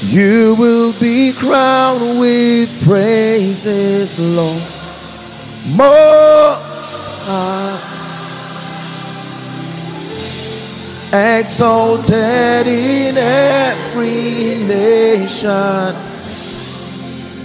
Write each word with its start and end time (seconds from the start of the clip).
You 0.00 0.54
will 0.56 0.92
be 1.00 1.32
crowned 1.32 2.20
with 2.20 2.84
praises, 2.84 4.16
Lord. 4.18 4.62
Most 5.76 7.02
high. 7.26 7.96
Exalted 11.40 12.66
in 12.68 13.16
every 13.16 14.54
nation, 14.66 15.96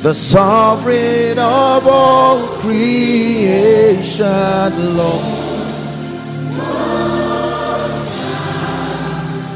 the 0.01 0.13
sovereign 0.13 1.39
of 1.39 1.87
all 1.87 2.39
creation, 2.59 4.27
Lord. 4.95 5.23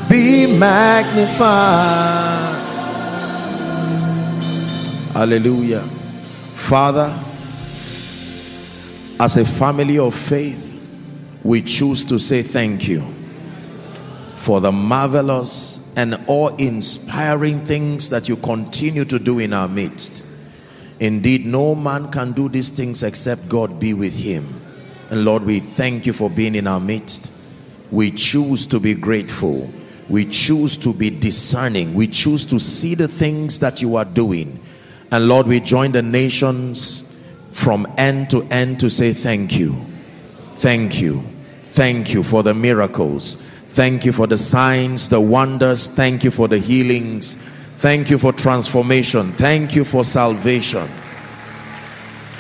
Be 0.10 0.48
magnified. 0.58 2.27
Hallelujah. 5.18 5.82
Father, 5.82 7.12
as 9.20 9.38
a 9.38 9.46
family 9.46 9.98
of 9.98 10.14
faith, 10.14 11.40
we 11.44 11.64
choose 11.64 12.06
to 12.06 12.20
say 12.20 12.44
thank 12.44 12.88
you 12.88 13.02
for 14.36 14.62
the 14.62 14.72
marvelous 14.72 15.98
and 15.98 16.24
awe-inspiring 16.28 17.66
things 17.66 18.12
that 18.12 18.30
you 18.30 18.36
continue 18.36 19.06
to 19.06 19.18
do 19.18 19.40
in 19.40 19.54
our 19.54 19.68
midst. 19.68 20.36
Indeed, 21.00 21.48
no 21.48 21.74
man 21.74 22.12
can 22.12 22.34
do 22.34 22.48
these 22.48 22.70
things 22.70 23.02
except 23.02 23.50
God 23.50 23.80
be 23.80 23.96
with 23.96 24.20
him. 24.20 24.62
And 25.10 25.26
Lord, 25.26 25.42
we 25.42 25.62
thank 25.62 26.06
you 26.06 26.14
for 26.14 26.30
being 26.30 26.54
in 26.54 26.68
our 26.68 26.80
midst. 26.80 27.44
We 27.90 28.12
choose 28.12 28.68
to 28.68 28.80
be 28.80 28.94
grateful. 28.94 29.68
We 30.10 30.26
choose 30.26 30.78
to 30.78 30.94
be 30.94 31.10
discerning. 31.10 31.96
We 31.96 32.06
choose 32.06 32.46
to 32.46 32.60
see 32.60 32.94
the 32.94 33.08
things 33.08 33.58
that 33.62 33.82
you 33.82 33.96
are 33.96 34.06
doing 34.06 34.60
and 35.12 35.28
Lord, 35.28 35.48
we 35.48 35.60
join 35.60 35.92
the 35.92 36.02
nations 36.02 37.04
from 37.52 37.88
end 37.98 38.30
to 38.32 38.44
end 38.52 38.80
to 38.82 38.90
say 38.90 39.14
thank 39.14 39.58
you. 39.58 39.74
Thank 40.56 41.02
you. 41.02 41.22
Thank 41.62 42.14
you 42.14 42.24
for 42.24 42.44
the 42.44 42.54
miracles. 42.54 43.36
Thank 43.36 44.06
you 44.06 44.12
for 44.12 44.28
the 44.28 44.38
signs, 44.38 45.08
the 45.08 45.22
wonders. 45.22 45.88
Thank 45.88 46.24
you 46.24 46.32
for 46.32 46.48
the 46.48 46.58
healings. 46.58 47.36
Thank 47.76 48.10
you 48.10 48.18
for 48.18 48.34
transformation. 48.34 49.32
Thank 49.32 49.76
you 49.76 49.84
for 49.84 50.04
salvation. 50.04 50.90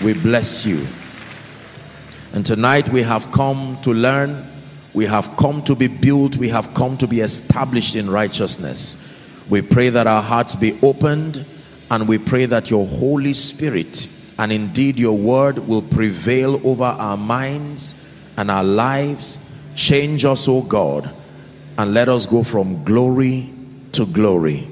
We 0.04 0.14
bless 0.14 0.66
you. 0.66 0.88
And 2.34 2.46
tonight 2.46 2.90
we 2.90 3.02
have 3.04 3.32
come 3.32 3.78
to 3.84 3.94
learn. 3.94 4.46
We 4.94 5.06
have 5.06 5.38
come 5.38 5.62
to 5.64 5.76
be 5.76 5.88
built. 5.88 6.36
We 6.38 6.50
have 6.50 6.74
come 6.74 6.98
to 6.98 7.08
be 7.08 7.22
established 7.22 7.96
in 7.96 8.10
righteousness. 8.10 9.04
We 9.48 9.62
pray 9.62 9.90
that 9.90 10.08
our 10.08 10.22
hearts 10.22 10.56
be 10.56 10.78
opened 10.82 11.46
and 11.90 12.08
we 12.08 12.18
pray 12.18 12.46
that 12.46 12.70
your 12.70 12.86
Holy 12.86 13.34
Spirit 13.34 14.08
and 14.38 14.52
indeed 14.52 15.00
your 15.00 15.18
word 15.18 15.60
will 15.60 15.82
prevail 15.82 16.66
over 16.68 16.84
our 16.84 17.18
minds 17.18 17.96
and 18.38 18.52
our 18.52 18.64
lives. 18.64 19.58
Change 19.76 20.26
us, 20.26 20.48
O 20.48 20.62
God, 20.62 21.14
and 21.78 21.94
let 21.94 22.10
us 22.10 22.26
go 22.26 22.44
from 22.44 22.84
glory 22.84 23.54
to 23.94 24.06
glory. 24.06 24.68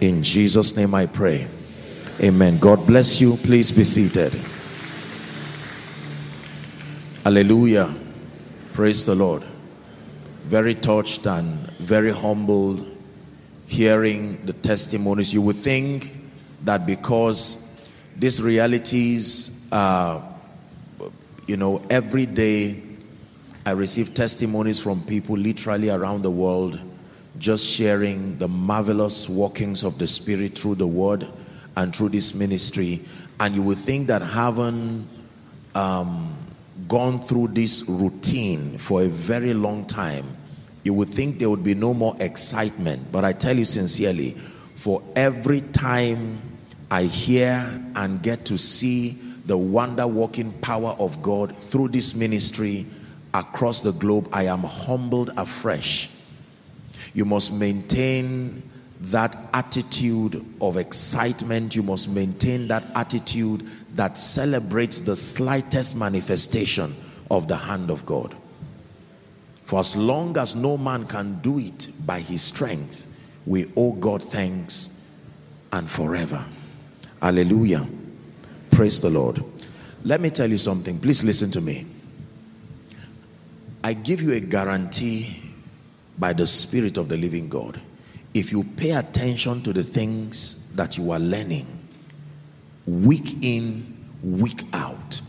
In 0.00 0.22
Jesus' 0.22 0.76
name 0.76 0.94
I 0.94 1.06
pray. 1.06 1.48
Amen. 2.20 2.58
God 2.58 2.86
bless 2.86 3.20
you. 3.20 3.36
Please 3.36 3.70
be 3.70 3.84
seated. 3.84 4.34
Hallelujah. 7.24 7.94
Praise 8.72 9.04
the 9.04 9.14
Lord. 9.14 9.44
Very 10.44 10.74
touched 10.74 11.26
and 11.26 11.70
very 11.78 12.10
humbled 12.10 12.96
hearing 13.66 14.44
the 14.46 14.52
testimonies. 14.52 15.32
You 15.32 15.42
would 15.42 15.56
think 15.56 16.17
that 16.64 16.86
because 16.86 17.88
these 18.16 18.42
realities 18.42 19.68
are, 19.72 20.24
you 21.46 21.56
know, 21.56 21.82
every 21.90 22.26
day 22.26 22.82
I 23.64 23.72
receive 23.72 24.14
testimonies 24.14 24.80
from 24.80 25.02
people 25.02 25.36
literally 25.36 25.90
around 25.90 26.22
the 26.22 26.30
world 26.30 26.80
just 27.38 27.66
sharing 27.66 28.38
the 28.38 28.48
marvelous 28.48 29.28
workings 29.28 29.84
of 29.84 29.98
the 29.98 30.06
Spirit 30.06 30.58
through 30.58 30.74
the 30.76 30.86
Word 30.86 31.26
and 31.76 31.94
through 31.94 32.08
this 32.08 32.34
ministry. 32.34 33.00
And 33.38 33.54
you 33.54 33.62
would 33.62 33.78
think 33.78 34.08
that 34.08 34.22
having 34.22 35.06
um, 35.74 36.34
gone 36.88 37.20
through 37.20 37.48
this 37.48 37.84
routine 37.88 38.78
for 38.78 39.02
a 39.02 39.08
very 39.08 39.54
long 39.54 39.86
time, 39.86 40.26
you 40.82 40.94
would 40.94 41.10
think 41.10 41.38
there 41.38 41.50
would 41.50 41.64
be 41.64 41.74
no 41.74 41.94
more 41.94 42.16
excitement. 42.20 43.12
But 43.12 43.24
I 43.24 43.32
tell 43.32 43.56
you 43.56 43.64
sincerely, 43.64 44.30
for 44.74 45.02
every 45.14 45.60
time 45.60 46.40
I 46.90 47.04
hear 47.04 47.82
and 47.94 48.22
get 48.22 48.46
to 48.46 48.58
see 48.58 49.18
the 49.46 49.56
wonder 49.56 50.06
working 50.06 50.52
power 50.60 50.94
of 50.98 51.22
God 51.22 51.56
through 51.56 51.88
this 51.88 52.14
ministry 52.14 52.86
across 53.34 53.82
the 53.82 53.92
globe, 53.92 54.28
I 54.32 54.44
am 54.44 54.60
humbled 54.62 55.30
afresh. 55.36 56.10
You 57.14 57.24
must 57.24 57.52
maintain 57.52 58.62
that 59.00 59.36
attitude 59.52 60.44
of 60.60 60.76
excitement. 60.76 61.76
You 61.76 61.82
must 61.82 62.08
maintain 62.08 62.68
that 62.68 62.84
attitude 62.94 63.66
that 63.94 64.18
celebrates 64.18 65.00
the 65.00 65.16
slightest 65.16 65.96
manifestation 65.96 66.94
of 67.30 67.48
the 67.48 67.56
hand 67.56 67.90
of 67.90 68.04
God. 68.06 68.34
For 69.62 69.80
as 69.80 69.94
long 69.94 70.36
as 70.38 70.56
no 70.56 70.78
man 70.78 71.06
can 71.06 71.40
do 71.40 71.58
it 71.58 71.88
by 72.06 72.20
his 72.20 72.42
strength, 72.42 73.06
we 73.46 73.70
owe 73.76 73.92
God 73.92 74.22
thanks 74.22 75.06
and 75.72 75.88
forever. 75.88 76.44
Hallelujah. 77.20 77.86
Praise 78.70 79.00
the 79.00 79.10
Lord. 79.10 79.42
Let 80.04 80.20
me 80.20 80.30
tell 80.30 80.48
you 80.48 80.58
something. 80.58 81.00
Please 81.00 81.24
listen 81.24 81.50
to 81.50 81.60
me. 81.60 81.86
I 83.82 83.94
give 83.94 84.22
you 84.22 84.32
a 84.32 84.40
guarantee 84.40 85.42
by 86.18 86.32
the 86.32 86.46
Spirit 86.46 86.96
of 86.96 87.08
the 87.08 87.16
living 87.16 87.48
God. 87.48 87.80
If 88.34 88.52
you 88.52 88.64
pay 88.76 88.90
attention 88.92 89.62
to 89.62 89.72
the 89.72 89.82
things 89.82 90.72
that 90.74 90.98
you 90.98 91.10
are 91.10 91.18
learning, 91.18 91.66
week 92.86 93.42
in, 93.42 93.96
week 94.22 94.62
out, 94.72 95.20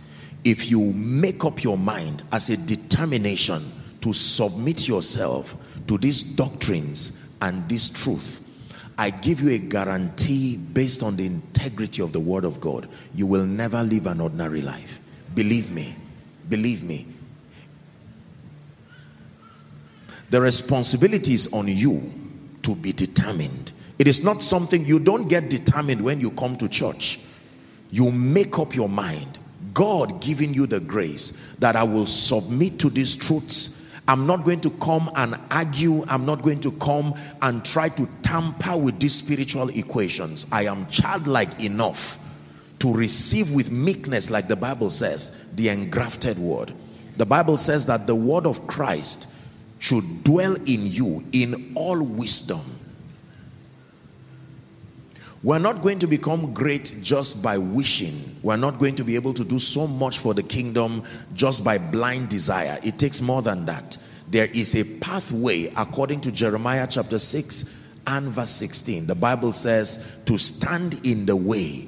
if 0.44 0.70
you 0.70 0.94
make 0.94 1.44
up 1.46 1.64
your 1.64 1.78
mind 1.78 2.24
as 2.32 2.50
a 2.50 2.58
determination 2.58 3.64
to 4.02 4.14
submit 4.14 4.88
yourself 4.88 5.56
to 5.88 5.98
these 5.98 6.24
doctrines 6.24 7.36
and 7.42 7.68
this 7.68 7.90
truth, 7.90 8.49
I 9.00 9.12
give 9.12 9.40
you 9.40 9.52
a 9.52 9.58
guarantee 9.58 10.58
based 10.58 11.04
on 11.04 11.16
the 11.16 11.26
integrity 11.26 12.02
of 12.02 12.12
the 12.12 12.20
word 12.20 12.44
of 12.44 12.60
God. 12.60 12.90
You 13.14 13.28
will 13.28 13.46
never 13.46 13.82
live 13.82 14.08
an 14.08 14.20
ordinary 14.20 14.62
life. 14.62 15.00
Believe 15.34 15.72
me. 15.72 15.96
Believe 16.50 16.84
me. 16.84 17.08
The 20.32 20.42
responsibility 20.42 21.34
is 21.34 21.54
on 21.54 21.70
you 21.70 22.12
to 22.64 22.76
be 22.76 22.92
determined. 22.92 23.72
It 23.98 24.10
is 24.10 24.22
not 24.22 24.42
something 24.42 24.84
you 24.84 25.00
don't 25.00 25.30
get 25.30 25.50
determined 25.50 26.02
when 26.04 26.20
you 26.20 26.32
come 26.32 26.58
to 26.58 26.68
church. 26.68 27.22
You 27.92 28.12
make 28.12 28.60
up 28.60 28.76
your 28.76 28.90
mind. 28.90 29.40
God 29.74 30.20
giving 30.20 30.54
you 30.54 30.68
the 30.68 30.82
grace 30.82 31.56
that 31.60 31.78
I 31.78 31.84
will 31.84 32.06
submit 32.06 32.80
to 32.80 32.90
these 32.90 33.16
truths 33.16 33.79
I'm 34.10 34.26
not 34.26 34.44
going 34.44 34.60
to 34.62 34.72
come 34.72 35.12
and 35.16 35.36
argue. 35.52 36.04
I'm 36.08 36.26
not 36.26 36.42
going 36.42 36.60
to 36.62 36.72
come 36.72 37.14
and 37.44 37.64
try 37.64 37.90
to 37.90 38.10
tamper 38.24 38.76
with 38.76 39.00
these 39.00 39.14
spiritual 39.14 39.70
equations. 39.70 40.48
I 40.52 40.64
am 40.64 40.88
childlike 40.88 41.64
enough 41.64 42.18
to 42.80 42.92
receive 42.92 43.54
with 43.54 43.72
meekness, 43.72 44.32
like 44.32 44.48
the 44.48 44.56
Bible 44.56 44.90
says, 44.90 45.54
the 45.54 45.70
engrafted 45.70 46.40
word. 46.40 46.74
The 47.18 47.26
Bible 47.28 47.56
says 47.58 47.86
that 47.86 48.08
the 48.08 48.16
word 48.16 48.48
of 48.48 48.66
Christ 48.66 49.32
should 49.78 50.24
dwell 50.24 50.56
in 50.56 50.88
you 50.88 51.24
in 51.32 51.74
all 51.76 52.02
wisdom 52.02 52.62
we're 55.42 55.60
not 55.60 55.82
going 55.82 56.00
to 56.00 56.08
become 56.08 56.54
great 56.54 56.98
just 57.02 57.42
by 57.42 57.58
wishing. 57.58 58.36
We're 58.44 58.58
not 58.58 58.78
going 58.78 58.96
to 58.96 59.06
be 59.06 59.16
able 59.16 59.34
to 59.36 59.46
do 59.46 59.58
so 59.58 59.88
much 59.88 60.20
for 60.20 60.34
the 60.34 60.44
kingdom 60.44 61.04
just 61.34 61.64
by 61.64 61.78
blind 61.78 62.28
desire. 62.30 62.78
It 62.84 63.00
takes 63.00 63.22
more 63.22 63.42
than 63.42 63.66
that. 63.66 63.98
There 64.30 64.48
is 64.48 64.76
a 64.76 65.00
pathway 65.00 65.72
according 65.78 66.22
to 66.22 66.32
Jeremiah 66.32 66.88
chapter 66.90 67.18
6 67.18 68.02
and 68.06 68.28
verse 68.28 68.50
16. 68.50 69.08
The 69.08 69.16
Bible 69.16 69.54
says 69.54 70.22
to 70.26 70.38
stand 70.38 71.06
in 71.06 71.26
the 71.26 71.36
way. 71.36 71.88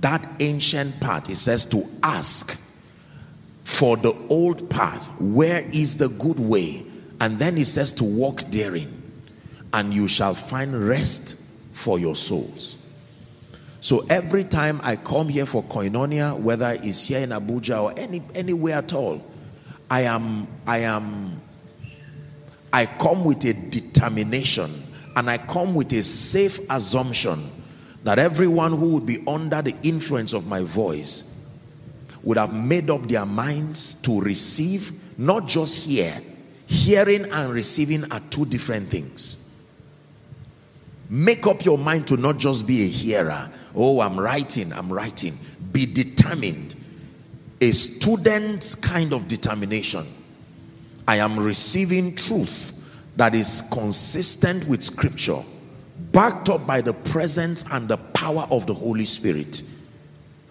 That 0.00 0.26
ancient 0.40 0.98
path, 1.00 1.30
it 1.30 1.36
says 1.36 1.64
to 1.66 1.84
ask 2.02 2.58
for 3.62 3.96
the 3.96 4.16
old 4.28 4.68
path. 4.68 5.08
Where 5.20 5.60
is 5.68 5.96
the 5.96 6.08
good 6.08 6.40
way? 6.40 6.84
And 7.20 7.38
then 7.38 7.56
it 7.56 7.66
says 7.66 7.92
to 7.94 8.04
walk 8.04 8.40
therein. 8.50 9.00
And 9.72 9.94
you 9.94 10.08
shall 10.08 10.34
find 10.34 10.88
rest 10.88 11.41
for 11.72 11.98
your 11.98 12.14
souls. 12.14 12.78
So 13.80 14.06
every 14.08 14.44
time 14.44 14.80
I 14.84 14.94
come 14.96 15.28
here 15.28 15.46
for 15.46 15.62
koinonia, 15.64 16.38
whether 16.38 16.78
it's 16.82 17.08
here 17.08 17.18
in 17.18 17.30
Abuja 17.30 17.82
or 17.82 17.98
any 17.98 18.22
anywhere 18.34 18.76
at 18.76 18.92
all, 18.92 19.24
I 19.90 20.02
am 20.02 20.46
I 20.66 20.78
am 20.78 21.40
I 22.72 22.86
come 22.86 23.24
with 23.24 23.44
a 23.44 23.54
determination 23.54 24.70
and 25.16 25.28
I 25.28 25.38
come 25.38 25.74
with 25.74 25.92
a 25.92 26.02
safe 26.02 26.58
assumption 26.70 27.40
that 28.04 28.18
everyone 28.18 28.72
who 28.72 28.94
would 28.94 29.06
be 29.06 29.22
under 29.26 29.62
the 29.62 29.74
influence 29.82 30.32
of 30.32 30.46
my 30.46 30.62
voice 30.62 31.50
would 32.22 32.38
have 32.38 32.54
made 32.54 32.88
up 32.88 33.08
their 33.08 33.26
minds 33.26 33.94
to 34.02 34.20
receive, 34.20 34.92
not 35.18 35.46
just 35.46 35.84
hear. 35.84 36.20
Hearing 36.66 37.24
and 37.30 37.52
receiving 37.52 38.10
are 38.10 38.20
two 38.30 38.46
different 38.46 38.88
things. 38.88 39.51
Make 41.12 41.46
up 41.46 41.62
your 41.62 41.76
mind 41.76 42.06
to 42.06 42.16
not 42.16 42.38
just 42.38 42.66
be 42.66 42.84
a 42.84 42.86
hearer. 42.86 43.50
Oh, 43.76 44.00
I'm 44.00 44.18
writing, 44.18 44.72
I'm 44.72 44.90
writing. 44.90 45.34
Be 45.70 45.84
determined. 45.84 46.74
A 47.60 47.70
student's 47.72 48.74
kind 48.74 49.12
of 49.12 49.28
determination. 49.28 50.06
I 51.06 51.16
am 51.16 51.38
receiving 51.38 52.16
truth 52.16 52.72
that 53.16 53.34
is 53.34 53.62
consistent 53.70 54.66
with 54.66 54.82
scripture, 54.82 55.42
backed 56.12 56.48
up 56.48 56.66
by 56.66 56.80
the 56.80 56.94
presence 56.94 57.70
and 57.70 57.88
the 57.88 57.98
power 57.98 58.46
of 58.50 58.66
the 58.66 58.72
Holy 58.72 59.04
Spirit. 59.04 59.62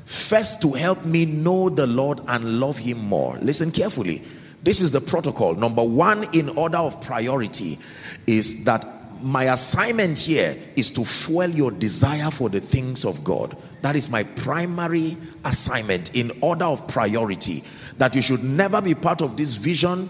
First, 0.05 0.61
to 0.61 0.73
help 0.73 1.03
me 1.05 1.25
know 1.25 1.69
the 1.69 1.87
Lord 1.87 2.21
and 2.27 2.59
love 2.59 2.77
Him 2.77 2.99
more. 2.99 3.35
Listen 3.39 3.71
carefully. 3.71 4.21
This 4.61 4.79
is 4.79 4.91
the 4.91 5.01
protocol. 5.01 5.55
Number 5.55 5.83
one, 5.83 6.27
in 6.35 6.49
order 6.49 6.77
of 6.77 7.01
priority, 7.01 7.79
is 8.27 8.63
that 8.65 8.85
my 9.21 9.45
assignment 9.53 10.17
here 10.17 10.57
is 10.75 10.91
to 10.91 11.05
fuel 11.05 11.49
your 11.49 11.71
desire 11.71 12.31
for 12.31 12.49
the 12.49 12.59
things 12.59 13.05
of 13.05 13.23
God. 13.23 13.55
That 13.81 13.95
is 13.95 14.09
my 14.09 14.23
primary 14.23 15.17
assignment 15.45 16.15
in 16.15 16.31
order 16.41 16.65
of 16.65 16.87
priority. 16.87 17.63
That 17.97 18.15
you 18.15 18.21
should 18.21 18.43
never 18.43 18.81
be 18.81 18.93
part 18.93 19.21
of 19.21 19.37
this 19.37 19.55
vision 19.55 20.09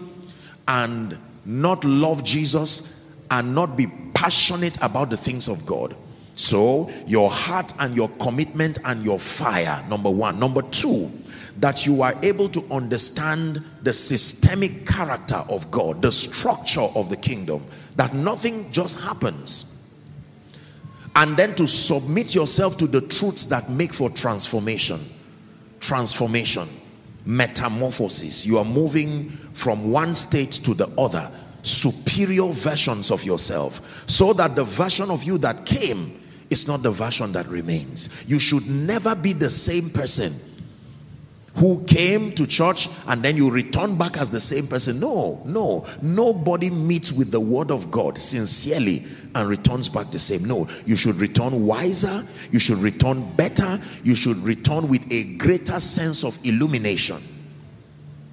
and 0.68 1.18
not 1.44 1.84
love 1.84 2.24
Jesus 2.24 3.16
and 3.30 3.54
not 3.54 3.76
be 3.76 3.86
passionate 4.14 4.76
about 4.82 5.10
the 5.10 5.16
things 5.16 5.48
of 5.48 5.64
God. 5.66 5.96
So, 6.34 6.90
your 7.06 7.30
heart 7.30 7.72
and 7.78 7.94
your 7.94 8.08
commitment 8.20 8.78
and 8.84 9.02
your 9.02 9.18
fire, 9.18 9.84
number 9.88 10.10
one. 10.10 10.38
Number 10.38 10.62
two, 10.62 11.10
that 11.58 11.86
you 11.86 12.02
are 12.02 12.14
able 12.22 12.48
to 12.48 12.64
understand 12.70 13.62
the 13.82 13.92
systemic 13.92 14.86
character 14.86 15.44
of 15.48 15.70
God, 15.70 16.02
the 16.02 16.12
structure 16.12 16.88
of 16.94 17.10
the 17.10 17.16
kingdom, 17.16 17.64
that 17.96 18.14
nothing 18.14 18.70
just 18.72 19.00
happens. 19.00 19.68
And 21.14 21.36
then 21.36 21.54
to 21.56 21.66
submit 21.66 22.34
yourself 22.34 22.78
to 22.78 22.86
the 22.86 23.02
truths 23.02 23.46
that 23.46 23.68
make 23.68 23.92
for 23.92 24.08
transformation. 24.08 25.00
Transformation 25.80 26.68
metamorphosis. 27.24 28.46
You 28.46 28.58
are 28.58 28.64
moving 28.64 29.28
from 29.28 29.90
one 29.90 30.14
state 30.14 30.52
to 30.52 30.74
the 30.74 30.88
other, 30.98 31.30
superior 31.62 32.48
versions 32.48 33.10
of 33.10 33.24
yourself, 33.24 34.04
so 34.08 34.32
that 34.34 34.56
the 34.56 34.64
version 34.64 35.10
of 35.10 35.24
you 35.24 35.38
that 35.38 35.64
came 35.64 36.20
is 36.50 36.66
not 36.66 36.82
the 36.82 36.90
version 36.90 37.32
that 37.32 37.46
remains. 37.46 38.28
You 38.28 38.38
should 38.38 38.66
never 38.68 39.14
be 39.14 39.32
the 39.32 39.50
same 39.50 39.88
person 39.90 40.32
who 41.56 41.84
came 41.84 42.32
to 42.32 42.46
church 42.46 42.88
and 43.08 43.22
then 43.22 43.36
you 43.36 43.50
return 43.50 43.96
back 43.96 44.16
as 44.16 44.30
the 44.30 44.40
same 44.40 44.66
person. 44.66 44.98
No, 44.98 45.42
no. 45.44 45.84
Nobody 46.00 46.70
meets 46.70 47.12
with 47.12 47.30
the 47.30 47.40
word 47.40 47.70
of 47.70 47.90
God 47.90 48.18
sincerely 48.18 49.04
and 49.34 49.48
returns 49.48 49.88
back 49.88 50.10
the 50.10 50.18
same. 50.18 50.44
No, 50.44 50.66
you 50.86 50.96
should 50.96 51.16
return 51.16 51.66
wiser, 51.66 52.22
you 52.50 52.58
should 52.58 52.78
return 52.78 53.30
better, 53.36 53.78
you 54.02 54.14
should 54.14 54.38
return 54.38 54.88
with 54.88 55.06
a 55.12 55.24
greater 55.36 55.78
sense 55.78 56.24
of 56.24 56.38
illumination. 56.44 57.18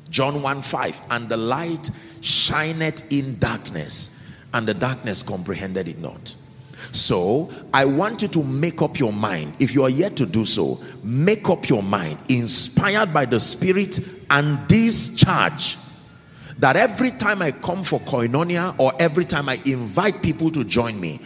John 0.10 0.42
1 0.42 0.62
5, 0.62 1.01
and 1.12 1.30
the 1.30 1.38
light 1.38 1.89
shineth 2.21 3.12
in 3.12 3.38
darkness, 3.38 4.27
and 4.54 4.68
the 4.68 4.74
darkness 4.74 5.21
comprehended 5.21 5.88
it 5.88 6.00
not. 6.00 6.36
So 6.92 7.52
I 7.74 7.86
want 7.86 8.22
you 8.22 8.28
to 8.30 8.44
make 8.44 8.81
up 8.81 9.00
your 9.00 9.14
mind. 9.14 9.54
If 9.60 9.74
you 9.74 9.84
are 9.84 9.90
yet 9.90 10.16
to 10.18 10.26
do 10.26 10.46
so, 10.46 10.80
make 11.04 11.50
up 11.50 11.70
your 11.70 11.84
mind, 11.84 12.20
inspired 12.30 13.14
by 13.14 13.26
the 13.26 13.40
Spirit 13.40 14.00
and 14.30 14.68
this 14.68 15.16
charge 15.16 15.78
that 16.60 16.76
every 16.76 17.12
time 17.12 17.42
I 17.42 17.52
come 17.52 17.84
for 17.84 18.00
koinonia 18.00 18.76
or 18.78 18.92
every 19.00 19.26
time 19.26 19.48
I 19.48 19.60
invite 19.66 20.22
people 20.22 20.52
to 20.52 20.64
join 20.64 21.00
me, 21.00 21.22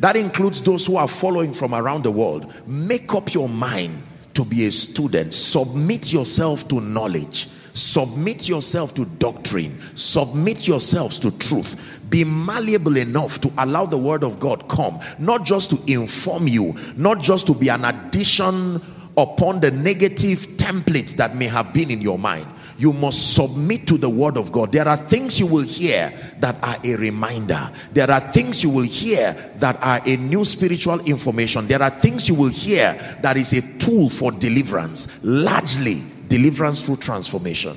that 0.00 0.16
includes 0.16 0.60
those 0.62 0.86
who 0.86 0.96
are 0.96 1.08
following 1.08 1.52
from 1.52 1.74
around 1.74 2.04
the 2.04 2.10
world, 2.10 2.52
make 2.66 3.14
up 3.14 3.32
your 3.34 3.48
mind 3.48 4.02
to 4.34 4.44
be 4.44 4.66
a 4.66 4.72
student, 4.72 5.34
submit 5.34 6.12
yourself 6.12 6.66
to 6.68 6.80
knowledge 6.80 7.48
Submit 7.74 8.48
yourself 8.48 8.94
to 8.94 9.04
doctrine. 9.04 9.70
Submit 9.96 10.68
yourselves 10.68 11.18
to 11.20 11.30
truth. 11.38 12.00
Be 12.10 12.24
malleable 12.24 12.96
enough 12.96 13.40
to 13.40 13.52
allow 13.58 13.86
the 13.86 13.96
word 13.96 14.22
of 14.24 14.38
God 14.38 14.68
come, 14.68 15.00
not 15.18 15.44
just 15.44 15.70
to 15.70 15.92
inform 15.92 16.48
you, 16.48 16.74
not 16.96 17.20
just 17.20 17.46
to 17.46 17.54
be 17.54 17.68
an 17.68 17.84
addition 17.84 18.80
upon 19.16 19.60
the 19.60 19.70
negative 19.70 20.38
templates 20.56 21.16
that 21.16 21.36
may 21.36 21.46
have 21.46 21.72
been 21.72 21.90
in 21.90 22.00
your 22.00 22.18
mind. 22.18 22.46
You 22.78 22.92
must 22.92 23.34
submit 23.34 23.86
to 23.88 23.98
the 23.98 24.08
word 24.08 24.36
of 24.36 24.50
God. 24.50 24.72
There 24.72 24.88
are 24.88 24.96
things 24.96 25.38
you 25.38 25.46
will 25.46 25.62
hear 25.62 26.12
that 26.40 26.56
are 26.62 26.76
a 26.84 26.96
reminder. 26.96 27.70
There 27.92 28.10
are 28.10 28.20
things 28.20 28.62
you 28.62 28.70
will 28.70 28.82
hear 28.82 29.34
that 29.56 29.80
are 29.82 30.00
a 30.04 30.16
new 30.16 30.44
spiritual 30.44 31.00
information. 31.00 31.66
There 31.66 31.82
are 31.82 31.90
things 31.90 32.28
you 32.28 32.34
will 32.34 32.48
hear 32.48 32.94
that 33.20 33.36
is 33.36 33.52
a 33.52 33.78
tool 33.78 34.08
for 34.08 34.32
deliverance. 34.32 35.22
Largely, 35.22 36.02
deliverance 36.32 36.80
through 36.80 36.96
transformation. 36.96 37.76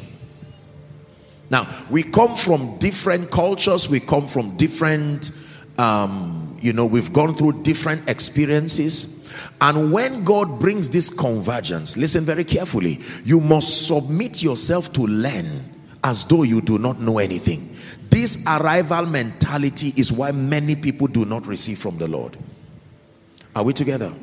Now, 1.49 1.67
we 1.89 2.03
come 2.03 2.37
from 2.37 2.77
different 2.77 3.29
cultures, 3.29 3.89
we 3.89 3.99
come 3.99 4.27
from 4.27 4.55
different, 4.55 5.31
um, 5.77 6.55
you 6.61 6.71
know, 6.71 6.85
we've 6.85 7.11
gone 7.11 7.35
through 7.35 7.63
different 7.63 8.09
experiences. 8.09 9.29
And 9.59 9.91
when 9.91 10.23
God 10.23 10.57
brings 10.57 10.87
this 10.87 11.09
convergence, 11.09 11.97
listen 11.97 12.23
very 12.23 12.45
carefully, 12.45 13.01
you 13.25 13.41
must 13.41 13.87
submit 13.87 14.41
yourself 14.41 14.93
to 14.93 15.01
learn 15.01 15.45
as 16.01 16.23
though 16.23 16.43
you 16.43 16.61
do 16.61 16.77
not 16.77 17.01
know 17.01 17.19
anything. 17.19 17.75
This 18.09 18.41
arrival 18.47 19.05
mentality 19.05 19.91
is 19.97 20.13
why 20.13 20.31
many 20.31 20.77
people 20.77 21.07
do 21.07 21.25
not 21.25 21.45
receive 21.45 21.77
from 21.77 21.97
the 21.97 22.07
Lord. 22.07 22.37
Are 23.53 23.63
we 23.63 23.73
together? 23.73 24.13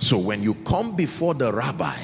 So 0.00 0.18
when 0.18 0.42
you 0.42 0.54
come 0.54 0.96
before 0.96 1.34
the 1.34 1.52
rabbi, 1.52 1.96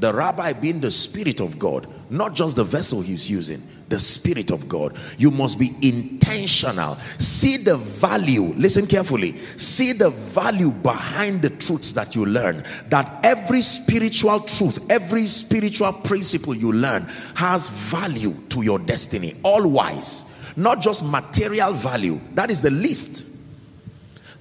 the 0.00 0.12
rabbi 0.12 0.54
being 0.54 0.80
the 0.80 0.90
spirit 0.90 1.40
of 1.40 1.58
God, 1.58 1.86
not 2.10 2.34
just 2.34 2.56
the 2.56 2.64
vessel 2.64 3.02
he's 3.02 3.30
using, 3.30 3.62
the 3.88 4.00
spirit 4.00 4.50
of 4.50 4.68
God, 4.68 4.96
you 5.18 5.30
must 5.30 5.58
be 5.58 5.70
intentional. 5.82 6.96
See 6.96 7.58
the 7.58 7.76
value, 7.76 8.54
listen 8.56 8.86
carefully, 8.86 9.36
see 9.58 9.92
the 9.92 10.08
value 10.08 10.72
behind 10.72 11.42
the 11.42 11.50
truths 11.50 11.92
that 11.92 12.16
you 12.16 12.24
learn. 12.24 12.64
That 12.88 13.20
every 13.22 13.60
spiritual 13.60 14.40
truth, 14.40 14.90
every 14.90 15.26
spiritual 15.26 15.92
principle 15.92 16.54
you 16.54 16.72
learn 16.72 17.02
has 17.34 17.68
value 17.68 18.34
to 18.48 18.62
your 18.62 18.78
destiny, 18.78 19.36
all 19.42 19.68
wise, 19.68 20.24
not 20.56 20.80
just 20.80 21.04
material 21.04 21.74
value, 21.74 22.18
that 22.34 22.50
is 22.50 22.62
the 22.62 22.70
least 22.70 23.31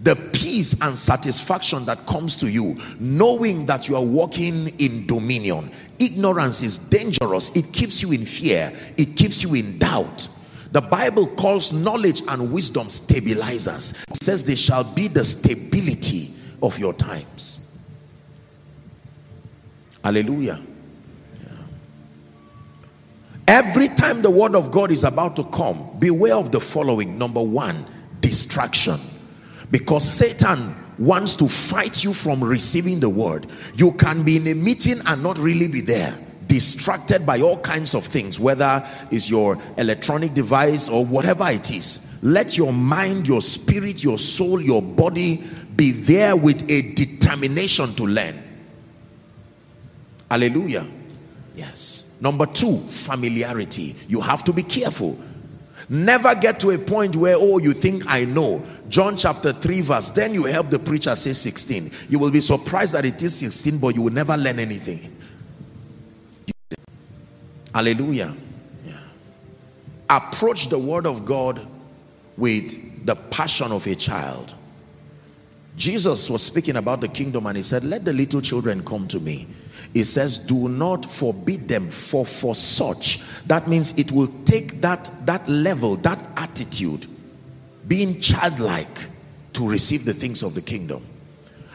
the 0.03 0.15
peace 0.33 0.79
and 0.81 0.97
satisfaction 0.97 1.85
that 1.85 2.05
comes 2.07 2.35
to 2.37 2.49
you 2.49 2.77
knowing 2.99 3.67
that 3.67 3.87
you 3.87 3.95
are 3.95 4.03
walking 4.03 4.69
in 4.79 5.05
dominion. 5.05 5.69
Ignorance 5.99 6.63
is 6.63 6.77
dangerous. 6.77 7.55
It 7.55 7.71
keeps 7.71 8.01
you 8.01 8.11
in 8.11 8.25
fear. 8.25 8.73
It 8.97 9.15
keeps 9.15 9.43
you 9.43 9.53
in 9.53 9.77
doubt. 9.77 10.27
The 10.71 10.81
bible 10.81 11.27
calls 11.27 11.71
knowledge 11.71 12.23
and 12.27 12.51
wisdom 12.51 12.89
stabilizers. 12.89 13.91
It 14.09 14.23
says 14.23 14.43
they 14.43 14.55
shall 14.55 14.83
be 14.83 15.07
the 15.07 15.23
stability 15.23 16.29
of 16.63 16.79
your 16.79 16.93
times. 16.93 17.57
Hallelujah. 20.03 20.61
Every 23.47 23.89
time 23.89 24.21
the 24.21 24.31
word 24.31 24.55
of 24.55 24.71
god 24.71 24.91
is 24.91 25.03
about 25.03 25.35
to 25.35 25.43
come 25.43 25.99
beware 25.99 26.35
of 26.35 26.51
the 26.51 26.59
following. 26.59 27.17
Number 27.17 27.41
one 27.43 27.85
distraction 28.21 28.97
because 29.71 30.03
Satan 30.09 30.75
wants 30.99 31.35
to 31.35 31.47
fight 31.47 32.03
you 32.03 32.13
from 32.13 32.43
receiving 32.43 32.99
the 32.99 33.09
word. 33.09 33.47
You 33.75 33.93
can 33.93 34.23
be 34.23 34.37
in 34.37 34.47
a 34.47 34.53
meeting 34.53 34.99
and 35.05 35.23
not 35.23 35.37
really 35.39 35.67
be 35.67 35.81
there. 35.81 36.15
Distracted 36.47 37.25
by 37.25 37.39
all 37.39 37.57
kinds 37.59 37.95
of 37.95 38.03
things 38.03 38.37
whether 38.37 38.85
it's 39.09 39.29
your 39.29 39.57
electronic 39.77 40.33
device 40.33 40.89
or 40.89 41.05
whatever 41.05 41.49
it 41.49 41.71
is. 41.71 42.19
Let 42.21 42.57
your 42.57 42.73
mind 42.73 43.27
your 43.27 43.41
spirit 43.41 44.03
your 44.03 44.19
soul 44.19 44.61
your 44.61 44.81
body 44.81 45.41
be 45.75 45.91
there 45.91 46.35
with 46.35 46.69
a 46.69 46.93
determination 46.93 47.93
to 47.95 48.03
learn. 48.03 48.35
Hallelujah. 50.29 50.85
Yes. 51.55 52.19
Number 52.21 52.45
two 52.45 52.75
familiarity. 52.77 53.95
You 54.09 54.19
have 54.19 54.43
to 54.43 54.53
be 54.53 54.63
careful 54.63 55.17
Never 55.93 56.33
get 56.35 56.57
to 56.61 56.69
a 56.69 56.77
point 56.77 57.17
where, 57.17 57.35
oh, 57.37 57.57
you 57.57 57.73
think 57.73 58.05
I 58.07 58.23
know. 58.23 58.63
John 58.87 59.17
chapter 59.17 59.51
3 59.51 59.81
verse, 59.81 60.09
then 60.11 60.33
you 60.33 60.45
help 60.45 60.69
the 60.69 60.79
preacher 60.79 61.13
say 61.17 61.33
16. 61.33 61.91
You 62.07 62.17
will 62.17 62.31
be 62.31 62.39
surprised 62.39 62.93
that 62.93 63.03
it 63.03 63.21
is 63.21 63.35
16, 63.35 63.77
but 63.77 63.93
you 63.93 64.03
will 64.03 64.13
never 64.13 64.37
learn 64.37 64.57
anything. 64.57 65.13
Hallelujah. 67.75 68.33
Yeah. 68.85 68.99
approach 70.09 70.69
the 70.69 70.79
word 70.79 71.05
of 71.05 71.25
God 71.25 71.67
with 72.37 73.05
the 73.05 73.17
passion 73.17 73.73
of 73.73 73.85
a 73.85 73.95
child. 73.95 74.55
Jesus 75.75 76.29
was 76.29 76.41
speaking 76.41 76.77
about 76.77 77.01
the 77.01 77.09
kingdom 77.09 77.47
and 77.47 77.57
he 77.57 77.63
said, 77.63 77.83
Let 77.83 78.05
the 78.05 78.13
little 78.13 78.39
children 78.39 78.85
come 78.85 79.09
to 79.09 79.19
me. 79.19 79.45
He 79.93 80.03
says, 80.03 80.37
Do 80.37 80.69
not 80.69 81.09
forbid 81.09 81.67
them, 81.67 81.89
for 81.89 82.25
for 82.25 82.55
such. 82.55 83.19
That 83.43 83.67
means 83.67 83.97
it 83.97 84.11
will 84.11 84.29
take 84.45 84.81
that, 84.81 85.09
that 85.25 85.47
level, 85.49 85.95
that 85.97 86.19
attitude, 86.37 87.07
being 87.87 88.19
childlike 88.19 89.09
to 89.53 89.67
receive 89.67 90.05
the 90.05 90.13
things 90.13 90.43
of 90.43 90.53
the 90.55 90.61
kingdom. 90.61 91.05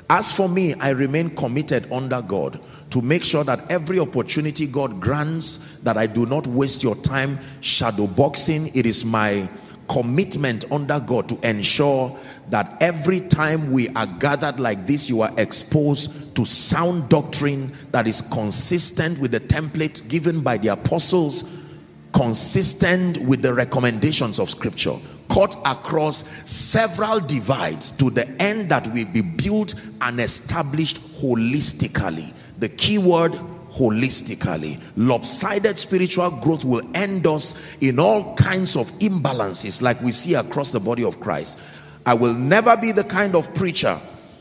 As 0.09 0.31
for 0.31 0.49
me, 0.49 0.75
I 0.75 0.91
remain 0.91 1.31
committed 1.31 1.91
under 1.91 2.23
God 2.23 2.61
to 2.91 3.03
make 3.03 3.25
sure 3.25 3.43
that 3.45 3.71
every 3.71 3.99
opportunity 3.99 4.67
God 4.67 5.01
grants, 5.01 5.79
that 5.81 5.97
I 5.97 6.07
do 6.07 6.27
not 6.27 6.47
waste 6.47 6.85
your 6.85 6.95
time 6.95 7.39
shadow 7.61 8.07
boxing. 8.07 8.71
It 8.75 8.87
is 8.87 9.05
my 9.05 9.49
commitment 9.89 10.71
under 10.71 11.01
God 11.01 11.29
to 11.29 11.49
ensure 11.49 12.17
that 12.51 12.77
every 12.81 13.21
time 13.21 13.73
we 13.73 13.89
are 13.91 14.07
gathered 14.07 14.61
like 14.61 14.87
this, 14.87 15.09
you 15.09 15.23
are 15.23 15.33
exposed 15.39 16.37
to 16.37 16.45
sound 16.45 17.09
doctrine 17.09 17.73
that 17.93 18.07
is 18.07 18.21
consistent 18.33 19.19
with 19.19 19.33
the 19.33 19.41
template 19.41 20.07
given 20.09 20.41
by 20.43 20.59
the 20.59 20.69
apostles, 20.69 21.65
consistent 22.13 23.19
with 23.19 23.43
the 23.43 23.53
recommendations 23.53 24.39
of 24.39 24.51
scripture, 24.51 24.97
cut 25.29 25.57
across 25.65 26.25
several 26.51 27.21
divides 27.21 27.93
to 27.93 28.11
the 28.11 28.29
end 28.41 28.69
that 28.71 28.87
we 28.89 29.05
be 29.05 29.23
built 29.23 29.75
and 30.01 30.21
established 30.21 31.01
holistically. 31.21 32.33
The 32.59 32.69
key 32.69 32.99
word 32.99 33.39
holistically. 33.77 34.83
Lopsided 34.97 35.79
spiritual 35.79 36.31
growth 36.43 36.65
will 36.65 36.83
end 36.95 37.27
us 37.27 37.77
in 37.83 37.99
all 37.99 38.35
kinds 38.35 38.77
of 38.77 38.91
imbalances 39.01 39.83
like 39.83 40.01
we 40.03 40.13
see 40.13 40.35
across 40.35 40.73
the 40.73 40.81
body 40.81 41.05
of 41.05 41.21
Christ. 41.21 41.59
I 42.07 42.15
will 42.15 42.35
never 42.35 42.77
be 42.77 42.93
the 42.93 43.05
kind 43.05 43.35
of 43.35 43.53
preacher 43.55 43.99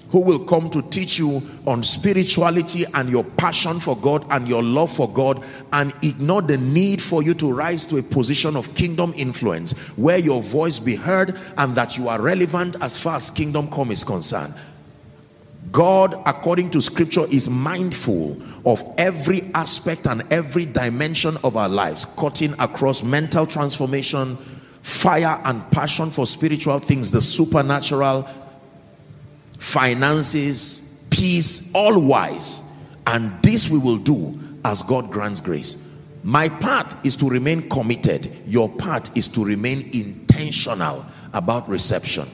who 0.09 0.21
will 0.21 0.45
come 0.45 0.69
to 0.69 0.81
teach 0.83 1.17
you 1.17 1.41
on 1.65 1.83
spirituality 1.83 2.85
and 2.93 3.09
your 3.09 3.23
passion 3.23 3.79
for 3.79 3.97
God 3.97 4.25
and 4.29 4.47
your 4.47 4.63
love 4.63 4.91
for 4.91 5.11
God 5.11 5.43
and 5.73 5.93
ignore 6.03 6.41
the 6.41 6.57
need 6.57 7.01
for 7.01 7.23
you 7.23 7.33
to 7.33 7.51
rise 7.51 7.85
to 7.87 7.97
a 7.97 8.03
position 8.03 8.55
of 8.55 8.73
kingdom 8.75 9.13
influence 9.17 9.97
where 9.97 10.19
your 10.19 10.41
voice 10.41 10.79
be 10.79 10.95
heard 10.95 11.37
and 11.57 11.75
that 11.75 11.97
you 11.97 12.07
are 12.07 12.21
relevant 12.21 12.77
as 12.81 12.99
far 13.01 13.15
as 13.15 13.29
kingdom 13.29 13.67
come 13.69 13.91
is 13.91 14.03
concerned. 14.03 14.53
God, 15.71 16.21
according 16.25 16.69
to 16.71 16.81
scripture, 16.81 17.25
is 17.31 17.49
mindful 17.49 18.37
of 18.65 18.83
every 18.97 19.41
aspect 19.53 20.05
and 20.05 20.21
every 20.31 20.65
dimension 20.65 21.37
of 21.43 21.57
our 21.57 21.69
lives, 21.69 22.05
cutting 22.05 22.53
across 22.59 23.03
mental 23.03 23.45
transformation, 23.45 24.35
fire 24.81 25.41
and 25.45 25.69
passion 25.71 26.09
for 26.11 26.25
spiritual 26.25 26.79
things, 26.79 27.11
the 27.11 27.21
supernatural, 27.21 28.27
finances, 29.57 31.05
peace, 31.09 31.73
all 31.73 31.99
wise. 31.99 32.83
And 33.07 33.31
this 33.41 33.69
we 33.69 33.79
will 33.79 33.97
do 33.97 34.39
as 34.63 34.81
God 34.81 35.09
grants 35.11 35.41
grace. 35.41 36.03
My 36.23 36.49
part 36.49 37.05
is 37.05 37.15
to 37.17 37.29
remain 37.29 37.69
committed. 37.69 38.31
Your 38.47 38.67
part 38.67 39.15
is 39.15 39.27
to 39.29 39.45
remain 39.45 39.89
intentional 39.93 41.05
about 41.33 41.69
reception. 41.69 42.27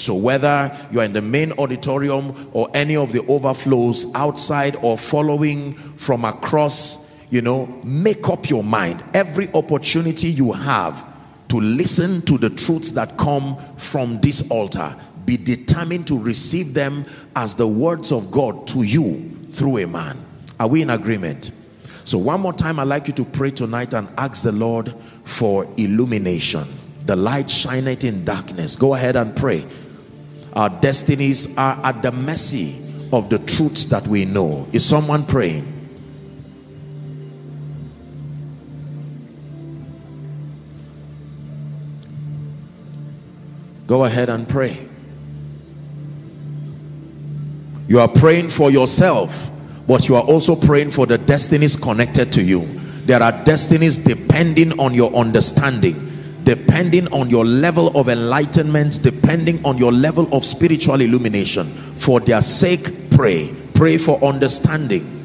So 0.00 0.14
whether 0.14 0.74
you're 0.90 1.04
in 1.04 1.12
the 1.12 1.22
main 1.22 1.52
auditorium 1.52 2.50
or 2.52 2.68
any 2.74 2.96
of 2.96 3.12
the 3.12 3.24
overflows 3.26 4.12
outside 4.14 4.76
or 4.76 4.96
following 4.96 5.74
from 5.74 6.24
across, 6.24 7.14
you 7.30 7.42
know, 7.42 7.66
make 7.84 8.28
up 8.28 8.48
your 8.48 8.64
mind. 8.64 9.04
Every 9.14 9.52
opportunity 9.52 10.28
you 10.28 10.52
have 10.52 11.06
to 11.48 11.60
listen 11.60 12.22
to 12.22 12.38
the 12.38 12.48
truths 12.48 12.92
that 12.92 13.16
come 13.18 13.56
from 13.76 14.20
this 14.20 14.50
altar, 14.50 14.94
be 15.26 15.36
determined 15.36 16.06
to 16.06 16.18
receive 16.18 16.74
them 16.74 17.04
as 17.36 17.54
the 17.54 17.66
words 17.66 18.10
of 18.10 18.30
God 18.30 18.66
to 18.68 18.82
you 18.82 19.30
through 19.48 19.78
a 19.78 19.86
man. 19.86 20.16
Are 20.58 20.68
we 20.68 20.82
in 20.82 20.90
agreement? 20.90 21.50
So 22.04 22.18
one 22.18 22.40
more 22.40 22.52
time, 22.52 22.80
I'd 22.80 22.88
like 22.88 23.06
you 23.06 23.12
to 23.14 23.24
pray 23.24 23.50
tonight 23.50 23.94
and 23.94 24.08
ask 24.16 24.44
the 24.44 24.52
Lord 24.52 24.94
for 25.24 25.66
illumination. 25.76 26.64
The 27.06 27.16
light 27.16 27.50
shineth 27.50 28.04
in 28.04 28.24
darkness. 28.24 28.76
Go 28.76 28.94
ahead 28.94 29.16
and 29.16 29.34
pray. 29.36 29.66
Our 30.54 30.68
destinies 30.68 31.56
are 31.56 31.78
at 31.84 32.02
the 32.02 32.12
mercy 32.12 32.76
of 33.12 33.30
the 33.30 33.38
truths 33.38 33.86
that 33.86 34.06
we 34.06 34.24
know. 34.24 34.66
Is 34.72 34.84
someone 34.84 35.24
praying? 35.24 35.76
Go 43.86 44.04
ahead 44.04 44.28
and 44.28 44.48
pray. 44.48 44.88
You 47.88 47.98
are 47.98 48.08
praying 48.08 48.50
for 48.50 48.70
yourself, 48.70 49.50
but 49.88 50.08
you 50.08 50.14
are 50.14 50.22
also 50.22 50.54
praying 50.54 50.90
for 50.90 51.06
the 51.06 51.18
destinies 51.18 51.74
connected 51.74 52.32
to 52.34 52.42
you. 52.42 52.66
There 53.06 53.20
are 53.20 53.32
destinies 53.44 53.98
depending 53.98 54.78
on 54.78 54.94
your 54.94 55.12
understanding 55.14 56.09
depending 56.44 57.06
on 57.12 57.30
your 57.30 57.44
level 57.44 57.96
of 57.96 58.08
enlightenment, 58.08 59.02
depending 59.02 59.64
on 59.64 59.78
your 59.78 59.92
level 59.92 60.32
of 60.34 60.44
spiritual 60.44 61.00
illumination. 61.00 61.66
For 61.66 62.20
their 62.20 62.42
sake, 62.42 63.10
pray. 63.10 63.54
Pray 63.74 63.98
for 63.98 64.22
understanding. 64.24 65.18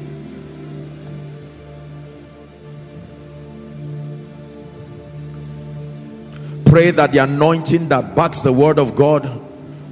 Pray 6.66 6.90
that 6.90 7.12
the 7.12 7.18
anointing 7.18 7.88
that 7.88 8.14
backs 8.14 8.40
the 8.42 8.52
word 8.52 8.78
of 8.78 8.94
God 8.96 9.42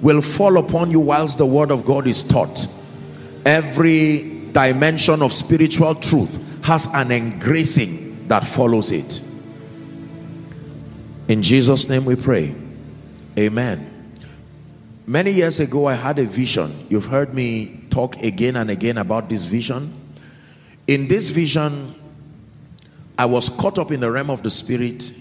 will 0.02 0.20
fall 0.20 0.58
upon 0.58 0.90
you 0.90 1.00
whilst 1.00 1.38
the 1.38 1.46
word 1.46 1.70
of 1.70 1.84
God 1.84 2.06
is 2.06 2.22
taught. 2.22 2.66
Every 3.46 4.48
dimension 4.52 5.22
of 5.22 5.32
spiritual 5.32 5.94
truth 5.94 6.62
has 6.64 6.86
an 6.92 7.10
engracing 7.10 8.28
that 8.28 8.44
follows 8.44 8.92
it. 8.92 9.23
In 11.26 11.40
Jesus' 11.40 11.88
name 11.88 12.04
we 12.04 12.16
pray. 12.16 12.54
Amen. 13.38 13.90
Many 15.06 15.30
years 15.30 15.58
ago, 15.58 15.86
I 15.86 15.94
had 15.94 16.18
a 16.18 16.24
vision. 16.24 16.70
You've 16.90 17.06
heard 17.06 17.34
me 17.34 17.86
talk 17.88 18.16
again 18.22 18.56
and 18.56 18.70
again 18.70 18.98
about 18.98 19.30
this 19.30 19.46
vision. 19.46 19.92
In 20.86 21.08
this 21.08 21.30
vision, 21.30 21.94
I 23.18 23.24
was 23.24 23.48
caught 23.48 23.78
up 23.78 23.90
in 23.90 24.00
the 24.00 24.10
realm 24.10 24.28
of 24.28 24.42
the 24.42 24.50
spirit 24.50 25.12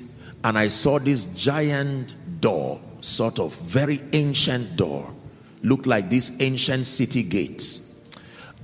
and 0.44 0.58
I 0.58 0.68
saw 0.68 1.00
this 1.00 1.24
giant 1.26 2.14
door, 2.42 2.82
sort 3.00 3.40
of 3.40 3.56
very 3.56 4.02
ancient 4.12 4.76
door, 4.76 5.14
looked 5.62 5.86
like 5.86 6.10
this 6.10 6.42
ancient 6.42 6.86
city 6.86 7.24
gates. 7.24 8.10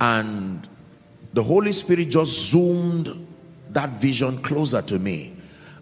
And 0.01 0.67
the 1.34 1.43
Holy 1.43 1.72
Spirit 1.72 2.10
just 2.10 2.51
zoomed 2.51 3.27
that 3.69 3.89
vision 3.91 4.41
closer 4.41 4.81
to 4.81 5.00
me. 5.00 5.38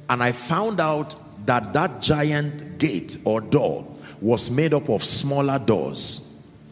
And 0.07 0.21
I 0.21 0.33
found 0.33 0.79
out 0.79 1.15
that 1.47 1.73
that 1.73 2.01
giant 2.01 2.77
gate 2.77 3.17
or 3.25 3.41
door 3.41 3.85
was 4.21 4.49
made 4.49 4.73
up 4.73 4.89
of 4.89 5.03
smaller 5.03 5.59
doors 5.59 6.27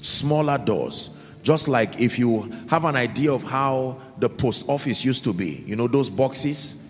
smaller 0.05 0.57
doors. 0.57 1.11
Just 1.43 1.67
like 1.67 1.99
if 1.99 2.17
you 2.17 2.51
have 2.69 2.85
an 2.85 2.95
idea 2.95 3.31
of 3.31 3.43
how 3.43 3.97
the 4.19 4.29
post 4.29 4.67
office 4.69 5.03
used 5.03 5.23
to 5.25 5.33
be 5.33 5.63
you 5.65 5.75
know 5.75 5.87
those 5.87 6.09
boxes? 6.09 6.81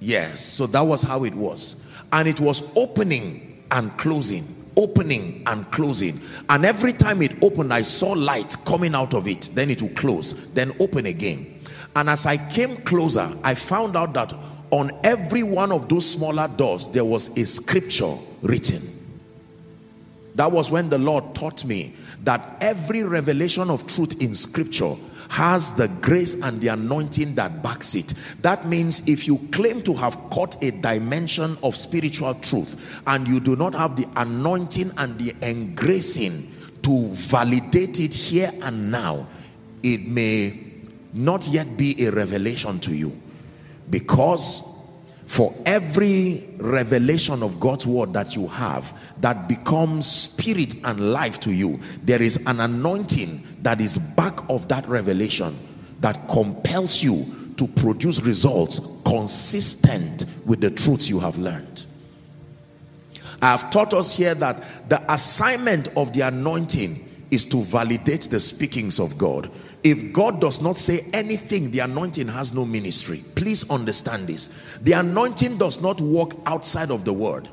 Yes 0.00 0.40
so 0.40 0.66
that 0.68 0.82
was 0.82 1.02
how 1.02 1.24
it 1.24 1.34
was. 1.34 1.90
And 2.12 2.28
it 2.28 2.40
was 2.40 2.74
opening 2.76 3.64
and 3.70 3.96
closing 3.98 4.44
opening 4.74 5.42
and 5.46 5.70
closing. 5.70 6.18
And 6.48 6.64
every 6.64 6.94
time 6.94 7.20
it 7.20 7.42
opened 7.42 7.74
i 7.74 7.82
saw 7.82 8.12
light 8.12 8.56
coming 8.64 8.94
out 8.94 9.14
of 9.14 9.28
it 9.28 9.50
then 9.52 9.70
it 9.70 9.82
would 9.82 9.96
close 9.96 10.52
then 10.54 10.72
open 10.80 11.06
again. 11.06 11.60
And 11.94 12.08
as 12.08 12.24
i 12.26 12.36
came 12.50 12.76
closer 12.78 13.30
i 13.44 13.54
found 13.54 13.96
out 13.96 14.14
that 14.14 14.34
on 14.72 14.90
every 15.04 15.42
one 15.42 15.70
of 15.70 15.88
those 15.88 16.08
smaller 16.10 16.48
doors 16.48 16.88
there 16.88 17.04
was 17.04 17.36
a 17.38 17.46
scripture 17.46 18.16
written. 18.40 18.82
That 20.34 20.50
was 20.50 20.70
when 20.70 20.88
the 20.88 20.98
lord 20.98 21.34
taught 21.34 21.64
me 21.64 21.94
that 22.24 22.40
every 22.60 23.04
revelation 23.04 23.70
of 23.70 23.86
truth 23.86 24.20
in 24.20 24.34
scripture 24.34 24.94
has 25.28 25.72
the 25.72 25.88
grace 26.00 26.42
and 26.42 26.60
the 26.60 26.68
anointing 26.68 27.34
that 27.34 27.62
backs 27.62 27.94
it. 27.94 28.08
That 28.40 28.66
means 28.66 29.06
if 29.06 29.26
you 29.26 29.38
claim 29.50 29.82
to 29.82 29.94
have 29.94 30.16
caught 30.30 30.62
a 30.62 30.70
dimension 30.70 31.56
of 31.62 31.76
spiritual 31.76 32.34
truth 32.34 33.02
and 33.06 33.28
you 33.28 33.40
do 33.40 33.56
not 33.56 33.74
have 33.74 33.96
the 33.96 34.06
anointing 34.16 34.90
and 34.98 35.18
the 35.18 35.34
engracing 35.42 36.50
to 36.82 37.08
validate 37.08 38.00
it 38.00 38.12
here 38.14 38.50
and 38.62 38.90
now 38.90 39.26
it 39.82 40.06
may 40.06 40.58
not 41.12 41.46
yet 41.48 41.76
be 41.76 42.06
a 42.06 42.10
revelation 42.10 42.78
to 42.80 42.94
you 42.94 43.21
because 43.92 44.68
for 45.26 45.54
every 45.64 46.48
revelation 46.56 47.42
of 47.42 47.60
God's 47.60 47.86
word 47.86 48.12
that 48.14 48.34
you 48.34 48.48
have 48.48 48.98
that 49.20 49.48
becomes 49.48 50.06
spirit 50.06 50.74
and 50.84 51.12
life 51.12 51.38
to 51.40 51.52
you, 51.52 51.78
there 52.02 52.20
is 52.20 52.44
an 52.46 52.58
anointing 52.58 53.38
that 53.62 53.80
is 53.80 53.98
back 54.16 54.36
of 54.50 54.66
that 54.68 54.88
revelation 54.88 55.54
that 56.00 56.28
compels 56.28 57.02
you 57.02 57.52
to 57.56 57.68
produce 57.80 58.20
results 58.22 58.80
consistent 59.04 60.24
with 60.46 60.60
the 60.60 60.70
truths 60.70 61.08
you 61.08 61.20
have 61.20 61.38
learned. 61.38 61.86
I 63.40 63.50
have 63.52 63.70
taught 63.70 63.92
us 63.92 64.16
here 64.16 64.34
that 64.36 64.88
the 64.88 65.12
assignment 65.12 65.88
of 65.96 66.12
the 66.12 66.22
anointing 66.22 66.96
is 67.30 67.44
to 67.46 67.62
validate 67.62 68.22
the 68.22 68.38
speakings 68.40 68.98
of 69.00 69.18
God. 69.18 69.50
If 69.84 70.12
God 70.12 70.40
does 70.40 70.62
not 70.62 70.76
say 70.76 71.04
anything, 71.12 71.70
the 71.70 71.80
anointing 71.80 72.28
has 72.28 72.54
no 72.54 72.64
ministry. 72.64 73.20
Please 73.34 73.68
understand 73.68 74.28
this. 74.28 74.78
The 74.82 74.92
anointing 74.92 75.58
does 75.58 75.82
not 75.82 76.00
work 76.00 76.30
outside 76.46 76.90
of 76.90 77.04
the 77.04 77.12
word. 77.12 77.48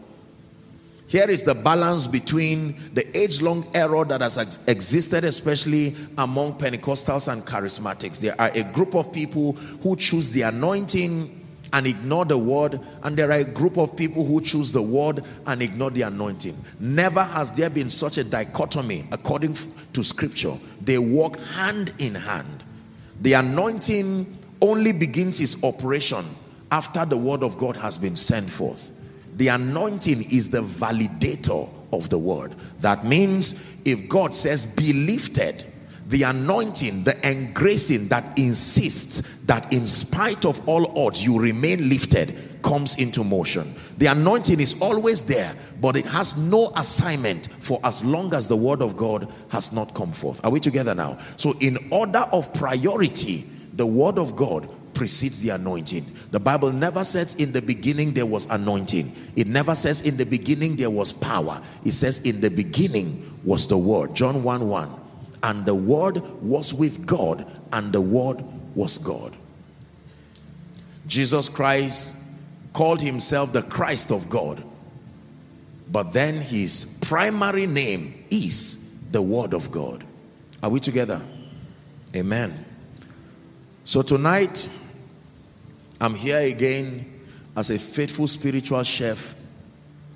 Here 1.07 1.27
is 1.27 1.41
the 1.41 1.55
balance 1.55 2.05
between 2.05 2.75
the 2.93 3.17
age-long 3.17 3.65
error 3.73 4.05
that 4.05 4.21
has 4.21 4.37
ex 4.37 4.59
existed, 4.67 5.23
especially 5.23 5.95
among 6.19 6.59
Pentecostals 6.59 7.31
and 7.31 7.41
charismatics. 7.41 8.19
There 8.19 8.39
are 8.39 8.51
a 8.53 8.63
group 8.63 8.93
of 8.93 9.11
people 9.11 9.53
who 9.53 9.95
choose 9.95 10.29
the 10.29 10.43
anointing 10.43 11.38
and 11.73 11.87
ignore 11.87 12.25
the 12.25 12.37
word. 12.37 12.79
And 13.03 13.15
there 13.17 13.29
are 13.29 13.39
a 13.39 13.43
group 13.43 13.77
of 13.77 13.95
people 13.95 14.25
who 14.25 14.41
choose 14.41 14.71
the 14.71 14.81
word 14.81 15.23
and 15.45 15.61
ignore 15.61 15.91
the 15.91 16.03
anointing. 16.03 16.57
Never 16.79 17.23
has 17.23 17.51
there 17.51 17.69
been 17.69 17.89
such 17.89 18.17
a 18.17 18.23
dichotomy 18.23 19.05
according 19.11 19.53
to 19.93 20.03
scripture. 20.03 20.55
They 20.81 20.97
walk 20.97 21.37
hand 21.39 21.91
in 21.99 22.15
hand. 22.15 22.63
The 23.21 23.33
anointing 23.33 24.37
only 24.61 24.93
begins 24.93 25.41
its 25.41 25.63
operation 25.63 26.25
after 26.71 27.05
the 27.05 27.17
word 27.17 27.43
of 27.43 27.57
God 27.57 27.75
has 27.77 27.97
been 27.97 28.15
sent 28.15 28.49
forth. 28.49 28.93
The 29.37 29.49
anointing 29.49 30.31
is 30.31 30.49
the 30.49 30.61
validator 30.61 31.69
of 31.93 32.09
the 32.09 32.17
word. 32.17 32.53
That 32.79 33.05
means 33.05 33.81
if 33.85 34.07
God 34.09 34.35
says 34.35 34.65
be 34.75 34.93
lifted 34.93 35.65
the 36.09 36.23
anointing, 36.23 37.03
the 37.03 37.15
engracing 37.27 38.07
that 38.07 38.37
insists 38.37 39.43
that 39.43 39.71
in 39.71 39.85
spite 39.85 40.43
of 40.43 40.67
all 40.67 40.97
odds 40.97 41.23
you 41.23 41.39
remain 41.39 41.87
lifted 41.87 42.35
comes 42.63 42.95
into 42.95 43.23
motion. 43.23 43.73
The 43.99 44.07
anointing 44.07 44.59
is 44.59 44.81
always 44.81 45.21
there, 45.23 45.53
but 45.79 45.95
it 45.95 46.07
has 46.07 46.35
no 46.35 46.71
assignment 46.75 47.47
for 47.63 47.79
as 47.83 48.03
long 48.03 48.33
as 48.33 48.47
the 48.47 48.55
word 48.55 48.81
of 48.81 48.97
God 48.97 49.31
has 49.49 49.71
not 49.71 49.93
come 49.93 50.11
forth. 50.11 50.43
Are 50.43 50.51
we 50.51 50.59
together 50.59 50.95
now? 50.95 51.19
So 51.37 51.53
in 51.59 51.77
order 51.91 52.27
of 52.31 52.51
priority, 52.55 53.43
the 53.73 53.85
word 53.85 54.17
of 54.17 54.35
God 54.35 54.67
precedes 54.95 55.41
the 55.41 55.51
anointing. 55.51 56.03
The 56.31 56.39
Bible 56.39 56.73
never 56.73 57.03
says 57.03 57.35
in 57.35 57.53
the 57.53 57.61
beginning 57.61 58.13
there 58.13 58.25
was 58.25 58.47
anointing. 58.47 59.11
It 59.35 59.45
never 59.45 59.75
says 59.75 60.01
in 60.01 60.17
the 60.17 60.25
beginning 60.25 60.75
there 60.75 60.89
was 60.89 61.13
power. 61.13 61.61
It 61.85 61.91
says 61.91 62.25
in 62.25 62.41
the 62.41 62.49
beginning 62.49 63.39
was 63.45 63.67
the 63.67 63.77
word. 63.77 64.15
John 64.15 64.43
1 64.43 64.67
1 64.67 64.98
and 65.43 65.65
the 65.65 65.75
word 65.75 66.21
was 66.41 66.73
with 66.73 67.05
God 67.05 67.45
and 67.71 67.93
the 67.93 68.01
word 68.01 68.43
was 68.75 68.97
God. 68.97 69.35
Jesus 71.07 71.49
Christ 71.49 72.15
called 72.73 73.01
himself 73.01 73.51
the 73.53 73.63
Christ 73.63 74.11
of 74.11 74.29
God 74.29 74.63
but 75.91 76.13
then 76.13 76.35
his 76.35 76.99
primary 77.07 77.65
name 77.65 78.25
is 78.29 79.01
the 79.11 79.21
word 79.21 79.53
of 79.53 79.71
God. 79.71 80.03
Are 80.61 80.69
we 80.69 80.79
together? 80.79 81.21
Amen. 82.15 82.65
So 83.85 84.03
tonight 84.03 84.69
I'm 85.99 86.13
here 86.13 86.39
again 86.39 87.11
as 87.55 87.71
a 87.71 87.79
faithful 87.79 88.27
spiritual 88.27 88.83
chef 88.83 89.35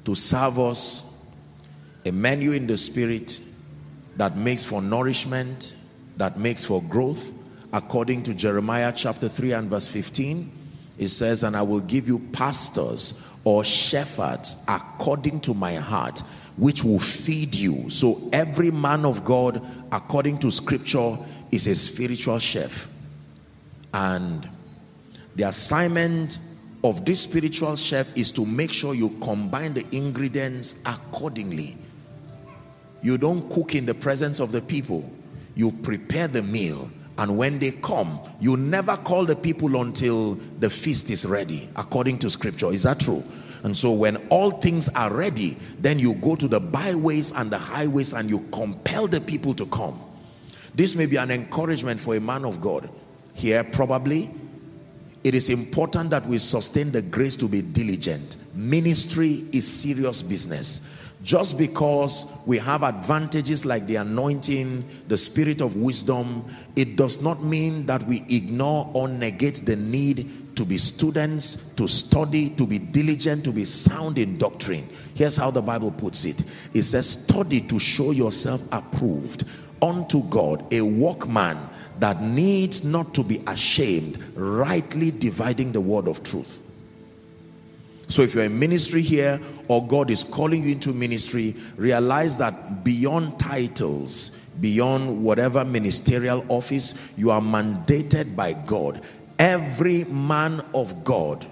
to 0.05 0.13
serve 0.13 0.59
us 0.59 1.25
a 2.05 2.11
menu 2.11 2.51
in 2.51 2.67
the 2.67 2.77
spirit 2.77 3.41
that 4.17 4.35
makes 4.35 4.63
for 4.63 4.81
nourishment, 4.81 5.75
that 6.17 6.37
makes 6.37 6.63
for 6.63 6.81
growth. 6.83 7.33
According 7.71 8.23
to 8.23 8.33
Jeremiah 8.33 8.93
chapter 8.95 9.27
3 9.27 9.53
and 9.53 9.69
verse 9.69 9.87
15, 9.87 10.51
it 10.97 11.07
says, 11.07 11.43
And 11.43 11.55
I 11.55 11.63
will 11.63 11.79
give 11.79 12.07
you 12.07 12.19
pastors 12.19 13.31
or 13.43 13.63
shepherds 13.63 14.63
according 14.67 15.41
to 15.41 15.53
my 15.53 15.75
heart, 15.75 16.19
which 16.57 16.83
will 16.83 16.99
feed 16.99 17.55
you. 17.55 17.89
So 17.89 18.17
every 18.31 18.69
man 18.69 19.05
of 19.05 19.25
God, 19.25 19.65
according 19.91 20.37
to 20.39 20.51
scripture, 20.51 21.17
is 21.51 21.65
a 21.67 21.75
spiritual 21.75 22.39
chef. 22.39 22.87
And 23.93 24.47
the 25.35 25.43
assignment 25.43 26.37
of 26.83 27.05
this 27.05 27.21
spiritual 27.21 27.75
chef 27.75 28.15
is 28.15 28.31
to 28.33 28.45
make 28.45 28.71
sure 28.71 28.93
you 28.93 29.09
combine 29.21 29.73
the 29.73 29.85
ingredients 29.95 30.83
accordingly 30.85 31.77
you 33.03 33.17
don't 33.17 33.47
cook 33.51 33.75
in 33.75 33.85
the 33.85 33.93
presence 33.93 34.39
of 34.39 34.51
the 34.51 34.61
people. 34.61 35.07
You 35.55 35.71
prepare 35.71 36.27
the 36.27 36.41
meal. 36.41 36.89
And 37.17 37.37
when 37.37 37.59
they 37.59 37.71
come, 37.71 38.19
you 38.39 38.57
never 38.57 38.97
call 38.97 39.25
the 39.25 39.35
people 39.35 39.79
until 39.79 40.35
the 40.59 40.69
feast 40.69 41.11
is 41.11 41.25
ready, 41.25 41.69
according 41.75 42.19
to 42.19 42.29
scripture. 42.29 42.71
Is 42.71 42.83
that 42.83 43.01
true? 43.01 43.21
And 43.63 43.77
so 43.77 43.91
when 43.91 44.17
all 44.29 44.51
things 44.51 44.89
are 44.89 45.13
ready, 45.13 45.51
then 45.79 45.99
you 45.99 46.15
go 46.15 46.35
to 46.35 46.47
the 46.47 46.59
byways 46.59 47.31
and 47.31 47.51
the 47.51 47.57
highways 47.57 48.13
and 48.13 48.29
you 48.29 48.39
compel 48.51 49.07
the 49.07 49.21
people 49.21 49.53
to 49.55 49.65
come. 49.67 50.01
This 50.73 50.95
may 50.95 51.05
be 51.05 51.17
an 51.17 51.29
encouragement 51.29 51.99
for 51.99 52.15
a 52.15 52.19
man 52.19 52.45
of 52.45 52.61
God. 52.61 52.89
Here, 53.35 53.63
probably, 53.63 54.31
it 55.23 55.35
is 55.35 55.49
important 55.49 56.09
that 56.09 56.25
we 56.25 56.37
sustain 56.39 56.91
the 56.91 57.01
grace 57.01 57.35
to 57.37 57.47
be 57.47 57.61
diligent. 57.61 58.37
Ministry 58.55 59.43
is 59.51 59.67
serious 59.67 60.21
business 60.21 61.12
just 61.23 61.57
because 61.57 62.43
we 62.45 62.57
have 62.57 62.83
advantages 62.83 63.65
like 63.65 63.87
the 63.87 63.95
anointing, 63.95 64.83
the 65.07 65.17
spirit 65.17 65.61
of 65.61 65.77
wisdom, 65.77 66.45
it 66.75 66.97
does 66.97 67.23
not 67.23 67.41
mean 67.41 67.85
that 67.85 68.03
we 68.03 68.25
ignore 68.29 68.91
or 68.93 69.07
negate 69.07 69.65
the 69.65 69.77
need 69.77 70.55
to 70.57 70.65
be 70.65 70.77
students, 70.77 71.73
to 71.75 71.87
study, 71.87 72.49
to 72.51 72.67
be 72.67 72.77
diligent, 72.77 73.43
to 73.45 73.51
be 73.51 73.63
sound 73.63 74.17
in 74.17 74.37
doctrine. 74.37 74.83
Here's 75.15 75.37
how 75.37 75.49
the 75.49 75.61
Bible 75.61 75.91
puts 75.91 76.25
it. 76.25 76.39
It 76.73 76.83
says, 76.83 77.09
study 77.09 77.61
to 77.61 77.79
show 77.79 78.11
yourself 78.11 78.67
approved 78.71 79.45
unto 79.81 80.23
God, 80.29 80.71
a 80.73 80.81
workman 80.81 81.57
that 81.99 82.21
needs 82.21 82.83
not 82.83 83.13
to 83.15 83.23
be 83.23 83.41
ashamed, 83.47 84.17
rightly 84.35 85.11
dividing 85.11 85.71
the 85.71 85.81
word 85.81 86.07
of 86.07 86.23
truth. 86.23 86.62
So 88.13 88.21
if 88.21 88.35
you're 88.35 88.43
in 88.43 88.59
ministry 88.59 89.01
here 89.01 89.39
or 89.69 89.87
God 89.87 90.11
is 90.11 90.23
calling 90.23 90.65
you 90.65 90.73
into 90.73 90.93
ministry, 90.93 91.55
realize 91.77 92.37
that 92.37 92.83
beyond 92.83 93.39
titles, 93.39 94.51
beyond 94.61 95.23
whatever 95.23 95.65
ministerial 95.65 96.45
office, 96.47 97.17
you 97.17 97.31
are 97.31 97.41
mandated 97.41 98.35
by 98.35 98.53
God. 98.53 99.01
Every 99.39 100.03
man 100.03 100.63
of 100.75 101.03
God, 101.03 101.47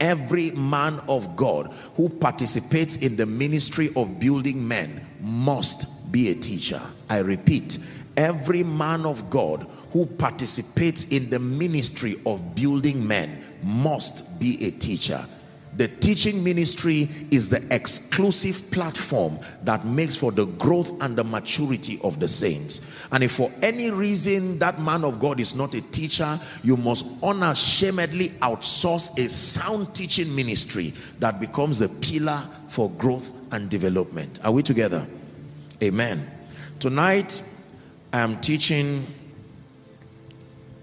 every 0.00 0.52
man 0.52 1.02
of 1.06 1.36
God 1.36 1.70
who 1.96 2.08
participates 2.08 2.96
in 2.96 3.16
the 3.16 3.26
ministry 3.26 3.90
of 3.94 4.18
building 4.18 4.66
men 4.66 5.06
must 5.20 6.10
be 6.10 6.30
a 6.30 6.34
teacher. 6.34 6.80
I 7.10 7.18
repeat, 7.18 7.76
every 8.16 8.64
man 8.64 9.04
of 9.04 9.28
God 9.28 9.66
who 9.90 10.06
participates 10.06 11.10
in 11.10 11.28
the 11.28 11.38
ministry 11.38 12.14
of 12.24 12.54
building 12.54 13.06
men 13.06 13.44
must 13.62 14.40
be 14.40 14.66
a 14.66 14.70
teacher 14.70 15.22
the 15.80 15.88
teaching 15.88 16.44
ministry 16.44 17.08
is 17.30 17.48
the 17.48 17.66
exclusive 17.74 18.70
platform 18.70 19.38
that 19.62 19.82
makes 19.86 20.14
for 20.14 20.30
the 20.30 20.44
growth 20.44 21.00
and 21.00 21.16
the 21.16 21.24
maturity 21.24 21.98
of 22.04 22.20
the 22.20 22.28
saints. 22.28 23.06
And 23.10 23.24
if 23.24 23.32
for 23.32 23.50
any 23.62 23.90
reason 23.90 24.58
that 24.58 24.78
man 24.78 25.04
of 25.04 25.18
God 25.18 25.40
is 25.40 25.54
not 25.54 25.72
a 25.72 25.80
teacher, 25.80 26.38
you 26.62 26.76
must 26.76 27.06
unashamedly 27.22 28.28
outsource 28.42 29.16
a 29.16 29.30
sound 29.30 29.94
teaching 29.94 30.36
ministry 30.36 30.92
that 31.18 31.40
becomes 31.40 31.78
the 31.78 31.88
pillar 31.88 32.46
for 32.68 32.90
growth 32.90 33.32
and 33.50 33.70
development. 33.70 34.38
Are 34.44 34.52
we 34.52 34.62
together? 34.62 35.06
Amen. 35.82 36.30
Tonight, 36.78 37.42
I 38.12 38.20
am 38.20 38.38
teaching 38.42 39.06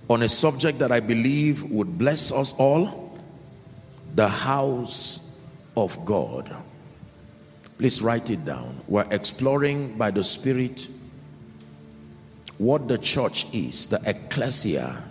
on 0.09 0.23
a 0.23 0.29
subject 0.29 0.79
that 0.79 0.91
I 0.91 1.01
believe 1.01 1.61
would 1.69 1.99
bless 1.99 2.31
us 2.31 2.53
all 2.57 3.06
the 4.17 4.27
house 4.27 5.39
of 5.77 6.03
God. 6.03 6.51
Please 7.77 8.01
write 8.01 8.31
it 8.31 8.43
down. 8.43 8.81
We're 8.87 9.05
exploring 9.11 9.95
by 9.95 10.09
the 10.09 10.23
Spirit 10.23 10.89
what 12.57 12.87
the 12.87 12.97
church 12.97 13.45
is, 13.53 13.85
the 13.85 14.01
ecclesia, 14.07 15.03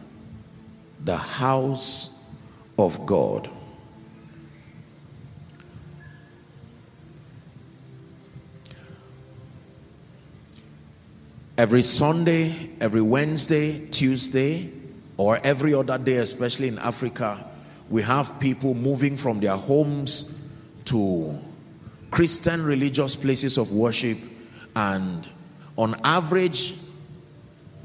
the 1.04 1.16
house 1.16 2.28
of 2.76 3.06
God. 3.06 3.48
Every 11.56 11.82
Sunday, 11.82 12.70
every 12.80 13.02
Wednesday, 13.02 13.86
Tuesday, 13.86 14.68
or 15.16 15.38
every 15.44 15.74
other 15.74 15.96
day, 15.96 16.16
especially 16.16 16.66
in 16.66 16.80
Africa, 16.80 17.45
we 17.90 18.02
have 18.02 18.38
people 18.40 18.74
moving 18.74 19.16
from 19.16 19.40
their 19.40 19.56
homes 19.56 20.50
to 20.86 21.38
Christian 22.10 22.64
religious 22.64 23.14
places 23.14 23.58
of 23.58 23.72
worship 23.72 24.18
and 24.74 25.28
on 25.76 25.94
average 26.04 26.74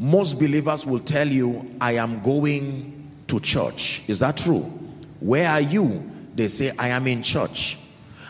most 0.01 0.39
believers 0.39 0.85
will 0.85 0.99
tell 0.99 1.27
you 1.27 1.69
I 1.79 1.93
am 1.93 2.21
going 2.21 3.11
to 3.27 3.39
church. 3.39 4.01
Is 4.09 4.19
that 4.19 4.37
true? 4.37 4.61
Where 5.19 5.47
are 5.47 5.61
you? 5.61 6.09
They 6.33 6.47
say 6.47 6.71
I 6.79 6.87
am 6.87 7.05
in 7.05 7.21
church. 7.21 7.77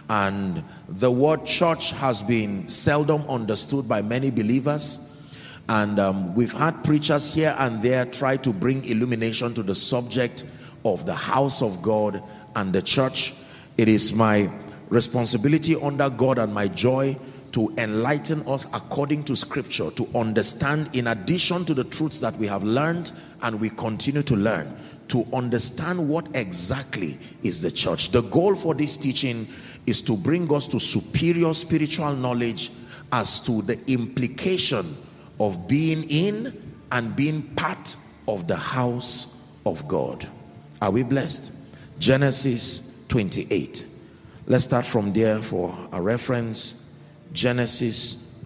And 0.09 0.63
the 0.89 1.09
word 1.09 1.45
church 1.45 1.91
has 1.91 2.21
been 2.21 2.67
seldom 2.67 3.21
understood 3.29 3.87
by 3.87 4.01
many 4.01 4.31
believers. 4.31 5.07
And 5.69 5.97
um, 5.97 6.35
we've 6.35 6.51
had 6.51 6.83
preachers 6.83 7.33
here 7.33 7.55
and 7.57 7.81
there 7.81 8.03
try 8.03 8.35
to 8.37 8.51
bring 8.51 8.83
illumination 8.83 9.53
to 9.53 9.63
the 9.63 9.75
subject 9.75 10.43
of 10.85 11.05
the 11.05 11.13
house 11.13 11.61
of 11.61 11.81
God 11.81 12.21
and 12.55 12.73
the 12.73 12.81
church. 12.81 13.33
It 13.77 13.87
is 13.87 14.13
my 14.13 14.49
responsibility 14.89 15.75
under 15.75 16.09
God 16.09 16.37
and 16.37 16.53
my 16.53 16.67
joy 16.67 17.17
to 17.53 17.73
enlighten 17.77 18.41
us 18.47 18.65
according 18.73 19.23
to 19.23 19.35
scripture, 19.35 19.91
to 19.91 20.07
understand 20.15 20.89
in 20.93 21.07
addition 21.07 21.65
to 21.65 21.73
the 21.73 21.83
truths 21.83 22.19
that 22.19 22.35
we 22.37 22.47
have 22.47 22.63
learned 22.63 23.11
and 23.41 23.59
we 23.59 23.69
continue 23.69 24.21
to 24.21 24.35
learn, 24.35 24.73
to 25.09 25.25
understand 25.33 26.07
what 26.07 26.27
exactly 26.33 27.17
is 27.43 27.61
the 27.61 27.71
church. 27.71 28.11
The 28.11 28.21
goal 28.23 28.55
for 28.55 28.73
this 28.73 28.95
teaching 28.95 29.47
is 29.85 30.01
to 30.03 30.15
bring 30.15 30.53
us 30.53 30.67
to 30.67 30.79
superior 30.79 31.53
spiritual 31.53 32.15
knowledge 32.15 32.71
as 33.11 33.41
to 33.41 33.61
the 33.63 33.79
implication 33.91 34.95
of 35.39 35.67
being 35.67 36.09
in 36.09 36.75
and 36.91 37.15
being 37.15 37.41
part 37.55 37.95
of 38.27 38.47
the 38.47 38.55
house 38.55 39.51
of 39.65 39.87
God. 39.87 40.27
Are 40.81 40.91
we 40.91 41.03
blessed? 41.03 41.53
Genesis 41.99 43.05
28. 43.07 43.85
Let's 44.47 44.63
start 44.63 44.85
from 44.85 45.13
there 45.13 45.41
for 45.41 45.77
a 45.91 46.01
reference. 46.01 46.99
Genesis 47.31 48.43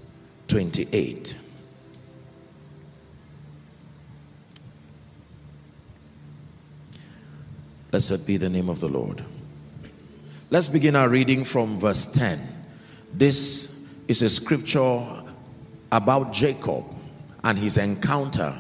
28. 0.50 1.38
Blessed 7.92 8.28
be 8.28 8.36
the 8.36 8.50
name 8.50 8.68
of 8.70 8.82
the 8.82 8.90
Lord. 8.90 9.24
Let's 10.50 10.68
begin 10.68 10.98
our 10.98 11.08
reading 11.08 11.46
from 11.46 11.78
verse 11.80 12.06
10. 12.06 12.40
This 13.14 13.90
is 14.10 14.22
a 14.22 14.30
scripture 14.30 15.24
about 15.92 16.34
Jacob 16.34 16.84
and 17.46 17.58
his 17.58 17.78
encounter 17.78 18.54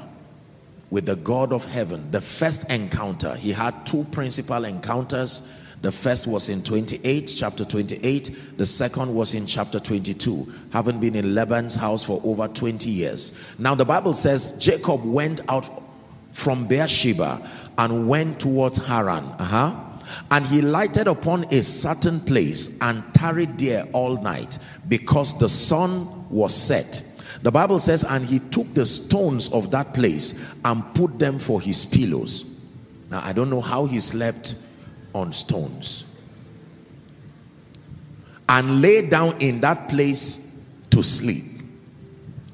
with 0.91 1.05
the 1.05 1.15
God 1.17 1.51
of 1.51 1.65
heaven. 1.65 2.11
The 2.11 2.21
first 2.21 2.71
encounter, 2.71 3.35
he 3.35 3.51
had 3.51 3.85
two 3.85 4.03
principal 4.11 4.65
encounters 4.65 5.61
the 5.85 5.91
first 5.91 6.25
was 6.25 6.49
in 6.49 6.63
28, 6.63 7.31
chapter 7.37 7.63
28. 7.63 8.57
The 8.57 8.65
second 8.65 9.13
was 9.13 9.35
in 9.35 9.45
chapter 9.45 9.79
22, 9.79 10.51
having 10.73 10.99
been 10.99 11.15
in 11.15 11.35
Laban's 11.35 11.75
house 11.75 12.03
for 12.03 12.19
over 12.23 12.47
20 12.47 12.89
years. 12.89 13.53
Now, 13.59 13.75
the 13.75 13.85
Bible 13.85 14.15
says 14.15 14.57
Jacob 14.57 15.05
went 15.05 15.41
out 15.47 15.69
from 16.31 16.67
Beersheba 16.67 17.47
and 17.77 18.07
went 18.07 18.39
towards 18.39 18.83
Haran. 18.83 19.25
Uh-huh. 19.25 19.79
And 20.31 20.43
he 20.47 20.61
lighted 20.61 21.07
upon 21.07 21.43
a 21.53 21.61
certain 21.61 22.19
place 22.19 22.81
and 22.81 23.03
tarried 23.13 23.59
there 23.59 23.85
all 23.93 24.19
night 24.23 24.57
because 24.89 25.37
the 25.37 25.49
sun 25.49 26.27
was 26.31 26.55
set. 26.55 27.04
The 27.41 27.51
Bible 27.51 27.79
says, 27.79 28.03
and 28.03 28.25
he 28.25 28.39
took 28.39 28.73
the 28.73 28.85
stones 28.85 29.51
of 29.51 29.71
that 29.71 29.93
place 29.93 30.59
and 30.63 30.83
put 30.95 31.19
them 31.19 31.39
for 31.39 31.61
his 31.61 31.85
pillows. 31.85 32.65
Now, 33.09 33.21
I 33.23 33.33
don't 33.33 33.49
know 33.49 33.61
how 33.61 33.85
he 33.85 33.99
slept 33.99 34.55
on 35.13 35.31
stones 35.31 36.21
and 38.47 38.81
lay 38.81 39.07
down 39.07 39.41
in 39.41 39.61
that 39.61 39.89
place 39.89 40.63
to 40.91 41.01
sleep. 41.03 41.43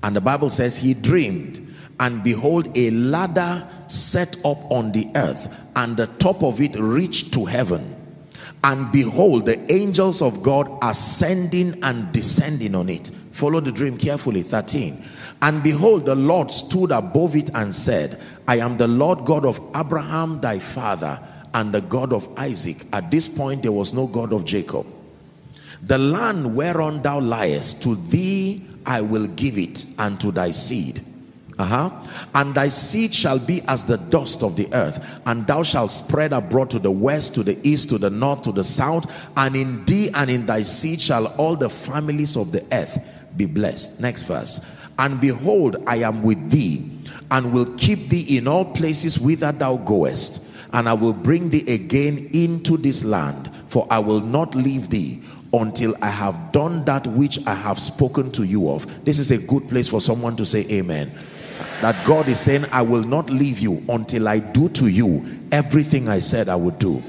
And 0.04 0.16
the 0.16 0.22
Bible 0.22 0.50
says 0.50 0.78
he 0.78 0.94
dreamed, 0.94 1.74
and 2.00 2.24
behold, 2.24 2.76
a 2.76 2.90
ladder 2.92 3.68
set 3.88 4.38
up 4.38 4.72
on 4.72 4.92
the 4.92 5.08
earth, 5.16 5.56
and 5.76 5.96
the 5.96 6.08
top 6.08 6.44
of 6.44 6.60
it 6.60 6.76
reached 6.76 7.34
to 7.34 7.46
heaven. 7.46 7.98
And 8.64 8.92
behold, 8.92 9.46
the 9.46 9.72
angels 9.72 10.22
of 10.22 10.42
God 10.42 10.70
ascending 10.82 11.84
and 11.84 12.12
descending 12.12 12.74
on 12.76 12.90
it. 12.90 13.12
Follow 13.32 13.60
the 13.60 13.72
dream 13.72 13.98
carefully. 13.98 14.44
13. 14.44 15.04
And 15.42 15.64
behold, 15.64 16.06
the 16.06 16.16
Lord 16.16 16.52
stood 16.52 16.92
above 16.92 17.36
it 17.36 17.50
and 17.54 17.74
said, 17.74 18.20
I 18.48 18.58
am 18.58 18.78
the 18.78 18.88
Lord 18.88 19.26
God 19.26 19.46
of 19.46 19.60
Abraham, 19.76 20.40
thy 20.42 20.60
father 20.60 21.20
and 21.54 21.74
the 21.74 21.82
God 21.82 22.14
of 22.14 22.28
Isaac. 22.38 22.78
At 22.94 23.12
this 23.12 23.28
point, 23.28 23.64
there 23.64 23.72
was 23.72 23.94
no 23.94 24.08
God 24.08 24.34
of 24.34 24.46
Jacob. 24.46 24.86
The 25.84 25.98
land 25.98 26.56
whereon 26.56 27.02
thou 27.02 27.20
liest, 27.20 27.84
to 27.84 27.96
thee 27.96 28.64
I 28.86 29.02
will 29.02 29.28
give 29.28 29.58
it, 29.58 29.86
and 29.98 30.20
to 30.22 30.32
thy 30.32 30.52
seed. 30.52 31.02
Uh-huh. 31.60 31.92
And 32.34 32.56
thy 32.56 32.70
seed 32.70 33.14
shall 33.14 33.38
be 33.38 33.62
as 33.68 33.86
the 33.86 33.98
dust 33.98 34.44
of 34.44 34.56
the 34.56 34.68
earth, 34.74 35.22
and 35.26 35.46
thou 35.46 35.64
shalt 35.64 35.92
spread 35.92 36.34
abroad 36.34 36.70
to 36.72 36.80
the 36.80 36.92
west, 36.92 37.36
to 37.36 37.44
the 37.44 37.60
east, 37.68 37.90
to 37.90 37.98
the 37.98 38.10
north, 38.10 38.44
to 38.44 38.52
the 38.52 38.64
south, 38.64 39.30
and 39.38 39.56
in 39.56 39.84
thee 39.86 40.10
and 40.14 40.30
in 40.30 40.46
thy 40.46 40.62
seed 40.62 41.02
shall 41.02 41.28
all 41.38 41.56
the 41.56 41.70
families 41.70 42.36
of 42.36 42.52
the 42.52 42.64
earth 42.72 43.00
be 43.38 43.46
blessed. 43.46 44.02
Next 44.02 44.24
verse. 44.24 44.86
And 45.00 45.20
behold, 45.20 45.84
I 45.88 45.98
am 45.98 46.24
with 46.24 46.52
thee, 46.52 46.90
and 47.32 47.54
will 47.54 47.76
keep 47.78 48.10
thee 48.10 48.38
in 48.38 48.48
all 48.48 48.66
places 48.66 49.20
whither 49.20 49.52
thou 49.52 49.78
goest 49.78 50.52
and 50.74 50.88
I 50.88 50.94
will 50.94 51.14
bring 51.14 51.50
thee 51.50 51.66
again 51.74 52.30
into 52.34 52.78
this 52.78 53.04
land, 53.04 53.52
for 53.68 53.88
I 53.90 54.00
will 54.00 54.22
not 54.22 54.56
leave 54.56 54.90
thee 54.90 55.22
until 55.54 55.96
I 56.02 56.10
have 56.10 56.52
done 56.52 56.86
that 56.86 57.06
which 57.08 57.46
I 57.46 57.54
have 57.54 57.78
spoken 57.78 58.32
to 58.34 58.44
you 58.44 58.70
of. 58.70 59.04
This 59.04 59.20
is 59.20 59.32
a 59.32 59.38
good 59.38 59.68
place 59.68 59.88
for 59.88 60.00
someone 60.00 60.36
to 60.38 60.46
say 60.46 60.66
amen. 60.70 61.12
That 61.82 62.06
God 62.06 62.28
is 62.28 62.40
saying, 62.40 62.66
I 62.72 62.84
will 62.84 63.04
not 63.04 63.30
leave 63.30 63.60
you 63.60 63.84
until 63.90 64.28
I 64.28 64.40
do 64.40 64.70
to 64.70 64.88
you 64.88 65.26
everything 65.52 66.08
I 66.08 66.20
said 66.20 66.48
I 66.48 66.56
would 66.56 66.80
do. 66.80 67.04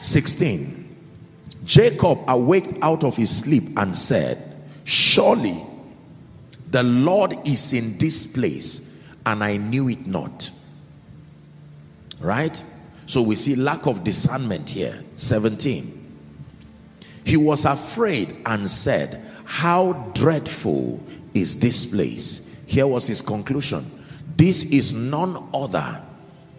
16. 0.00 0.83
Jacob 1.64 2.18
awaked 2.28 2.74
out 2.82 3.04
of 3.04 3.16
his 3.16 3.34
sleep 3.34 3.64
and 3.76 3.96
said, 3.96 4.52
Surely 4.84 5.64
the 6.70 6.82
Lord 6.82 7.34
is 7.46 7.72
in 7.72 7.96
this 7.98 8.26
place, 8.26 9.12
and 9.24 9.42
I 9.42 9.56
knew 9.56 9.88
it 9.88 10.06
not. 10.06 10.50
Right? 12.20 12.62
So 13.06 13.22
we 13.22 13.34
see 13.34 13.54
lack 13.56 13.86
of 13.86 14.04
discernment 14.04 14.70
here. 14.70 15.02
17. 15.16 16.02
He 17.24 17.36
was 17.36 17.64
afraid 17.64 18.36
and 18.44 18.70
said, 18.70 19.22
How 19.44 19.92
dreadful 20.14 21.02
is 21.32 21.60
this 21.60 21.86
place? 21.86 22.64
Here 22.66 22.86
was 22.86 23.06
his 23.06 23.22
conclusion. 23.22 23.84
This 24.36 24.64
is 24.64 24.92
none 24.92 25.48
other 25.54 26.02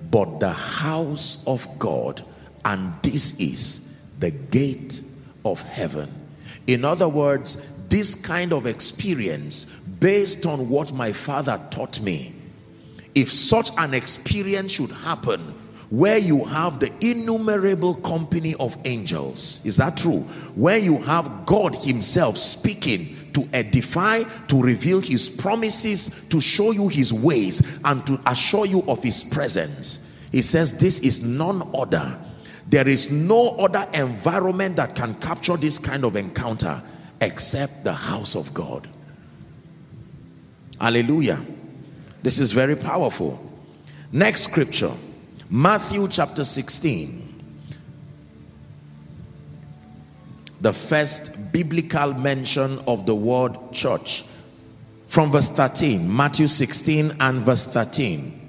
but 0.10 0.40
the 0.40 0.54
house 0.54 1.46
of 1.48 1.68
God, 1.78 2.24
and 2.64 2.94
this 3.04 3.40
is 3.40 3.85
the 4.20 4.32
gate 4.32 5.02
of 5.44 5.62
heaven. 5.62 6.10
In 6.68 6.86
other 6.86 7.08
words, 7.08 7.88
this 7.88 8.16
kind 8.16 8.52
of 8.52 8.66
experience, 8.66 9.66
based 9.66 10.46
on 10.46 10.70
what 10.70 10.94
my 10.94 11.14
father 11.14 11.62
taught 11.70 12.02
me, 12.02 12.34
if 13.14 13.32
such 13.32 13.70
an 13.78 13.94
experience 13.94 14.74
should 14.74 14.92
happen 14.92 15.54
where 15.90 16.18
you 16.18 16.44
have 16.46 16.80
the 16.80 16.92
innumerable 17.00 17.94
company 17.96 18.56
of 18.60 18.76
angels 18.86 19.64
is 19.66 19.78
that 19.78 19.96
true? 19.96 20.20
Where 20.56 20.78
you 20.78 20.98
have 21.04 21.46
god 21.46 21.76
himself 21.76 22.38
speaking 22.38 23.16
to 23.34 23.48
edify 23.54 24.24
to 24.48 24.62
reveal 24.62 25.00
his 25.00 25.30
promises 25.30 26.28
to 26.30 26.42
show 26.42 26.72
you 26.72 26.88
his 26.88 27.14
ways 27.14 27.82
and 27.86 28.06
to 28.08 28.20
assure 28.26 28.66
you 28.66 28.84
of 28.88 29.04
his 29.04 29.24
presence. 29.24 30.20
He 30.32 30.42
says 30.42 30.78
this 30.78 31.00
is 31.00 31.24
none 31.24 31.70
other 31.74 32.20
there 32.68 32.88
is 32.88 33.12
no 33.12 33.50
other 33.58 33.88
environment 33.94 34.76
that 34.76 34.96
can 34.96 35.14
capture 35.16 35.58
this 35.58 35.78
kind 35.78 36.04
of 36.04 36.16
encounter 36.16 36.82
except 37.22 37.84
the 37.84 37.94
house 37.94 38.36
of 38.36 38.54
god 38.54 38.88
hallelujah 40.80 41.40
this 42.26 42.40
is 42.40 42.54
very 42.54 42.76
powerful. 42.76 43.40
Next 44.12 44.46
scripture, 44.46 44.92
Matthew 45.48 46.08
chapter 46.08 46.44
16. 46.44 47.22
The 50.60 50.74
first 50.74 51.54
biblical 51.54 52.16
mention 52.16 52.80
of 52.88 53.06
the 53.06 53.14
word 53.14 53.56
church. 53.72 54.24
From 55.06 55.32
verse 55.32 55.50
13, 55.50 56.16
Matthew 56.16 56.48
16 56.48 57.12
and 57.20 57.42
verse 57.42 57.66
13. 57.66 58.45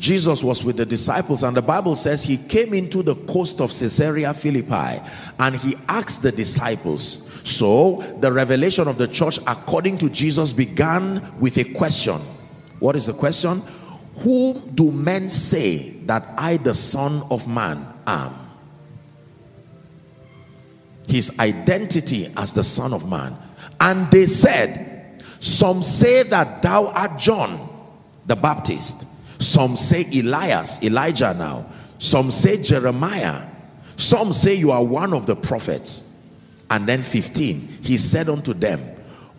Jesus 0.00 0.42
was 0.42 0.64
with 0.64 0.78
the 0.78 0.86
disciples, 0.86 1.42
and 1.42 1.54
the 1.54 1.62
Bible 1.62 1.94
says 1.94 2.24
he 2.24 2.38
came 2.38 2.72
into 2.72 3.02
the 3.02 3.14
coast 3.14 3.60
of 3.60 3.70
Caesarea 3.70 4.32
Philippi 4.32 5.00
and 5.38 5.54
he 5.54 5.76
asked 5.88 6.22
the 6.22 6.32
disciples. 6.32 7.28
So, 7.48 8.02
the 8.20 8.32
revelation 8.32 8.88
of 8.88 8.98
the 8.98 9.06
church, 9.06 9.38
according 9.46 9.98
to 9.98 10.08
Jesus, 10.08 10.52
began 10.52 11.22
with 11.38 11.58
a 11.58 11.64
question 11.74 12.18
what 12.80 12.96
is 12.96 13.06
the 13.06 13.12
question? 13.12 13.60
Who 14.16 14.54
do 14.74 14.90
men 14.90 15.28
say 15.28 15.90
that 16.06 16.26
I, 16.36 16.56
the 16.56 16.74
Son 16.74 17.22
of 17.30 17.46
Man, 17.46 17.86
am? 18.06 18.34
His 21.06 21.38
identity 21.38 22.28
as 22.36 22.52
the 22.52 22.64
Son 22.64 22.92
of 22.92 23.08
Man. 23.08 23.36
And 23.78 24.10
they 24.10 24.26
said, 24.26 25.22
Some 25.40 25.82
say 25.82 26.22
that 26.24 26.62
thou 26.62 26.86
art 26.86 27.18
John 27.18 27.68
the 28.26 28.36
Baptist. 28.36 29.09
Some 29.40 29.76
say 29.76 30.06
Elias, 30.20 30.82
Elijah 30.82 31.34
now. 31.34 31.66
Some 31.98 32.30
say 32.30 32.62
Jeremiah. 32.62 33.48
Some 33.96 34.32
say 34.32 34.54
you 34.54 34.70
are 34.70 34.84
one 34.84 35.12
of 35.12 35.26
the 35.26 35.34
prophets. 35.34 36.28
And 36.70 36.86
then 36.86 37.02
15, 37.02 37.56
he 37.82 37.96
said 37.96 38.28
unto 38.28 38.54
them, 38.54 38.80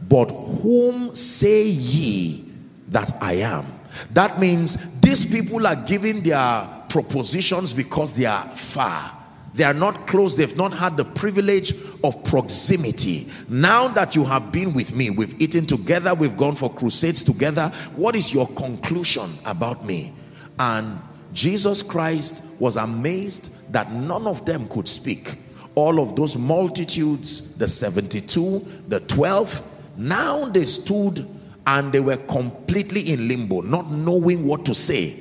But 0.10 0.32
whom 0.32 1.16
say 1.16 1.68
ye 1.68 2.44
that 2.90 3.14
I 3.22 3.34
am? 3.36 3.66
That 4.12 4.40
means 4.40 5.00
these 5.00 5.26
people 5.26 5.66
are 5.66 5.76
giving 5.76 6.22
their 6.22 6.68
propositions 6.90 7.72
because 7.72 8.16
they 8.16 8.26
are 8.26 8.50
far. 8.50 9.18
They 9.54 9.64
are 9.66 9.74
not 9.74 10.08
close. 10.08 10.36
They've 10.36 10.56
not 10.56 10.74
had 10.74 10.96
the 10.98 11.04
privilege 11.04 11.74
of 12.04 12.24
proximity. 12.24 13.28
Now 13.50 13.90
that 13.90 14.16
you 14.16 14.24
have 14.24 14.52
been 14.52 14.74
with 14.74 14.96
me, 14.96 15.10
we've 15.10 15.40
eaten 15.42 15.66
together, 15.66 16.14
we've 16.14 16.38
gone 16.38 16.56
for 16.56 16.72
crusades 16.72 17.24
together. 17.24 17.68
What 17.96 18.16
is 18.16 18.34
your 18.34 18.48
conclusion 18.48 19.30
about 19.46 19.86
me? 19.86 20.14
And 20.58 21.00
Jesus 21.34 21.84
Christ 21.84 22.60
was 22.62 22.78
amazed 22.78 23.74
that 23.74 23.92
none 23.92 24.28
of 24.28 24.46
them 24.46 24.68
could 24.70 24.88
speak. 24.88 25.38
All 25.76 26.00
of 26.00 26.16
those 26.16 26.38
multitudes, 26.38 27.58
the 27.58 27.68
72, 27.68 28.66
the 28.88 29.00
12, 29.02 29.98
now 29.98 30.46
they 30.46 30.66
stood 30.66 31.28
and 31.68 31.92
they 31.92 32.00
were 32.00 32.18
completely 32.18 33.14
in 33.14 33.28
limbo, 33.28 33.62
not 33.62 33.92
knowing 33.92 34.46
what 34.46 34.66
to 34.66 34.76
say 34.76 35.18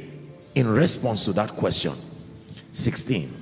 in 0.54 0.68
response 0.68 1.24
to 1.26 1.32
that 1.32 1.50
question. 1.50 1.92
16. 2.72 3.39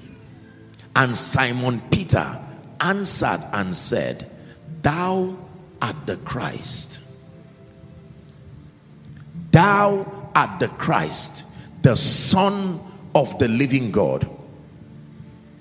And 0.98 1.16
Simon 1.16 1.80
Peter 1.92 2.37
answered 2.80 3.40
and 3.52 3.74
said, 3.74 4.28
Thou 4.82 5.38
art 5.80 6.06
the 6.06 6.16
Christ. 6.16 7.20
Thou 9.52 10.30
art 10.34 10.58
the 10.58 10.66
Christ 10.68 11.82
the 11.82 11.96
Son 11.96 12.80
of 13.14 13.38
the 13.38 13.46
living 13.46 13.92
God. 13.92 14.28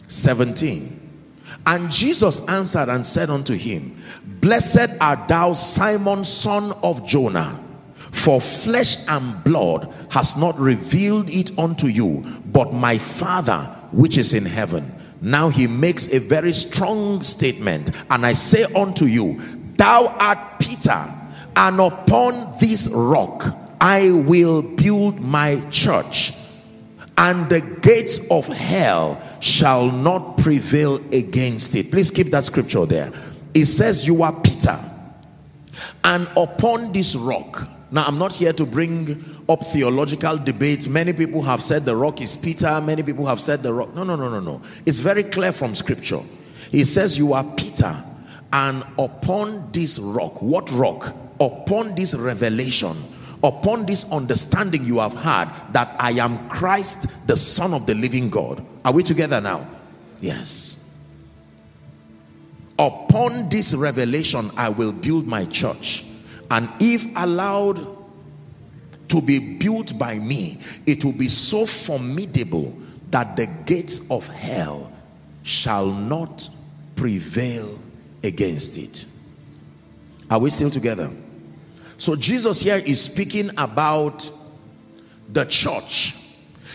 17. 0.08 0.93
And 1.67 1.91
Jesus 1.91 2.47
answered 2.50 2.89
and 2.89 3.06
said 3.06 3.30
unto 3.30 3.54
him, 3.56 3.95
Blessed 4.26 4.89
art 5.00 5.28
thou, 5.28 5.54
Simon, 5.54 6.26
son 6.26 6.71
of 6.82 7.08
Jonah, 7.08 7.63
for 7.95 8.41
flesh 8.41 9.08
and 9.08 9.43
blood 9.43 9.93
has 10.10 10.36
not 10.36 10.58
revealed 10.58 11.30
it 11.30 11.58
unto 11.60 11.86
you, 11.86 12.26
but 12.47 12.73
my 12.73 12.97
Father 12.97 13.65
which 13.91 14.17
is 14.17 14.34
in 14.34 14.45
heaven. 14.45 14.96
Now 15.21 15.49
he 15.49 15.67
makes 15.67 16.13
a 16.13 16.19
very 16.19 16.53
strong 16.53 17.23
statement, 17.23 17.91
and 18.10 18.25
I 18.25 18.34
say 18.34 18.63
unto 18.63 19.06
you, 19.06 19.39
Thou 19.75 20.08
art 20.19 20.60
Peter, 20.60 21.06
and 21.56 21.80
upon 21.80 22.58
this 22.60 22.88
rock 22.91 23.45
I 23.82 24.10
will 24.12 24.62
build 24.62 25.19
my 25.19 25.62
church, 25.69 26.34
and 27.17 27.49
the 27.49 27.62
gates 27.82 28.30
of 28.30 28.45
hell 28.47 29.21
shall 29.39 29.91
not 29.91 30.38
prevail 30.38 30.95
against 31.12 31.75
it. 31.75 31.91
Please 31.91 32.12
keep 32.12 32.27
that 32.27 32.43
scripture 32.43 32.86
there. 32.86 33.12
It 33.53 33.65
says, 33.65 34.06
You 34.06 34.21
are 34.23 34.34
Peter, 34.41 34.80
and 36.03 36.27
upon 36.38 36.91
this 36.91 37.15
rock. 37.15 37.67
Now, 37.89 38.06
I'm 38.06 38.17
not 38.17 38.34
here 38.34 38.54
to 38.54 38.65
bring 38.65 39.23
up 39.47 39.63
theological 39.63 40.38
debates. 40.38 40.88
Many 40.88 41.13
people 41.13 41.41
have 41.43 41.63
said 41.63 41.86
the 41.86 41.95
rock 41.95 42.21
is 42.21 42.36
Peter, 42.36 42.82
many 42.82 43.04
people 43.04 43.26
have 43.26 43.39
said 43.39 43.63
the 43.63 43.73
rock. 43.73 43.95
No, 43.95 44.04
no, 44.04 44.15
no, 44.15 44.30
no, 44.30 44.39
no. 44.39 44.62
It's 44.86 45.00
very 45.00 45.23
clear 45.23 45.52
from 45.52 45.73
scripture. 45.73 46.21
He 46.71 46.84
says, 46.84 47.17
You 47.17 47.34
are 47.34 47.45
Peter, 47.56 47.95
and 48.52 48.84
upon 49.00 49.71
this 49.71 50.00
rock, 50.00 50.41
what 50.41 50.71
rock? 50.71 51.15
Upon 51.39 51.95
this 51.95 52.15
revelation 52.15 52.95
upon 53.43 53.86
this 53.86 54.12
understanding 54.12 54.84
you 54.84 55.00
have 55.00 55.13
had 55.13 55.50
that 55.73 55.95
I 56.00 56.12
am 56.12 56.50
Christ, 56.50 57.28
the 57.28 57.38
Son 57.38 57.73
of 57.73 57.86
the 57.86 57.93
living 57.93 58.30
God. 58.30 58.65
Are 58.84 58.93
we 58.93 59.04
together 59.04 59.41
now? 59.41 59.67
Yes. 60.21 61.06
Upon 62.80 63.50
this 63.50 63.73
revelation, 63.73 64.52
I 64.58 64.69
will 64.69 64.91
build 64.91 65.28
my 65.28 65.45
church. 65.45 66.04
And 66.49 66.69
if 66.79 67.05
allowed 67.15 67.97
to 69.10 69.21
be 69.21 69.57
built 69.57 69.97
by 69.97 70.19
me, 70.19 70.60
it 70.86 71.03
will 71.03 71.13
be 71.13 71.27
so 71.27 71.65
formidable 71.65 72.77
that 73.12 73.36
the 73.38 73.47
gates 73.65 74.10
of 74.12 74.27
hell 74.27 74.91
shall 75.43 75.88
not 75.88 76.49
prevail 76.95 77.79
against 78.23 78.77
it. 78.77 79.05
Are 80.29 80.39
we 80.39 80.49
still 80.49 80.69
together? 80.69 81.10
So 81.97 82.15
Jesus 82.15 82.62
here 82.62 82.75
is 82.75 83.01
speaking 83.01 83.49
about 83.57 84.29
the 85.29 85.45
church. 85.45 86.15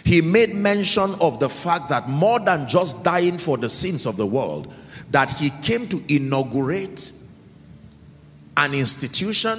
He 0.04 0.20
made 0.20 0.54
mention 0.54 1.14
of 1.20 1.38
the 1.38 1.48
fact 1.48 1.88
that 1.90 2.08
more 2.08 2.40
than 2.40 2.66
just 2.66 3.04
dying 3.04 3.38
for 3.38 3.56
the 3.56 3.68
sins 3.68 4.06
of 4.06 4.16
the 4.16 4.26
world, 4.26 4.72
that 5.10 5.30
he 5.30 5.50
came 5.62 5.86
to 5.88 6.02
inaugurate 6.08 7.12
an 8.56 8.74
institution, 8.74 9.58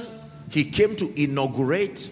he 0.50 0.66
came 0.66 0.96
to 0.98 1.12
inaugurate 1.22 2.10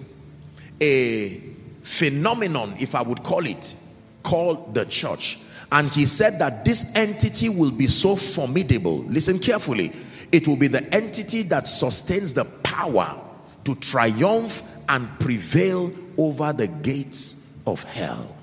a 0.82 1.39
phenomenon, 1.82 2.76
if 2.80 2.96
I 2.96 3.02
would 3.02 3.24
call 3.24 3.46
it, 3.46 3.76
called 4.24 4.74
the 4.74 4.86
church. 4.86 5.39
And 5.72 5.88
he 5.88 6.06
said 6.06 6.39
that 6.39 6.65
this 6.65 6.91
entity 6.96 7.50
will 7.50 7.72
be 7.72 7.88
so 7.88 8.15
formidable. 8.15 9.00
Listen 9.04 9.39
carefully. 9.39 9.91
It 10.32 10.48
will 10.48 10.58
be 10.58 10.67
the 10.67 10.94
entity 10.94 11.44
that 11.44 11.67
sustains 11.67 12.34
the 12.34 12.46
power 12.63 13.20
to 13.63 13.76
triumph 13.76 14.63
and 14.89 15.08
prevail 15.20 15.94
over 16.17 16.52
the 16.52 16.67
gates 16.67 17.58
of 17.65 17.84
hell. 17.84 18.36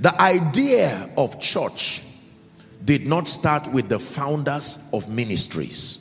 The 0.00 0.18
idea 0.20 1.10
of 1.16 1.40
church 1.40 2.02
did 2.84 3.06
not 3.06 3.28
start 3.28 3.68
with 3.68 3.88
the 3.88 3.98
founders 3.98 4.90
of 4.92 5.08
ministries. 5.08 5.99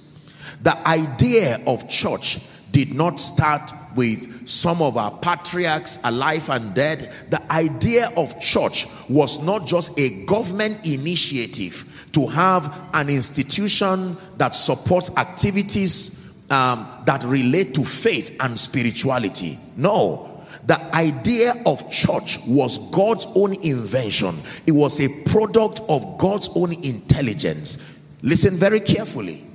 The 0.61 0.75
idea 0.87 1.61
of 1.65 1.89
church 1.89 2.39
did 2.71 2.93
not 2.93 3.19
start 3.19 3.71
with 3.95 4.47
some 4.47 4.81
of 4.81 4.97
our 4.97 5.11
patriarchs 5.11 5.99
alive 6.03 6.49
and 6.49 6.73
dead. 6.73 7.13
The 7.29 7.51
idea 7.51 8.11
of 8.15 8.39
church 8.39 8.85
was 9.09 9.43
not 9.43 9.65
just 9.65 9.97
a 9.99 10.25
government 10.25 10.85
initiative 10.85 12.09
to 12.13 12.27
have 12.27 12.89
an 12.93 13.09
institution 13.09 14.17
that 14.37 14.55
supports 14.55 15.15
activities 15.17 16.19
um, 16.49 16.87
that 17.05 17.23
relate 17.23 17.73
to 17.75 17.83
faith 17.83 18.35
and 18.39 18.59
spirituality. 18.59 19.57
No, 19.77 20.43
the 20.65 20.79
idea 20.95 21.55
of 21.65 21.89
church 21.91 22.39
was 22.45 22.91
God's 22.91 23.25
own 23.35 23.53
invention, 23.63 24.35
it 24.65 24.71
was 24.71 24.99
a 24.99 25.09
product 25.29 25.81
of 25.89 26.17
God's 26.17 26.49
own 26.55 26.73
intelligence. 26.83 27.95
Listen 28.21 28.55
very 28.55 28.79
carefully. 28.79 29.48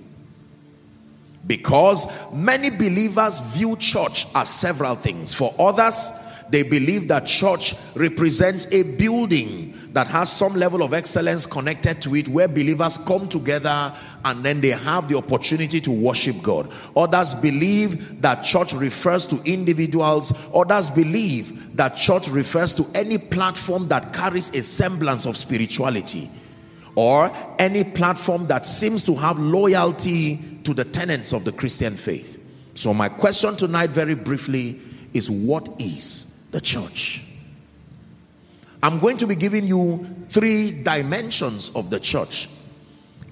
Because 1.46 2.32
many 2.32 2.70
believers 2.70 3.40
view 3.40 3.76
church 3.76 4.26
as 4.34 4.48
several 4.48 4.94
things. 4.94 5.34
For 5.34 5.54
others, 5.58 6.12
they 6.50 6.62
believe 6.62 7.08
that 7.08 7.26
church 7.26 7.74
represents 7.94 8.70
a 8.72 8.96
building 8.96 9.74
that 9.92 10.08
has 10.08 10.30
some 10.30 10.54
level 10.54 10.82
of 10.82 10.92
excellence 10.92 11.46
connected 11.46 12.02
to 12.02 12.14
it 12.16 12.28
where 12.28 12.48
believers 12.48 12.96
come 12.96 13.28
together 13.28 13.94
and 14.24 14.44
then 14.44 14.60
they 14.60 14.70
have 14.70 15.08
the 15.08 15.16
opportunity 15.16 15.80
to 15.80 15.90
worship 15.90 16.36
God. 16.42 16.70
Others 16.96 17.36
believe 17.36 18.20
that 18.20 18.42
church 18.44 18.72
refers 18.72 19.26
to 19.28 19.40
individuals. 19.44 20.32
Others 20.54 20.90
believe 20.90 21.76
that 21.76 21.96
church 21.96 22.28
refers 22.28 22.74
to 22.74 22.84
any 22.94 23.18
platform 23.18 23.88
that 23.88 24.12
carries 24.12 24.52
a 24.54 24.62
semblance 24.62 25.26
of 25.26 25.36
spirituality 25.36 26.28
or 26.96 27.32
any 27.58 27.84
platform 27.84 28.46
that 28.46 28.66
seems 28.66 29.02
to 29.04 29.14
have 29.14 29.38
loyalty 29.38 30.38
to 30.64 30.74
the 30.74 30.84
tenets 30.84 31.32
of 31.32 31.44
the 31.44 31.52
Christian 31.52 31.94
faith. 31.94 32.40
So 32.74 32.92
my 32.92 33.08
question 33.08 33.56
tonight 33.56 33.90
very 33.90 34.14
briefly 34.14 34.80
is 35.12 35.30
what 35.30 35.68
is 35.78 36.48
the 36.50 36.60
church? 36.60 37.24
I'm 38.82 38.98
going 38.98 39.16
to 39.18 39.26
be 39.26 39.34
giving 39.34 39.66
you 39.66 40.04
three 40.28 40.82
dimensions 40.82 41.70
of 41.74 41.88
the 41.88 42.00
church 42.00 42.48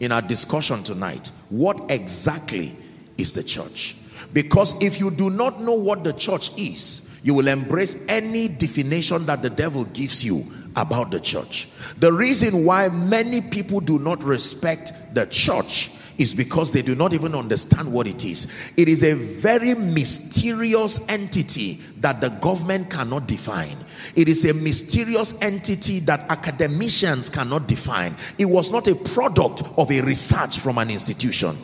in 0.01 0.13
our 0.13 0.23
discussion 0.23 0.83
tonight. 0.83 1.31
What 1.51 1.91
exactly 1.91 2.77
is 3.19 3.33
the 3.33 3.43
church? 3.43 3.97
Because 4.33 4.81
if 4.83 5.01
you 5.01 5.11
do 5.11 5.29
not 5.29 5.61
know 5.61 5.75
what 5.75 6.05
the 6.05 6.13
church 6.13 6.57
is, 6.57 7.21
you 7.23 7.35
will 7.35 7.49
embrace 7.49 8.07
any 8.09 8.49
definition 8.49 9.27
that 9.27 9.43
the 9.43 9.51
devil 9.51 9.85
gives 9.87 10.25
you 10.25 10.43
about 10.77 11.11
the 11.11 11.21
church. 11.21 11.69
The 11.99 12.13
reason 12.13 12.65
why 12.65 12.89
many 12.89 13.41
people 13.41 13.81
do 13.81 13.99
not 13.99 14.23
respect 14.23 14.93
the 15.15 15.27
church 15.27 15.91
is 16.19 16.35
because 16.35 16.73
they 16.73 16.83
do 16.83 16.95
not 16.95 17.13
even 17.13 17.35
understand 17.35 17.93
what 17.93 18.07
it 18.07 18.25
is. 18.25 18.73
It 18.77 18.89
is 18.89 19.03
a 19.03 19.15
very 19.15 19.75
mysterious 19.75 21.09
entity 21.09 21.75
that 22.01 22.21
the 22.21 22.29
government 22.29 22.91
cannot 22.91 23.27
define. 23.27 23.77
It 24.15 24.29
is 24.29 24.45
a 24.45 24.55
mysterious 24.55 25.41
entity 25.43 26.01
that 26.01 26.31
academicians 26.31 27.29
cannot 27.29 27.67
define. 27.67 28.17
It 28.39 28.45
was 28.45 28.71
not 28.71 28.87
a 28.89 28.95
product 28.95 29.63
of 29.77 29.91
a 29.91 30.01
research 30.03 30.59
from 30.59 30.79
an 30.79 30.91
institution. 30.91 31.57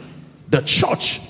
The 0.48 0.62
church 0.62 1.20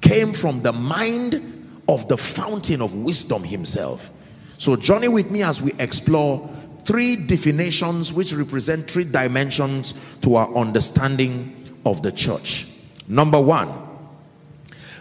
came 0.00 0.32
from 0.32 0.62
the 0.62 0.72
mind 0.72 1.80
of 1.88 2.08
the 2.08 2.16
fountain 2.16 2.80
of 2.80 2.94
wisdom 2.94 3.42
himself. 3.42 4.10
So 4.58 4.76
journey 4.76 5.08
with 5.08 5.30
me 5.30 5.42
as 5.42 5.60
we 5.60 5.72
explore 5.78 6.48
three 6.84 7.16
definitions 7.16 8.12
which 8.12 8.32
represent 8.32 8.90
three 8.90 9.04
dimensions 9.04 9.94
to 10.22 10.36
our 10.36 10.54
understanding 10.54 11.61
of 11.84 12.02
the 12.02 12.12
church. 12.12 12.66
Number 13.08 13.40
one, 13.40 13.70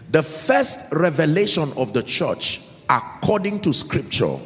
the 0.09 0.23
first 0.23 0.91
revelation 0.93 1.71
of 1.77 1.93
the 1.93 2.03
church, 2.03 2.61
according 2.89 3.61
to 3.61 3.73
scripture, 3.73 4.37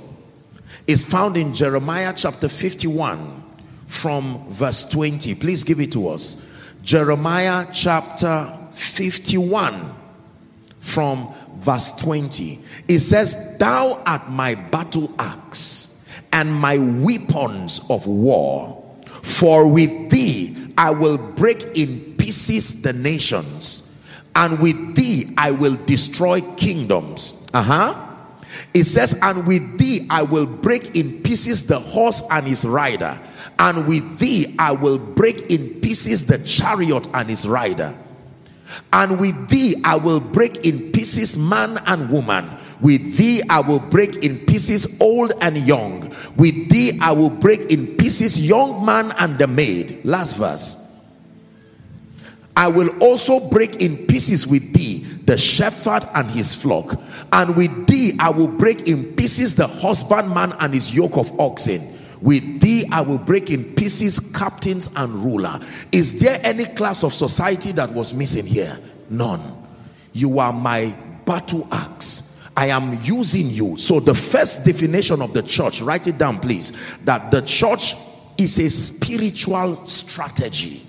is 0.88 1.04
found 1.04 1.38
in 1.38 1.54
Jeremiah 1.54 2.13
chapter 2.15 2.48
51 2.48 3.43
from 3.88 4.45
verse 4.50 4.86
20. 4.86 5.36
Please 5.36 5.63
give 5.63 5.80
it 5.80 5.91
to 5.93 6.08
us. 6.10 6.52
Jeremiah 6.84 7.65
chapter 7.74 8.56
51 8.71 9.95
from 10.80 11.34
verse 11.56 11.93
20. 11.93 12.60
It 12.88 13.00
says, 13.00 13.58
Thou 13.58 14.04
art 14.06 14.30
my 14.30 14.56
battle 14.56 15.10
axe 15.17 16.06
and 16.32 16.54
my 16.54 16.78
weapons 16.78 17.82
of 17.89 18.06
war, 18.06 18.84
for 19.24 19.67
with 19.67 20.12
thee 20.12 20.56
I 20.78 20.91
will 20.91 21.17
break 21.17 21.63
in 21.74 22.14
pieces 22.25 22.81
the 22.81 22.93
nations, 22.93 24.03
and 24.35 24.59
with 24.59 24.95
thee 24.95 25.33
I 25.38 25.51
will 25.51 25.77
destroy 25.85 26.41
kingdoms. 26.57 27.49
Uh 27.53 27.61
huh. 27.61 28.01
It 28.73 28.85
says, 28.85 29.17
And 29.21 29.45
with 29.45 29.77
thee 29.77 30.07
I 30.09 30.23
will 30.23 30.45
break 30.45 30.95
in 30.95 31.21
pieces 31.21 31.67
the 31.67 31.79
horse 31.79 32.23
and 32.31 32.47
his 32.47 32.65
rider, 32.65 33.19
and 33.59 33.88
with 33.88 34.19
thee 34.19 34.55
I 34.57 34.71
will 34.71 34.97
break 34.97 35.49
in 35.51 35.81
pieces 35.81 36.25
the 36.25 36.39
chariot 36.39 37.07
and 37.13 37.29
his 37.29 37.47
rider. 37.47 37.95
And 38.91 39.19
with 39.19 39.49
thee 39.49 39.75
I 39.83 39.97
will 39.97 40.19
break 40.19 40.65
in 40.65 40.91
pieces 40.91 41.38
man 41.38 41.77
and 41.85 42.09
woman. 42.09 42.57
With 42.81 43.17
thee 43.17 43.41
I 43.49 43.59
will 43.61 43.79
break 43.79 44.17
in 44.17 44.39
pieces 44.45 44.99
old 44.99 45.33
and 45.41 45.55
young. 45.57 46.13
With 46.35 46.69
thee 46.69 46.99
I 47.01 47.11
will 47.11 47.29
break 47.29 47.71
in 47.71 47.95
pieces 47.97 48.39
young 48.39 48.83
man 48.83 49.13
and 49.19 49.38
the 49.38 49.47
maid. 49.47 50.03
Last 50.03 50.38
verse. 50.38 50.85
I 52.58 52.68
will 52.70 52.89
also 53.04 53.50
break 53.50 53.76
in 53.82 54.08
pieces 54.08 54.48
with 54.48 54.74
thee 54.74 55.00
the 55.26 55.38
shepherd 55.38 56.08
and 56.13 56.30
his 56.30 56.54
flock. 56.54 57.00
And 57.34 57.56
with 57.56 57.88
thee 57.88 58.13
I 58.20 58.30
will 58.30 58.48
break 58.48 58.88
in 58.88 59.15
pieces 59.15 59.56
the 59.56 59.68
husbandman 59.68 60.54
and 60.60 60.74
his 60.74 60.96
yoke 60.96 61.18
of 61.18 61.38
oxen. 61.39 61.82
With 62.22 62.62
thee 62.62 62.86
I 62.91 63.02
will 63.02 63.18
break 63.18 63.50
in 63.50 63.63
pieces 63.76 64.20
captains 64.20 64.89
and 64.96 65.12
ruler. 65.15 65.60
Is 65.91 66.20
there 66.20 66.39
any 66.44 66.65
class 66.65 67.04
of 67.04 67.13
society 67.13 67.72
that 67.74 67.91
was 67.91 68.13
missing 68.13 68.46
here? 68.46 68.80
None. 69.10 69.63
You 70.13 70.39
are 70.39 70.54
my 70.54 70.96
battle 71.26 71.68
axe. 71.72 72.32
I 72.56 72.68
am 72.68 72.98
using 73.04 73.50
you. 73.50 73.78
So, 73.78 74.00
the 74.00 74.15
first 74.15 74.63
definition 74.63 75.22
of 75.22 75.34
the 75.34 75.44
church, 75.44 75.82
write 75.82 76.08
it 76.08 76.18
down, 76.18 76.39
please, 76.39 76.72
that 77.04 77.30
the 77.30 77.41
church 77.41 77.96
is 78.38 78.58
a 78.60 78.70
spiritual 78.70 79.86
strategy. 79.86 80.85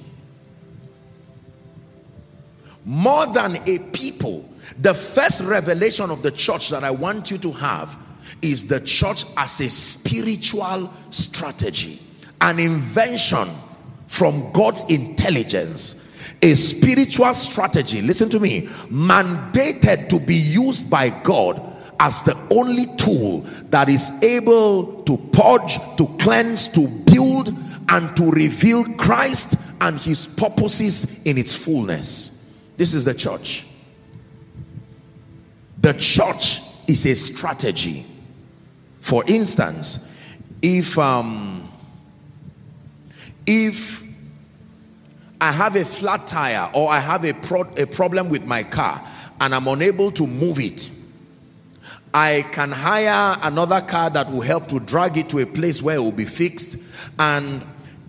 More 2.87 3.27
than 3.27 3.57
a 3.69 3.79
people, 3.93 4.49
the 4.81 4.95
first 4.95 5.43
revelation 5.43 6.09
of 6.09 6.23
the 6.23 6.31
church 6.31 6.71
that 6.71 6.85
I 6.85 6.93
want 6.93 7.33
you 7.33 7.39
to 7.39 7.51
have 7.51 7.99
is 8.41 8.69
the 8.69 8.79
church 8.79 9.25
as 9.37 9.61
a 9.61 9.69
spiritual 9.69 10.93
strategy, 11.11 11.99
an 12.41 12.61
invention 12.61 13.49
from 14.07 14.53
God's 14.53 14.85
intelligence, 14.89 16.17
a 16.41 16.55
spiritual 16.55 17.35
strategy. 17.35 18.03
Listen 18.03 18.29
to 18.31 18.39
me, 18.39 18.63
mandated 18.89 20.09
to 20.11 20.21
be 20.21 20.37
used 20.37 20.89
by 20.89 21.11
God 21.11 21.61
as 21.99 22.23
the 22.23 22.37
only 22.53 22.85
tool 22.99 23.41
that 23.71 23.89
is 23.89 24.23
able 24.23 25.03
to 25.03 25.17
purge, 25.33 25.79
to 25.97 26.07
cleanse, 26.21 26.69
to 26.69 26.87
build, 27.13 27.49
and 27.89 28.15
to 28.17 28.31
reveal 28.31 28.85
Christ 28.95 29.57
and 29.81 29.99
his 29.99 30.29
purposes 30.29 31.25
in 31.27 31.37
its 31.37 31.53
fullness. 31.53 32.36
This 32.77 32.95
is 32.95 33.05
the 33.05 33.15
church. 33.15 33.67
The 35.81 35.93
church 35.95 36.61
is 36.89 37.07
a 37.07 37.15
strategy. 37.15 38.05
For 39.01 39.25
instance, 39.27 40.19
if 40.63 40.99
um, 40.99 41.69
if 43.47 44.03
I 45.41 45.53
have 45.53 45.77
a 45.77 45.85
flat 45.85 46.27
tire 46.27 46.71
or 46.75 46.91
I 46.91 46.99
have 46.99 47.25
a, 47.25 47.35
pro- 47.35 47.73
a 47.77 47.87
problem 47.87 48.29
with 48.29 48.47
my 48.47 48.63
car 48.63 49.07
and 49.41 49.55
I'm 49.55 49.69
unable 49.69 50.11
to 50.13 50.27
move 50.27 50.59
it, 50.59 50.91
I 52.13 52.47
can 52.53 52.73
hire 52.73 53.39
another 53.43 53.81
car 53.83 54.09
that 54.11 54.31
will 54.31 54.41
help 54.41 54.69
to 54.69 54.81
drag 54.81 55.19
it 55.19 55.29
to 55.31 55.41
a 55.41 55.47
place 55.47 55.83
where 55.83 55.97
it 55.97 56.01
will 56.01 56.13
be 56.13 56.25
fixed. 56.25 56.91
And 57.19 57.63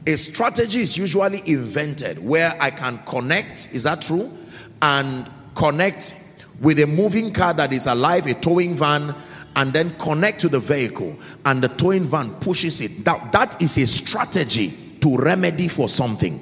a 0.05 0.15
strategy 0.15 0.79
is 0.79 0.97
usually 0.97 1.41
invented 1.45 2.23
where 2.23 2.55
I 2.59 2.71
can 2.71 2.99
connect, 2.99 3.73
is 3.73 3.83
that 3.83 4.01
true? 4.01 4.31
And 4.81 5.29
connect 5.55 6.15
with 6.59 6.79
a 6.79 6.87
moving 6.87 7.33
car 7.33 7.53
that 7.53 7.73
is 7.73 7.87
alive, 7.87 8.25
a 8.27 8.33
towing 8.33 8.75
van, 8.75 9.13
and 9.55 9.73
then 9.73 9.89
connect 9.97 10.39
to 10.41 10.49
the 10.49 10.59
vehicle 10.59 11.15
and 11.45 11.63
the 11.63 11.67
towing 11.67 12.03
van 12.03 12.31
pushes 12.35 12.79
it. 12.79 13.03
That 13.03 13.31
that 13.31 13.59
is 13.61 13.77
a 13.77 13.87
strategy 13.87 14.71
to 15.01 15.17
remedy 15.17 15.67
for 15.67 15.89
something. 15.89 16.39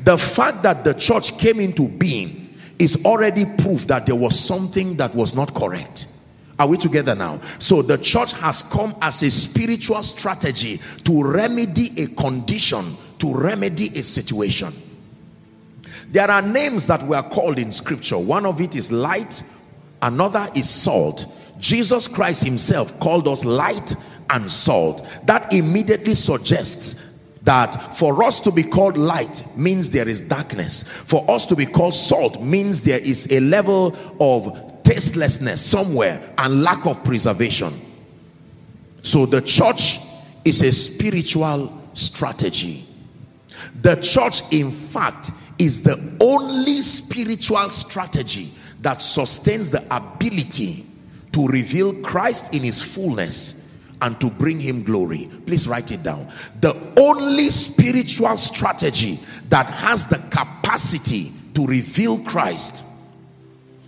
The 0.00 0.18
fact 0.18 0.64
that 0.64 0.82
the 0.82 0.94
church 0.94 1.38
came 1.38 1.60
into 1.60 1.88
being 1.88 2.54
is 2.78 3.04
already 3.04 3.44
proof 3.44 3.86
that 3.86 4.06
there 4.06 4.16
was 4.16 4.38
something 4.38 4.96
that 4.96 5.14
was 5.14 5.36
not 5.36 5.54
correct. 5.54 6.08
Are 6.58 6.66
we 6.66 6.76
together 6.76 7.14
now? 7.14 7.40
So 7.58 7.80
the 7.80 7.96
church 7.96 8.32
has 8.34 8.64
come 8.64 8.94
as 9.00 9.22
a 9.22 9.30
spiritual 9.30 10.02
strategy 10.02 10.80
to 11.04 11.22
remedy 11.22 12.02
a 12.02 12.08
condition 12.08 12.96
to 13.18 13.32
remedy 13.32 13.86
a 13.88 14.02
situation 14.02 14.72
there 16.12 16.30
are 16.30 16.42
names 16.42 16.86
that 16.86 17.02
were 17.02 17.22
called 17.22 17.58
in 17.58 17.72
scripture 17.72 18.18
one 18.18 18.46
of 18.46 18.60
it 18.60 18.76
is 18.76 18.92
light 18.92 19.42
another 20.00 20.48
is 20.54 20.70
salt 20.70 21.26
Jesus 21.58 22.08
Christ 22.08 22.44
himself 22.44 22.98
called 22.98 23.28
us 23.28 23.44
light 23.44 23.94
and 24.30 24.50
salt. 24.50 25.06
That 25.24 25.52
immediately 25.52 26.14
suggests 26.14 27.20
that 27.42 27.94
for 27.96 28.24
us 28.24 28.40
to 28.40 28.50
be 28.50 28.64
called 28.64 28.96
light 28.96 29.44
means 29.56 29.90
there 29.90 30.08
is 30.08 30.20
darkness. 30.20 30.82
For 30.82 31.28
us 31.30 31.46
to 31.46 31.56
be 31.56 31.66
called 31.66 31.94
salt 31.94 32.42
means 32.42 32.82
there 32.82 33.00
is 33.00 33.30
a 33.30 33.38
level 33.40 33.96
of 34.20 34.82
tastelessness 34.82 35.64
somewhere 35.64 36.34
and 36.38 36.62
lack 36.62 36.84
of 36.84 37.04
preservation. 37.04 37.72
So 39.02 39.24
the 39.26 39.40
church 39.40 40.00
is 40.44 40.62
a 40.62 40.72
spiritual 40.72 41.80
strategy. 41.94 42.84
The 43.82 43.96
church, 43.96 44.42
in 44.52 44.72
fact, 44.72 45.30
is 45.62 45.80
the 45.82 46.16
only 46.20 46.82
spiritual 46.82 47.70
strategy 47.70 48.50
that 48.80 49.00
sustains 49.00 49.70
the 49.70 49.80
ability 49.94 50.84
to 51.30 51.46
reveal 51.46 51.94
Christ 52.02 52.52
in 52.52 52.62
his 52.62 52.82
fullness 52.82 53.78
and 54.02 54.20
to 54.20 54.28
bring 54.28 54.58
him 54.58 54.82
glory. 54.82 55.30
Please 55.46 55.68
write 55.68 55.92
it 55.92 56.02
down. 56.02 56.28
The 56.60 56.76
only 56.98 57.48
spiritual 57.50 58.36
strategy 58.36 59.20
that 59.50 59.66
has 59.66 60.08
the 60.08 60.18
capacity 60.36 61.30
to 61.54 61.64
reveal 61.64 62.18
Christ, 62.24 62.84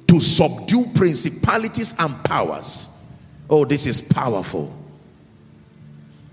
to 0.06 0.20
subdue 0.20 0.87
principalities 0.94 1.98
and 1.98 2.14
powers. 2.24 3.12
Oh, 3.50 3.64
this 3.64 3.87
is 3.87 4.00
powerful. 4.00 4.72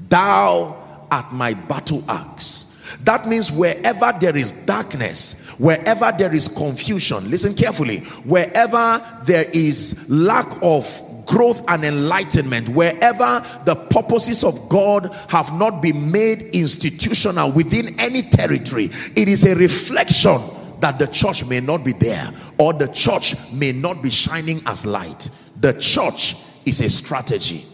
Thou 0.08 1.08
art 1.10 1.34
my 1.34 1.56
battle 1.56 2.04
axe. 2.08 2.71
That 3.04 3.28
means 3.28 3.52
wherever 3.52 4.14
there 4.20 4.36
is 4.36 4.52
darkness, 4.52 5.50
wherever 5.58 6.12
there 6.18 6.34
is 6.34 6.48
confusion, 6.48 7.30
listen 7.30 7.54
carefully, 7.56 8.00
wherever 8.26 9.04
there 9.26 9.46
is 9.54 10.10
lack 10.10 10.52
of 10.62 10.86
growth 11.26 11.64
and 11.70 11.84
enlightenment, 11.84 12.70
wherever 12.70 13.46
the 13.66 13.76
purposes 13.76 14.44
of 14.44 14.70
God 14.70 15.16
have 15.30 15.58
not 15.58 15.82
been 15.82 16.12
made 16.12 16.42
institutional 16.54 17.52
within 17.52 18.00
any 18.00 18.22
territory, 18.22 18.90
it 19.16 19.28
is 19.28 19.46
a 19.46 19.56
reflection 19.56 20.40
that 20.82 21.00
the 21.00 21.08
church 21.08 21.46
may 21.46 21.60
not 21.60 21.86
be 21.86 21.94
there 21.94 22.32
or 22.58 22.74
the 22.74 22.88
church 22.88 23.36
may 23.54 23.72
not 23.72 24.02
be 24.02 24.10
shining 24.10 24.62
as 24.66 24.86
light. 24.86 25.30
The 25.60 25.74
church 25.74 26.36
is 26.66 26.82
a 26.82 26.90
strategy. 26.90 27.66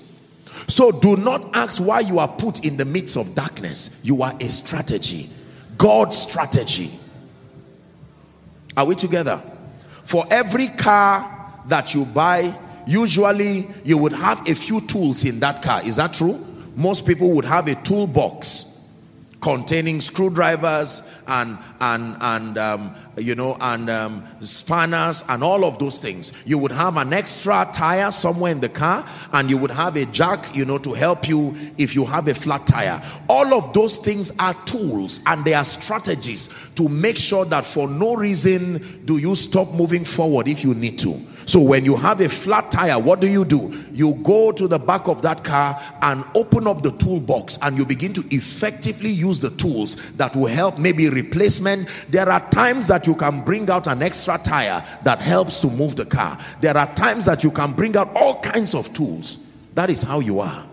So 0.68 0.91
do 0.91 1.16
not 1.18 1.55
ask 1.55 1.82
why 1.82 2.01
you 2.01 2.20
are 2.20 2.28
put 2.28 2.66
in 2.66 2.78
the 2.78 2.86
midst 2.86 3.18
of 3.18 3.36
darkness. 3.36 4.01
You 4.03 4.24
are 4.24 4.36
a 4.39 4.45
strategy. 4.45 5.30
God's 5.78 6.18
strategy. 6.18 6.91
Are 8.76 8.86
we 8.86 8.95
together? 8.95 9.41
For 10.03 10.24
every 10.32 10.68
car 10.68 11.62
that 11.68 11.93
you 11.93 12.05
buy, 12.05 12.58
usually 12.86 13.68
you 13.84 13.97
would 13.97 14.14
have 14.14 14.47
a 14.47 14.55
few 14.55 14.82
tools 14.82 15.26
in 15.26 15.39
that 15.41 15.62
car. 15.62 15.84
Is 15.84 15.97
that 15.97 16.14
true? 16.14 16.43
Most 16.76 17.05
people 17.05 17.32
would 17.32 17.45
have 17.45 17.68
a 17.68 17.76
toolbox 17.76 18.68
containing 19.41 20.01
screwdrivers 20.01 21.24
and 21.28 21.58
and 21.80 22.18
and 22.22 22.58
um, 22.58 22.95
you 23.18 23.36
know 23.36 23.57
and 23.59 23.89
um, 23.89 24.24
spanners 24.41 25.24
and 25.30 25.43
all 25.43 25.65
of 25.65 25.80
those 25.80 25.99
things. 25.99 26.32
You 26.45 26.57
would 26.59 26.72
have 26.72 26.97
an 26.97 27.13
extra 27.13 27.68
tire 27.74 28.11
somewhere 28.11 28.51
in 28.51 28.59
the 28.59 28.70
car 28.70 29.07
and 29.34 29.49
you 29.49 29.57
would 29.57 29.72
have 29.72 29.95
a 29.95 30.05
jack 30.05 30.55
you 30.55 30.65
know 30.65 30.78
to 30.80 30.93
help 30.93 31.28
you 31.28 31.55
if 31.78 31.95
you 31.95 32.05
have 32.05 32.28
a 32.28 32.34
flat 32.34 32.68
tire. 32.68 33.01
All 33.30 33.53
of 33.53 33.74
those 33.74 33.97
things 33.97 34.32
are 34.39 34.53
tools 34.65 35.22
and 35.26 35.43
they 35.43 35.53
are 35.53 35.65
strategies 35.65 36.72
to 36.76 36.88
make 36.88 37.18
sure 37.18 37.45
that 37.45 37.65
for 37.65 37.88
no 37.88 38.15
reason 38.15 38.82
do 39.05 39.18
you 39.18 39.36
stop 39.36 39.74
moving 39.74 40.05
forward 40.05 40.47
if 40.47 40.63
you 40.63 40.74
need 40.74 40.99
to 40.99 41.20
so 41.48 41.62
when 41.62 41.86
you 41.86 41.95
have 41.95 42.20
a 42.20 42.28
flat 42.28 42.70
tire, 42.70 43.00
what 43.00 43.22
do 43.22 43.28
you 43.28 43.45
do? 43.45 43.74
You 43.93 44.16
go 44.16 44.52
to 44.52 44.68
the 44.68 44.78
back 44.78 45.08
of 45.08 45.22
that 45.22 45.45
car 45.45 45.82
and 46.02 46.26
open 46.36 46.68
up 46.68 46.84
the 46.84 46.91
toolbox 46.91 47.58
and 47.62 47.78
you 47.78 47.86
begin 47.86 48.12
to 48.14 48.24
effectively 48.32 49.10
use 49.10 49.39
the 49.39 49.52
tools 49.52 50.18
that 50.18 50.36
will 50.36 50.48
help 50.48 50.78
maybe 50.78 51.08
replacement. 51.10 51.88
There 52.10 52.28
are 52.28 52.41
times 52.50 52.89
that 52.89 53.08
you 53.08 53.16
can 53.16 53.45
bring 53.45 53.70
out 53.70 53.88
an 53.88 54.04
extra 54.04 54.38
tire 54.38 54.84
that 55.06 55.20
helps 55.20 55.62
to 55.62 55.68
move 55.68 55.95
the 55.95 56.06
car. 56.06 56.38
There 56.60 56.76
are 56.76 56.93
times 56.95 57.24
that 57.28 57.45
you 57.45 57.52
can 57.52 57.72
bring 57.72 57.95
out 57.95 58.14
all 58.14 58.41
kinds 58.41 58.76
of 58.76 58.93
tools. 58.93 59.58
That 59.74 59.89
is 59.89 60.02
how 60.02 60.20
you 60.20 60.41
are. 60.41 60.66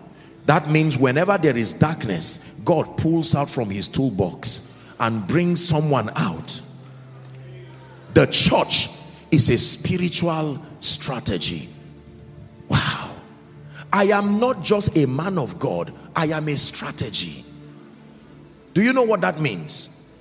That 0.45 0.69
means 0.69 0.97
whenever 0.97 1.37
there 1.37 1.55
is 1.55 1.71
darkness, 1.71 2.59
God 2.65 2.97
pulls 2.97 3.33
out 3.33 3.49
from 3.49 3.69
his 3.69 3.87
toolbox 3.87 4.91
and 4.99 5.25
brings 5.25 5.65
someone 5.65 6.09
out. 6.17 6.61
The 8.13 8.25
church 8.25 8.89
is 9.35 9.49
a 9.49 9.57
spiritual 9.57 10.63
strategy. 10.79 11.67
Wow. 12.69 13.11
I 13.91 14.05
am 14.05 14.39
not 14.39 14.63
just 14.63 14.97
a 14.97 15.05
man 15.05 15.37
of 15.37 15.59
God, 15.59 15.93
I 16.15 16.27
am 16.27 16.47
a 16.47 16.55
strategy. 16.55 17.45
Do 18.73 18.81
you 18.81 18.93
know 18.93 19.03
what 19.03 19.21
that 19.21 19.39
means? 19.39 20.13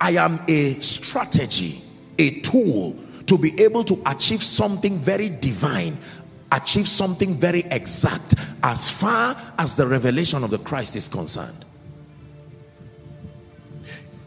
I 0.00 0.12
am 0.12 0.40
a 0.48 0.74
strategy, 0.80 1.80
a 2.18 2.40
tool 2.40 2.96
to 3.26 3.38
be 3.38 3.60
able 3.60 3.84
to 3.84 4.02
achieve 4.06 4.42
something 4.42 4.96
very 4.96 5.28
divine, 5.28 5.96
achieve 6.50 6.88
something 6.88 7.34
very 7.34 7.60
exact 7.70 8.34
as 8.62 8.90
far 8.90 9.36
as 9.58 9.76
the 9.76 9.86
revelation 9.86 10.42
of 10.42 10.50
the 10.50 10.58
Christ 10.58 10.96
is 10.96 11.06
concerned. 11.06 11.64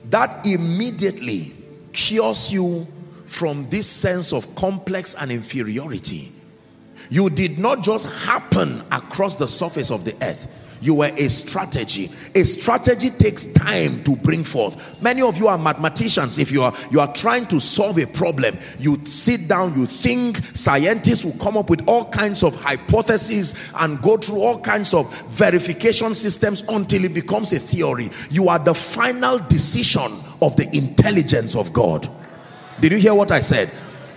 That 0.09 0.45
immediately 0.45 1.53
cures 1.91 2.53
you 2.53 2.87
from 3.33 3.67
this 3.69 3.87
sense 3.87 4.31
of 4.31 4.55
complex 4.55 5.15
and 5.15 5.31
inferiority. 5.31 6.29
You 7.09 7.29
did 7.29 7.57
not 7.57 7.83
just 7.83 8.07
happen 8.25 8.83
across 8.91 9.35
the 9.35 9.47
surface 9.47 9.89
of 9.89 10.05
the 10.05 10.15
earth. 10.21 10.47
You 10.81 10.95
were 10.95 11.11
a 11.15 11.29
strategy. 11.29 12.11
A 12.35 12.43
strategy 12.43 13.09
takes 13.09 13.45
time 13.53 14.03
to 14.03 14.17
bring 14.17 14.43
forth. 14.43 15.01
Many 15.01 15.21
of 15.21 15.37
you 15.37 15.47
are 15.47 15.57
mathematicians. 15.57 16.37
If 16.39 16.51
you 16.51 16.61
are 16.61 16.73
you 16.91 16.99
are 16.99 17.11
trying 17.13 17.47
to 17.47 17.59
solve 17.59 17.97
a 17.97 18.05
problem, 18.05 18.57
you 18.79 18.97
sit 19.05 19.47
down, 19.47 19.73
you 19.79 19.85
think. 19.85 20.37
Scientists 20.53 21.23
will 21.23 21.37
come 21.39 21.55
up 21.55 21.69
with 21.69 21.87
all 21.87 22.09
kinds 22.09 22.43
of 22.43 22.53
hypotheses 22.55 23.71
and 23.79 24.01
go 24.01 24.17
through 24.17 24.41
all 24.41 24.59
kinds 24.59 24.93
of 24.93 25.11
verification 25.29 26.13
systems 26.13 26.63
until 26.67 27.05
it 27.05 27.13
becomes 27.13 27.53
a 27.53 27.59
theory. 27.59 28.09
You 28.29 28.49
are 28.49 28.59
the 28.59 28.75
final 28.75 29.39
decision 29.39 30.11
of 30.41 30.55
the 30.57 30.69
intelligence 30.75 31.55
of 31.55 31.71
God. 31.71 32.09
Did 32.83 32.91
you 32.91 32.97
hear 32.97 33.15
what 33.15 33.31
I 33.31 33.39
said? 33.39 33.71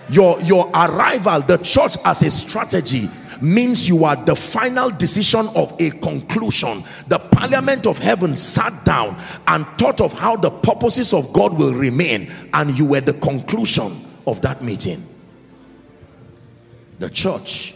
Your, 0.09 0.41
your 0.41 0.69
arrival, 0.71 1.39
the 1.39 1.55
church 1.55 1.95
as 2.03 2.21
a 2.21 2.29
strategy 2.29 3.09
means 3.39 3.87
you 3.87 4.03
are 4.03 4.17
the 4.17 4.35
final 4.35 4.89
decision 4.89 5.47
of 5.55 5.73
a 5.79 5.91
conclusion. 5.91 6.83
The 7.07 7.17
parliament 7.17 7.87
of 7.87 7.97
heaven 7.97 8.35
sat 8.35 8.83
down 8.83 9.23
and 9.47 9.65
thought 9.77 10.01
of 10.01 10.11
how 10.11 10.35
the 10.35 10.49
purposes 10.49 11.13
of 11.13 11.31
God 11.31 11.57
will 11.57 11.73
remain 11.73 12.29
and 12.53 12.77
you 12.77 12.85
were 12.85 12.99
the 12.99 13.13
conclusion 13.13 13.89
of 14.27 14.41
that 14.41 14.61
meeting. 14.61 15.01
The 16.99 17.09
church 17.09 17.73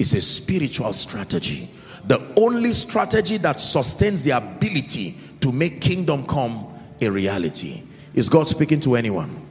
is 0.00 0.14
a 0.14 0.20
spiritual 0.20 0.94
strategy. 0.94 1.68
The 2.08 2.20
only 2.36 2.72
strategy 2.72 3.36
that 3.36 3.60
sustains 3.60 4.24
the 4.24 4.32
ability 4.32 5.14
to 5.42 5.52
make 5.52 5.80
kingdom 5.80 6.26
come 6.26 6.66
a 7.00 7.08
reality. 7.08 7.84
Is 8.14 8.28
God 8.28 8.48
speaking 8.48 8.80
to 8.80 8.96
anyone? 8.96 9.43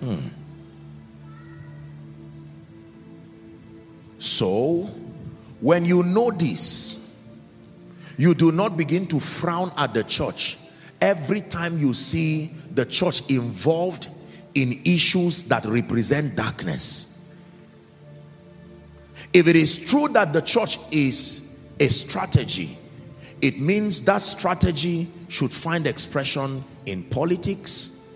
Hmm. 0.00 0.28
So, 4.18 4.90
when 5.60 5.84
you 5.84 6.02
know 6.02 6.30
this, 6.30 7.18
you 8.18 8.34
do 8.34 8.52
not 8.52 8.76
begin 8.76 9.06
to 9.08 9.20
frown 9.20 9.72
at 9.76 9.94
the 9.94 10.04
church 10.04 10.58
every 11.00 11.42
time 11.42 11.78
you 11.78 11.92
see 11.94 12.50
the 12.72 12.84
church 12.84 13.28
involved 13.28 14.08
in 14.54 14.80
issues 14.84 15.44
that 15.44 15.64
represent 15.66 16.34
darkness. 16.34 17.12
If 19.32 19.48
it 19.48 19.56
is 19.56 19.76
true 19.76 20.08
that 20.08 20.32
the 20.32 20.40
church 20.40 20.78
is 20.90 21.60
a 21.78 21.88
strategy, 21.88 22.78
it 23.42 23.60
means 23.60 24.04
that 24.06 24.22
strategy 24.22 25.08
should 25.28 25.52
find 25.52 25.86
expression 25.86 26.64
in 26.86 27.04
politics, 27.04 28.08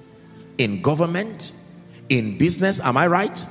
in 0.56 0.80
government, 0.80 1.52
in 2.10 2.36
business. 2.36 2.80
Am 2.80 2.98
I 2.98 3.06
right? 3.06 3.46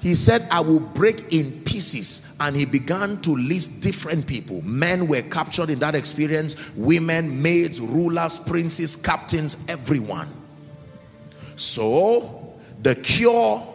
He 0.00 0.16
said, 0.16 0.46
I 0.50 0.60
will 0.60 0.80
break 0.80 1.32
in 1.32 1.62
pieces. 1.62 2.36
And 2.40 2.56
he 2.56 2.66
began 2.66 3.20
to 3.22 3.36
list 3.36 3.82
different 3.82 4.26
people. 4.26 4.60
Men 4.62 5.06
were 5.06 5.22
captured 5.22 5.70
in 5.70 5.78
that 5.80 5.94
experience, 5.94 6.74
women, 6.76 7.40
maids, 7.40 7.80
rulers, 7.80 8.38
princes, 8.38 8.96
captains, 8.96 9.64
everyone. 9.68 10.28
So, 11.56 12.54
the 12.82 12.96
cure 12.96 13.66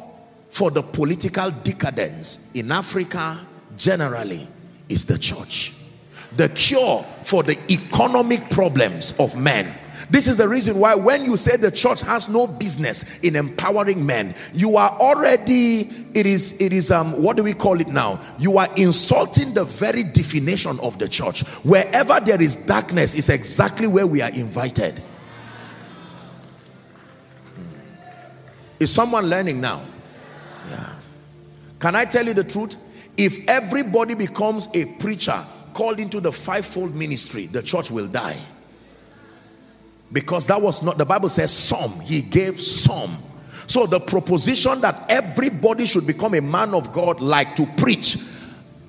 for 0.50 0.70
the 0.70 0.82
political 0.82 1.52
decadence 1.52 2.54
in 2.56 2.72
Africa 2.72 3.40
generally 3.78 4.48
is 4.90 5.06
the 5.06 5.18
church. 5.18 5.74
The 6.36 6.50
cure 6.50 7.04
for 7.24 7.44
the 7.44 7.58
economic 7.72 8.50
problems 8.50 9.18
of 9.18 9.40
men 9.40 9.74
this 10.10 10.28
is 10.28 10.38
the 10.38 10.48
reason 10.48 10.80
why 10.80 10.96
when 10.96 11.26
you 11.26 11.36
say 11.36 11.58
the 11.58 11.72
church 11.72 12.02
has 12.02 12.30
no 12.30 12.48
business 12.48 13.20
in 13.20 13.36
empowering 13.36 14.06
men, 14.06 14.36
you 14.54 14.78
are 14.78 14.92
already, 14.92 15.90
it 16.14 16.26
is, 16.26 16.60
it 16.62 16.72
is, 16.72 16.92
um, 16.92 17.22
what 17.22 17.36
do 17.36 17.44
we 17.44 17.54
call 17.54 17.82
it 17.82 17.90
now? 17.90 18.22
You 18.40 18.58
are 18.58 18.70
insulting 18.78 19.54
the 19.54 19.66
very 19.66 20.04
definition 20.04 20.80
of 20.80 20.98
the 20.98 21.10
church. 21.10 21.42
Wherever 21.64 22.20
there 22.22 22.42
is 22.42 22.56
darkness 22.56 23.16
is 23.16 23.30
exactly 23.30 23.88
where 23.88 24.08
we 24.08 24.22
are 24.22 24.32
invited. 24.32 25.02
Is 28.80 28.94
someone 28.94 29.26
learning 29.26 29.60
now? 29.60 29.82
Yeah. 30.70 30.94
Can 31.80 31.96
I 31.96 32.06
tell 32.06 32.26
you 32.26 32.34
the 32.34 32.44
truth? 32.44 32.78
If 33.18 33.48
everybody 33.50 34.14
becomes 34.14 34.70
a 34.76 34.86
preacher 35.00 35.44
called 35.74 36.00
into 36.00 36.22
the 36.22 36.32
fivefold 36.32 36.96
ministry, 36.96 37.48
the 37.48 37.62
church 37.62 37.92
will 37.92 38.08
die 38.08 38.38
because 40.12 40.48
that 40.48 40.62
was 40.62 40.84
not 40.84 40.98
the 40.98 41.06
bible 41.06 41.30
says 41.30 41.52
some 41.52 42.00
he 42.02 42.22
gave 42.22 42.60
some. 42.60 43.18
So 43.68 43.86
the 43.86 44.00
proposition 44.00 44.80
that 44.80 45.06
everybody 45.10 45.86
should 45.86 46.08
become 46.08 46.34
a 46.36 46.42
man 46.42 46.74
of 46.74 46.94
god 46.94 47.20
like 47.20 47.56
to 47.56 47.66
preach 47.78 48.18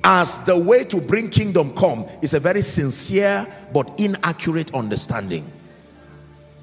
as 0.05 0.39
the 0.45 0.57
way 0.57 0.85
to 0.85 1.01
bring 1.01 1.29
kingdom 1.29 1.75
come 1.75 2.07
is 2.23 2.35
a 2.35 2.41
very 2.41 2.63
sincere 2.63 3.47
but 3.73 3.93
inaccurate 3.99 4.73
understanding 4.75 5.51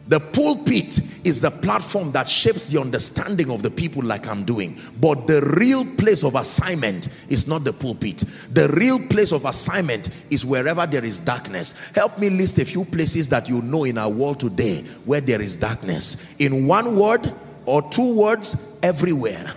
the 0.08 0.20
pulpit 0.20 1.00
is 1.26 1.42
the 1.42 1.50
platform 1.50 2.12
that 2.12 2.30
shapes 2.30 2.70
the 2.70 2.80
understanding 2.80 3.50
of 3.50 3.64
the 3.64 3.72
people 3.72 4.04
like 4.04 4.28
I'm 4.28 4.44
doing. 4.44 4.78
But 5.02 5.26
the 5.26 5.42
real 5.58 5.84
place 5.96 6.24
of 6.24 6.36
assignment 6.36 7.10
is 7.28 7.48
not 7.48 7.64
the 7.64 7.74
pulpit. 7.74 8.18
The 8.52 8.68
real 8.70 9.00
place 9.00 9.32
of 9.32 9.46
assignment 9.46 10.10
is 10.30 10.46
wherever 10.46 10.86
there 10.86 11.04
is 11.04 11.20
darkness. 11.20 11.92
Help 11.96 12.20
me 12.20 12.30
list 12.30 12.60
a 12.60 12.66
few 12.66 12.86
places 12.86 13.30
that 13.30 13.50
you 13.50 13.64
know 13.64 13.84
in 13.84 13.98
our 13.98 14.10
world 14.10 14.40
today 14.40 14.82
where 15.06 15.22
there 15.22 15.42
is 15.42 15.56
darkness. 15.56 16.36
In 16.38 16.68
one 16.68 16.96
word 16.96 17.34
or 17.66 17.82
two 17.90 18.16
words, 18.16 18.80
everywhere. 18.84 19.48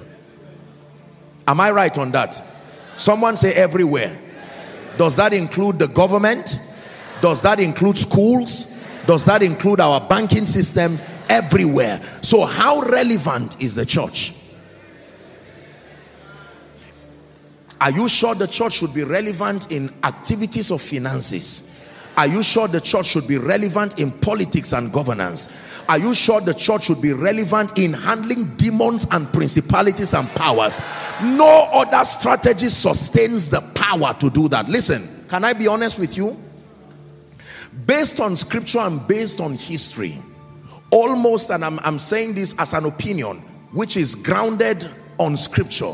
Am 1.46 1.60
I 1.60 1.70
right 1.70 1.96
on 1.98 2.10
that? 2.12 2.42
Someone 2.96 3.36
say 3.36 3.52
everywhere. 3.52 4.18
Does 4.96 5.16
that 5.16 5.34
include 5.34 5.78
the 5.78 5.88
government? 5.88 6.58
Does 7.20 7.42
that 7.42 7.60
include 7.60 7.98
schools? 7.98 8.77
Does 9.08 9.24
that 9.24 9.42
include 9.42 9.80
our 9.80 10.02
banking 10.02 10.44
systems 10.44 11.02
everywhere? 11.30 11.98
So 12.20 12.44
how 12.44 12.82
relevant 12.82 13.58
is 13.58 13.74
the 13.74 13.86
church? 13.86 14.34
Are 17.80 17.90
you 17.90 18.06
sure 18.06 18.34
the 18.34 18.46
church 18.46 18.74
should 18.74 18.92
be 18.92 19.04
relevant 19.04 19.72
in 19.72 19.90
activities 20.04 20.70
of 20.70 20.82
finances? 20.82 21.74
Are 22.18 22.26
you 22.26 22.42
sure 22.42 22.68
the 22.68 22.82
church 22.82 23.06
should 23.06 23.26
be 23.26 23.38
relevant 23.38 23.98
in 23.98 24.10
politics 24.10 24.74
and 24.74 24.92
governance? 24.92 25.56
Are 25.88 25.98
you 25.98 26.12
sure 26.12 26.42
the 26.42 26.52
church 26.52 26.84
should 26.84 27.00
be 27.00 27.14
relevant 27.14 27.78
in 27.78 27.94
handling 27.94 28.56
demons 28.56 29.06
and 29.10 29.26
principalities 29.32 30.12
and 30.12 30.28
powers? 30.34 30.82
No 31.22 31.70
other 31.72 32.04
strategy 32.04 32.68
sustains 32.68 33.48
the 33.48 33.62
power 33.74 34.12
to 34.20 34.28
do 34.28 34.50
that. 34.50 34.68
Listen, 34.68 35.08
can 35.30 35.44
I 35.44 35.54
be 35.54 35.66
honest 35.66 35.98
with 35.98 36.14
you? 36.14 36.36
Based 37.86 38.20
on 38.20 38.36
scripture 38.36 38.80
and 38.80 39.06
based 39.06 39.40
on 39.40 39.54
history, 39.54 40.14
almost, 40.90 41.50
and 41.50 41.64
I'm, 41.64 41.78
I'm 41.80 41.98
saying 41.98 42.34
this 42.34 42.58
as 42.58 42.72
an 42.74 42.84
opinion, 42.86 43.38
which 43.72 43.96
is 43.96 44.14
grounded 44.14 44.88
on 45.18 45.36
scripture, 45.36 45.92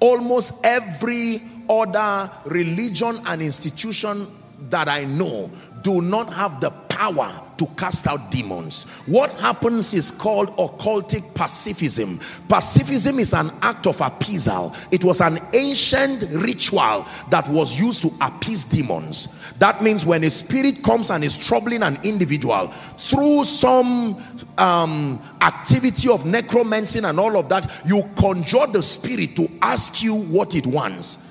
almost 0.00 0.64
every 0.64 1.42
other 1.68 2.30
religion 2.46 3.18
and 3.26 3.42
institution 3.42 4.26
that 4.70 4.88
I 4.88 5.04
know 5.04 5.50
do 5.82 6.00
not 6.00 6.32
have 6.32 6.60
the 6.60 6.70
power 7.00 7.40
to 7.56 7.66
cast 7.78 8.06
out 8.06 8.30
demons. 8.30 8.84
What 9.06 9.30
happens 9.40 9.94
is 9.94 10.10
called 10.10 10.54
occultic 10.58 11.34
pacifism. 11.34 12.18
Pacifism 12.46 13.18
is 13.18 13.32
an 13.32 13.50
act 13.62 13.86
of 13.86 14.02
appeasal. 14.02 14.74
It 14.90 15.02
was 15.02 15.22
an 15.22 15.38
ancient 15.54 16.24
ritual 16.30 17.06
that 17.30 17.48
was 17.48 17.78
used 17.78 18.02
to 18.02 18.10
appease 18.20 18.64
demons. 18.64 19.52
That 19.52 19.82
means 19.82 20.04
when 20.04 20.24
a 20.24 20.30
spirit 20.30 20.82
comes 20.82 21.10
and 21.10 21.24
is 21.24 21.38
troubling 21.38 21.82
an 21.82 21.98
individual 22.02 22.66
through 22.66 23.44
some 23.44 24.18
um, 24.58 25.22
activity 25.40 26.10
of 26.10 26.26
necromancy 26.26 26.98
and 26.98 27.18
all 27.18 27.38
of 27.38 27.48
that, 27.48 27.82
you 27.86 28.02
conjure 28.16 28.66
the 28.66 28.82
spirit 28.82 29.36
to 29.36 29.48
ask 29.62 30.02
you 30.02 30.16
what 30.16 30.54
it 30.54 30.66
wants 30.66 31.29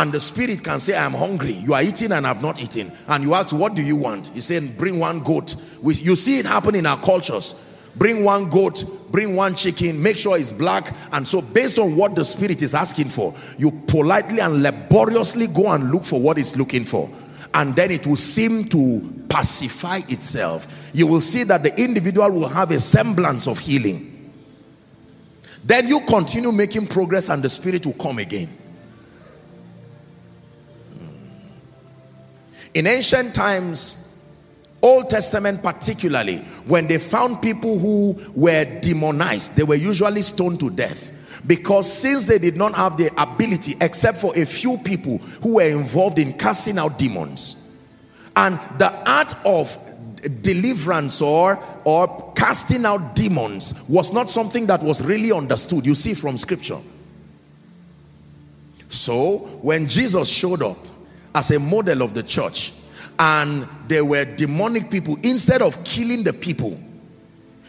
and 0.00 0.14
the 0.14 0.18
spirit 0.18 0.64
can 0.64 0.80
say, 0.80 0.96
I'm 0.96 1.12
hungry. 1.12 1.52
You 1.52 1.74
are 1.74 1.82
eating 1.82 2.12
and 2.12 2.26
I've 2.26 2.40
not 2.40 2.58
eaten. 2.58 2.90
And 3.06 3.22
you 3.22 3.34
ask, 3.34 3.54
what 3.54 3.74
do 3.74 3.82
you 3.82 3.96
want? 3.96 4.28
He 4.28 4.40
said, 4.40 4.78
bring 4.78 4.98
one 4.98 5.20
goat. 5.20 5.54
You 5.84 6.16
see 6.16 6.38
it 6.38 6.46
happen 6.46 6.74
in 6.74 6.86
our 6.86 6.96
cultures. 6.96 7.66
Bring 7.96 8.24
one 8.24 8.48
goat, 8.48 8.82
bring 9.10 9.36
one 9.36 9.54
chicken, 9.54 10.02
make 10.02 10.16
sure 10.16 10.38
it's 10.38 10.52
black. 10.52 10.90
And 11.12 11.28
so 11.28 11.42
based 11.42 11.78
on 11.78 11.96
what 11.96 12.14
the 12.14 12.24
spirit 12.24 12.62
is 12.62 12.72
asking 12.72 13.10
for, 13.10 13.34
you 13.58 13.72
politely 13.88 14.40
and 14.40 14.62
laboriously 14.62 15.48
go 15.48 15.68
and 15.68 15.90
look 15.90 16.04
for 16.04 16.18
what 16.18 16.38
it's 16.38 16.56
looking 16.56 16.86
for. 16.86 17.10
And 17.52 17.76
then 17.76 17.90
it 17.90 18.06
will 18.06 18.16
seem 18.16 18.64
to 18.70 19.26
pacify 19.28 19.98
itself. 20.08 20.92
You 20.94 21.08
will 21.08 21.20
see 21.20 21.44
that 21.44 21.62
the 21.62 21.78
individual 21.78 22.30
will 22.30 22.48
have 22.48 22.70
a 22.70 22.80
semblance 22.80 23.46
of 23.46 23.58
healing. 23.58 24.32
Then 25.62 25.88
you 25.88 26.00
continue 26.08 26.52
making 26.52 26.86
progress 26.86 27.28
and 27.28 27.42
the 27.42 27.50
spirit 27.50 27.84
will 27.84 27.92
come 27.92 28.18
again. 28.18 28.48
In 32.74 32.86
ancient 32.86 33.34
times, 33.34 34.18
Old 34.82 35.10
Testament 35.10 35.62
particularly, 35.62 36.38
when 36.66 36.86
they 36.86 36.98
found 36.98 37.42
people 37.42 37.78
who 37.78 38.16
were 38.34 38.64
demonized, 38.80 39.56
they 39.56 39.62
were 39.62 39.74
usually 39.74 40.22
stoned 40.22 40.60
to 40.60 40.70
death. 40.70 41.12
Because 41.46 41.90
since 41.90 42.26
they 42.26 42.38
did 42.38 42.56
not 42.56 42.74
have 42.74 42.96
the 42.96 43.10
ability, 43.20 43.76
except 43.80 44.18
for 44.18 44.36
a 44.36 44.44
few 44.44 44.76
people 44.78 45.18
who 45.42 45.56
were 45.56 45.68
involved 45.68 46.18
in 46.18 46.32
casting 46.34 46.78
out 46.78 46.98
demons. 46.98 47.78
And 48.36 48.58
the 48.78 48.92
art 49.10 49.34
of 49.44 49.76
deliverance 50.42 51.22
or 51.22 51.62
or 51.84 52.32
casting 52.36 52.84
out 52.84 53.14
demons 53.14 53.88
was 53.88 54.12
not 54.12 54.28
something 54.28 54.66
that 54.66 54.82
was 54.82 55.02
really 55.02 55.32
understood 55.32 55.86
you 55.86 55.94
see 55.94 56.12
from 56.12 56.36
scripture 56.36 56.78
so 58.90 59.38
when 59.62 59.86
jesus 59.86 60.28
showed 60.28 60.62
up 60.62 60.76
as 61.34 61.50
a 61.50 61.58
model 61.58 62.02
of 62.02 62.14
the 62.14 62.22
church. 62.22 62.72
And 63.18 63.68
there 63.86 64.04
were 64.04 64.24
demonic 64.36 64.90
people. 64.90 65.16
Instead 65.22 65.62
of 65.62 65.82
killing 65.84 66.24
the 66.24 66.32
people 66.32 66.80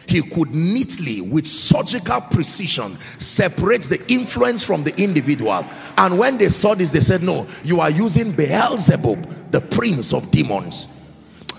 he 0.06 0.22
could 0.22 0.54
neatly 0.54 1.20
with 1.20 1.46
surgical 1.46 2.20
precision 2.20 2.96
separate 3.18 3.82
the 3.82 4.04
influence 4.08 4.64
from 4.64 4.82
the 4.82 5.00
individual. 5.00 5.64
And 5.96 6.18
when 6.18 6.38
they 6.38 6.48
saw 6.48 6.74
this 6.74 6.90
they 6.90 7.00
said 7.00 7.22
no 7.22 7.46
you 7.64 7.80
are 7.80 7.90
using 7.90 8.32
Beelzebub 8.32 9.50
the 9.52 9.60
prince 9.60 10.12
of 10.12 10.30
demons 10.30 11.01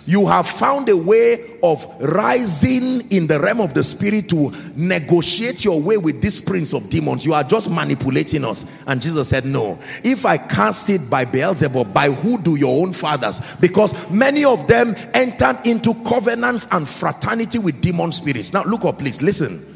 you 0.06 0.28
have 0.28 0.48
found 0.48 0.90
a 0.90 0.98
way 0.98 1.58
of 1.64 1.86
rising 2.02 3.10
in 3.10 3.28
the 3.28 3.40
realm 3.40 3.62
of 3.62 3.74
the 3.74 3.84
spirit 3.84 4.28
to 4.30 4.52
negotiate 4.76 5.64
your 5.64 5.80
way 5.80 5.98
with 5.98 6.22
this 6.22 6.42
prince 6.42 6.74
of 6.74 6.90
demons. 6.90 7.26
You 7.26 7.34
are 7.34 7.44
just 7.44 7.70
manipulating 7.70 8.44
us. 8.44 8.84
And 8.86 9.02
Jesus 9.02 9.30
said, 9.30 9.46
no. 9.46 9.80
If 10.04 10.26
I 10.26 10.38
cast 10.38 10.90
it 10.90 11.10
by 11.10 11.24
Beelzebub, 11.26 11.94
by 11.94 12.10
who 12.10 12.38
do 12.38 12.58
your 12.58 12.82
own 12.82 12.92
fathers? 12.92 13.56
Because 13.58 14.10
many 14.10 14.44
of 14.44 14.68
them 14.68 14.96
entered 15.14 15.66
into 15.66 15.94
covenants 16.04 16.68
and 16.72 16.88
fraternity 16.88 17.60
with 17.60 17.82
demon 17.82 18.12
spirits. 18.12 18.52
Now 18.52 18.64
look 18.64 18.84
up 18.84 19.00
please, 19.00 19.22
listen 19.22 19.70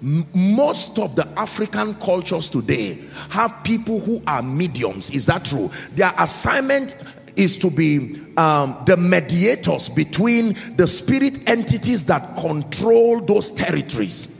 most 0.00 0.98
of 0.98 1.16
the 1.16 1.26
African 1.36 1.94
cultures 1.94 2.48
today 2.48 2.98
have 3.30 3.64
people 3.64 3.98
who 3.98 4.20
are 4.26 4.42
mediums. 4.42 5.10
Is 5.10 5.26
that 5.26 5.44
true? 5.44 5.70
Their 5.94 6.12
assignment 6.18 6.94
is 7.38 7.56
to 7.56 7.70
be 7.70 8.20
um, 8.36 8.76
the 8.84 8.96
mediators 8.96 9.88
between 9.88 10.54
the 10.76 10.86
spirit 10.86 11.48
entities 11.48 12.04
that 12.06 12.36
control 12.36 13.20
those 13.20 13.50
territories. 13.50 14.34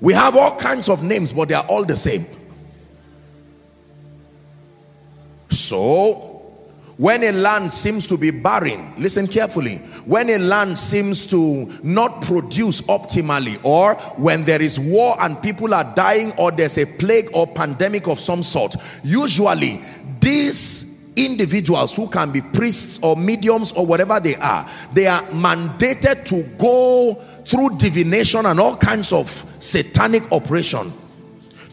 We 0.00 0.14
have 0.14 0.36
all 0.36 0.56
kinds 0.56 0.88
of 0.88 1.02
names, 1.02 1.32
but 1.32 1.48
they 1.48 1.54
are 1.54 1.66
all 1.68 1.84
the 1.84 1.96
same. 1.96 2.24
So, 5.50 6.30
when 7.00 7.22
a 7.22 7.32
land 7.32 7.72
seems 7.72 8.06
to 8.08 8.18
be 8.18 8.30
barren, 8.30 8.92
listen 8.98 9.26
carefully. 9.26 9.76
When 10.04 10.28
a 10.28 10.36
land 10.36 10.78
seems 10.78 11.24
to 11.28 11.66
not 11.82 12.20
produce 12.20 12.82
optimally, 12.82 13.58
or 13.64 13.94
when 14.18 14.44
there 14.44 14.60
is 14.60 14.78
war 14.78 15.16
and 15.18 15.42
people 15.42 15.72
are 15.72 15.94
dying, 15.96 16.32
or 16.36 16.50
there's 16.50 16.76
a 16.76 16.84
plague 16.84 17.30
or 17.32 17.46
pandemic 17.46 18.06
of 18.06 18.20
some 18.20 18.42
sort, 18.42 18.76
usually 19.02 19.80
these 20.20 20.90
individuals 21.16 21.96
who 21.96 22.08
can 22.08 22.30
be 22.30 22.40
priests 22.40 22.98
or 23.02 23.16
mediums 23.16 23.72
or 23.72 23.84
whatever 23.84 24.20
they 24.20 24.36
are, 24.36 24.68
they 24.92 25.06
are 25.06 25.22
mandated 25.24 26.24
to 26.26 26.42
go 26.58 27.14
through 27.44 27.76
divination 27.78 28.46
and 28.46 28.60
all 28.60 28.76
kinds 28.76 29.12
of 29.12 29.28
satanic 29.28 30.30
operation 30.32 30.92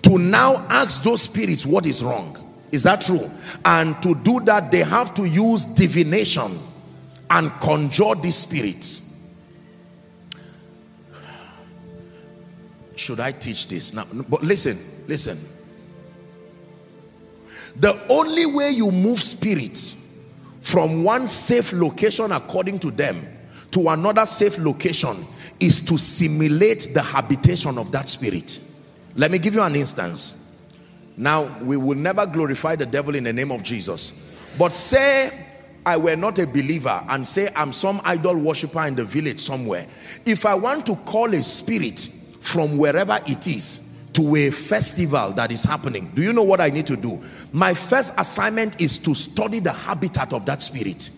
to 0.02 0.18
now 0.18 0.56
ask 0.70 1.04
those 1.04 1.24
spirits 1.24 1.66
what 1.66 1.86
is 1.86 2.04
wrong. 2.04 2.36
Is 2.72 2.84
that 2.84 3.02
true? 3.02 3.30
And 3.64 4.02
to 4.04 4.16
do 4.16 4.40
that, 4.42 4.72
they 4.72 4.80
have 4.80 5.14
to 5.16 5.26
use 5.26 5.66
divination 5.66 6.58
and 7.30 7.52
conjure 7.60 8.16
these 8.16 8.36
spirits. 8.36 9.04
Should 12.96 13.20
I 13.20 13.32
teach 13.32 13.68
this 13.68 13.94
now? 13.94 14.06
But 14.28 14.44
listen, 14.44 14.78
listen. 15.08 15.38
The 17.80 18.00
only 18.10 18.46
way 18.46 18.72
you 18.72 18.92
move 18.92 19.20
spirits 19.20 20.24
from 20.62 21.04
one 21.04 21.28
safe 21.28 21.74
location 21.74 22.32
according 22.32 22.80
to 22.80 22.92
them 22.92 23.26
to 23.72 23.90
another 23.90 24.26
safe 24.26 24.58
location 24.58 25.16
is 25.60 25.82
to 25.82 25.98
simulate 25.98 26.90
the 26.94 27.02
habitation 27.02 27.78
of 27.78 27.92
that 27.92 28.10
spirit. 28.10 28.60
Let 29.16 29.32
me 29.32 29.38
give 29.38 29.56
you 29.56 29.62
an 29.62 29.76
instance. 29.76 30.60
Now, 31.16 31.46
we 31.64 31.78
will 31.78 31.98
never 31.98 32.26
glorify 32.26 32.76
the 32.76 32.86
devil 32.86 33.16
in 33.16 33.24
the 33.24 33.34
name 33.34 33.52
of 33.52 33.64
Jesus. 33.64 34.36
But 34.58 34.74
say 34.74 35.46
I 35.86 35.98
were 35.98 36.16
not 36.16 36.38
a 36.40 36.46
believer 36.46 37.04
and 37.10 37.28
say 37.28 37.50
I'm 37.56 37.72
some 37.72 38.02
idol 38.04 38.36
worshiper 38.36 38.86
in 38.88 38.96
the 38.96 39.04
village 39.04 39.40
somewhere. 39.40 39.88
If 40.26 40.46
I 40.46 40.56
want 40.56 40.86
to 40.88 40.96
call 40.96 41.34
a 41.34 41.44
spirit 41.44 42.00
from 42.40 42.78
wherever 42.78 43.20
it 43.26 43.48
is 43.48 43.87
to 44.18 44.36
a 44.36 44.50
festival 44.50 45.32
that 45.34 45.52
is 45.52 45.64
happening, 45.64 46.12
do 46.16 46.24
you 46.24 46.34
know 46.34 46.42
what 46.42 46.60
I 46.60 46.72
need 46.72 46.88
to 46.88 46.98
do? 46.98 47.22
My 47.52 47.76
first 47.76 48.16
assignment 48.18 48.82
is 48.82 48.98
to 48.98 49.14
study 49.14 49.60
the 49.60 49.72
habitat 49.72 50.34
of 50.34 50.44
that 50.48 50.64
spirit 50.64 51.12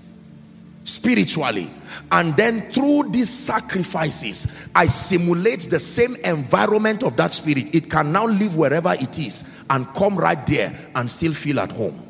spiritually. 0.83 1.69
And 2.11 2.35
then 2.35 2.73
through 2.73 3.11
these 3.11 3.29
sacrifices 3.29 4.67
I 4.75 4.87
simulate 4.87 5.61
the 5.69 5.79
same 5.79 6.17
environment 6.25 7.03
of 7.03 7.15
that 7.15 7.31
spirit. 7.31 7.73
It 7.73 7.89
can 7.89 8.11
now 8.11 8.25
live 8.25 8.57
wherever 8.57 8.91
it 8.91 9.17
is 9.17 9.63
and 9.69 9.87
come 9.93 10.17
right 10.17 10.45
there 10.45 10.73
and 10.93 11.09
still 11.09 11.33
feel 11.33 11.61
at 11.61 11.71
home. 11.71 12.05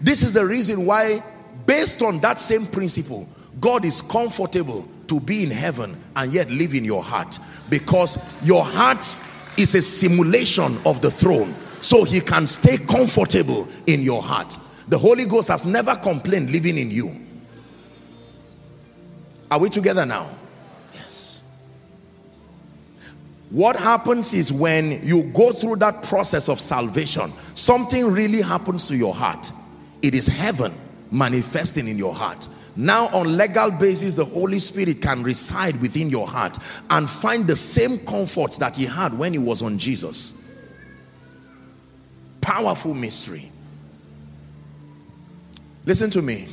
This 0.00 0.22
is 0.22 0.32
the 0.32 0.46
reason 0.46 0.86
why 0.86 1.22
based 1.66 2.00
on 2.00 2.20
that 2.20 2.40
same 2.40 2.64
principle 2.64 3.28
God 3.60 3.84
is 3.84 4.00
comfortable 4.00 4.88
to 5.08 5.20
be 5.20 5.42
in 5.42 5.50
heaven 5.50 6.00
and 6.16 6.32
yet 6.32 6.50
live 6.50 6.74
in 6.74 6.86
your 6.86 7.02
heart. 7.02 7.38
Because 7.68 8.16
your 8.42 8.64
heart 8.64 9.04
is 9.56 9.74
a 9.74 9.82
simulation 9.82 10.78
of 10.86 11.00
the 11.00 11.10
throne 11.10 11.54
so 11.80 12.04
he 12.04 12.20
can 12.20 12.46
stay 12.46 12.78
comfortable 12.78 13.68
in 13.86 14.02
your 14.02 14.22
heart. 14.22 14.56
The 14.88 14.98
Holy 14.98 15.26
Ghost 15.26 15.48
has 15.48 15.64
never 15.64 15.94
complained 15.96 16.50
living 16.50 16.78
in 16.78 16.90
you. 16.90 17.18
Are 19.50 19.58
we 19.58 19.68
together 19.68 20.06
now? 20.06 20.28
Yes. 20.94 21.50
What 23.50 23.76
happens 23.76 24.32
is 24.32 24.52
when 24.52 25.06
you 25.06 25.24
go 25.24 25.52
through 25.52 25.76
that 25.76 26.02
process 26.02 26.48
of 26.48 26.60
salvation 26.60 27.32
something 27.54 28.10
really 28.10 28.40
happens 28.40 28.88
to 28.88 28.96
your 28.96 29.14
heart. 29.14 29.52
It 30.00 30.14
is 30.14 30.26
heaven 30.26 30.72
manifesting 31.10 31.86
in 31.86 31.98
your 31.98 32.14
heart 32.14 32.48
now 32.76 33.08
on 33.08 33.36
legal 33.36 33.70
basis, 33.70 34.14
the 34.14 34.24
Holy 34.24 34.58
Spirit 34.58 35.02
can 35.02 35.22
reside 35.22 35.80
within 35.80 36.08
your 36.08 36.26
heart 36.26 36.56
and 36.90 37.08
find 37.08 37.46
the 37.46 37.56
same 37.56 37.98
comfort 37.98 38.52
that 38.60 38.76
he 38.76 38.86
had 38.86 39.16
when 39.16 39.32
he 39.32 39.38
was 39.38 39.62
on 39.62 39.78
Jesus. 39.78 40.54
Powerful 42.40 42.94
mystery. 42.94 43.50
Listen 45.84 46.10
to 46.10 46.22
me. 46.22 46.48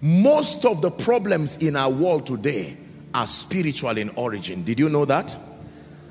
Most 0.00 0.64
of 0.64 0.82
the 0.82 0.90
problems 0.90 1.58
in 1.58 1.76
our 1.76 1.90
world 1.90 2.26
today 2.26 2.76
are 3.14 3.26
spiritual 3.26 3.96
in 3.96 4.10
origin. 4.10 4.64
Did 4.64 4.78
you 4.78 4.88
know 4.88 5.04
that? 5.04 5.36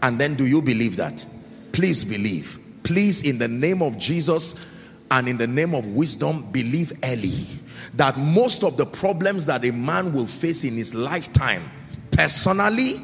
And 0.01 0.19
then 0.19 0.35
do 0.35 0.47
you 0.47 0.61
believe 0.61 0.97
that? 0.97 1.25
Please 1.73 2.03
believe. 2.03 2.59
Please, 2.83 3.23
in 3.23 3.37
the 3.37 3.47
name 3.47 3.81
of 3.81 3.97
Jesus 3.97 4.77
and 5.11 5.27
in 5.27 5.37
the 5.37 5.47
name 5.47 5.75
of 5.75 5.87
wisdom, 5.87 6.49
believe 6.51 6.93
early 7.03 7.47
that 7.95 8.17
most 8.17 8.63
of 8.63 8.77
the 8.77 8.85
problems 8.85 9.45
that 9.45 9.65
a 9.65 9.71
man 9.71 10.13
will 10.13 10.25
face 10.25 10.63
in 10.63 10.73
his 10.73 10.93
lifetime, 10.93 11.69
personally 12.11 12.95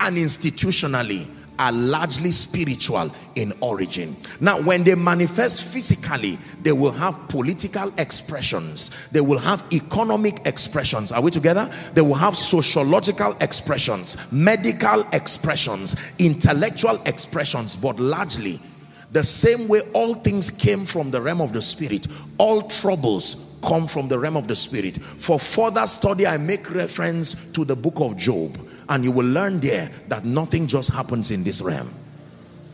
and 0.00 0.16
institutionally, 0.16 1.28
are 1.58 1.72
largely 1.72 2.32
spiritual 2.32 3.10
in 3.34 3.52
origin. 3.60 4.14
Now, 4.40 4.60
when 4.60 4.84
they 4.84 4.94
manifest 4.94 5.72
physically, 5.72 6.38
they 6.62 6.72
will 6.72 6.92
have 6.92 7.28
political 7.28 7.92
expressions, 7.98 9.08
they 9.08 9.20
will 9.20 9.38
have 9.38 9.64
economic 9.72 10.40
expressions. 10.44 11.12
Are 11.12 11.22
we 11.22 11.30
together? 11.30 11.70
They 11.94 12.02
will 12.02 12.14
have 12.14 12.36
sociological 12.36 13.36
expressions, 13.40 14.30
medical 14.32 15.06
expressions, 15.12 16.14
intellectual 16.18 17.00
expressions, 17.06 17.76
but 17.76 17.98
largely 17.98 18.60
the 19.12 19.24
same 19.24 19.68
way 19.68 19.80
all 19.94 20.14
things 20.14 20.50
came 20.50 20.84
from 20.84 21.10
the 21.10 21.20
realm 21.20 21.40
of 21.40 21.52
the 21.52 21.62
spirit, 21.62 22.06
all 22.38 22.62
troubles 22.62 23.45
come 23.62 23.86
from 23.86 24.08
the 24.08 24.18
realm 24.18 24.36
of 24.36 24.48
the 24.48 24.56
spirit. 24.56 24.96
For 24.96 25.38
further 25.38 25.86
study, 25.86 26.26
I 26.26 26.38
make 26.38 26.70
reference 26.70 27.50
to 27.52 27.64
the 27.64 27.76
book 27.76 27.94
of 27.96 28.16
Job 28.16 28.58
and 28.88 29.04
you 29.04 29.12
will 29.12 29.26
learn 29.26 29.60
there 29.60 29.90
that 30.08 30.24
nothing 30.24 30.66
just 30.66 30.92
happens 30.92 31.30
in 31.30 31.44
this 31.44 31.60
realm. 31.60 31.90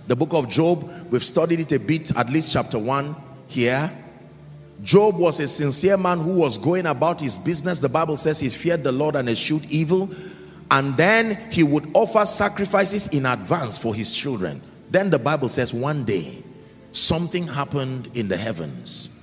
The 0.09 0.17
book 0.17 0.33
of 0.35 0.49
Job, 0.49 0.91
we've 1.11 1.23
studied 1.23 1.61
it 1.61 1.73
a 1.73 1.79
bit, 1.79 2.17
at 2.17 2.29
least 2.29 2.53
chapter 2.53 2.79
1 2.79 3.17
here. 3.47 3.91
Job 4.83 5.17
was 5.17 5.39
a 5.39 5.47
sincere 5.47 5.97
man 5.97 6.19
who 6.19 6.35
was 6.35 6.59
going 6.59 6.87
about 6.87 7.21
his 7.21 7.39
business. 7.39 7.79
The 7.79 7.89
Bible 7.89 8.17
says 8.17 8.41
he 8.41 8.49
feared 8.49 8.83
the 8.83 8.93
Lord 8.93 9.15
and 9.15 9.29
eschewed 9.29 9.65
evil. 9.67 10.11
And 10.71 10.97
then 10.97 11.37
he 11.53 11.63
would 11.63 11.89
offer 11.95 12.27
sacrifices 12.27 13.09
in 13.09 13.27
advance 13.27 13.79
for 13.79 13.95
his 13.95 14.15
children. 14.15 14.61
Then 14.91 15.11
the 15.11 15.19
Bible 15.19 15.49
says 15.49 15.73
one 15.73 16.05
day 16.05 16.43
something 16.93 17.47
happened 17.47 18.11
in 18.15 18.29
the 18.29 18.37
heavens. 18.37 19.22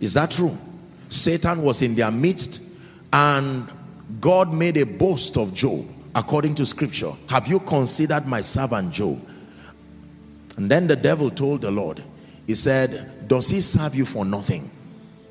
Is 0.00 0.14
that 0.14 0.30
true? 0.30 0.56
Satan 1.08 1.62
was 1.62 1.82
in 1.82 1.94
their 1.94 2.10
midst 2.10 2.76
and 3.12 3.68
God 4.20 4.52
made 4.52 4.76
a 4.76 4.86
boast 4.86 5.36
of 5.36 5.54
Job 5.54 5.84
according 6.14 6.54
to 6.56 6.66
scripture. 6.66 7.12
Have 7.28 7.48
you 7.48 7.60
considered 7.60 8.26
my 8.26 8.40
servant 8.40 8.92
Job? 8.92 9.20
And 10.56 10.70
then 10.70 10.86
the 10.86 10.96
devil 10.96 11.30
told 11.30 11.62
the 11.62 11.70
Lord, 11.70 12.02
he 12.46 12.54
said, 12.54 13.28
does 13.28 13.48
he 13.48 13.60
serve 13.60 13.94
you 13.94 14.04
for 14.04 14.24
nothing? 14.24 14.70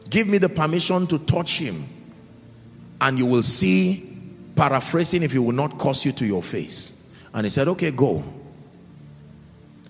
Give 0.09 0.27
me 0.27 0.37
the 0.37 0.49
permission 0.49 1.07
to 1.07 1.19
touch 1.19 1.57
him 1.59 1.83
and 3.01 3.19
you 3.19 3.25
will 3.25 3.43
see, 3.43 4.09
paraphrasing, 4.55 5.23
if 5.23 5.31
he 5.31 5.39
will 5.39 5.51
not 5.51 5.77
curse 5.77 6.05
you 6.05 6.11
to 6.13 6.25
your 6.25 6.41
face. 6.41 7.13
And 7.33 7.45
he 7.45 7.49
said, 7.49 7.67
okay, 7.67 7.91
go. 7.91 8.23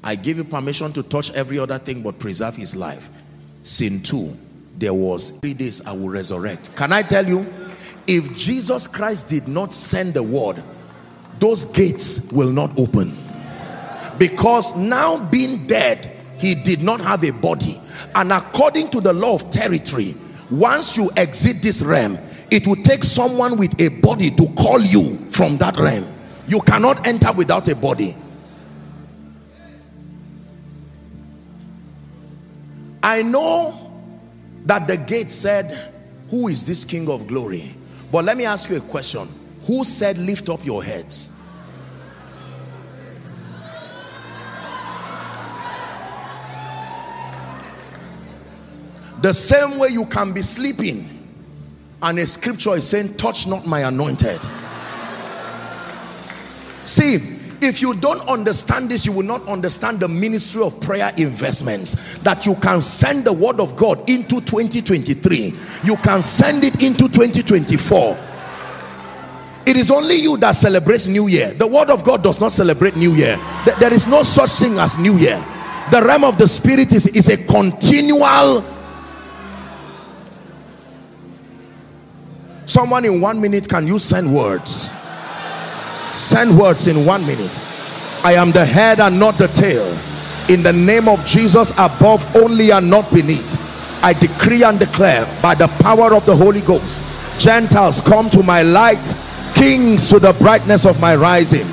I 0.04 0.16
give 0.16 0.38
you 0.38 0.44
permission 0.44 0.94
to 0.94 1.04
touch 1.04 1.32
every 1.32 1.60
other 1.60 1.78
thing 1.78 2.02
but 2.02 2.20
preserve 2.20 2.56
his 2.56 2.76
life. 2.76 3.10
Sin 3.64 4.02
two, 4.02 4.36
there 4.78 4.94
was 4.94 5.32
three 5.32 5.54
days 5.54 5.86
I 5.86 5.92
will 5.92 6.10
resurrect. 6.10 6.76
Can 6.76 6.94
I 6.94 7.02
tell 7.02 7.28
you, 7.28 7.52
if 8.06 8.36
Jesus 8.38 8.88
Christ 8.88 9.28
did 9.28 9.48
not 9.48 9.74
send 9.74 10.14
the 10.14 10.24
word, 10.24 10.64
those 11.40 11.66
gates 11.66 12.32
will 12.32 12.52
not 12.52 12.78
open. 12.78 13.18
Because 14.18 14.76
now 14.76 15.24
being 15.30 15.68
dead, 15.68 16.12
he 16.38 16.56
did 16.56 16.82
not 16.82 17.02
have 17.02 17.24
a 17.24 17.32
body. 17.32 17.80
And 18.16 18.32
according 18.32 18.90
to 18.92 19.02
the 19.02 19.14
law 19.14 19.36
of 19.36 19.50
territory, 19.50 20.16
once 20.50 20.96
you 20.96 21.12
exit 21.18 21.62
this 21.62 21.82
realm, 21.82 22.18
it 22.50 22.66
will 22.66 22.78
take 22.78 23.04
someone 23.04 23.58
with 23.58 23.80
a 23.82 23.90
body 23.90 24.32
to 24.32 24.48
call 24.58 24.80
you 24.80 25.18
from 25.32 25.58
that 25.58 25.78
realm. 25.78 26.08
You 26.48 26.62
cannot 26.62 27.06
enter 27.06 27.32
without 27.34 27.68
a 27.68 27.76
body. 27.76 28.16
I 33.04 33.22
know 33.22 33.87
that 34.68 34.86
the 34.86 34.98
gate 34.98 35.32
said, 35.32 35.94
who 36.30 36.50
is 36.50 36.66
this 36.66 36.84
king 36.84 37.10
of 37.10 37.26
glory? 37.26 37.74
But 38.12 38.26
let 38.26 38.38
me 38.38 38.46
ask 38.46 38.70
you 38.70 38.78
a 38.78 38.82
question. 38.82 39.28
Who 39.66 39.84
said 39.84 40.18
lift 40.18 40.50
up 40.50 40.64
your 40.66 40.84
heads? 40.84 41.34
The 49.22 49.34
same 49.34 49.80
way 49.80 49.90
you 49.90 50.06
can 50.06 50.32
be 50.32 50.42
sleeping 50.42 51.14
and 52.02 52.20
a 52.20 52.26
scripture 52.26 52.76
is 52.76 52.88
saying 52.88 53.16
touch 53.16 53.48
not 53.48 53.66
my 53.66 53.82
anointed. 53.88 54.40
See, 56.86 57.37
if 57.62 57.82
you 57.82 57.94
don't 57.96 58.22
understand 58.28 58.90
this, 58.90 59.06
you 59.06 59.12
will 59.12 59.26
not 59.26 59.46
understand 59.48 60.00
the 60.00 60.08
ministry 60.08 60.62
of 60.62 60.80
prayer 60.80 61.12
investments. 61.18 62.18
That 62.20 62.46
you 62.46 62.56
can 62.56 62.82
send 62.82 63.26
the 63.26 63.34
word 63.34 63.60
of 63.60 63.76
God 63.76 64.10
into 64.10 64.42
2023. 64.42 65.54
You 65.84 65.98
can 65.98 66.22
send 66.22 66.64
it 66.64 66.82
into 66.84 67.08
2024. 67.10 68.18
It 69.66 69.76
is 69.76 69.92
only 69.92 70.16
you 70.16 70.38
that 70.38 70.52
celebrates 70.52 71.08
New 71.08 71.28
Year. 71.28 71.54
The 71.54 71.68
word 71.68 71.90
of 71.90 72.04
God 72.04 72.24
does 72.24 72.40
not 72.40 72.52
celebrate 72.52 72.96
New 72.96 73.14
Year. 73.14 73.38
There 73.80 73.94
is 73.94 74.08
no 74.08 74.24
such 74.24 74.52
thing 74.52 74.78
as 74.80 74.98
New 74.98 75.18
Year. 75.18 75.44
The 75.92 76.02
realm 76.02 76.24
of 76.24 76.38
the 76.38 76.48
spirit 76.48 76.94
is, 76.94 77.08
is 77.08 77.30
a 77.30 77.38
continual 77.38 78.64
someone 82.66 83.06
in 83.06 83.22
one 83.22 83.40
minute 83.40 83.68
can 83.68 83.88
you 83.88 83.98
send 83.98 84.34
words 84.34 84.92
Send 86.12 86.58
words 86.58 86.88
in 86.88 87.06
one 87.06 87.26
minute. 87.26 87.52
I 88.24 88.34
am 88.34 88.52
the 88.52 88.66
head 88.66 89.00
and 89.00 89.20
not 89.20 89.38
the 89.38 89.48
tail. 89.48 89.86
In 90.50 90.64
the 90.64 90.74
name 90.74 91.08
of 91.08 91.26
Jesus, 91.26 91.72
above 91.72 92.26
only 92.36 92.72
and 92.72 92.90
not 92.90 93.12
beneath. 93.12 94.04
I 94.04 94.14
decree 94.14 94.64
and 94.64 94.80
declare 94.80 95.26
by 95.42 95.56
the 95.56 95.68
power 95.82 96.14
of 96.14 96.26
the 96.26 96.36
Holy 96.36 96.62
Ghost, 96.62 97.04
Gentiles 97.40 98.02
come 98.02 98.30
to 98.32 98.44
my 98.44 98.64
light, 98.64 99.16
kings 99.54 100.10
to 100.10 100.20
the 100.20 100.34
brightness 100.34 100.86
of 100.86 101.00
my 101.02 101.16
rising. 101.16 101.68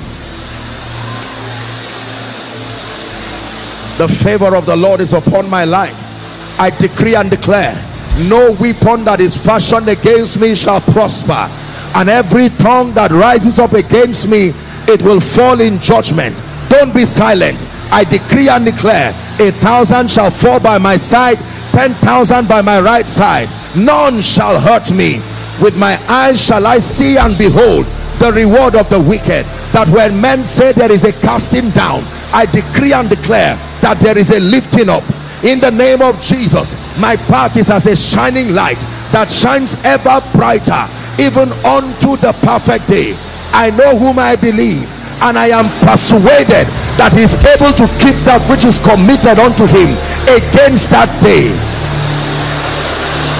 The 3.97 4.07
favor 4.07 4.55
of 4.55 4.65
the 4.65 4.75
Lord 4.75 4.99
is 4.99 5.13
upon 5.13 5.49
my 5.49 5.63
life. 5.63 6.59
I 6.59 6.69
decree 6.69 7.15
and 7.15 7.29
declare, 7.29 7.73
no 8.27 8.55
weapon 8.59 9.05
that 9.05 9.19
is 9.19 9.35
fashioned 9.35 9.87
against 9.87 10.39
me 10.39 10.55
shall 10.55 10.81
prosper 10.81 11.49
and 11.95 12.09
every 12.09 12.49
tongue 12.49 12.93
that 12.93 13.11
rises 13.11 13.57
up 13.57 13.73
against 13.73 14.27
me 14.27 14.51
it 14.87 15.01
will 15.01 15.19
fall 15.19 15.61
in 15.61 15.79
judgment. 15.79 16.37
Don't 16.69 16.93
be 16.93 17.05
silent. 17.05 17.57
I 17.91 18.03
decree 18.03 18.49
and 18.49 18.65
declare 18.65 19.09
a 19.39 19.51
thousand 19.51 20.11
shall 20.11 20.29
fall 20.31 20.59
by 20.59 20.77
my 20.77 20.97
side 20.97 21.37
ten 21.71 21.91
thousand 22.05 22.47
by 22.47 22.61
my 22.61 22.79
right 22.81 23.07
side. 23.07 23.49
None 23.75 24.21
shall 24.21 24.59
hurt 24.59 24.91
me. 24.91 25.19
With 25.61 25.77
my 25.77 25.97
eyes 26.07 26.41
shall 26.41 26.67
i 26.67 26.79
see 26.79 27.17
and 27.17 27.37
behold 27.37 27.85
the 28.19 28.31
reward 28.35 28.75
of 28.75 28.89
the 28.89 28.99
wicked. 28.99 29.45
That 29.73 29.89
when 29.89 30.19
men 30.19 30.43
say 30.43 30.71
there 30.71 30.91
is 30.91 31.03
a 31.03 31.11
casting 31.11 31.69
down 31.71 32.03
i 32.33 32.45
decree 32.45 32.93
and 32.93 33.09
declare 33.09 33.55
that 33.81 33.99
there 33.99 34.17
is 34.17 34.31
a 34.31 34.39
lifting 34.39 34.89
up. 34.89 35.03
In 35.43 35.59
the 35.59 35.71
name 35.71 36.01
of 36.01 36.19
jesus 36.21 36.75
my 36.99 37.15
path 37.27 37.55
is 37.57 37.69
as 37.69 37.87
a 37.87 37.95
shining 37.95 38.53
light 38.53 38.79
that 39.11 39.29
shines 39.29 39.75
ever 39.83 40.19
brighter 40.33 40.87
even 41.19 41.51
unto 41.63 42.17
the 42.19 42.33
perfect 42.43 42.87
day. 42.87 43.15
I 43.55 43.71
know 43.71 43.95
whom 43.97 44.19
i 44.19 44.35
believe 44.35 44.83
and 45.23 45.39
i 45.39 45.47
am 45.47 45.71
persuaded 45.87 46.67
that 46.99 47.15
he 47.15 47.23
is 47.23 47.39
able 47.47 47.71
to 47.79 47.87
keep 48.03 48.15
that 48.27 48.43
which 48.51 48.67
is 48.67 48.75
committed 48.83 49.39
unto 49.39 49.63
him 49.63 49.95
against 50.27 50.91
that 50.91 51.07
day. 51.23 51.51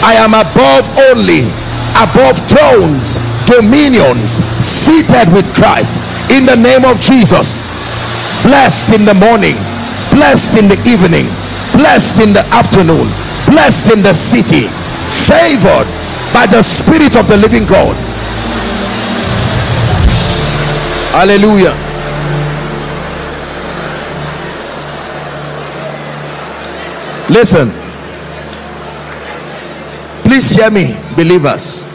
I 0.05 0.15
am 0.21 0.32
above 0.38 0.88
only 1.11 1.43
above 1.99 2.39
thrones 2.47 3.19
dominions 3.47 4.39
seated 4.63 5.28
with 5.36 5.47
christ. 5.55 5.99
In 6.32 6.45
the 6.47 6.55
name 6.57 6.84
of 6.88 6.99
jesus. 6.99 7.59
Blessed 8.43 8.93
in 8.95 9.03
the 9.05 9.15
morning 9.17 9.57
blessed 10.13 10.55
in 10.61 10.69
the 10.69 10.78
evening 10.86 11.26
blessed 11.73 12.21
in 12.21 12.32
the 12.32 12.45
afternoon 12.53 13.09
blessed 13.49 13.91
in 13.91 14.03
the 14.05 14.13
city 14.13 14.69
favored 15.09 15.89
by 16.36 16.45
the 16.45 16.61
spirit 16.61 17.15
of 17.15 17.29
the 17.29 17.38
living 17.38 17.65
God. 17.65 17.95
Hallelujah. 21.15 21.71
Listen. 27.29 27.71
Please 30.25 30.51
hear 30.51 30.69
me 30.69 30.93
believers. 31.15 31.89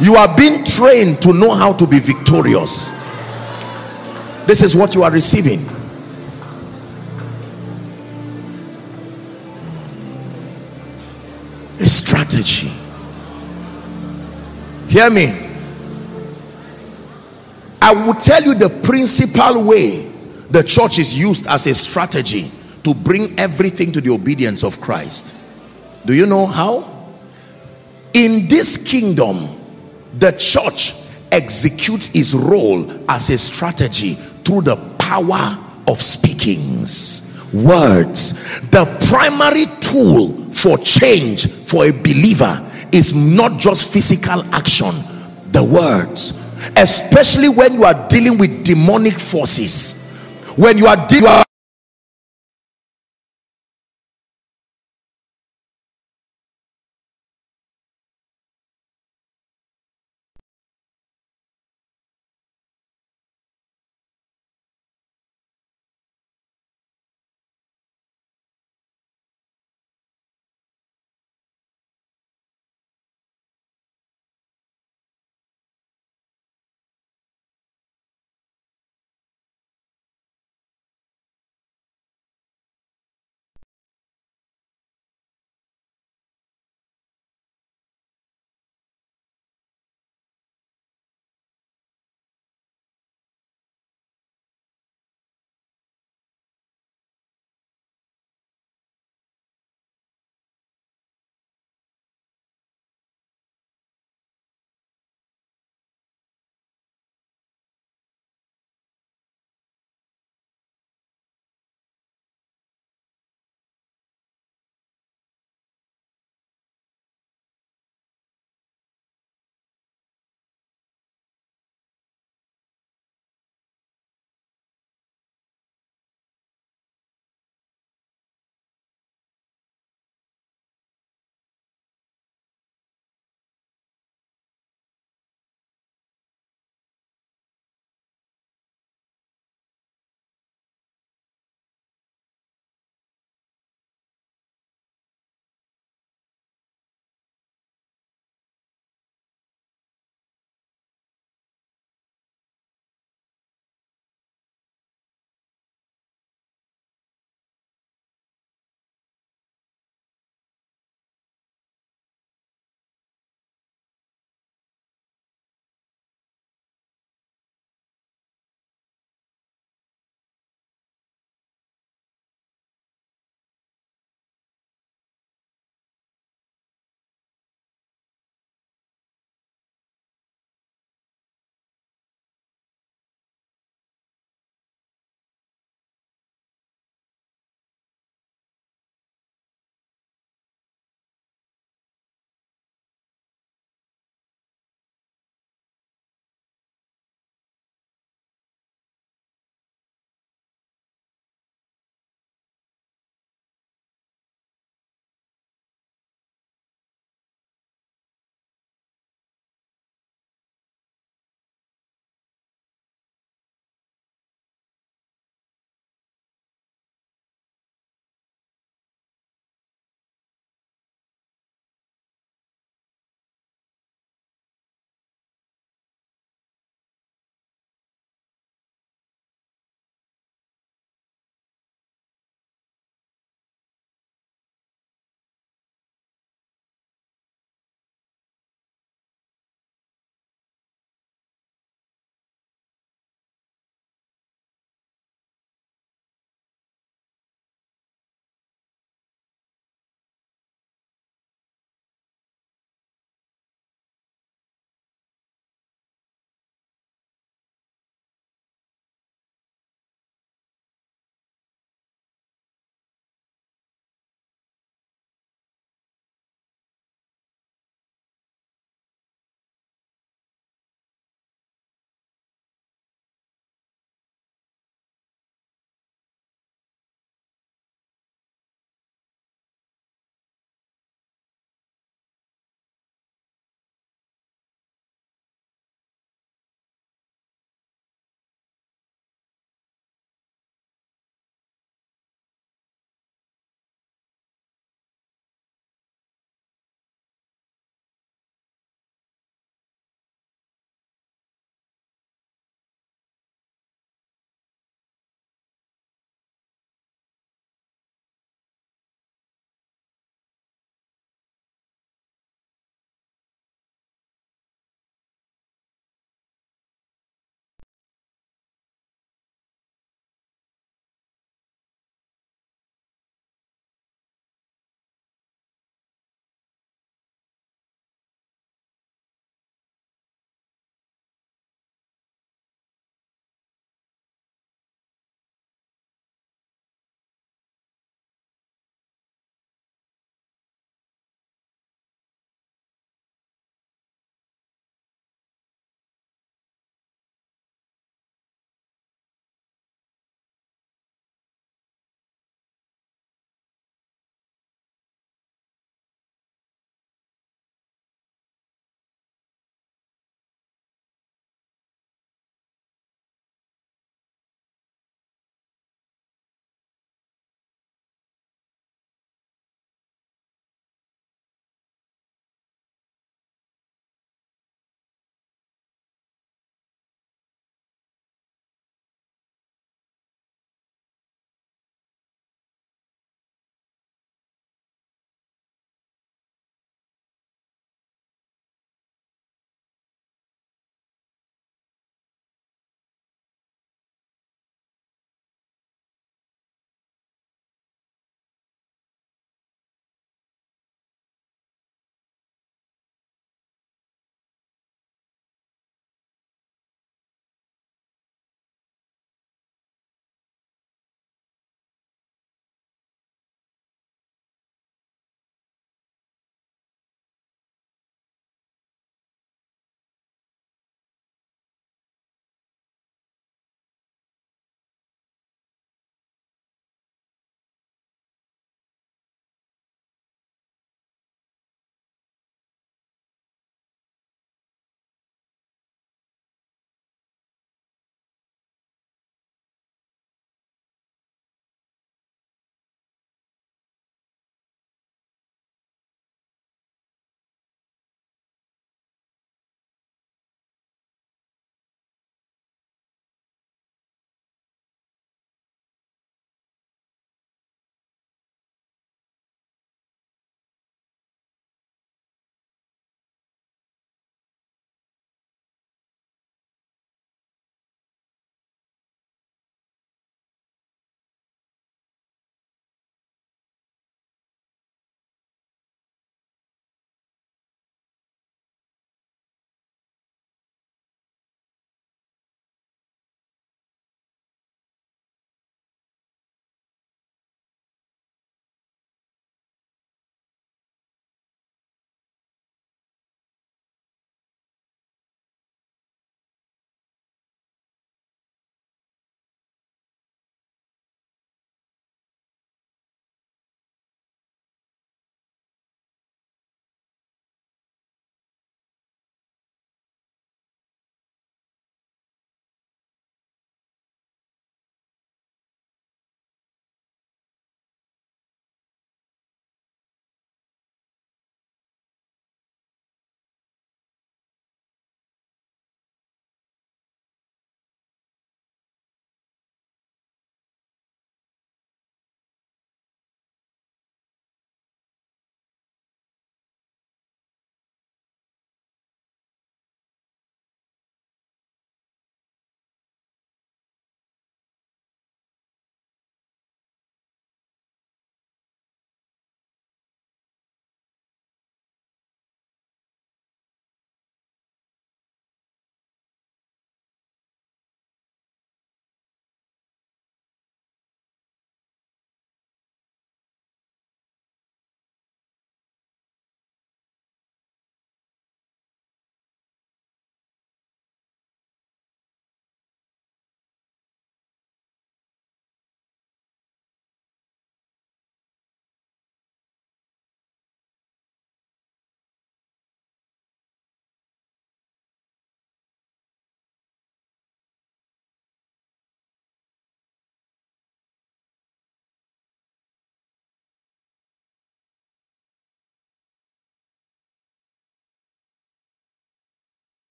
You 0.00 0.14
are 0.14 0.36
being 0.36 0.64
trained 0.64 1.20
to 1.22 1.32
know 1.32 1.52
how 1.52 1.72
to 1.72 1.88
be 1.88 1.98
victorious. 1.98 2.90
This 4.46 4.62
is 4.62 4.76
what 4.76 4.94
you 4.94 5.02
are 5.02 5.10
receiving. 5.10 5.58
A 11.80 11.88
strategy 11.88 12.85
Hear 14.88 15.10
me. 15.10 15.26
I 17.82 17.92
will 17.92 18.14
tell 18.14 18.42
you 18.42 18.54
the 18.54 18.68
principal 18.82 19.64
way 19.64 20.02
the 20.50 20.62
church 20.62 20.98
is 20.98 21.18
used 21.18 21.46
as 21.46 21.66
a 21.66 21.74
strategy 21.74 22.50
to 22.82 22.94
bring 22.94 23.38
everything 23.38 23.92
to 23.92 24.00
the 24.00 24.10
obedience 24.10 24.62
of 24.64 24.80
Christ. 24.80 25.34
Do 26.04 26.14
you 26.14 26.26
know 26.26 26.46
how? 26.46 26.92
In 28.12 28.48
this 28.48 28.76
kingdom, 28.78 29.48
the 30.18 30.32
church 30.32 30.94
executes 31.30 32.14
its 32.14 32.32
role 32.32 32.90
as 33.10 33.30
a 33.30 33.38
strategy 33.38 34.14
through 34.14 34.62
the 34.62 34.76
power 34.98 35.58
of 35.88 36.00
speakings 36.00 37.26
words 37.52 38.60
the 38.70 38.84
primary 39.08 39.66
tool 39.80 40.32
for 40.52 40.76
change 40.78 41.46
for 41.46 41.86
a 41.86 41.90
believer 41.90 42.60
is 42.92 43.14
not 43.14 43.58
just 43.58 43.92
physical 43.92 44.42
action 44.54 44.94
the 45.52 45.62
words. 45.62 46.42
Especially 46.76 47.48
when 47.48 47.74
you 47.74 47.84
are 47.84 48.08
dealing 48.08 48.38
with 48.38 48.64
demonic 48.64 49.14
forces. 49.14 50.02
When 50.56 50.78
you 50.78 50.86
are 50.86 51.06
dealing 51.06 51.45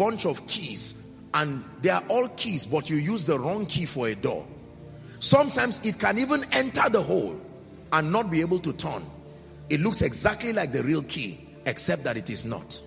bunch 0.00 0.24
of 0.24 0.46
keys 0.46 1.14
and 1.34 1.62
they 1.82 1.90
are 1.90 2.02
all 2.08 2.26
keys, 2.28 2.64
but 2.64 2.88
you 2.88 2.96
use 2.96 3.26
the 3.26 3.38
wrong 3.38 3.66
key 3.66 3.84
for 3.84 4.08
a 4.08 4.14
door. 4.14 4.46
Sometimes 5.20 5.84
it 5.84 5.98
can 5.98 6.18
even 6.18 6.42
enter 6.52 6.88
the 6.88 7.02
hole 7.02 7.38
and 7.92 8.10
not 8.10 8.30
be 8.30 8.40
able 8.40 8.58
to 8.60 8.72
turn. 8.72 9.02
It 9.68 9.80
looks 9.80 10.00
exactly 10.00 10.54
like 10.54 10.72
the 10.72 10.82
real 10.82 11.02
key, 11.02 11.38
except 11.66 12.02
that 12.04 12.16
it 12.16 12.30
is 12.30 12.46
not. 12.46 12.80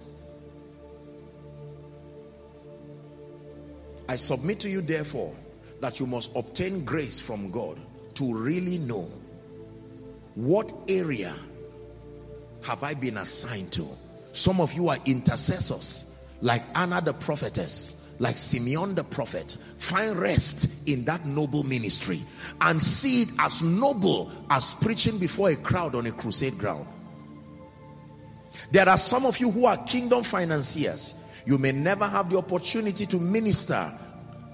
I 4.09 4.15
submit 4.15 4.59
to 4.61 4.69
you, 4.69 4.81
therefore, 4.81 5.35
that 5.81 5.99
you 5.99 6.07
must 6.07 6.35
obtain 6.35 6.83
grace 6.83 7.19
from 7.19 7.51
God 7.51 7.77
to 8.15 8.33
really 8.33 8.79
know 8.79 9.07
what 10.33 10.73
area 10.87 11.35
have 12.63 12.81
I 12.81 12.95
been 12.95 13.17
assigned 13.17 13.71
to. 13.73 13.87
Some 14.31 14.59
of 14.59 14.73
you 14.73 14.89
are 14.89 14.97
intercessors, 15.05 16.12
like 16.43 16.61
Anna 16.75 17.01
the 17.01 17.13
prophetess 17.13 18.03
like 18.19 18.37
Simeon 18.37 18.95
the 18.95 19.03
prophet, 19.03 19.57
find 19.77 20.15
rest 20.15 20.87
in 20.87 21.05
that 21.05 21.25
noble 21.25 21.63
ministry 21.63 22.21
and 22.61 22.81
see 22.81 23.23
it 23.23 23.29
as 23.39 23.61
noble 23.61 24.31
as 24.49 24.73
preaching 24.75 25.17
before 25.17 25.49
a 25.49 25.55
crowd 25.55 25.95
on 25.95 26.05
a 26.05 26.11
crusade 26.11 26.57
ground. 26.57 26.87
There 28.71 28.87
are 28.87 28.97
some 28.97 29.25
of 29.25 29.39
you 29.39 29.51
who 29.51 29.65
are 29.65 29.77
kingdom 29.85 30.23
financiers. 30.23 31.41
You 31.45 31.57
may 31.57 31.71
never 31.71 32.07
have 32.07 32.29
the 32.29 32.37
opportunity 32.37 33.05
to 33.07 33.17
minister 33.17 33.91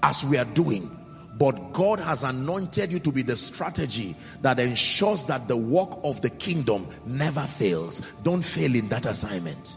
as 0.02 0.24
we 0.24 0.38
are 0.38 0.46
doing, 0.46 0.90
but 1.38 1.72
God 1.72 2.00
has 2.00 2.24
anointed 2.24 2.90
you 2.90 2.98
to 3.00 3.12
be 3.12 3.22
the 3.22 3.36
strategy 3.36 4.16
that 4.40 4.58
ensures 4.58 5.26
that 5.26 5.46
the 5.46 5.56
work 5.56 6.00
of 6.02 6.22
the 6.22 6.30
kingdom 6.30 6.88
never 7.06 7.42
fails. 7.42 8.00
Don't 8.22 8.42
fail 8.42 8.74
in 8.74 8.88
that 8.88 9.06
assignment. 9.06 9.76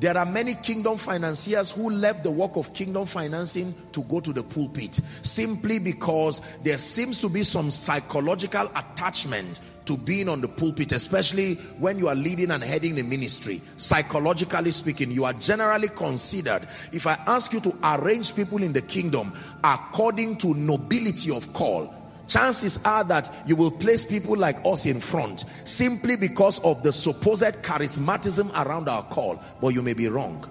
There 0.00 0.16
are 0.16 0.26
many 0.26 0.54
kingdom 0.54 0.96
financiers 0.96 1.72
who 1.72 1.90
left 1.90 2.22
the 2.22 2.30
work 2.30 2.56
of 2.56 2.72
kingdom 2.72 3.04
financing 3.04 3.74
to 3.92 4.02
go 4.04 4.20
to 4.20 4.32
the 4.32 4.44
pulpit 4.44 4.94
simply 5.22 5.80
because 5.80 6.40
there 6.62 6.78
seems 6.78 7.20
to 7.20 7.28
be 7.28 7.42
some 7.42 7.70
psychological 7.72 8.70
attachment 8.76 9.60
to 9.86 9.96
being 9.96 10.28
on 10.28 10.42
the 10.42 10.48
pulpit, 10.48 10.92
especially 10.92 11.54
when 11.78 11.98
you 11.98 12.08
are 12.08 12.14
leading 12.14 12.50
and 12.50 12.62
heading 12.62 12.94
the 12.94 13.02
ministry. 13.02 13.60
Psychologically 13.78 14.70
speaking, 14.70 15.10
you 15.10 15.24
are 15.24 15.32
generally 15.32 15.88
considered. 15.88 16.62
If 16.92 17.06
I 17.06 17.14
ask 17.26 17.52
you 17.54 17.60
to 17.60 17.74
arrange 17.82 18.36
people 18.36 18.62
in 18.62 18.74
the 18.74 18.82
kingdom 18.82 19.32
according 19.64 20.36
to 20.38 20.54
nobility 20.54 21.34
of 21.34 21.52
call, 21.54 21.92
chances 22.28 22.78
are 22.84 23.02
that 23.04 23.34
you 23.46 23.56
will 23.56 23.70
place 23.70 24.04
people 24.04 24.36
like 24.36 24.58
us 24.64 24.86
in 24.86 25.00
front 25.00 25.44
simply 25.64 26.16
because 26.16 26.60
of 26.60 26.82
the 26.82 26.92
supposed 26.92 27.62
charismatism 27.62 28.52
around 28.64 28.88
our 28.88 29.02
call 29.04 29.42
but 29.60 29.68
you 29.68 29.82
may 29.82 29.94
be 29.94 30.08
wrong. 30.08 30.44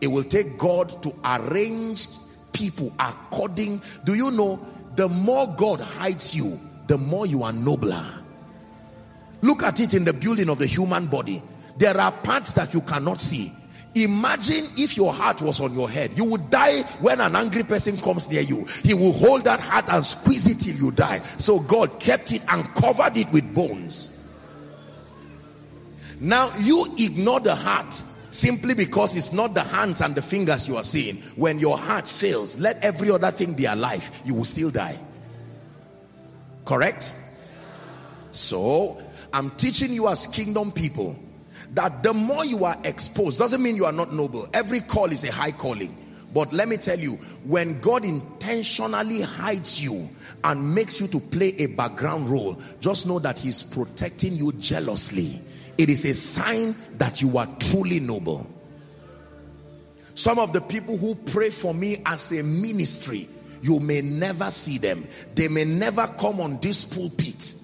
It 0.00 0.08
will 0.08 0.24
take 0.24 0.58
God 0.58 1.02
to 1.02 1.12
arrange 1.24 2.06
people 2.52 2.92
according 2.98 3.82
do 4.04 4.14
you 4.14 4.30
know 4.30 4.60
the 4.94 5.08
more 5.08 5.46
God 5.56 5.80
hides 5.80 6.34
you 6.34 6.58
the 6.86 6.98
more 6.98 7.26
you 7.26 7.42
are 7.42 7.52
nobler. 7.52 8.06
Look 9.42 9.62
at 9.62 9.80
it 9.80 9.94
in 9.94 10.04
the 10.04 10.12
building 10.12 10.48
of 10.48 10.58
the 10.58 10.66
human 10.66 11.06
body. 11.06 11.42
There 11.76 11.98
are 11.98 12.12
parts 12.12 12.52
that 12.54 12.72
you 12.72 12.80
cannot 12.80 13.20
see 13.20 13.52
Imagine 13.96 14.66
if 14.76 14.94
your 14.94 15.10
heart 15.10 15.40
was 15.40 15.58
on 15.58 15.72
your 15.72 15.88
head. 15.88 16.10
You 16.16 16.24
would 16.24 16.50
die 16.50 16.82
when 17.00 17.18
an 17.18 17.34
angry 17.34 17.62
person 17.62 17.96
comes 17.96 18.30
near 18.30 18.42
you. 18.42 18.66
He 18.82 18.92
will 18.92 19.12
hold 19.12 19.44
that 19.44 19.58
heart 19.58 19.86
and 19.88 20.04
squeeze 20.04 20.46
it 20.46 20.60
till 20.60 20.76
you 20.76 20.90
die. 20.90 21.20
So 21.38 21.60
God 21.60 21.98
kept 21.98 22.30
it 22.30 22.42
and 22.48 22.62
covered 22.74 23.16
it 23.16 23.32
with 23.32 23.54
bones. 23.54 24.30
Now 26.20 26.54
you 26.58 26.94
ignore 26.98 27.40
the 27.40 27.54
heart 27.54 27.94
simply 28.30 28.74
because 28.74 29.16
it's 29.16 29.32
not 29.32 29.54
the 29.54 29.62
hands 29.62 30.02
and 30.02 30.14
the 30.14 30.20
fingers 30.20 30.68
you 30.68 30.76
are 30.76 30.84
seeing. 30.84 31.16
When 31.36 31.58
your 31.58 31.78
heart 31.78 32.06
fails, 32.06 32.58
let 32.58 32.84
every 32.84 33.10
other 33.10 33.30
thing 33.30 33.54
be 33.54 33.64
alive. 33.64 34.10
You 34.26 34.34
will 34.34 34.44
still 34.44 34.70
die. 34.70 34.98
Correct? 36.66 37.14
So 38.32 39.02
I'm 39.32 39.50
teaching 39.52 39.94
you 39.94 40.08
as 40.08 40.26
kingdom 40.26 40.70
people 40.70 41.18
that 41.76 42.02
the 42.02 42.14
more 42.14 42.44
you 42.44 42.64
are 42.64 42.76
exposed, 42.84 43.38
doesn't 43.38 43.62
mean 43.62 43.76
you 43.76 43.84
are 43.84 43.92
not 43.92 44.12
noble. 44.12 44.48
Every 44.54 44.80
call 44.80 45.12
is 45.12 45.24
a 45.24 45.30
high 45.30 45.52
calling. 45.52 45.94
But 46.32 46.52
let 46.52 46.68
me 46.68 46.78
tell 46.78 46.98
you, 46.98 47.12
when 47.44 47.80
God 47.80 48.04
intentionally 48.04 49.20
hides 49.20 49.82
you 49.82 50.08
and 50.42 50.74
makes 50.74 51.00
you 51.00 51.06
to 51.08 51.20
play 51.20 51.54
a 51.58 51.66
background 51.66 52.30
role, 52.30 52.60
just 52.80 53.06
know 53.06 53.18
that 53.18 53.38
he's 53.38 53.62
protecting 53.62 54.34
you 54.34 54.52
jealously. 54.52 55.38
It 55.76 55.90
is 55.90 56.06
a 56.06 56.14
sign 56.14 56.74
that 56.94 57.20
you 57.20 57.36
are 57.36 57.48
truly 57.58 58.00
noble. 58.00 58.50
Some 60.14 60.38
of 60.38 60.54
the 60.54 60.62
people 60.62 60.96
who 60.96 61.14
pray 61.14 61.50
for 61.50 61.74
me 61.74 62.02
as 62.06 62.32
a 62.32 62.42
ministry, 62.42 63.28
you 63.60 63.80
may 63.80 64.00
never 64.00 64.50
see 64.50 64.78
them. 64.78 65.06
They 65.34 65.48
may 65.48 65.66
never 65.66 66.06
come 66.06 66.40
on 66.40 66.58
this 66.60 66.84
pulpit. 66.84 67.54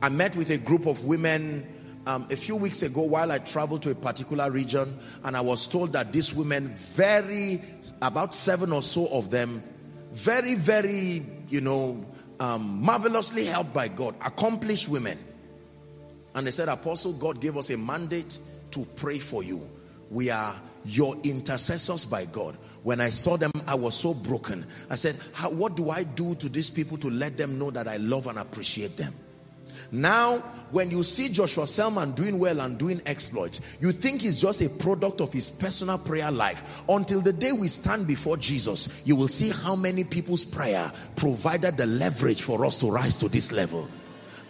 I 0.00 0.08
met 0.08 0.36
with 0.36 0.48
a 0.48 0.58
group 0.58 0.86
of 0.86 1.04
women 1.04 1.66
um, 2.06 2.26
a 2.30 2.36
few 2.36 2.56
weeks 2.56 2.82
ago 2.82 3.02
while 3.02 3.32
I 3.32 3.38
traveled 3.38 3.82
to 3.82 3.90
a 3.90 3.94
particular 3.94 4.50
region 4.50 4.98
and 5.24 5.36
I 5.36 5.40
was 5.40 5.66
told 5.66 5.92
that 5.92 6.12
these 6.12 6.34
women 6.34 6.68
very 6.68 7.62
about 8.02 8.34
seven 8.34 8.72
or 8.72 8.82
so 8.82 9.08
of 9.08 9.30
them 9.30 9.62
very 10.10 10.54
very 10.54 11.24
you 11.48 11.60
know 11.60 12.04
um, 12.40 12.82
marvelously 12.82 13.44
helped 13.44 13.72
by 13.72 13.88
God 13.88 14.14
accomplished 14.24 14.88
women. 14.88 15.18
And 16.34 16.46
they 16.46 16.50
said 16.50 16.68
apostle 16.68 17.12
God 17.12 17.40
gave 17.40 17.56
us 17.56 17.70
a 17.70 17.76
mandate 17.76 18.38
to 18.72 18.86
pray 18.96 19.18
for 19.18 19.42
you. 19.42 19.68
We 20.10 20.30
are 20.30 20.54
your 20.84 21.16
intercessors 21.22 22.04
by 22.04 22.26
God. 22.26 22.56
When 22.82 23.00
I 23.00 23.08
saw 23.08 23.36
them 23.36 23.52
I 23.66 23.76
was 23.76 23.94
so 23.94 24.12
broken. 24.12 24.66
I 24.90 24.96
said 24.96 25.14
what 25.50 25.76
do 25.76 25.90
I 25.90 26.02
do 26.02 26.34
to 26.34 26.48
these 26.48 26.68
people 26.68 26.98
to 26.98 27.10
let 27.10 27.38
them 27.38 27.58
know 27.58 27.70
that 27.70 27.88
I 27.88 27.96
love 27.96 28.26
and 28.26 28.38
appreciate 28.38 28.96
them 28.96 29.14
now, 29.94 30.38
when 30.72 30.90
you 30.90 31.04
see 31.04 31.28
Joshua 31.28 31.68
Selman 31.68 32.12
doing 32.12 32.40
well 32.40 32.58
and 32.60 32.76
doing 32.76 33.00
exploits, 33.06 33.60
you 33.78 33.92
think 33.92 34.22
he's 34.22 34.40
just 34.40 34.60
a 34.60 34.68
product 34.68 35.20
of 35.20 35.32
his 35.32 35.48
personal 35.48 35.98
prayer 35.98 36.32
life. 36.32 36.82
Until 36.88 37.20
the 37.20 37.32
day 37.32 37.52
we 37.52 37.68
stand 37.68 38.08
before 38.08 38.36
Jesus, 38.36 39.02
you 39.06 39.14
will 39.14 39.28
see 39.28 39.50
how 39.50 39.76
many 39.76 40.02
people's 40.02 40.44
prayer 40.44 40.90
provided 41.14 41.76
the 41.76 41.86
leverage 41.86 42.42
for 42.42 42.66
us 42.66 42.80
to 42.80 42.90
rise 42.90 43.18
to 43.18 43.28
this 43.28 43.52
level. 43.52 43.88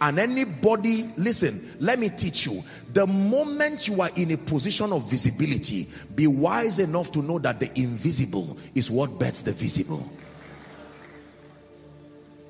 And 0.01 0.17
anybody, 0.17 1.11
listen, 1.15 1.61
let 1.79 1.99
me 1.99 2.09
teach 2.09 2.47
you. 2.47 2.61
The 2.93 3.05
moment 3.05 3.87
you 3.87 4.01
are 4.01 4.09
in 4.15 4.31
a 4.31 4.37
position 4.37 4.91
of 4.93 5.07
visibility, 5.07 5.85
be 6.15 6.25
wise 6.25 6.79
enough 6.79 7.11
to 7.11 7.21
know 7.21 7.37
that 7.37 7.59
the 7.59 7.69
invisible 7.79 8.57
is 8.73 8.89
what 8.89 9.19
bets 9.19 9.43
the 9.43 9.51
visible. 9.51 10.11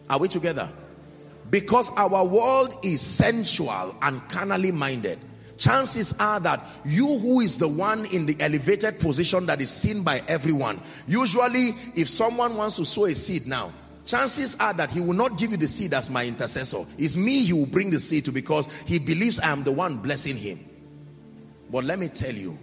Are 0.09 0.17
we 0.17 0.29
together? 0.29 0.69
Because 1.49 1.91
our 1.97 2.25
world 2.25 2.77
is 2.83 3.01
sensual 3.01 3.95
and 4.01 4.27
carnally 4.29 4.71
minded 4.71 5.19
chances 5.57 6.13
are 6.19 6.39
that 6.39 6.59
you 6.83 7.17
who 7.19 7.39
is 7.39 7.57
the 7.57 7.67
one 7.67 8.05
in 8.07 8.25
the 8.25 8.35
elevated 8.39 8.99
position 8.99 9.45
that 9.45 9.61
is 9.61 9.69
seen 9.69 10.03
by 10.03 10.21
everyone 10.27 10.79
usually 11.07 11.69
if 11.95 12.09
someone 12.09 12.55
wants 12.55 12.75
to 12.75 12.85
sow 12.85 13.05
a 13.05 13.15
seed 13.15 13.47
now 13.47 13.71
chances 14.05 14.55
are 14.59 14.73
that 14.73 14.91
he 14.91 15.01
will 15.01 15.13
not 15.13 15.37
give 15.37 15.51
you 15.51 15.57
the 15.57 15.67
seed 15.67 15.93
as 15.93 16.09
my 16.09 16.25
intercessor. 16.25 16.83
It's 16.97 17.15
me 17.17 17.43
he 17.43 17.53
will 17.53 17.65
bring 17.65 17.89
the 17.89 17.99
seed 17.99 18.25
to 18.25 18.31
because 18.31 18.67
he 18.83 18.99
believes 18.99 19.39
i 19.39 19.49
am 19.49 19.63
the 19.63 19.71
one 19.71 19.97
blessing 19.97 20.37
him. 20.37 20.59
But 21.71 21.83
let 21.83 21.99
me 21.99 22.07
tell 22.07 22.33
you 22.33 22.57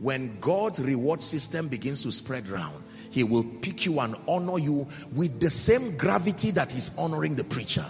when 0.00 0.40
god's 0.40 0.82
reward 0.82 1.22
system 1.22 1.68
begins 1.68 2.02
to 2.02 2.10
spread 2.10 2.48
around 2.48 2.82
he 3.10 3.22
will 3.22 3.44
pick 3.60 3.84
you 3.84 4.00
and 4.00 4.16
honor 4.26 4.58
you 4.58 4.86
with 5.12 5.38
the 5.40 5.50
same 5.50 5.96
gravity 5.98 6.50
that 6.50 6.72
he's 6.72 6.96
honoring 6.96 7.36
the 7.36 7.44
preacher 7.44 7.84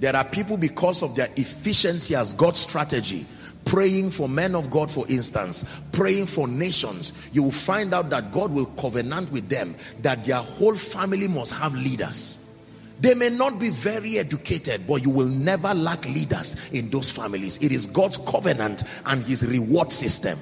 there 0.00 0.14
are 0.14 0.24
people 0.24 0.56
because 0.56 1.02
of 1.02 1.16
their 1.16 1.28
efficiency 1.36 2.14
as 2.14 2.32
God's 2.32 2.60
strategy, 2.60 3.26
praying 3.64 4.10
for 4.10 4.28
men 4.28 4.54
of 4.54 4.70
God, 4.70 4.90
for 4.90 5.06
instance, 5.08 5.88
praying 5.92 6.26
for 6.26 6.48
nations, 6.48 7.28
you 7.32 7.42
will 7.42 7.50
find 7.50 7.92
out 7.92 8.10
that 8.10 8.32
God 8.32 8.52
will 8.52 8.66
covenant 8.66 9.30
with 9.32 9.48
them 9.48 9.74
that 10.00 10.24
their 10.24 10.36
whole 10.36 10.76
family 10.76 11.28
must 11.28 11.54
have 11.54 11.74
leaders. 11.74 12.44
They 13.00 13.14
may 13.14 13.30
not 13.30 13.60
be 13.60 13.70
very 13.70 14.18
educated, 14.18 14.86
but 14.86 15.02
you 15.02 15.10
will 15.10 15.28
never 15.28 15.72
lack 15.72 16.04
leaders 16.04 16.72
in 16.72 16.90
those 16.90 17.10
families. 17.10 17.62
It 17.62 17.70
is 17.70 17.86
God's 17.86 18.18
covenant 18.18 18.82
and 19.06 19.22
his 19.22 19.46
reward 19.46 19.92
system. 19.92 20.38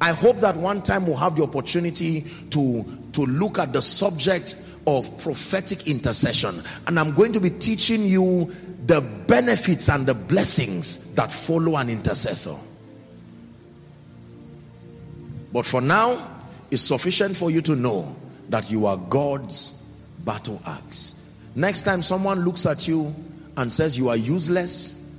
I 0.00 0.12
hope 0.12 0.36
that 0.38 0.56
one 0.56 0.82
time 0.82 1.06
we'll 1.06 1.16
have 1.16 1.36
the 1.36 1.42
opportunity 1.42 2.22
to, 2.50 2.84
to 3.12 3.26
look 3.26 3.58
at 3.58 3.72
the 3.72 3.82
subject 3.82 4.54
of 4.86 5.22
prophetic 5.22 5.86
intercession. 5.86 6.62
And 6.86 7.00
I'm 7.00 7.14
going 7.14 7.32
to 7.32 7.40
be 7.40 7.50
teaching 7.50 8.04
you 8.04 8.54
the 8.88 9.02
benefits 9.02 9.90
and 9.90 10.06
the 10.06 10.14
blessings 10.14 11.14
that 11.14 11.30
follow 11.30 11.76
an 11.76 11.90
intercessor. 11.90 12.56
But 15.52 15.66
for 15.66 15.82
now, 15.82 16.26
it's 16.70 16.82
sufficient 16.82 17.36
for 17.36 17.50
you 17.50 17.60
to 17.62 17.76
know 17.76 18.16
that 18.48 18.70
you 18.70 18.86
are 18.86 18.96
God's 18.96 19.72
battle 20.24 20.60
axe. 20.64 21.14
Next 21.54 21.82
time 21.82 22.00
someone 22.00 22.46
looks 22.46 22.64
at 22.64 22.88
you 22.88 23.14
and 23.58 23.70
says 23.70 23.98
you 23.98 24.08
are 24.08 24.16
useless, 24.16 25.16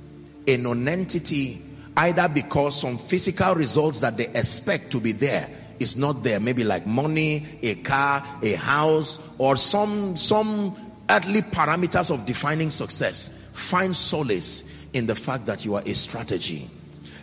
a 0.48 0.56
non-entity, 0.56 1.62
either 1.96 2.28
because 2.28 2.80
some 2.80 2.96
physical 2.96 3.54
results 3.54 4.00
that 4.00 4.16
they 4.16 4.26
expect 4.28 4.90
to 4.90 5.00
be 5.00 5.12
there 5.12 5.48
is 5.78 5.96
not 5.96 6.24
there 6.24 6.40
maybe 6.40 6.64
like 6.64 6.86
money 6.86 7.46
a 7.62 7.74
car 7.76 8.22
a 8.42 8.52
house 8.52 9.34
or 9.38 9.56
some 9.56 10.14
some 10.14 10.76
earthly 11.10 11.42
parameters 11.42 12.12
of 12.12 12.24
defining 12.24 12.70
success. 12.70 13.50
Find 13.52 13.94
solace 13.94 14.88
in 14.92 15.06
the 15.06 15.14
fact 15.14 15.46
that 15.46 15.64
you 15.64 15.74
are 15.74 15.82
a 15.84 15.92
strategy. 15.92 16.68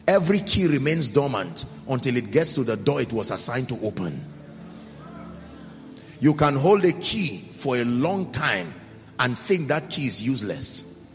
Every 0.07 0.39
key 0.39 0.67
remains 0.67 1.09
dormant 1.09 1.65
until 1.89 2.17
it 2.17 2.31
gets 2.31 2.51
to 2.53 2.63
the 2.63 2.75
door 2.75 3.01
it 3.01 3.13
was 3.13 3.31
assigned 3.31 3.69
to 3.69 3.79
open. 3.85 4.23
You 6.19 6.33
can 6.33 6.55
hold 6.55 6.83
a 6.83 6.93
key 6.93 7.37
for 7.53 7.77
a 7.77 7.85
long 7.85 8.31
time 8.31 8.73
and 9.19 9.37
think 9.37 9.69
that 9.69 9.89
key 9.89 10.07
is 10.07 10.21
useless. 10.21 11.05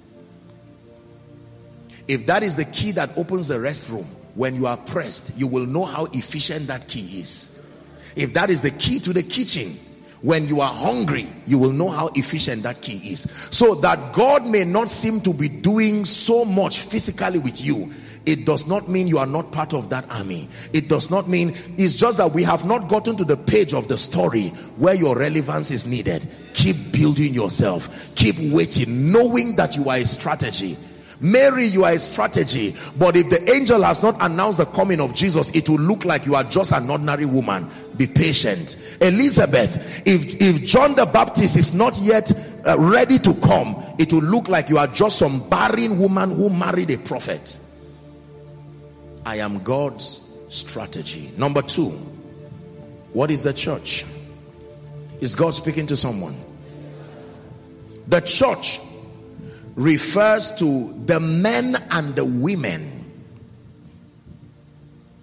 If 2.09 2.27
that 2.27 2.43
is 2.43 2.57
the 2.57 2.65
key 2.65 2.93
that 2.93 3.17
opens 3.17 3.49
the 3.49 3.57
restroom, 3.57 4.05
when 4.35 4.57
you 4.57 4.67
are 4.67 4.77
pressed, 4.77 5.39
you 5.39 5.47
will 5.47 5.67
know 5.67 5.85
how 5.85 6.07
efficient 6.07 6.69
that 6.69 6.89
key 6.89 7.21
is. 7.21 7.71
If 8.17 8.33
that 8.35 8.51
is 8.51 8.63
the 8.63 8.71
key 8.71 8.99
to 9.01 9.13
the 9.13 9.23
kitchen, 9.23 9.77
when 10.23 10.47
you 10.47 10.61
are 10.61 10.73
hungry, 10.73 11.29
you 11.47 11.59
will 11.59 11.73
know 11.73 11.89
how 11.89 12.09
efficient 12.15 12.63
that 12.63 12.81
key 12.81 13.13
is. 13.13 13.23
So 13.51 13.75
that 13.77 14.13
God 14.13 14.47
may 14.47 14.65
not 14.65 14.91
seem 14.91 15.21
to 15.23 15.35
be 15.35 15.49
doing 15.49 16.05
so 16.05 16.45
much 16.45 16.79
physically 16.79 17.39
with 17.39 17.65
you, 17.65 17.93
it 18.25 18.47
does 18.47 18.69
not 18.69 18.89
mean 18.89 19.09
you 19.09 19.19
are 19.19 19.27
not 19.27 19.51
part 19.51 19.75
of 19.75 19.91
that 19.91 20.09
army. 20.11 20.49
It 20.73 20.89
does 20.89 21.11
not 21.11 21.29
mean, 21.29 21.55
it's 21.77 21.97
just 21.97 22.19
that 22.19 22.33
we 22.33 22.45
have 22.45 22.65
not 22.65 22.89
gotten 22.89 23.17
to 23.17 23.25
the 23.25 23.37
page 23.37 23.75
of 23.75 23.89
the 23.89 23.99
story 23.99 24.49
where 24.79 24.95
your 24.95 25.17
relevance 25.17 25.73
is 25.73 25.87
needed. 25.87 26.27
Keep 26.55 26.93
building 26.93 27.35
yourself, 27.35 28.15
keep 28.15 28.39
waiting, 28.39 29.11
knowing 29.11 29.57
that 29.57 29.77
you 29.77 29.89
are 29.89 29.97
a 29.97 30.05
strategy 30.05 30.77
Mary, 31.23 31.67
you 31.67 31.85
are 31.85 31.93
a 31.93 31.99
strategy. 31.99 32.75
But 32.99 33.17
if 33.17 33.31
the 33.31 33.55
angel 33.55 33.83
has 33.85 34.03
not 34.03 34.17
announced 34.21 34.59
the 34.59 34.67
coming 34.67 35.01
of 35.01 35.15
Jesus, 35.15 35.51
it 35.51 35.69
will 35.69 35.79
look 35.79 36.05
like 36.05 36.27
you 36.27 36.35
are 36.35 36.43
just 36.43 36.73
an 36.73 36.91
ordinary 36.91 37.25
woman. 37.27 37.71
Be 37.97 38.09
patient. 38.09 38.99
Elizabeth, 39.01 40.03
if, 40.05 40.43
if 40.43 40.65
John 40.65 40.97
the 40.97 41.07
Baptist 41.07 41.57
is 41.57 41.73
not 41.73 41.99
yet 42.01 42.33
uh, 42.67 42.77
ready 42.79 43.21
to 43.21 43.35
come, 43.35 43.81
it 43.99 44.13
will 44.13 44.23
look 44.23 44.49
like 44.49 44.69
you 44.69 44.79
are 44.79 44.89
just 44.89 45.19
some 45.19 45.49
barren 45.49 45.99
woman 45.99 46.31
who 46.31 46.51
married 46.51 46.91
a 46.91 46.99
prophet. 46.99 47.59
I 49.25 49.37
am 49.37 49.63
God's 49.63 50.29
strategy. 50.49 51.31
Number 51.37 51.63
two, 51.63 51.91
what 53.13 53.31
is 53.31 53.45
the 53.45 53.53
church? 53.53 54.05
Is 55.21 55.37
God 55.37 55.55
speaking 55.55 55.87
to 55.87 55.97
someone? 55.97 56.35
The 58.09 58.21
church 58.21 58.81
refers 59.75 60.53
to 60.53 60.93
the 61.07 61.19
men 61.21 61.77
and 61.91 62.15
the 62.15 62.25
women. 62.25 62.99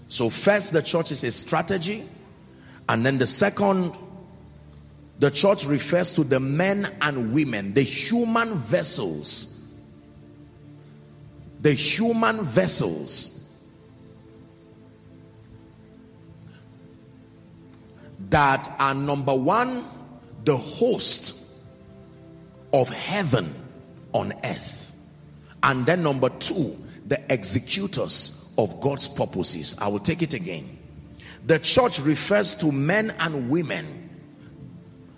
So, 0.08 0.30
first, 0.30 0.74
the 0.74 0.82
church 0.82 1.12
is 1.12 1.24
a 1.24 1.32
strategy, 1.32 2.04
and 2.88 3.06
then 3.06 3.20
the 3.20 3.28
second, 3.28 3.96
the 5.20 5.30
church 5.30 5.66
refers 5.66 6.14
to 6.14 6.24
the 6.24 6.40
men 6.40 6.92
and 7.02 7.34
women, 7.34 7.74
the 7.74 7.84
human 7.84 8.56
vessels. 8.56 9.56
The 11.62 11.74
human 11.74 12.42
vessels 12.42 13.36
that 18.30 18.74
are 18.80 18.94
number 18.94 19.36
one, 19.36 19.86
the 20.46 20.56
host 20.56 21.36
of 22.72 22.88
heaven 22.90 23.54
on 24.14 24.34
earth. 24.44 24.96
And 25.64 25.86
then 25.86 26.04
number 26.04 26.30
two, 26.30 26.76
the 27.08 27.22
executors 27.32 28.54
of 28.58 28.80
God's 28.82 29.08
purposes. 29.08 29.76
I 29.80 29.88
will 29.88 30.00
take 30.00 30.22
it 30.22 30.34
again. 30.34 30.78
The 31.46 31.60
church 31.60 32.00
refers 32.00 32.56
to 32.56 32.72
men 32.72 33.14
and 33.20 33.50
women 33.50 34.10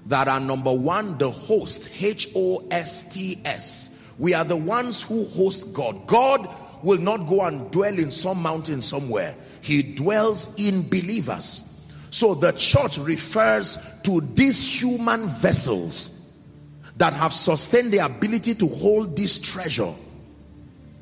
that 0.06 0.28
are 0.28 0.40
number 0.40 0.74
one, 0.74 1.18
the 1.18 1.30
host, 1.30 1.90
H 2.02 2.30
O 2.36 2.68
S 2.72 3.14
T 3.14 3.40
S. 3.46 4.14
We 4.20 4.34
are 4.34 4.44
the 4.44 4.56
ones 4.56 5.02
who 5.02 5.26
host 5.26 5.74
God. 5.74 6.08
God 6.08 6.48
will 6.84 7.00
not 7.00 7.28
go 7.28 7.42
and 7.42 7.70
dwell 7.72 7.98
in 7.98 8.12
some 8.12 8.42
mountain 8.42 8.82
somewhere, 8.82 9.36
He 9.62 9.82
dwells 9.82 10.60
in 10.60 10.88
believers. 10.88 11.68
So 12.12 12.34
the 12.34 12.52
church 12.52 12.98
refers 12.98 13.78
to 14.04 14.22
these 14.22 14.82
human 14.82 15.28
vessels 15.28 16.11
that 17.02 17.14
have 17.14 17.34
sustained 17.34 17.92
the 17.92 17.98
ability 17.98 18.54
to 18.54 18.68
hold 18.68 19.16
this 19.16 19.40
treasure, 19.40 19.92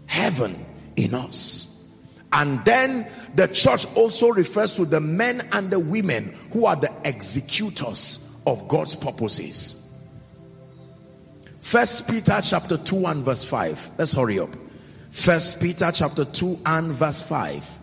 heaven, 0.05 0.55
in 0.95 1.13
us. 1.13 1.83
And 2.31 2.63
then 2.63 3.05
the 3.35 3.49
church 3.49 3.85
also 3.97 4.29
refers 4.29 4.75
to 4.75 4.85
the 4.85 5.01
men 5.01 5.45
and 5.51 5.69
the 5.69 5.79
women 5.81 6.33
who 6.53 6.65
are 6.67 6.77
the 6.77 6.89
executors 7.03 8.33
of 8.47 8.65
God's 8.69 8.95
purposes. 8.95 9.93
First 11.59 12.09
Peter 12.09 12.39
chapter 12.41 12.77
2 12.77 13.05
and 13.05 13.25
verse 13.25 13.43
5. 13.43 13.89
Let's 13.97 14.13
hurry 14.13 14.39
up. 14.39 14.51
First 15.11 15.59
Peter 15.59 15.91
chapter 15.93 16.23
2 16.23 16.59
and 16.65 16.93
verse 16.93 17.21
5. 17.23 17.77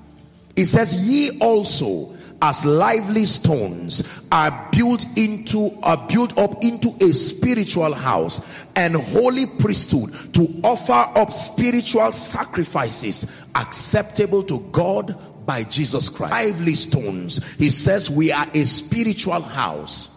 It 0.57 0.65
says, 0.65 0.95
Ye 1.07 1.39
also 1.39 2.16
as 2.43 2.65
lively 2.65 3.25
stones 3.25 4.27
are 4.31 4.69
built 4.73 5.07
into 5.17 5.71
are 5.83 6.07
built 6.09 6.37
up 6.37 6.63
into 6.63 6.95
a 7.01 7.13
spiritual 7.13 7.95
house 7.95 8.67
and 8.77 8.95
holy 8.95 9.47
priesthood 9.59 10.13
to 10.35 10.43
offer 10.63 10.93
up 11.19 11.33
spiritual 11.33 12.13
sacrifices 12.13 13.49
acceptable 13.55 14.43
to 14.43 14.61
God 14.73 15.17
by 15.47 15.63
Jesus 15.65 16.09
Christ. 16.09 16.33
Lively 16.33 16.75
stones. 16.75 17.57
He 17.57 17.71
says 17.71 18.11
we 18.11 18.33
are 18.33 18.47
a 18.53 18.65
spiritual 18.65 19.41
house. 19.41 20.13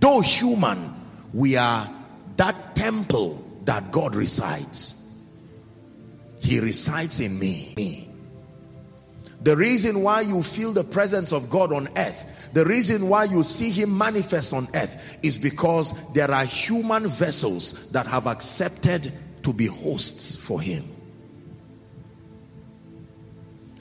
Though 0.00 0.20
human, 0.20 0.94
we 1.32 1.56
are 1.56 1.90
that 2.36 2.76
temple 2.76 3.44
that 3.64 3.90
God 3.90 4.14
resides. 4.14 4.94
He 6.40 6.60
resides 6.60 7.20
in 7.20 7.38
me. 7.38 7.74
me. 7.76 8.07
The 9.42 9.56
reason 9.56 10.02
why 10.02 10.22
you 10.22 10.42
feel 10.42 10.72
the 10.72 10.84
presence 10.84 11.32
of 11.32 11.48
God 11.48 11.72
on 11.72 11.88
earth, 11.96 12.50
the 12.52 12.64
reason 12.64 13.08
why 13.08 13.24
you 13.24 13.42
see 13.42 13.70
him 13.70 13.96
manifest 13.96 14.52
on 14.52 14.66
earth 14.74 15.18
is 15.22 15.38
because 15.38 16.12
there 16.12 16.30
are 16.30 16.44
human 16.44 17.06
vessels 17.06 17.90
that 17.90 18.06
have 18.06 18.26
accepted 18.26 19.12
to 19.44 19.52
be 19.52 19.66
hosts 19.66 20.34
for 20.34 20.60
him. 20.60 20.84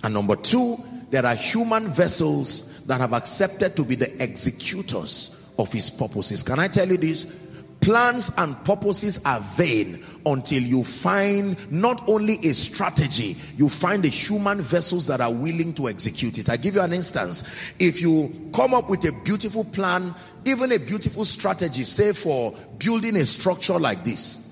And 0.03 0.13
number 0.13 0.35
two, 0.35 0.77
there 1.09 1.25
are 1.25 1.35
human 1.35 1.87
vessels 1.87 2.85
that 2.85 3.01
have 3.01 3.13
accepted 3.13 3.75
to 3.77 3.83
be 3.83 3.95
the 3.95 4.23
executors 4.23 5.51
of 5.57 5.73
his 5.73 5.89
purposes. 5.89 6.43
Can 6.43 6.59
I 6.59 6.67
tell 6.67 6.87
you 6.87 6.97
this? 6.97 7.46
Plans 7.81 8.31
and 8.37 8.55
purposes 8.65 9.23
are 9.25 9.39
vain 9.39 10.03
until 10.25 10.61
you 10.61 10.83
find 10.83 11.71
not 11.71 12.07
only 12.07 12.33
a 12.43 12.53
strategy, 12.53 13.37
you 13.55 13.69
find 13.69 14.03
the 14.03 14.09
human 14.09 14.59
vessels 14.59 15.07
that 15.07 15.21
are 15.21 15.33
willing 15.33 15.73
to 15.73 15.87
execute 15.87 16.37
it. 16.37 16.49
I 16.49 16.57
give 16.57 16.75
you 16.75 16.81
an 16.81 16.93
instance. 16.93 17.73
If 17.79 18.01
you 18.01 18.51
come 18.53 18.73
up 18.73 18.89
with 18.89 19.05
a 19.05 19.11
beautiful 19.23 19.63
plan, 19.63 20.13
even 20.45 20.71
a 20.71 20.79
beautiful 20.79 21.25
strategy, 21.25 21.83
say 21.83 22.13
for 22.13 22.55
building 22.77 23.15
a 23.15 23.25
structure 23.25 23.79
like 23.79 24.03
this, 24.03 24.43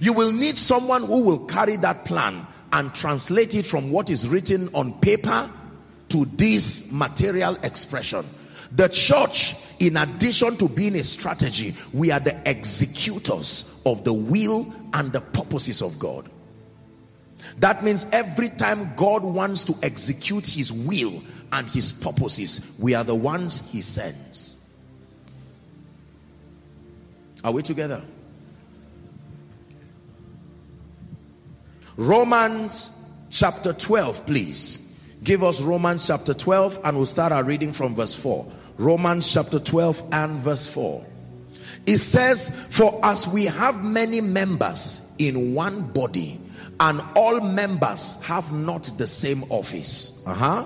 you 0.00 0.12
will 0.12 0.32
need 0.32 0.58
someone 0.58 1.04
who 1.04 1.22
will 1.22 1.46
carry 1.46 1.76
that 1.76 2.04
plan 2.04 2.46
and 2.72 2.94
translate 2.94 3.54
it 3.54 3.64
from 3.64 3.90
what 3.90 4.10
is 4.10 4.28
written 4.28 4.68
on 4.74 4.92
paper 5.00 5.50
to 6.10 6.24
this 6.26 6.92
material 6.92 7.56
expression. 7.62 8.24
The 8.72 8.88
church 8.88 9.54
in 9.78 9.96
addition 9.96 10.56
to 10.56 10.68
being 10.68 10.94
a 10.96 11.04
strategy, 11.04 11.74
we 11.92 12.10
are 12.10 12.20
the 12.20 12.36
executors 12.48 13.80
of 13.86 14.04
the 14.04 14.12
will 14.12 14.72
and 14.92 15.12
the 15.12 15.20
purposes 15.20 15.82
of 15.82 15.98
God. 15.98 16.28
That 17.58 17.84
means 17.84 18.06
every 18.12 18.48
time 18.48 18.94
God 18.96 19.24
wants 19.24 19.64
to 19.64 19.74
execute 19.82 20.46
his 20.46 20.72
will 20.72 21.22
and 21.52 21.66
his 21.68 21.92
purposes, 21.92 22.76
we 22.80 22.94
are 22.94 23.04
the 23.04 23.14
ones 23.14 23.70
he 23.70 23.80
sends. 23.80 24.56
Are 27.44 27.52
we 27.52 27.62
together? 27.62 28.02
Romans 31.96 33.12
chapter 33.30 33.72
12, 33.72 34.26
please. 34.26 34.84
Give 35.22 35.42
us 35.42 35.60
Romans 35.60 36.06
chapter 36.06 36.34
12 36.34 36.80
and 36.84 36.96
we'll 36.96 37.06
start 37.06 37.32
our 37.32 37.44
reading 37.44 37.72
from 37.72 37.94
verse 37.94 38.14
4. 38.20 38.46
Romans 38.78 39.32
chapter 39.32 39.58
12 39.58 40.10
and 40.12 40.38
verse 40.38 40.72
4. 40.72 41.04
It 41.84 41.98
says, 41.98 42.50
For 42.70 42.98
as 43.04 43.26
we 43.26 43.46
have 43.46 43.84
many 43.84 44.20
members 44.20 45.14
in 45.18 45.54
one 45.54 45.82
body, 45.82 46.40
and 46.80 47.02
all 47.16 47.40
members 47.40 48.22
have 48.22 48.52
not 48.52 48.84
the 48.96 49.06
same 49.06 49.42
office. 49.50 50.24
Uh-huh. 50.26 50.64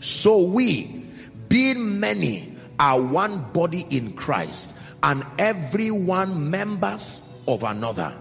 So 0.00 0.42
we, 0.42 1.04
being 1.48 2.00
many, 2.00 2.52
are 2.80 3.00
one 3.00 3.52
body 3.52 3.86
in 3.90 4.12
Christ, 4.14 4.76
and 5.02 5.24
every 5.38 5.92
one 5.92 6.50
members 6.50 7.44
of 7.46 7.62
another. 7.62 8.12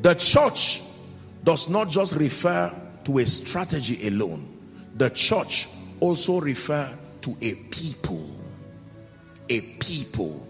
The 0.00 0.14
church 0.14 0.82
does 1.44 1.68
not 1.68 1.90
just 1.90 2.16
refer 2.16 2.74
to 3.04 3.18
a 3.18 3.26
strategy 3.26 4.08
alone. 4.08 4.48
The 4.96 5.10
church 5.10 5.68
also 6.02 6.40
refer 6.40 6.98
to 7.20 7.36
a 7.40 7.54
people. 7.54 8.28
A 9.48 9.60
people. 9.60 10.44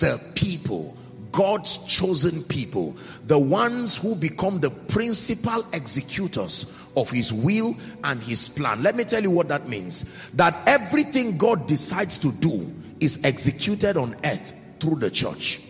The 0.00 0.20
people. 0.34 0.96
God's 1.30 1.78
chosen 1.86 2.42
people. 2.44 2.96
The 3.26 3.38
ones 3.38 3.96
who 3.96 4.16
become 4.16 4.58
the 4.58 4.70
principal 4.70 5.64
executors 5.72 6.74
of 6.96 7.10
his 7.10 7.32
will 7.32 7.76
and 8.02 8.20
his 8.20 8.48
plan. 8.48 8.82
Let 8.82 8.96
me 8.96 9.04
tell 9.04 9.22
you 9.22 9.30
what 9.30 9.46
that 9.48 9.68
means. 9.68 10.30
That 10.30 10.56
everything 10.66 11.38
God 11.38 11.68
decides 11.68 12.18
to 12.18 12.32
do 12.32 12.74
is 12.98 13.24
executed 13.24 13.96
on 13.96 14.16
earth 14.24 14.54
through 14.80 14.96
the 14.96 15.12
church. 15.12 15.60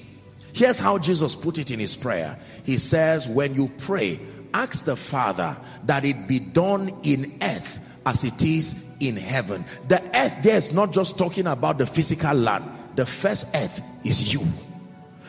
Here's 0.54 0.78
how 0.78 0.96
Jesus 0.98 1.34
put 1.34 1.58
it 1.58 1.70
in 1.70 1.78
his 1.78 1.96
prayer. 1.96 2.38
He 2.64 2.78
says, 2.78 3.28
when 3.28 3.54
you 3.54 3.70
pray, 3.76 4.20
ask 4.54 4.86
the 4.86 4.96
Father 4.96 5.54
that 5.84 6.06
it 6.06 6.26
be 6.26 6.38
done 6.38 6.96
in 7.02 7.38
earth 7.42 7.84
as 8.06 8.24
it 8.24 8.44
is 8.44 8.96
in 9.00 9.16
heaven. 9.16 9.64
The 9.88 10.02
earth 10.14 10.42
there 10.42 10.56
is 10.56 10.72
not 10.72 10.92
just 10.92 11.18
talking 11.18 11.46
about 11.46 11.78
the 11.78 11.86
physical 11.86 12.34
land. 12.34 12.64
The 12.96 13.06
first 13.06 13.54
earth 13.54 13.82
is 14.04 14.32
you. 14.32 14.40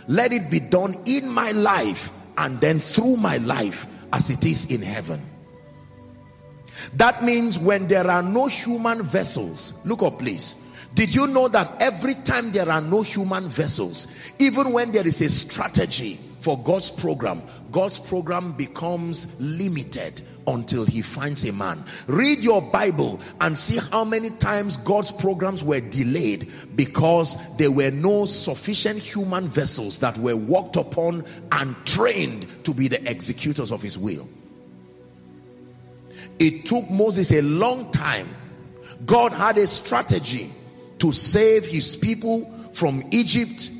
Let 0.08 0.34
it 0.34 0.50
be 0.50 0.60
done 0.60 0.98
in 1.06 1.30
my 1.30 1.52
life 1.52 2.12
and 2.38 2.60
then 2.60 2.80
through 2.80 3.18
my 3.18 3.38
life 3.38 3.86
as 4.12 4.30
it 4.30 4.46
is 4.46 4.72
in 4.72 4.82
heaven. 4.82 5.22
That 6.94 7.24
means 7.24 7.60
when 7.60 7.88
there 7.88 8.08
are 8.08 8.24
no 8.24 8.48
human 8.48 9.04
vessels, 9.04 9.86
look 9.86 10.02
up 10.02 10.20
please. 10.20 10.66
Did 10.96 11.14
you 11.14 11.28
know 11.28 11.48
that 11.50 11.82
every 11.82 12.16
time 12.16 12.52
there 12.52 12.70
are 12.70 12.82
no 12.82 13.04
human 13.04 13.48
vessels, 13.48 14.08
even 14.40 14.72
when 14.72 14.92
there 14.92 15.06
is 15.06 15.22
a 15.22 15.30
strategy 15.30 16.16
for 16.40 16.58
God's 16.64 16.90
program, 16.90 17.44
God's 17.72 18.00
program 18.00 18.54
becomes 18.54 19.40
limited 19.40 20.22
until 20.50 20.86
he 20.86 21.02
finds 21.02 21.48
a 21.48 21.54
man. 21.54 21.84
Read 22.08 22.40
your 22.40 22.62
Bible 22.62 23.20
and 23.40 23.58
see 23.58 23.80
how 23.92 24.04
many 24.04 24.30
times 24.32 24.78
God's 24.78 25.12
programs 25.12 25.64
were 25.64 25.80
delayed 25.80 26.52
because 26.76 27.58
there 27.58 27.72
were 27.72 27.92
no 27.92 28.26
sufficient 28.26 29.00
human 29.00 29.48
vessels 29.48 30.00
that 30.00 30.18
were 30.18 30.36
worked 30.36 30.76
upon 30.76 31.24
and 31.52 31.76
trained 31.86 32.48
to 32.66 32.74
be 32.74 32.88
the 32.88 33.10
executors 33.10 33.72
of 33.72 33.82
his 33.82 33.98
will. 33.98 34.28
It 36.40 36.66
took 36.66 36.90
Moses 36.90 37.32
a 37.32 37.42
long 37.42 37.92
time. 37.92 38.28
God 39.06 39.32
had 39.32 39.58
a 39.58 39.68
strategy 39.68 40.52
to 41.00 41.12
save 41.12 41.66
his 41.66 41.96
people 41.96 42.46
from 42.74 43.04
Egypt 43.12 43.72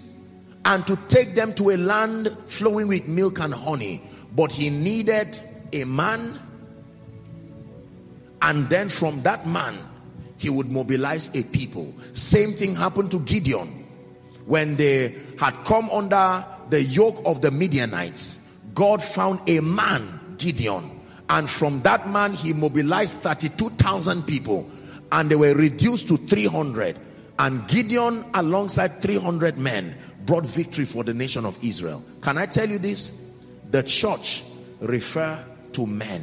and 0.66 0.86
to 0.88 0.96
take 1.08 1.36
them 1.36 1.54
to 1.54 1.72
a 1.72 1.78
land 1.78 2.36
flowing 2.46 2.88
with 2.88 3.08
milk 3.08 3.40
and 3.40 3.54
honey. 3.54 4.02
But 4.36 4.52
he 4.52 4.70
needed 4.70 5.40
a 5.74 5.84
man, 5.86 6.40
and 8.42 8.70
then 8.70 8.90
from 8.90 9.22
that 9.24 9.48
man, 9.48 9.78
he 10.38 10.50
would 10.50 10.70
mobilize 10.70 11.36
a 11.36 11.44
people. 11.44 11.94
Same 12.14 12.54
thing 12.54 12.76
happened 12.76 13.12
to 13.12 13.20
Gideon 13.20 13.68
when 14.46 14.76
they 14.76 15.16
had 15.38 15.54
come 15.66 15.90
under 15.90 16.46
the 16.70 16.82
yoke 16.82 17.22
of 17.26 17.42
the 17.42 17.52
Midianites. 17.52 18.58
God 18.74 19.04
found 19.04 19.48
a 19.50 19.60
man, 19.60 20.36
Gideon, 20.38 20.90
and 21.30 21.50
from 21.50 21.82
that 21.82 22.10
man, 22.10 22.34
he 22.34 22.54
mobilized 22.54 23.18
32,000 23.18 24.24
people, 24.24 24.70
and 25.12 25.30
they 25.30 25.36
were 25.36 25.54
reduced 25.54 26.08
to 26.08 26.18
300 26.18 26.98
and 27.40 27.66
Gideon, 27.70 28.26
alongside 28.34 28.90
300 28.90 29.58
men, 29.58 29.96
brought 30.26 30.46
victory 30.46 30.84
for 30.84 31.06
the 31.06 31.14
nation 31.14 31.46
of 31.46 31.58
Israel. 31.64 32.04
Can 32.22 32.38
I 32.38 32.46
tell 32.46 32.70
you 32.70 32.78
this? 32.78 33.42
The 33.72 33.82
church 33.82 34.44
refer 34.82 35.42
to 35.72 35.88
men, 35.88 36.22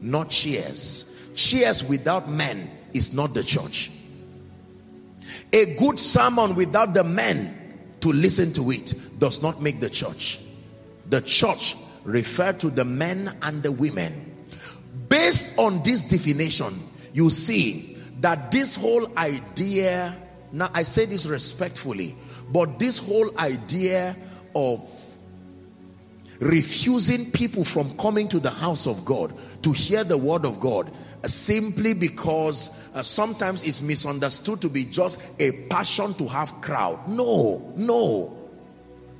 not 0.00 0.30
cheers. 0.30 1.15
Cheers 1.36 1.84
without 1.84 2.28
men 2.28 2.70
is 2.92 3.14
not 3.14 3.34
the 3.34 3.44
church. 3.44 3.92
A 5.52 5.76
good 5.76 5.98
sermon 5.98 6.54
without 6.54 6.94
the 6.94 7.04
men 7.04 7.54
to 8.00 8.12
listen 8.12 8.52
to 8.54 8.70
it 8.70 8.94
does 9.18 9.42
not 9.42 9.62
make 9.62 9.78
the 9.80 9.90
church. 9.90 10.40
The 11.08 11.20
church 11.20 11.76
refer 12.04 12.52
to 12.54 12.70
the 12.70 12.84
men 12.84 13.36
and 13.42 13.62
the 13.62 13.70
women. 13.70 14.32
Based 15.08 15.56
on 15.58 15.82
this 15.84 16.02
definition, 16.02 16.74
you 17.12 17.30
see 17.30 17.96
that 18.20 18.50
this 18.50 18.74
whole 18.74 19.16
idea 19.16 20.16
now, 20.52 20.70
I 20.72 20.84
say 20.84 21.04
this 21.04 21.26
respectfully, 21.26 22.16
but 22.50 22.78
this 22.78 22.98
whole 22.98 23.36
idea 23.38 24.16
of 24.54 24.80
refusing 26.40 27.30
people 27.30 27.64
from 27.64 27.96
coming 27.96 28.28
to 28.28 28.40
the 28.40 28.50
house 28.50 28.86
of 28.86 29.04
God 29.04 29.32
to 29.62 29.72
hear 29.72 30.04
the 30.04 30.18
word 30.18 30.44
of 30.44 30.60
God 30.60 30.90
uh, 31.24 31.28
simply 31.28 31.94
because 31.94 32.90
uh, 32.94 33.02
sometimes 33.02 33.64
it's 33.64 33.82
misunderstood 33.82 34.60
to 34.60 34.68
be 34.68 34.84
just 34.84 35.40
a 35.40 35.52
passion 35.68 36.14
to 36.14 36.26
have 36.28 36.60
crowd. 36.60 37.08
No, 37.08 37.72
no. 37.76 38.36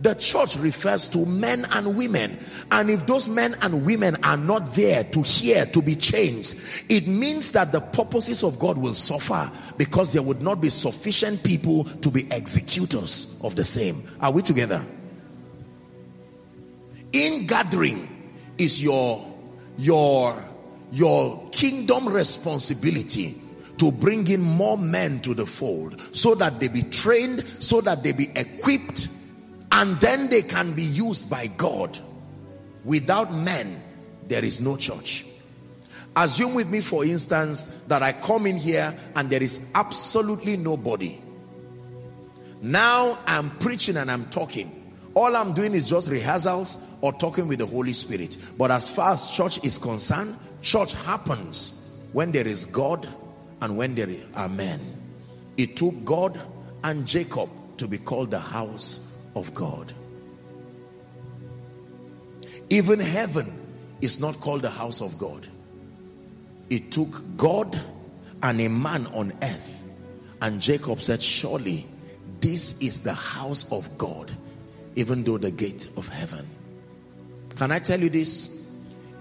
The 0.01 0.15
church 0.15 0.57
refers 0.57 1.09
to 1.09 1.25
men 1.25 1.67
and 1.71 1.97
women. 1.97 2.39
And 2.71 2.91
if 2.91 3.07
those 3.07 3.29
men 3.29 3.57
and 3.63 3.87
women 3.87 4.23
are 4.23 4.37
not 4.37 4.75
there 4.75 5.05
to 5.05 5.23
hear, 5.23 5.65
to 5.67 5.81
be 5.81 5.95
changed, 5.95 6.57
it 6.91 7.07
means 7.07 7.53
that 7.53 7.73
the 7.73 7.81
purposes 7.81 8.45
of 8.45 8.59
God 8.59 8.77
will 8.77 8.93
suffer 8.93 9.51
because 9.79 10.13
there 10.13 10.23
would 10.23 10.43
not 10.43 10.61
be 10.61 10.69
sufficient 10.69 11.43
people 11.43 11.85
to 11.85 12.11
be 12.11 12.31
executors 12.31 13.41
of 13.43 13.57
the 13.57 13.65
same. 13.65 13.97
Are 14.21 14.33
we 14.33 14.43
together? 14.43 14.85
In 17.17 17.47
gathering 17.47 18.31
is 18.59 18.83
your 18.83 19.25
your 19.79 20.37
your 20.93 21.49
kingdom 21.49 22.07
responsibility 22.11 23.35
to 23.79 23.91
bring 23.91 24.29
in 24.29 24.43
more 24.43 24.77
men 24.77 25.21
to 25.21 25.33
the 25.33 25.47
fold 25.47 25.99
so 26.15 26.35
that 26.35 26.61
they 26.61 26.69
be 26.69 26.83
trained 26.83 27.47
so 27.59 27.81
that 27.81 28.03
they 28.03 28.13
be 28.13 28.29
equipped 28.37 29.09
and 29.73 29.99
then 29.99 30.29
they 30.29 30.43
can 30.43 30.75
be 30.75 30.83
used 30.83 31.31
by 31.31 31.47
God. 31.57 31.99
Without 32.85 33.33
men, 33.33 33.83
there 34.29 34.45
is 34.45 34.61
no 34.61 34.77
church. 34.77 35.25
Assume 36.17 36.53
with 36.53 36.69
me, 36.69 36.83
for 36.83 37.03
instance, 37.03 37.85
that 37.85 38.03
I 38.03 38.13
come 38.13 38.47
in 38.47 38.59
here 38.59 38.95
and 39.15 39.31
there 39.31 39.43
is 39.43 39.73
absolutely 39.75 40.59
nobody. 40.59 41.19
Now 42.61 43.19
I'm 43.27 43.49
preaching 43.59 43.97
and 43.97 44.11
I'm 44.11 44.27
talking. 44.27 44.76
All 45.17 45.35
I'm 45.35 45.55
doing 45.55 45.73
is 45.75 45.89
just 45.89 46.11
rehearsals 46.11 46.95
or 47.01 47.11
talking 47.11 47.49
with 47.49 47.59
the 47.61 47.67
Holy 47.67 47.95
Spirit. 47.95 48.37
But 48.59 48.71
as 48.71 48.91
far 48.91 49.13
as 49.13 49.31
church 49.31 49.65
is 49.65 49.79
concerned, 49.79 50.37
church 50.61 50.93
happens 50.93 51.91
when 52.13 52.33
there 52.33 52.47
is 52.47 52.67
God 52.67 53.09
and 53.63 53.79
when 53.79 53.95
there 53.95 54.11
are 54.35 54.49
men. 54.51 54.79
It 55.57 55.75
took 55.75 56.05
God 56.05 56.39
and 56.85 57.07
Jacob 57.07 57.49
to 57.79 57.89
be 57.89 57.97
called 57.97 58.31
the 58.31 58.39
house 58.39 59.11
of 59.35 59.55
God. 59.55 59.95
Even 62.69 63.01
heaven 63.01 63.51
is 64.03 64.21
not 64.21 64.39
called 64.41 64.61
the 64.61 64.71
house 64.71 65.01
of 65.01 65.19
God. 65.19 65.47
It 66.69 66.93
took 66.93 67.23
God 67.39 67.81
and 68.43 68.61
a 68.61 68.69
man 68.69 69.07
on 69.09 69.33
earth. 69.43 69.85
And 70.43 70.61
Jacob 70.61 71.01
said, 71.01 71.23
Surely 71.23 71.87
this 72.41 72.83
is 72.83 73.01
the 73.01 73.15
house 73.15 73.73
of 73.73 73.97
God, 73.97 74.31
even 74.97 75.23
though 75.23 75.39
the 75.39 75.51
gate 75.51 75.89
of 75.97 76.09
heaven. 76.09 76.47
Can 77.57 77.71
I 77.71 77.79
tell 77.79 78.01
you 78.01 78.11
this? 78.11 78.69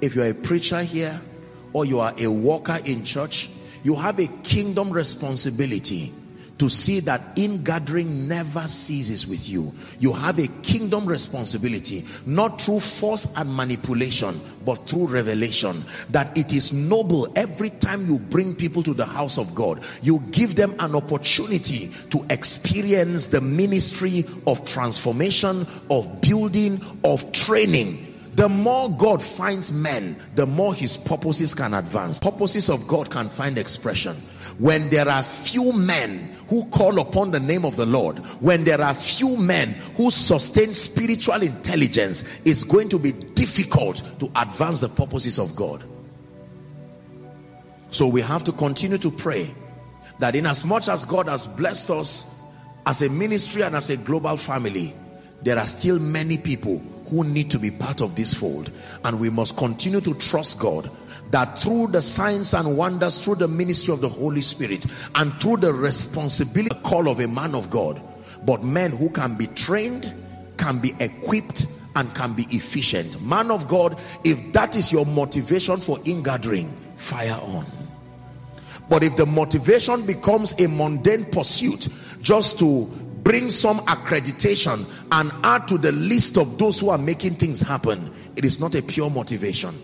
If 0.01 0.15
you're 0.15 0.29
a 0.29 0.33
preacher 0.33 0.81
here 0.81 1.21
or 1.73 1.85
you 1.85 1.99
are 1.99 2.13
a 2.17 2.27
worker 2.27 2.79
in 2.83 3.03
church, 3.05 3.49
you 3.83 3.95
have 3.95 4.19
a 4.19 4.27
kingdom 4.43 4.89
responsibility 4.89 6.11
to 6.57 6.69
see 6.69 7.01
that 7.01 7.21
in 7.35 7.63
gathering 7.63 8.27
never 8.27 8.67
ceases 8.67 9.27
with 9.27 9.49
you. 9.49 9.73
You 9.99 10.13
have 10.13 10.39
a 10.39 10.47
kingdom 10.63 11.05
responsibility, 11.05 12.05
not 12.25 12.61
through 12.61 12.79
force 12.79 13.33
and 13.35 13.53
manipulation, 13.55 14.39
but 14.65 14.87
through 14.87 15.07
revelation. 15.07 15.83
That 16.09 16.37
it 16.37 16.53
is 16.53 16.71
noble 16.71 17.31
every 17.35 17.71
time 17.71 18.05
you 18.05 18.19
bring 18.19 18.55
people 18.55 18.83
to 18.83 18.93
the 18.93 19.05
house 19.05 19.37
of 19.37 19.53
God, 19.53 19.83
you 20.01 20.21
give 20.31 20.55
them 20.55 20.73
an 20.79 20.95
opportunity 20.95 21.89
to 22.11 22.25
experience 22.29 23.27
the 23.27 23.41
ministry 23.41 24.23
of 24.47 24.65
transformation, 24.65 25.67
of 25.89 26.21
building, 26.21 26.81
of 27.03 27.31
training 27.31 28.13
the 28.35 28.49
more 28.49 28.89
God 28.89 29.23
finds 29.23 29.71
men, 29.71 30.17
the 30.35 30.45
more 30.45 30.73
his 30.73 30.97
purposes 30.97 31.53
can 31.53 31.73
advance. 31.73 32.19
Purposes 32.19 32.69
of 32.69 32.85
God 32.85 33.09
can 33.09 33.29
find 33.29 33.57
expression. 33.57 34.13
When 34.57 34.89
there 34.89 35.09
are 35.09 35.21
few 35.21 35.73
men 35.73 36.33
who 36.47 36.65
call 36.67 36.99
upon 36.99 37.31
the 37.31 37.39
name 37.39 37.65
of 37.65 37.75
the 37.75 37.85
Lord, 37.85 38.19
when 38.39 38.63
there 38.63 38.81
are 38.81 38.93
few 38.93 39.35
men 39.37 39.69
who 39.97 40.09
sustain 40.09 40.73
spiritual 40.73 41.41
intelligence, 41.41 42.41
it's 42.45 42.63
going 42.63 42.89
to 42.89 42.99
be 42.99 43.11
difficult 43.11 44.19
to 44.19 44.31
advance 44.35 44.79
the 44.79 44.89
purposes 44.89 45.39
of 45.39 45.55
God. 45.55 45.83
So 47.89 48.07
we 48.07 48.21
have 48.21 48.43
to 48.45 48.51
continue 48.51 48.97
to 48.99 49.11
pray 49.11 49.53
that 50.19 50.35
in 50.35 50.45
as 50.45 50.63
much 50.63 50.87
as 50.87 51.03
God 51.03 51.27
has 51.27 51.47
blessed 51.47 51.91
us 51.91 52.41
as 52.85 53.01
a 53.01 53.09
ministry 53.09 53.63
and 53.63 53.75
as 53.75 53.89
a 53.89 53.97
global 53.97 54.37
family, 54.37 54.93
there 55.41 55.57
are 55.57 55.67
still 55.67 55.99
many 55.99 56.37
people 56.37 56.81
who 57.07 57.23
need 57.23 57.51
to 57.51 57.59
be 57.59 57.71
part 57.71 58.01
of 58.01 58.15
this 58.15 58.33
fold. 58.33 58.71
And 59.03 59.19
we 59.19 59.29
must 59.29 59.57
continue 59.57 60.01
to 60.01 60.13
trust 60.15 60.59
God 60.59 60.89
that 61.31 61.59
through 61.59 61.87
the 61.87 62.01
signs 62.01 62.53
and 62.53 62.77
wonders, 62.77 63.19
through 63.19 63.35
the 63.35 63.47
ministry 63.47 63.93
of 63.93 64.01
the 64.01 64.09
Holy 64.09 64.41
Spirit, 64.41 64.85
and 65.15 65.33
through 65.41 65.57
the 65.57 65.73
responsibility 65.73 66.75
call 66.83 67.09
of 67.09 67.19
a 67.19 67.27
man 67.27 67.55
of 67.55 67.69
God, 67.69 68.01
but 68.45 68.63
men 68.63 68.91
who 68.91 69.09
can 69.09 69.35
be 69.35 69.47
trained, 69.47 70.13
can 70.57 70.79
be 70.79 70.93
equipped, 70.99 71.65
and 71.95 72.13
can 72.13 72.33
be 72.33 72.43
efficient. 72.51 73.21
Man 73.21 73.49
of 73.51 73.67
God, 73.67 73.99
if 74.23 74.53
that 74.53 74.75
is 74.75 74.91
your 74.91 75.05
motivation 75.05 75.77
for 75.77 75.97
ingathering, 76.05 76.69
fire 76.97 77.39
on. 77.41 77.65
But 78.89 79.03
if 79.03 79.15
the 79.15 79.25
motivation 79.25 80.05
becomes 80.05 80.59
a 80.59 80.67
mundane 80.67 81.25
pursuit 81.25 81.87
just 82.21 82.59
to 82.59 82.89
bring 83.25 83.49
some 83.49 83.79
accreditation 83.79 84.85
and 85.11 85.31
add 85.43 85.67
to 85.67 85.79
the 85.79 85.91
list 85.91 86.37
of 86.37 86.59
those 86.59 86.79
who 86.79 86.89
are 86.89 86.97
making 86.97 87.33
things 87.33 87.59
happen, 87.59 88.11
it 88.35 88.45
is 88.45 88.59
not 88.59 88.75
a 88.75 88.83
pure 88.83 89.09
motivation. 89.09 89.75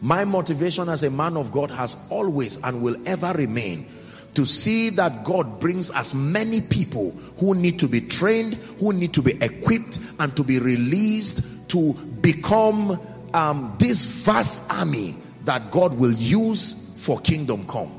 My 0.00 0.24
motivation 0.24 0.88
as 0.88 1.02
a 1.02 1.10
man 1.10 1.36
of 1.36 1.52
God 1.52 1.70
has 1.70 1.96
always 2.08 2.56
and 2.64 2.82
will 2.82 2.96
ever 3.06 3.32
remain 3.34 3.86
to 4.34 4.46
see 4.46 4.88
that 4.90 5.22
God 5.24 5.60
brings 5.60 5.90
as 5.90 6.14
many 6.14 6.62
people 6.62 7.10
who 7.38 7.54
need 7.54 7.78
to 7.80 7.88
be 7.88 8.00
trained, 8.00 8.54
who 8.80 8.94
need 8.94 9.12
to 9.14 9.22
be 9.22 9.32
equipped, 9.42 9.98
and 10.18 10.34
to 10.36 10.42
be 10.42 10.58
released 10.58 11.68
to 11.70 11.92
become 12.22 12.98
um, 13.34 13.76
this 13.78 14.24
vast 14.24 14.72
army 14.72 15.14
that 15.44 15.70
God 15.70 15.92
will 15.98 16.12
use 16.12 16.94
for 17.04 17.20
kingdom 17.20 17.66
come. 17.66 17.97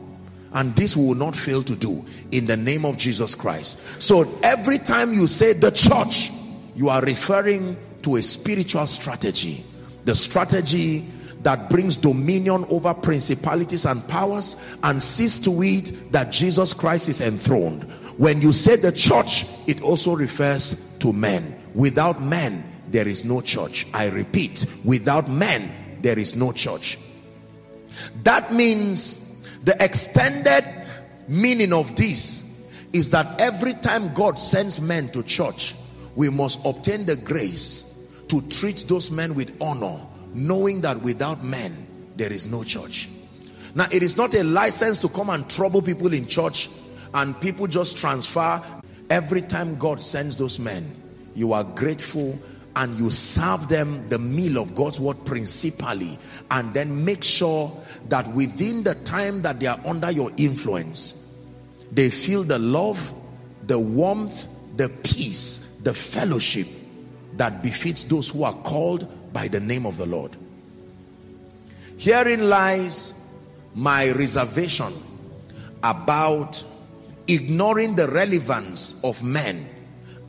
And 0.53 0.75
this 0.75 0.97
will 0.97 1.15
not 1.15 1.35
fail 1.35 1.61
to 1.63 1.75
do 1.75 2.03
in 2.31 2.45
the 2.45 2.57
name 2.57 2.85
of 2.85 2.97
Jesus 2.97 3.35
Christ. 3.35 4.01
So 4.01 4.27
every 4.41 4.79
time 4.79 5.13
you 5.13 5.27
say 5.27 5.53
the 5.53 5.71
church, 5.71 6.31
you 6.75 6.89
are 6.89 7.01
referring 7.01 7.77
to 8.01 8.15
a 8.15 8.23
spiritual 8.23 8.87
strategy. 8.87 9.63
The 10.05 10.15
strategy 10.15 11.05
that 11.43 11.69
brings 11.69 11.95
dominion 11.95 12.65
over 12.69 12.93
principalities 12.93 13.85
and 13.85 14.05
powers 14.07 14.77
and 14.83 15.01
sees 15.01 15.39
to 15.39 15.61
it 15.61 16.11
that 16.11 16.31
Jesus 16.31 16.73
Christ 16.73 17.09
is 17.09 17.21
enthroned. 17.21 17.83
When 18.17 18.41
you 18.41 18.51
say 18.51 18.75
the 18.75 18.91
church, 18.91 19.45
it 19.67 19.81
also 19.81 20.15
refers 20.15 20.97
to 20.99 21.13
men. 21.13 21.57
Without 21.73 22.21
men, 22.21 22.63
there 22.89 23.07
is 23.07 23.23
no 23.23 23.39
church. 23.39 23.85
I 23.93 24.09
repeat, 24.09 24.65
without 24.83 25.29
men, 25.29 25.71
there 26.01 26.17
is 26.19 26.35
no 26.35 26.51
church. 26.51 26.97
That 28.23 28.53
means 28.53 29.28
the 29.63 29.75
extended 29.83 30.63
meaning 31.27 31.73
of 31.73 31.95
this 31.95 32.87
is 32.93 33.11
that 33.11 33.39
every 33.39 33.73
time 33.73 34.13
God 34.13 34.39
sends 34.39 34.81
men 34.81 35.09
to 35.09 35.23
church, 35.23 35.75
we 36.15 36.29
must 36.29 36.65
obtain 36.65 37.05
the 37.05 37.15
grace 37.15 38.07
to 38.29 38.41
treat 38.49 38.85
those 38.87 39.11
men 39.11 39.35
with 39.35 39.55
honor 39.61 40.01
knowing 40.33 40.81
that 40.81 41.01
without 41.01 41.43
men 41.43 41.75
there 42.15 42.31
is 42.31 42.51
no 42.51 42.63
church. 42.63 43.09
Now 43.75 43.87
it 43.91 44.03
is 44.03 44.17
not 44.17 44.33
a 44.33 44.43
license 44.43 44.99
to 44.99 45.09
come 45.09 45.29
and 45.29 45.49
trouble 45.49 45.81
people 45.81 46.13
in 46.13 46.27
church 46.27 46.69
and 47.13 47.39
people 47.39 47.67
just 47.67 47.97
transfer. 47.97 48.61
Every 49.09 49.41
time 49.41 49.77
God 49.77 50.01
sends 50.01 50.37
those 50.37 50.59
men 50.59 50.95
you 51.35 51.53
are 51.53 51.63
grateful 51.63 52.37
and 52.75 52.95
you 52.95 53.09
serve 53.09 53.67
them 53.67 54.07
the 54.09 54.19
meal 54.19 54.57
of 54.57 54.75
God's 54.75 54.99
word 54.99 55.17
principally 55.25 56.17
and 56.51 56.73
then 56.73 57.03
make 57.03 57.23
sure 57.23 57.71
that 58.09 58.27
within 58.33 58.83
the 58.83 58.95
time 58.95 59.41
that 59.41 59.59
they 59.59 59.67
are 59.67 59.79
under 59.85 60.11
your 60.11 60.31
influence 60.37 61.39
they 61.91 62.09
feel 62.09 62.43
the 62.43 62.59
love 62.59 63.13
the 63.65 63.79
warmth 63.79 64.47
the 64.77 64.89
peace 64.89 65.79
the 65.83 65.93
fellowship 65.93 66.67
that 67.33 67.63
befits 67.63 68.03
those 68.05 68.29
who 68.29 68.43
are 68.43 68.53
called 68.53 69.07
by 69.33 69.47
the 69.47 69.59
name 69.59 69.85
of 69.85 69.97
the 69.97 70.05
Lord. 70.05 70.35
Herein 71.97 72.49
lies 72.49 73.37
my 73.75 74.11
reservation 74.11 74.93
about 75.83 76.63
ignoring 77.27 77.95
the 77.95 78.07
relevance 78.07 79.03
of 79.03 79.23
men 79.23 79.69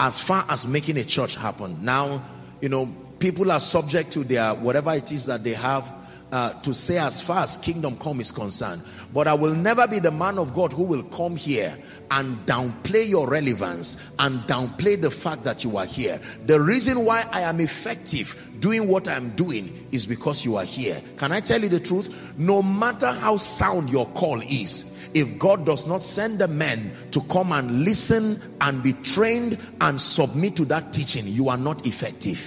as 0.01 0.19
far 0.19 0.47
as 0.49 0.67
making 0.67 0.97
a 0.97 1.05
church 1.05 1.37
happen. 1.37 1.85
Now, 1.85 2.23
you 2.63 2.71
know, 2.71 2.87
people 3.19 3.53
are 3.53 3.61
subject 3.61 4.13
to 4.13 4.25
their 4.25 4.55
whatever 4.55 4.93
it 4.95 5.13
is 5.13 5.27
that 5.27 5.45
they 5.45 5.53
have 5.53 5.93
uh, 6.33 6.53
to 6.61 6.73
say 6.73 6.97
as 6.97 7.21
far 7.21 7.41
as 7.43 7.59
kingdom 7.59 7.97
come 7.97 8.21
is 8.21 8.31
concerned. 8.31 8.83
But 9.13 9.29
I 9.29 9.35
will 9.35 9.55
never 9.55 9.87
be 9.87 9.99
the 9.99 10.11
man 10.11 10.39
of 10.39 10.55
God 10.55 10.73
who 10.73 10.85
will 10.85 11.03
come 11.03 11.37
here 11.37 11.77
and 12.11 12.39
downplay 12.47 13.09
your 13.09 13.29
relevance 13.29 14.15
and 14.19 14.41
downplay 14.43 14.99
the 14.99 15.11
fact 15.11 15.45
that 15.45 15.65
you 15.65 15.77
are 15.77 15.85
here. 15.85 16.19
The 16.47 16.61
reason 16.61 17.05
why 17.05 17.27
I 17.31 17.43
am 17.43 17.61
effective 17.61 18.49
doing 18.61 18.89
what 18.89 19.07
I'm 19.07 19.31
doing 19.31 19.89
is 19.93 20.07
because 20.07 20.45
you 20.45 20.57
are 20.57 20.65
here. 20.65 21.03
Can 21.19 21.33
I 21.33 21.41
tell 21.41 21.61
you 21.61 21.69
the 21.69 21.81
truth? 21.81 22.39
No 22.39 22.63
matter 22.63 23.13
how 23.13 23.37
sound 23.37 23.91
your 23.91 24.07
call 24.07 24.41
is, 24.41 24.90
if 25.15 25.39
God 25.39 25.65
does 25.67 25.87
not 25.87 26.05
send 26.05 26.39
the 26.39 26.49
men 26.49 26.93
to 27.11 27.21
come 27.23 27.53
and 27.53 27.85
listen 27.85 28.41
and 28.61 28.83
be 28.83 28.93
trained 28.93 29.59
and 29.81 30.01
submit 30.01 30.57
to 30.57 30.65
that 30.67 30.93
teaching, 30.93 31.27
you 31.27 31.49
are 31.49 31.57
not 31.57 31.87
effective. 31.87 32.39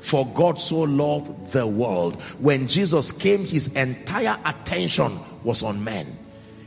For 0.00 0.26
God 0.34 0.58
so 0.58 0.80
loved 0.80 1.52
the 1.52 1.66
world. 1.66 2.22
When 2.38 2.66
Jesus 2.66 3.12
came, 3.12 3.40
his 3.40 3.74
entire 3.74 4.38
attention 4.44 5.12
was 5.44 5.62
on 5.62 5.82
men. 5.82 6.06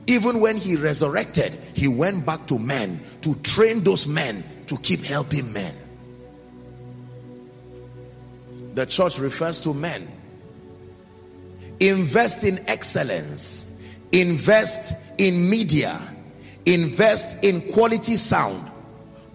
Even 0.08 0.42
when 0.42 0.58
he 0.58 0.76
resurrected, 0.76 1.54
he 1.74 1.88
went 1.88 2.26
back 2.26 2.46
to 2.48 2.60
men 2.60 3.00
to 3.22 3.36
train 3.36 3.84
those 3.84 4.08
men 4.08 4.44
to 4.68 4.78
keep 4.78 5.02
helping 5.02 5.54
men. 5.54 5.74
The 8.74 8.86
church 8.86 9.20
refers 9.20 9.62
to 9.62 9.74
men. 9.74 10.08
Invest 11.80 12.44
in 12.44 12.60
excellence, 12.68 13.71
invest 14.12 15.20
in 15.20 15.50
media, 15.50 16.00
invest 16.66 17.44
in 17.44 17.62
quality 17.74 18.16
sound, 18.16 18.70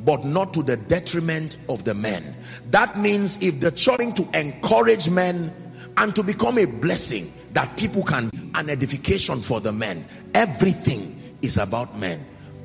but 0.04 0.24
not 0.24 0.52
to 0.54 0.62
the 0.62 0.76
detriment 0.76 1.56
of 1.68 1.84
the 1.84 1.94
men. 1.94 2.34
That 2.70 2.98
means 2.98 3.42
if 3.42 3.60
the 3.60 3.70
church 3.70 4.14
to 4.16 4.28
encourage 4.38 5.08
men 5.10 5.52
and 5.96 6.14
to 6.14 6.22
become 6.22 6.58
a 6.58 6.66
blessing 6.66 7.32
that 7.52 7.76
people 7.76 8.02
can 8.02 8.30
an 8.54 8.70
edification 8.70 9.40
for 9.40 9.60
the 9.60 9.72
men. 9.72 10.04
Everything 10.34 11.18
is 11.42 11.58
about 11.58 11.98
men. 11.98 12.24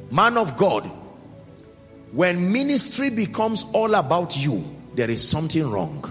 Man 0.10 0.38
of 0.38 0.58
God, 0.58 0.90
when 2.12 2.52
ministry 2.52 3.10
becomes 3.10 3.64
all 3.74 3.96
about 3.96 4.38
you, 4.38 4.64
there 4.96 5.10
is 5.10 5.26
something 5.26 5.70
wrong. 5.70 6.04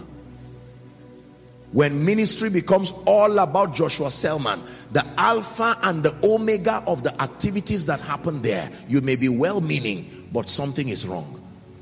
When 1.72 2.05
ministry 2.05 2.51
becomes 2.51 2.92
all 3.06 3.38
about 3.38 3.74
Joshua 3.74 4.10
Selman, 4.10 4.60
the 4.90 5.06
alpha 5.16 5.78
and 5.82 6.02
the 6.02 6.14
omega 6.26 6.82
of 6.86 7.05
the 7.05 7.22
activities 7.22 7.86
that 7.86 8.01
happen 8.01 8.42
there, 8.42 8.70
you 8.88 9.01
may 9.01 9.14
be 9.14 9.28
well 9.28 9.60
meaning, 9.60 10.28
but 10.32 10.48
something 10.48 10.88
is 10.88 11.06
wrong. 11.06 11.36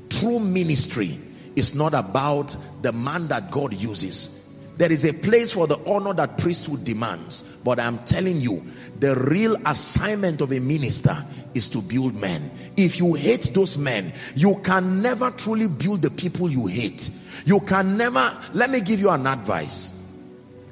True 0.09 0.39
ministry 0.39 1.17
is 1.55 1.73
not 1.73 1.95
about 1.95 2.55
the 2.83 2.91
man 2.91 3.27
that 3.29 3.49
God 3.49 3.73
uses. 3.73 4.39
There 4.77 4.91
is 4.91 5.03
a 5.05 5.13
place 5.13 5.51
for 5.51 5.67
the 5.67 5.77
honor 5.85 6.13
that 6.13 6.37
priesthood 6.37 6.85
demands. 6.85 7.41
But 7.65 7.79
I'm 7.79 7.97
telling 8.05 8.39
you, 8.39 8.63
the 8.99 9.15
real 9.15 9.57
assignment 9.65 10.39
of 10.39 10.53
a 10.53 10.59
minister 10.59 11.17
is 11.53 11.67
to 11.69 11.81
build 11.81 12.15
men. 12.15 12.51
If 12.77 12.99
you 12.99 13.13
hate 13.13 13.51
those 13.53 13.77
men, 13.77 14.13
you 14.35 14.55
can 14.63 15.01
never 15.01 15.31
truly 15.31 15.67
build 15.67 16.01
the 16.01 16.09
people 16.09 16.49
you 16.49 16.67
hate. 16.67 17.09
You 17.45 17.59
can 17.61 17.97
never, 17.97 18.37
let 18.53 18.69
me 18.69 18.81
give 18.81 18.99
you 18.99 19.09
an 19.09 19.25
advice. 19.27 19.99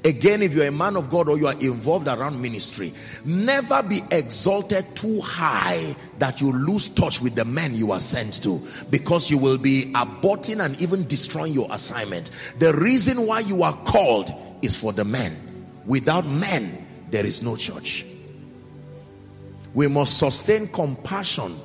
Again, 0.04 0.42
if 0.42 0.54
you're 0.54 0.68
a 0.68 0.72
man 0.72 0.96
of 0.96 1.10
God 1.10 1.28
or 1.28 1.38
you 1.38 1.48
are 1.48 1.60
involved 1.60 2.08
around 2.08 2.42
ministry, 2.42 2.94
never 3.26 3.84
be 3.84 4.02
exalted 4.12 4.96
too 4.96 5.20
high 5.20 5.96
that 6.20 6.40
you 6.40 6.54
lose 6.54 6.88
touch 6.88 7.22
with 7.22 7.36
the 7.36 7.44
men 7.44 7.76
you 7.76 7.92
are 7.92 8.00
sent 8.00 8.42
to 8.44 8.62
because 8.90 9.30
you 9.30 9.38
will 9.38 9.58
be 9.58 9.92
aborting 9.96 10.64
and 10.64 10.80
even 10.80 11.06
destroying 11.08 11.52
your 11.52 11.68
assignment. 11.72 12.32
The 12.60 12.74
reason 12.74 13.28
why 13.28 13.42
you 13.42 13.64
are 13.64 13.74
called 13.74 14.32
is 14.62 14.76
for 14.76 14.94
the 14.94 15.04
men. 15.04 15.36
Without 15.86 16.26
men, 16.26 16.86
there 17.10 17.26
is 17.26 17.44
no 17.44 17.56
church. 17.58 18.06
We 19.78 19.88
must 19.88 20.18
sustain 20.18 20.70
compassion. 20.70 21.56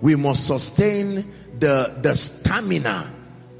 We 0.00 0.16
must 0.16 0.48
sustain 0.48 1.24
the, 1.60 1.94
the 2.02 2.16
stamina 2.16 3.08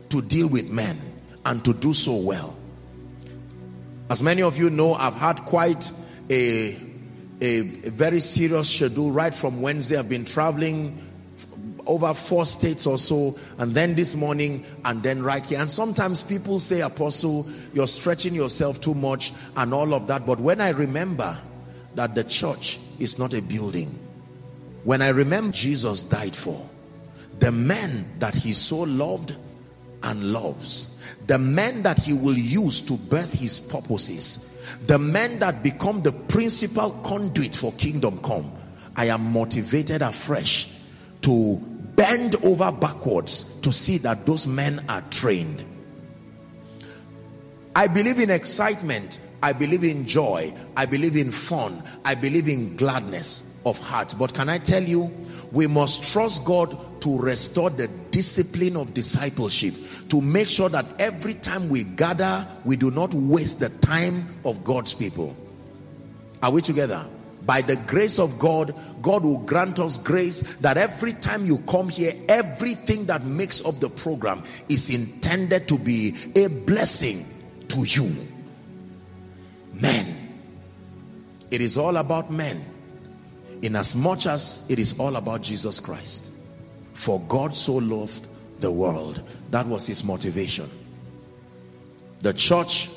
to 0.08 0.22
deal 0.22 0.48
with 0.48 0.72
men 0.72 0.98
and 1.46 1.64
to 1.64 1.72
do 1.72 1.92
so 1.92 2.16
well. 2.16 2.56
As 4.10 4.20
many 4.24 4.42
of 4.42 4.58
you 4.58 4.70
know, 4.70 4.94
I've 4.94 5.14
had 5.14 5.44
quite 5.44 5.92
a, 6.28 6.74
a, 7.40 7.60
a 7.60 7.60
very 7.90 8.18
serious 8.18 8.74
schedule 8.74 9.12
right 9.12 9.32
from 9.32 9.62
Wednesday. 9.62 9.98
I've 10.00 10.08
been 10.08 10.24
traveling 10.24 10.98
over 11.86 12.12
four 12.12 12.46
states 12.46 12.88
or 12.88 12.98
so, 12.98 13.38
and 13.58 13.72
then 13.72 13.94
this 13.94 14.16
morning, 14.16 14.64
and 14.84 15.00
then 15.00 15.22
right 15.22 15.46
here. 15.46 15.60
And 15.60 15.70
sometimes 15.70 16.24
people 16.24 16.58
say, 16.58 16.80
Apostle, 16.80 17.46
you're 17.72 17.86
stretching 17.86 18.34
yourself 18.34 18.80
too 18.80 18.94
much, 18.94 19.32
and 19.56 19.72
all 19.72 19.94
of 19.94 20.08
that. 20.08 20.26
But 20.26 20.40
when 20.40 20.60
I 20.60 20.70
remember 20.70 21.38
that 21.94 22.16
the 22.16 22.24
church 22.24 22.80
is 22.98 23.18
not 23.18 23.34
a 23.34 23.42
building, 23.42 23.98
when 24.84 25.02
I 25.02 25.08
remember 25.08 25.52
Jesus 25.52 26.04
died 26.04 26.36
for, 26.36 26.68
the 27.38 27.50
men 27.50 28.04
that 28.18 28.34
he 28.34 28.52
so 28.52 28.80
loved 28.80 29.34
and 30.02 30.32
loves, 30.32 31.02
the 31.26 31.38
men 31.38 31.82
that 31.82 31.98
he 31.98 32.12
will 32.12 32.36
use 32.36 32.80
to 32.82 32.94
birth 32.94 33.32
his 33.32 33.58
purposes, 33.60 34.50
the 34.86 34.98
men 34.98 35.38
that 35.38 35.62
become 35.62 36.02
the 36.02 36.12
principal 36.12 36.90
conduit 37.04 37.56
for 37.56 37.72
kingdom 37.72 38.18
come, 38.22 38.52
I 38.96 39.06
am 39.06 39.32
motivated 39.32 40.02
afresh 40.02 40.78
to 41.22 41.56
bend 41.96 42.36
over 42.44 42.70
backwards 42.70 43.60
to 43.60 43.72
see 43.72 43.98
that 43.98 44.26
those 44.26 44.46
men 44.46 44.84
are 44.88 45.02
trained. 45.10 45.64
I 47.74 47.86
believe 47.86 48.20
in 48.20 48.30
excitement. 48.30 49.18
I 49.44 49.52
believe 49.52 49.84
in 49.84 50.06
joy. 50.06 50.54
I 50.74 50.86
believe 50.86 51.16
in 51.18 51.30
fun. 51.30 51.82
I 52.02 52.14
believe 52.14 52.48
in 52.48 52.76
gladness 52.76 53.60
of 53.66 53.78
heart. 53.78 54.14
But 54.18 54.32
can 54.32 54.48
I 54.48 54.56
tell 54.56 54.82
you, 54.82 55.12
we 55.52 55.66
must 55.66 56.14
trust 56.14 56.46
God 56.46 57.02
to 57.02 57.18
restore 57.18 57.68
the 57.68 57.88
discipline 58.10 58.74
of 58.74 58.94
discipleship 58.94 59.74
to 60.08 60.22
make 60.22 60.48
sure 60.48 60.70
that 60.70 60.86
every 60.98 61.34
time 61.34 61.68
we 61.68 61.84
gather, 61.84 62.48
we 62.64 62.76
do 62.76 62.90
not 62.90 63.12
waste 63.12 63.60
the 63.60 63.68
time 63.86 64.26
of 64.46 64.64
God's 64.64 64.94
people. 64.94 65.36
Are 66.42 66.50
we 66.50 66.62
together? 66.62 67.04
By 67.44 67.60
the 67.60 67.76
grace 67.76 68.18
of 68.18 68.38
God, 68.38 68.74
God 69.02 69.24
will 69.24 69.40
grant 69.40 69.78
us 69.78 69.98
grace 69.98 70.56
that 70.60 70.78
every 70.78 71.12
time 71.12 71.44
you 71.44 71.58
come 71.68 71.90
here, 71.90 72.14
everything 72.30 73.04
that 73.06 73.26
makes 73.26 73.62
up 73.62 73.74
the 73.74 73.90
program 73.90 74.42
is 74.70 74.88
intended 74.88 75.68
to 75.68 75.78
be 75.78 76.16
a 76.34 76.46
blessing 76.46 77.26
to 77.68 77.84
you. 77.84 78.10
Men. 79.80 80.16
It 81.50 81.60
is 81.60 81.76
all 81.76 81.96
about 81.96 82.30
men 82.30 82.64
in 83.62 83.76
as 83.76 83.94
much 83.94 84.26
as 84.26 84.66
it 84.68 84.78
is 84.78 84.98
all 84.98 85.16
about 85.16 85.42
Jesus 85.42 85.80
Christ. 85.80 86.32
For 86.92 87.20
God 87.28 87.54
so 87.54 87.76
loved 87.76 88.26
the 88.60 88.70
world. 88.70 89.22
That 89.50 89.66
was 89.66 89.86
his 89.86 90.04
motivation. 90.04 90.68
The 92.20 92.32
church 92.32 92.88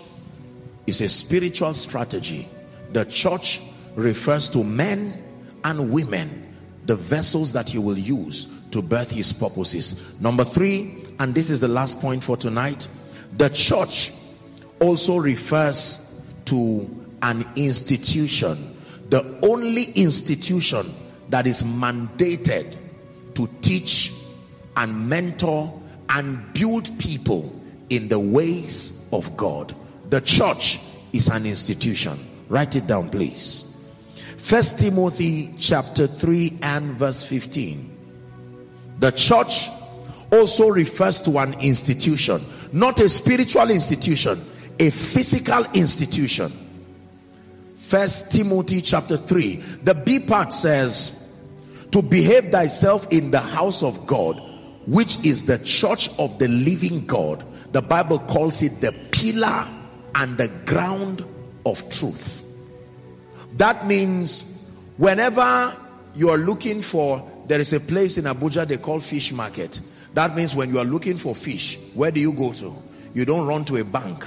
is 0.86 1.02
a 1.02 1.10
spiritual 1.10 1.74
strategy. 1.74 2.48
The 2.94 3.06
church 3.06 3.62
refers 3.96 4.50
to 4.50 4.64
men 4.64 5.24
and 5.64 5.92
women, 5.92 6.54
the 6.86 6.96
vessels 6.96 7.54
that 7.54 7.70
he 7.70 7.78
will 7.78 7.98
use 7.98 8.70
to 8.72 8.82
birth 8.82 9.12
his 9.12 9.34
purposes. 9.34 10.20
Number 10.22 10.46
three, 10.46 11.06
and 11.20 11.34
this 11.34 11.50
is 11.50 11.60
the 11.60 11.68
last 11.68 12.00
point 12.00 12.24
for 12.24 12.38
tonight, 12.38 12.88
the 13.36 13.50
church 13.50 14.12
also 14.80 15.18
refers 15.18 16.07
to 16.48 16.90
an 17.22 17.46
institution 17.56 18.74
the 19.10 19.40
only 19.44 19.86
institution 19.96 20.86
that 21.30 21.48
is 21.48 21.64
mandated 21.64 22.76
to 23.36 23.48
teach 23.62 24.12
and 24.76 25.10
mentor 25.10 25.82
and 26.10 26.54
build 26.54 26.90
people 27.00 27.54
in 27.90 28.08
the 28.08 28.20
ways 28.20 29.10
of 29.14 29.36
God. 29.38 29.74
The 30.10 30.22
church 30.22 30.80
is 31.14 31.30
an 31.30 31.46
institution. 31.46 32.18
Write 32.50 32.76
it 32.76 32.88
down, 32.88 33.10
please. 33.10 33.64
First 34.38 34.80
Timothy 34.80 35.54
chapter 35.58 36.08
3 36.08 36.60
and 36.62 36.86
verse 36.92 37.24
15. 37.24 37.96
The 39.00 39.12
church 39.12 39.70
also 40.32 40.70
refers 40.70 41.22
to 41.22 41.38
an 41.40 41.54
institution, 41.62 42.42
not 42.74 43.00
a 43.00 43.08
spiritual 43.08 43.70
institution, 43.70 44.40
a 44.80 44.90
physical 44.90 45.66
institution. 45.74 46.52
First 47.76 48.32
Timothy 48.32 48.82
chapter 48.82 49.18
3. 49.18 49.56
The 49.84 49.94
B 49.96 50.20
part 50.20 50.54
says, 50.54 51.24
to 51.92 52.02
behave 52.02 52.52
thyself 52.52 53.12
in 53.12 53.32
the 53.32 53.40
house 53.40 53.84
of 53.84 54.08
God, 54.08 54.42
which 54.86 55.26
is 55.26 55.46
the 55.46 55.58
church 55.60 56.10
of 56.20 56.38
the 56.40 56.48
living 56.48 57.06
God. 57.06 57.44
The 57.74 57.82
Bible 57.82 58.20
calls 58.20 58.62
it 58.62 58.82
the 58.82 58.94
pillar 59.12 59.68
and 60.16 60.38
the 60.38 60.50
ground 60.66 61.24
of 61.66 61.90
truth. 61.90 62.44
That 63.54 63.88
means 63.88 64.68
whenever 64.98 65.76
you 66.16 66.30
are 66.30 66.38
looking 66.38 66.82
for, 66.82 67.28
there 67.48 67.60
is 67.60 67.74
a 67.74 67.80
place 67.80 68.18
in 68.18 68.26
Abuja 68.26 68.68
they 68.68 68.78
call 68.78 69.00
fish 69.00 69.32
market. 69.32 69.80
That 70.14 70.36
means 70.36 70.56
when 70.56 70.70
you 70.70 70.80
are 70.80 70.86
looking 70.86 71.18
for 71.18 71.36
fish, 71.36 71.78
where 71.94 72.12
do 72.12 72.20
you 72.20 72.34
go 72.34 72.54
to? 72.54 72.76
You 73.14 73.26
don't 73.26 73.48
run 73.48 73.66
to 73.66 73.78
a 73.78 73.84
bank 73.84 74.26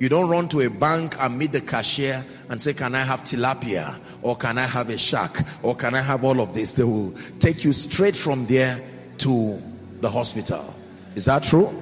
you 0.00 0.08
don't 0.08 0.28
run 0.28 0.48
to 0.48 0.60
a 0.60 0.70
bank 0.70 1.16
and 1.20 1.38
meet 1.38 1.52
the 1.52 1.60
cashier 1.60 2.24
and 2.48 2.60
say, 2.60 2.74
Can 2.74 2.94
I 2.94 3.00
have 3.00 3.22
tilapia? 3.22 3.98
Or 4.22 4.36
can 4.36 4.58
I 4.58 4.62
have 4.62 4.90
a 4.90 4.98
shark? 4.98 5.40
Or 5.62 5.74
can 5.76 5.94
I 5.94 6.00
have 6.00 6.24
all 6.24 6.40
of 6.40 6.54
this? 6.54 6.72
They 6.72 6.84
will 6.84 7.12
take 7.38 7.64
you 7.64 7.72
straight 7.72 8.16
from 8.16 8.46
there 8.46 8.82
to 9.18 9.62
the 10.00 10.10
hospital. 10.10 10.74
Is 11.14 11.26
that 11.26 11.44
true? 11.44 11.80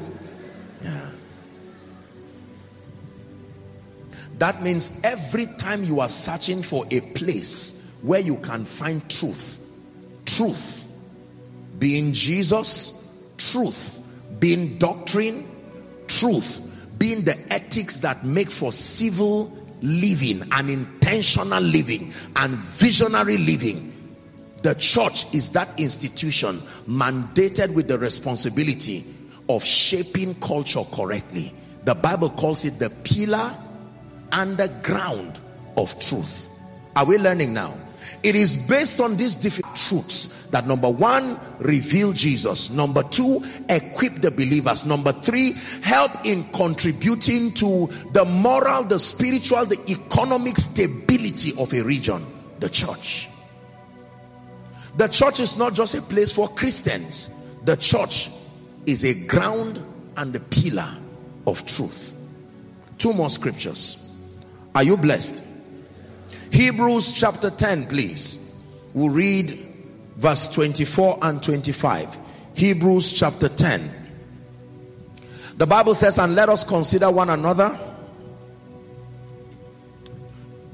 Yeah. 0.83 1.09
That 4.39 4.63
means 4.63 5.01
every 5.05 5.47
time 5.47 5.85
you 5.85 6.01
are 6.01 6.09
searching 6.09 6.63
for 6.63 6.85
a 6.91 7.01
place 7.01 7.97
where 8.03 8.21
you 8.21 8.37
can 8.39 8.65
find 8.65 9.09
truth, 9.09 9.59
truth 10.27 10.89
being 11.79 12.13
Jesus, 12.13 12.99
truth 13.39 13.99
being 14.39 14.79
doctrine, 14.79 15.47
truth 16.09 16.72
being 17.03 17.23
the 17.23 17.37
ethics 17.53 17.99
that 17.99 18.23
make 18.23 18.49
for 18.49 18.71
civil 18.71 19.53
living 19.81 20.41
and 20.53 20.71
intentional 20.71 21.61
living 21.61 22.13
and 22.37 22.53
visionary 22.55 23.39
living. 23.39 23.93
The 24.63 24.77
church 24.77 25.35
is 25.35 25.49
that 25.49 25.81
institution 25.81 26.59
mandated 26.87 27.75
with 27.75 27.89
the 27.89 27.99
responsibility 27.99 29.05
of 29.49 29.65
shaping 29.65 30.37
culture 30.37 30.85
correctly. 30.93 31.53
The 31.87 31.97
Bible 31.97 32.31
calls 32.31 32.65
it 32.65 32.79
the 32.79 32.91
pillar 33.03 33.53
and 34.31 34.57
the 34.57 34.69
ground 34.85 35.41
of 35.77 35.99
truth. 35.99 36.49
Are 36.95 37.05
we 37.05 37.19
learning 37.19 37.53
now? 37.53 37.75
It 38.23 38.37
is 38.37 38.69
based 38.69 39.01
on 39.01 39.17
these 39.17 39.35
different 39.35 39.75
truths 39.75 40.42
that 40.53 40.67
number 40.67 40.89
one, 40.91 41.41
reveal 41.59 42.13
Jesus. 42.13 42.71
Number 42.71 43.03
two, 43.03 43.43
equip 43.71 44.17
the 44.17 44.31
believers. 44.31 44.85
Number 44.85 45.11
three, 45.11 45.55
help 45.83 46.13
in 46.25 46.45
contributing 46.53 47.53
to 47.55 47.89
the 48.13 48.25
moral, 48.27 48.85
the 48.85 48.99
spiritual, 48.99 49.65
the 49.65 49.81
economic 49.91 50.59
stability 50.59 51.55
of 51.59 51.73
a 51.73 51.83
region, 51.83 52.23
the 52.61 52.69
church. 52.69 53.31
The 54.99 55.09
church 55.09 55.41
is 55.41 55.57
not 55.57 55.73
just 55.73 55.95
a 55.95 56.03
place 56.03 56.33
for 56.33 56.49
Christians. 56.49 57.31
The 57.65 57.77
church 57.77 58.29
is 58.85 59.05
a 59.07 59.15
ground 59.27 59.81
and 60.19 60.37
a 60.37 60.41
pillar 60.41 60.95
of 61.47 61.67
truth. 61.67 62.19
Two 62.99 63.15
more 63.15 63.31
scriptures. 63.31 64.15
Are 64.75 64.83
you 64.83 64.99
blessed? 64.99 65.49
Hebrews 66.53 67.13
chapter 67.13 67.49
10, 67.49 67.87
please. 67.87 68.63
We'll 68.93 69.09
read 69.09 69.72
verse 70.23 70.47
24 70.47 71.19
and 71.21 71.43
25. 71.43 72.17
Hebrews 72.55 73.13
chapter 73.13 73.49
10. 73.49 73.91
The 75.57 75.67
Bible 75.67 75.97
says, 75.97 76.19
and 76.19 76.37
let 76.37 76.49
us 76.49 76.63
consider 76.63 77.11
one 77.11 77.29
another 77.29 77.79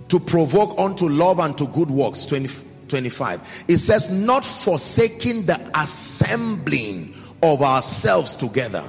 to 0.09 0.21
provoke 0.21 0.79
unto 0.79 1.09
love 1.09 1.39
and 1.39 1.57
to 1.57 1.67
good 1.69 1.91
works. 1.91 2.27
20, 2.27 2.49
25. 2.89 3.65
It 3.69 3.79
says, 3.79 4.11
not 4.11 4.45
forsaking 4.45 5.47
the 5.47 5.59
assembling 5.75 7.15
of 7.43 7.63
ourselves 7.63 8.35
together 8.35 8.85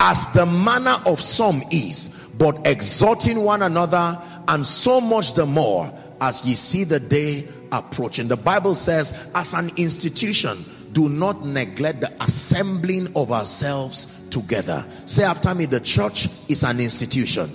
as 0.00 0.32
the 0.32 0.46
manner 0.46 0.96
of 1.04 1.20
some 1.20 1.62
is, 1.70 2.34
but 2.38 2.66
exhorting 2.66 3.42
one 3.42 3.62
another, 3.62 4.20
and 4.48 4.66
so 4.66 5.00
much 5.00 5.34
the 5.34 5.46
more 5.46 5.92
as 6.20 6.44
ye 6.46 6.54
see 6.54 6.84
the 6.84 6.98
day 6.98 7.46
approaching. 7.72 8.28
The 8.28 8.36
Bible 8.36 8.74
says, 8.74 9.32
as 9.34 9.54
an 9.54 9.70
institution, 9.76 10.64
do 10.92 11.08
not 11.08 11.44
neglect 11.44 12.02
the 12.02 12.12
assembling 12.22 13.16
of 13.16 13.32
ourselves 13.32 14.28
together. 14.28 14.84
Say 15.06 15.24
after 15.24 15.54
me, 15.54 15.64
the 15.64 15.80
church 15.80 16.26
is 16.48 16.62
an 16.62 16.78
institution. 16.80 17.50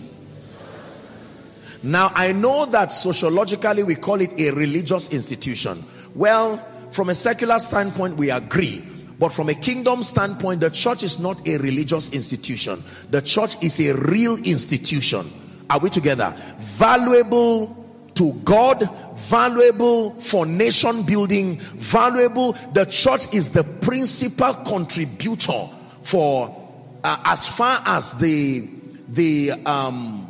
Now, 1.83 2.11
I 2.15 2.31
know 2.33 2.65
that 2.65 2.91
sociologically 2.91 3.83
we 3.83 3.95
call 3.95 4.19
it 4.19 4.39
a 4.39 4.51
religious 4.51 5.13
institution. 5.13 5.83
Well, 6.15 6.57
from 6.91 7.09
a 7.09 7.15
secular 7.15 7.59
standpoint, 7.59 8.17
we 8.17 8.31
agree. 8.31 8.83
But 9.19 9.29
from 9.31 9.49
a 9.49 9.53
kingdom 9.53 10.03
standpoint, 10.03 10.61
the 10.61 10.69
church 10.69 11.03
is 11.03 11.19
not 11.19 11.47
a 11.47 11.57
religious 11.57 12.13
institution. 12.13 12.81
The 13.11 13.21
church 13.21 13.61
is 13.63 13.79
a 13.79 13.95
real 13.95 14.37
institution. 14.37 15.25
Are 15.69 15.79
we 15.79 15.89
together? 15.89 16.33
Valuable 16.57 17.76
to 18.17 18.33
God, 18.43 18.89
valuable 19.15 20.11
for 20.19 20.45
nation 20.45 21.03
building, 21.03 21.57
valuable. 21.57 22.53
The 22.73 22.85
church 22.85 23.33
is 23.33 23.49
the 23.49 23.63
principal 23.81 24.53
contributor 24.53 25.67
for 26.01 26.55
uh, 27.03 27.17
as 27.25 27.47
far 27.47 27.81
as 27.85 28.13
the 28.15 28.67
the 29.09 29.51
um, 29.65 30.29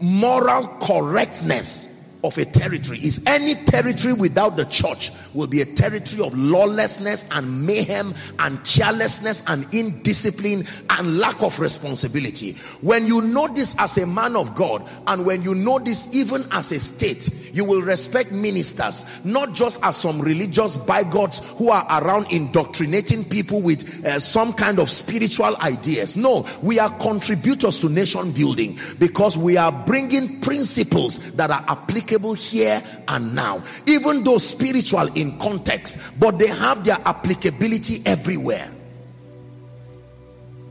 moral 0.00 0.66
correctness 0.80 1.99
of 2.22 2.36
a 2.38 2.44
territory 2.44 2.98
is 2.98 3.24
any 3.26 3.54
territory 3.54 4.12
without 4.12 4.56
the 4.56 4.64
church 4.66 5.10
will 5.34 5.46
be 5.46 5.60
a 5.62 5.64
territory 5.64 6.22
of 6.22 6.36
lawlessness 6.36 7.28
and 7.32 7.66
mayhem 7.66 8.14
and 8.38 8.62
carelessness 8.64 9.42
and 9.46 9.66
indiscipline 9.74 10.64
and 10.90 11.18
lack 11.18 11.42
of 11.42 11.58
responsibility. 11.58 12.52
When 12.82 13.06
you 13.06 13.22
know 13.22 13.48
this 13.48 13.74
as 13.78 13.96
a 13.98 14.06
man 14.06 14.36
of 14.36 14.54
God 14.54 14.86
and 15.06 15.24
when 15.24 15.42
you 15.42 15.54
know 15.54 15.78
this 15.78 16.14
even 16.14 16.44
as 16.52 16.72
a 16.72 16.80
state, 16.80 17.28
you 17.54 17.64
will 17.64 17.82
respect 17.82 18.32
ministers, 18.32 19.24
not 19.24 19.54
just 19.54 19.82
as 19.82 19.96
some 19.96 20.20
religious 20.20 20.76
bigots 20.76 21.56
who 21.56 21.70
are 21.70 21.86
around 22.02 22.30
indoctrinating 22.30 23.24
people 23.24 23.62
with 23.62 24.04
uh, 24.04 24.20
some 24.20 24.52
kind 24.52 24.78
of 24.78 24.90
spiritual 24.90 25.56
ideas. 25.58 26.16
No, 26.16 26.46
we 26.62 26.78
are 26.78 26.90
contributors 26.98 27.78
to 27.78 27.88
nation 27.88 28.32
building 28.32 28.78
because 28.98 29.38
we 29.38 29.56
are 29.56 29.72
bringing 29.72 30.40
principles 30.40 31.36
that 31.36 31.50
are 31.50 31.64
applicable 31.68 32.09
applicable 32.10 32.34
here 32.34 32.82
and 33.08 33.34
now, 33.34 33.62
even 33.86 34.24
though 34.24 34.38
spiritual 34.38 35.06
in 35.14 35.38
context, 35.38 36.18
but 36.18 36.38
they 36.38 36.48
have 36.48 36.84
their 36.84 36.98
applicability 37.04 38.02
everywhere. 38.04 38.70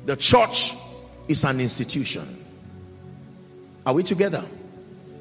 The 0.05 0.15
church 0.15 0.75
is 1.27 1.43
an 1.43 1.59
institution. 1.59 2.25
Are 3.85 3.93
we 3.93 4.03
together? 4.03 4.43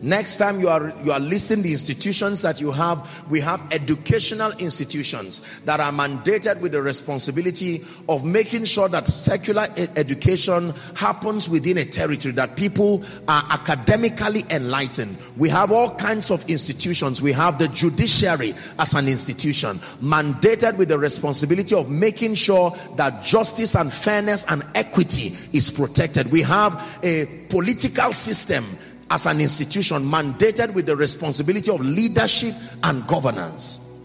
Next 0.00 0.36
time 0.36 0.60
you 0.60 0.68
are 0.68 0.92
you 1.02 1.10
are 1.10 1.18
listing 1.18 1.62
the 1.62 1.72
institutions 1.72 2.42
that 2.42 2.60
you 2.60 2.70
have, 2.70 3.24
we 3.28 3.40
have 3.40 3.60
educational 3.72 4.52
institutions 4.58 5.60
that 5.62 5.80
are 5.80 5.90
mandated 5.90 6.60
with 6.60 6.70
the 6.70 6.80
responsibility 6.80 7.84
of 8.08 8.24
making 8.24 8.64
sure 8.64 8.88
that 8.88 9.08
secular 9.08 9.66
education 9.96 10.72
happens 10.94 11.48
within 11.48 11.78
a 11.78 11.84
territory, 11.84 12.32
that 12.34 12.54
people 12.54 13.02
are 13.26 13.42
academically 13.50 14.44
enlightened. 14.50 15.16
We 15.36 15.48
have 15.48 15.72
all 15.72 15.96
kinds 15.96 16.30
of 16.30 16.48
institutions. 16.48 17.20
We 17.20 17.32
have 17.32 17.58
the 17.58 17.66
judiciary 17.66 18.54
as 18.78 18.94
an 18.94 19.08
institution, 19.08 19.78
mandated 20.00 20.76
with 20.76 20.90
the 20.90 20.98
responsibility 20.98 21.74
of 21.74 21.90
making 21.90 22.36
sure 22.36 22.76
that 22.96 23.24
justice 23.24 23.74
and 23.74 23.92
fairness 23.92 24.44
and 24.48 24.62
equity 24.76 25.34
is 25.52 25.72
protected. 25.72 26.30
We 26.30 26.42
have 26.42 27.00
a 27.02 27.26
political 27.48 28.12
system 28.12 28.64
as 29.10 29.26
an 29.26 29.40
institution 29.40 30.02
mandated 30.02 30.74
with 30.74 30.86
the 30.86 30.96
responsibility 30.96 31.70
of 31.70 31.80
leadership 31.80 32.54
and 32.82 33.06
governance. 33.06 33.96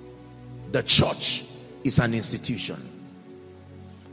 The 0.72 0.84
church 0.84 1.44
is 1.84 2.00
an 2.00 2.14
institution. 2.14 2.78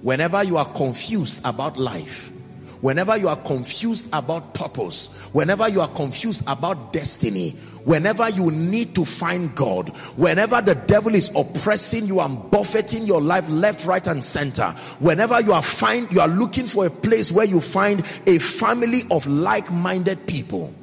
Whenever 0.03 0.43
you 0.43 0.57
are 0.57 0.69
confused 0.73 1.41
about 1.45 1.77
life, 1.77 2.33
whenever 2.81 3.17
you 3.17 3.29
are 3.29 3.37
confused 3.37 4.09
about 4.13 4.55
purpose, 4.55 5.29
whenever 5.33 5.69
you 5.69 5.81
are 5.81 5.89
confused 5.89 6.43
about 6.49 6.93
destiny, 6.93 7.51
whenever 7.85 8.29
you 8.31 8.51
need 8.51 8.95
to 8.95 9.05
find 9.05 9.55
God, 9.55 9.91
whenever 10.17 10.61
the 10.61 10.75
devil 10.75 11.15
is 11.15 11.31
oppressing 11.37 12.07
you 12.07 12.21
and 12.21 12.51
buffeting 12.51 13.05
your 13.05 13.21
life 13.21 13.49
left, 13.49 13.87
right, 13.87 14.07
and 14.07 14.25
center, 14.25 14.71
whenever 14.99 15.41
you 15.41 15.53
are 15.53 15.63
find 15.63 16.11
you 16.11 16.21
are 16.21 16.29
looking 16.29 16.67
for 16.67 16.87
a 16.87 16.91
place 16.91 17.31
where 17.31 17.47
you 17.47 17.61
find 17.61 18.01
a 18.27 18.39
family 18.39 19.03
of 19.11 19.27
like-minded 19.27 20.27
people, 20.27 20.75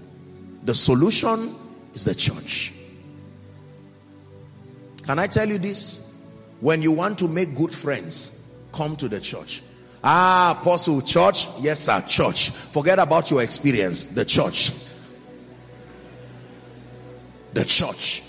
the 0.68 0.76
solution 0.76 1.56
is 1.94 2.03
the 2.03 2.14
church. 2.14 2.73
Can 5.03 5.18
I 5.18 5.27
tell 5.27 5.48
you 5.48 5.57
this? 5.57 6.22
When 6.60 6.81
you 6.81 6.91
want 6.91 7.19
to 7.19 7.30
make 7.30 7.56
good 7.56 7.73
friends, 7.73 8.53
come 8.73 8.98
to 8.98 9.07
the 9.07 9.22
church. 9.22 9.64
Ah, 10.03 10.57
apostle, 10.60 11.02
church? 11.02 11.48
Yes, 11.61 11.80
sir, 11.80 12.02
church. 12.02 12.49
Forget 12.49 12.99
about 12.99 13.31
your 13.31 13.41
experience. 13.44 14.14
The 14.14 14.26
church. 14.26 14.73
The 17.53 17.64
church. 17.64 18.23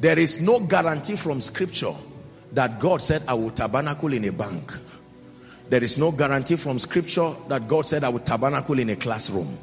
There 0.00 0.18
is 0.18 0.40
no 0.40 0.58
guarantee 0.58 1.14
from 1.14 1.40
scripture 1.40 1.94
that 2.52 2.80
God 2.80 3.02
said, 3.02 3.22
I 3.28 3.34
will 3.34 3.50
tabernacle 3.50 4.12
in 4.12 4.24
a 4.24 4.32
bank. 4.32 4.72
There 5.68 5.82
is 5.82 5.98
no 5.98 6.10
guarantee 6.10 6.56
from 6.56 6.78
scripture 6.78 7.32
that 7.48 7.68
God 7.68 7.86
said, 7.86 8.02
I 8.02 8.08
will 8.08 8.18
tabernacle 8.20 8.78
in 8.78 8.90
a 8.90 8.96
classroom. 8.96 9.56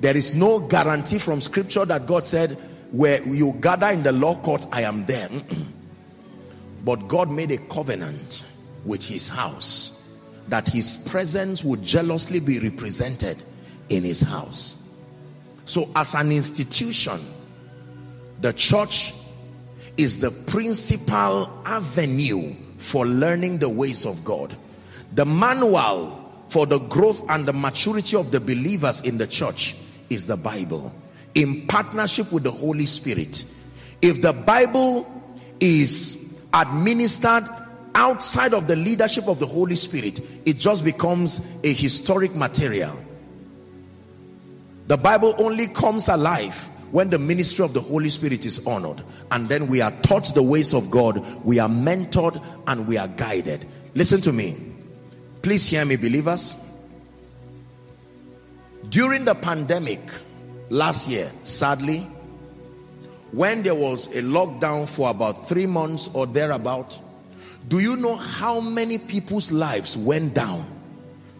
There 0.00 0.16
is 0.16 0.34
no 0.34 0.60
guarantee 0.60 1.18
from 1.18 1.40
scripture 1.40 1.84
that 1.86 2.06
God 2.06 2.24
said, 2.24 2.52
where 2.90 3.22
you 3.26 3.52
gather 3.60 3.88
in 3.90 4.02
the 4.02 4.12
law 4.12 4.34
court, 4.36 4.66
I 4.72 4.82
am 4.82 5.06
there. 5.06 5.28
but 6.84 7.08
God 7.08 7.30
made 7.30 7.50
a 7.52 7.58
covenant 7.58 8.44
with 8.84 9.06
his 9.06 9.28
house 9.28 9.96
that 10.48 10.68
his 10.68 10.96
presence 11.08 11.62
would 11.62 11.82
jealously 11.82 12.40
be 12.40 12.58
represented 12.58 13.38
in 13.88 14.02
his 14.02 14.20
house. 14.20 14.76
So 15.64 15.88
as 15.94 16.14
an 16.14 16.32
institution, 16.32 17.20
the 18.40 18.52
church 18.52 19.12
is 20.00 20.18
the 20.18 20.30
principal 20.50 21.50
avenue 21.66 22.54
for 22.78 23.04
learning 23.04 23.58
the 23.58 23.68
ways 23.68 24.06
of 24.06 24.24
God. 24.24 24.56
The 25.12 25.26
manual 25.26 26.16
for 26.46 26.64
the 26.64 26.78
growth 26.78 27.28
and 27.28 27.44
the 27.44 27.52
maturity 27.52 28.16
of 28.16 28.30
the 28.30 28.40
believers 28.40 29.02
in 29.02 29.18
the 29.18 29.26
church 29.26 29.76
is 30.08 30.26
the 30.26 30.38
Bible 30.38 30.90
in 31.34 31.66
partnership 31.66 32.32
with 32.32 32.44
the 32.44 32.50
Holy 32.50 32.86
Spirit. 32.86 33.44
If 34.00 34.22
the 34.22 34.32
Bible 34.32 35.06
is 35.60 36.42
administered 36.54 37.44
outside 37.94 38.54
of 38.54 38.68
the 38.68 38.76
leadership 38.76 39.28
of 39.28 39.38
the 39.38 39.46
Holy 39.46 39.76
Spirit, 39.76 40.18
it 40.46 40.54
just 40.54 40.82
becomes 40.82 41.60
a 41.62 41.74
historic 41.74 42.34
material. 42.34 42.96
The 44.86 44.96
Bible 44.96 45.34
only 45.36 45.68
comes 45.68 46.08
alive 46.08 46.69
when 46.90 47.10
the 47.10 47.18
ministry 47.18 47.64
of 47.64 47.72
the 47.72 47.80
Holy 47.80 48.08
Spirit 48.08 48.46
is 48.46 48.66
honored 48.66 49.02
and 49.30 49.48
then 49.48 49.68
we 49.68 49.80
are 49.80 49.92
taught 50.02 50.34
the 50.34 50.42
ways 50.42 50.74
of 50.74 50.90
God, 50.90 51.24
we 51.44 51.58
are 51.58 51.68
mentored 51.68 52.42
and 52.66 52.86
we 52.86 52.96
are 52.96 53.08
guided. 53.08 53.66
Listen 53.94 54.20
to 54.22 54.32
me. 54.32 54.56
Please 55.42 55.66
hear 55.66 55.84
me, 55.84 55.96
believers. 55.96 56.66
During 58.88 59.24
the 59.24 59.34
pandemic 59.34 60.00
last 60.68 61.08
year, 61.08 61.30
sadly, 61.44 62.00
when 63.32 63.62
there 63.62 63.74
was 63.74 64.14
a 64.16 64.22
lockdown 64.22 64.88
for 64.88 65.10
about 65.10 65.48
three 65.48 65.66
months 65.66 66.12
or 66.14 66.26
thereabout, 66.26 66.98
do 67.68 67.78
you 67.78 67.96
know 67.96 68.16
how 68.16 68.60
many 68.60 68.98
people's 68.98 69.52
lives 69.52 69.96
went 69.96 70.34
down 70.34 70.66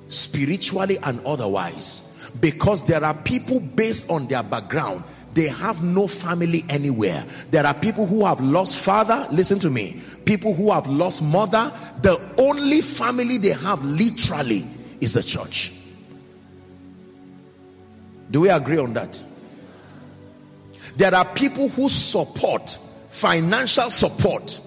spiritually 0.09 0.99
and 1.03 1.21
otherwise? 1.27 2.31
Because 2.41 2.85
there 2.85 3.03
are 3.03 3.15
people 3.15 3.59
based 3.59 4.09
on 4.11 4.29
their 4.29 4.45
background 4.45 5.03
they 5.33 5.49
have 5.49 5.83
no 5.83 6.07
family 6.09 6.65
anywhere. 6.69 7.25
There 7.51 7.65
are 7.65 7.75
people 7.75 8.07
who 8.07 8.25
have 8.25 8.41
lost 8.41 8.79
father. 8.79 9.29
Listen 9.31 9.59
to 9.61 9.71
me. 9.71 10.01
People 10.25 10.55
who 10.55 10.73
have 10.73 10.87
lost 10.89 11.23
mother. 11.23 11.73
The 12.03 12.21
only 12.39 12.81
family 12.81 13.39
they 13.39 13.51
have 13.51 13.85
literally 13.85 14.67
is 15.01 15.15
the 15.15 15.23
church. 15.23 15.73
Do 18.31 18.41
we 18.41 18.49
agree 18.49 18.79
on 18.79 18.95
that? 18.95 19.23
There 20.97 21.15
are 21.15 21.25
people 21.25 21.69
who 21.69 21.89
support, 21.89 22.71
financial 23.09 23.91
support 23.91 24.61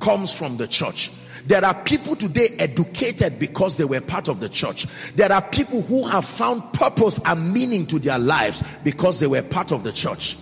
comes 0.00 0.36
from 0.36 0.56
the 0.56 0.66
church. 0.66 1.10
There 1.44 1.64
are 1.64 1.74
people 1.82 2.16
today 2.16 2.48
educated 2.58 3.38
because 3.38 3.76
they 3.76 3.84
were 3.84 4.00
part 4.00 4.28
of 4.28 4.40
the 4.40 4.48
church. 4.48 4.86
There 5.14 5.32
are 5.32 5.42
people 5.42 5.82
who 5.82 6.06
have 6.06 6.24
found 6.24 6.72
purpose 6.72 7.20
and 7.24 7.52
meaning 7.52 7.86
to 7.86 7.98
their 7.98 8.18
lives 8.18 8.62
because 8.84 9.20
they 9.20 9.26
were 9.26 9.42
part 9.42 9.72
of 9.72 9.82
the 9.82 9.92
church. 9.92 10.36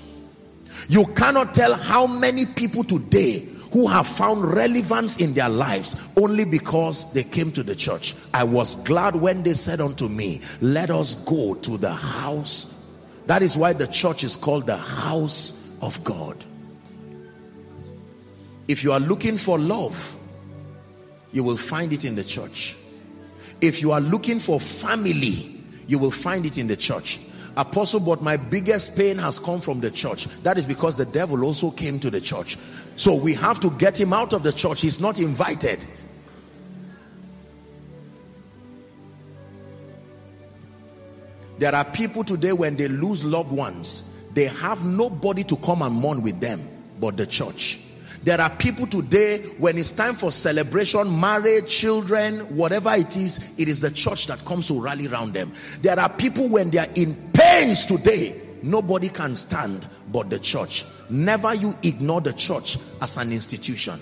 You 0.89 1.05
cannot 1.17 1.55
tell 1.55 1.75
how 1.75 2.07
many 2.07 2.47
people 2.47 2.85
today 2.85 3.47
who 3.73 3.87
have 3.87 4.07
found 4.07 4.43
relevance 4.43 5.19
in 5.19 5.35
their 5.35 5.49
lives 5.49 6.13
only 6.17 6.45
because 6.45 7.13
they 7.13 7.23
came 7.23 7.53
to 7.53 7.63
the 7.63 7.75
church. 7.75 8.15
I 8.33 8.45
was 8.45 8.83
glad 8.85 9.15
when 9.17 9.43
they 9.43 9.55
said 9.55 9.81
unto 9.81 10.09
me, 10.09 10.41
let 10.61 10.91
us 10.91 11.25
go 11.25 11.55
to 11.55 11.77
the 11.77 11.93
house. 11.93 12.75
That 13.27 13.43
is 13.43 13.57
why 13.57 13.75
the 13.75 13.87
church 13.87 14.25
is 14.25 14.37
called 14.37 14.67
the 14.67 14.77
house 14.77 15.77
of 15.83 16.03
God. 16.03 16.43
If 18.69 18.85
you 18.85 18.93
are 18.93 19.01
looking 19.01 19.37
for 19.37 19.59
love, 19.59 20.18
you 21.33 21.43
will 21.43 21.57
find 21.57 21.93
it 21.93 22.05
in 22.05 22.15
the 22.15 22.25
church. 22.25 22.77
If 23.61 23.83
you 23.83 23.93
are 23.93 24.01
looking 24.01 24.39
for 24.39 24.61
family, 24.61 25.61
you 25.87 25.99
will 25.99 26.11
find 26.11 26.47
it 26.47 26.59
in 26.59 26.67
the 26.67 26.77
church. 26.77 27.21
Apostle, 27.57 28.01
but 28.01 28.23
my 28.23 28.37
biggest 28.37 28.97
pain 28.97 29.19
has 29.19 29.39
come 29.39 29.61
from 29.61 29.81
the 29.81 29.91
church. 29.91 30.27
That 30.43 30.59
is 30.59 30.65
because 30.65 30.97
the 30.97 31.07
devil 31.07 31.45
also 31.45 31.73
came 31.73 31.99
to 32.01 32.11
the 32.11 32.21
church. 32.21 32.57
So 32.95 33.15
we 33.17 33.35
have 33.35 33.59
to 33.61 33.71
get 33.79 33.99
him 33.99 34.13
out 34.13 34.33
of 34.33 34.45
the 34.45 34.53
church. 34.53 34.81
He's 34.81 35.01
not 35.01 35.19
invited. 35.19 35.85
There 41.59 41.75
are 41.75 41.85
people 41.85 42.23
today 42.23 42.53
when 42.53 42.77
they 42.77 42.87
lose 42.87 43.25
loved 43.25 43.51
ones, 43.51 44.05
they 44.35 44.45
have 44.45 44.85
nobody 44.85 45.43
to 45.45 45.57
come 45.57 45.83
and 45.83 45.93
mourn 45.93 46.23
with 46.23 46.39
them 46.39 46.63
but 47.01 47.17
the 47.17 47.27
church. 47.27 47.81
There 48.25 48.41
are 48.41 48.51
people 48.51 48.87
today, 48.87 49.39
when 49.59 49.79
it's 49.79 49.93
time 49.93 50.15
for 50.15 50.33
celebration, 50.33 51.21
marriage, 51.21 51.69
children, 51.69 52.41
whatever 52.57 52.95
it 52.95 53.17
is, 53.17 53.59
it 53.59 53.69
is 53.69 53.81
the 53.81 53.91
church 53.91 54.27
that 54.27 54.45
comes 54.45 54.69
to 54.69 54.81
rally 54.81 55.07
around 55.07 55.35
them. 55.35 55.53
There 55.83 55.99
are 55.99 56.09
people 56.09 56.49
when 56.49 56.71
they 56.71 56.79
are 56.79 56.89
in 56.95 57.15
pains 57.33 57.85
today, 57.85 58.41
nobody 58.63 59.09
can 59.09 59.37
stand 59.37 59.87
but 60.11 60.31
the 60.31 60.39
church. 60.39 60.85
Never 61.11 61.55
you 61.55 61.75
ignore 61.83 62.21
the 62.21 62.33
church 62.33 62.77
as 63.01 63.17
an 63.17 63.33
institution. 63.33 63.99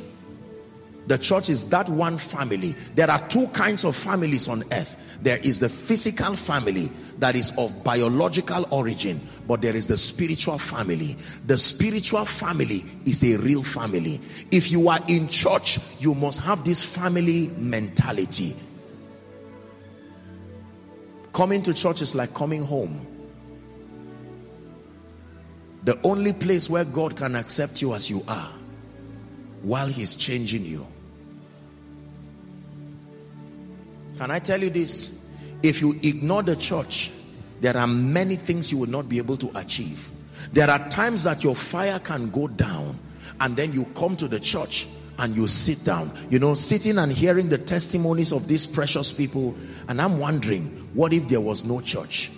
The 1.06 1.18
church 1.18 1.48
is 1.50 1.70
that 1.70 1.88
one 1.88 2.18
family. 2.18 2.74
There 2.96 3.08
are 3.08 3.26
two 3.28 3.46
kinds 3.48 3.84
of 3.84 3.94
families 3.94 4.48
on 4.48 4.64
earth. 4.72 5.18
There 5.22 5.38
is 5.38 5.60
the 5.60 5.68
physical 5.68 6.34
family 6.34 6.90
that 7.18 7.36
is 7.36 7.56
of 7.56 7.84
biological 7.84 8.66
origin, 8.70 9.20
but 9.46 9.62
there 9.62 9.76
is 9.76 9.86
the 9.86 9.96
spiritual 9.96 10.58
family. 10.58 11.16
The 11.46 11.58
spiritual 11.58 12.24
family 12.24 12.84
is 13.04 13.22
a 13.22 13.40
real 13.40 13.62
family. 13.62 14.20
If 14.50 14.72
you 14.72 14.88
are 14.88 15.00
in 15.06 15.28
church, 15.28 15.78
you 16.00 16.14
must 16.14 16.40
have 16.40 16.64
this 16.64 16.82
family 16.82 17.50
mentality. 17.56 18.54
Coming 21.32 21.62
to 21.62 21.74
church 21.74 22.02
is 22.02 22.14
like 22.14 22.34
coming 22.34 22.64
home. 22.64 23.06
The 25.84 26.00
only 26.02 26.32
place 26.32 26.68
where 26.68 26.84
God 26.84 27.16
can 27.16 27.36
accept 27.36 27.80
you 27.80 27.94
as 27.94 28.10
you 28.10 28.24
are 28.26 28.50
while 29.62 29.86
He's 29.86 30.16
changing 30.16 30.64
you. 30.64 30.86
Can 34.18 34.30
I 34.30 34.38
tell 34.38 34.60
you 34.60 34.70
this? 34.70 35.30
If 35.62 35.80
you 35.80 35.94
ignore 36.02 36.42
the 36.42 36.56
church, 36.56 37.12
there 37.60 37.76
are 37.76 37.86
many 37.86 38.36
things 38.36 38.70
you 38.70 38.78
will 38.78 38.88
not 38.88 39.08
be 39.08 39.18
able 39.18 39.36
to 39.38 39.50
achieve. 39.58 40.10
There 40.52 40.70
are 40.70 40.88
times 40.88 41.24
that 41.24 41.42
your 41.42 41.54
fire 41.54 41.98
can 41.98 42.30
go 42.30 42.48
down 42.48 42.98
and 43.40 43.56
then 43.56 43.72
you 43.72 43.84
come 43.94 44.16
to 44.16 44.28
the 44.28 44.40
church 44.40 44.88
and 45.18 45.34
you 45.34 45.48
sit 45.48 45.84
down. 45.84 46.10
You 46.30 46.38
know, 46.38 46.54
sitting 46.54 46.98
and 46.98 47.10
hearing 47.10 47.48
the 47.48 47.58
testimonies 47.58 48.32
of 48.32 48.48
these 48.48 48.66
precious 48.66 49.12
people. 49.12 49.54
And 49.88 50.00
I'm 50.00 50.18
wondering, 50.18 50.64
what 50.94 51.12
if 51.12 51.28
there 51.28 51.40
was 51.40 51.64
no 51.64 51.80
church? 51.80 52.30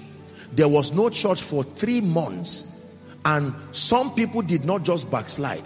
There 0.53 0.69
was 0.69 0.93
no 0.93 1.11
church 1.11 1.43
for 1.43 1.63
three 1.63 2.01
months 2.01 2.95
and 3.25 3.55
some 3.73 4.15
people 4.15 4.43
did 4.43 4.65
not 4.65 4.85
just 4.85 5.11
backslide. 5.11 5.65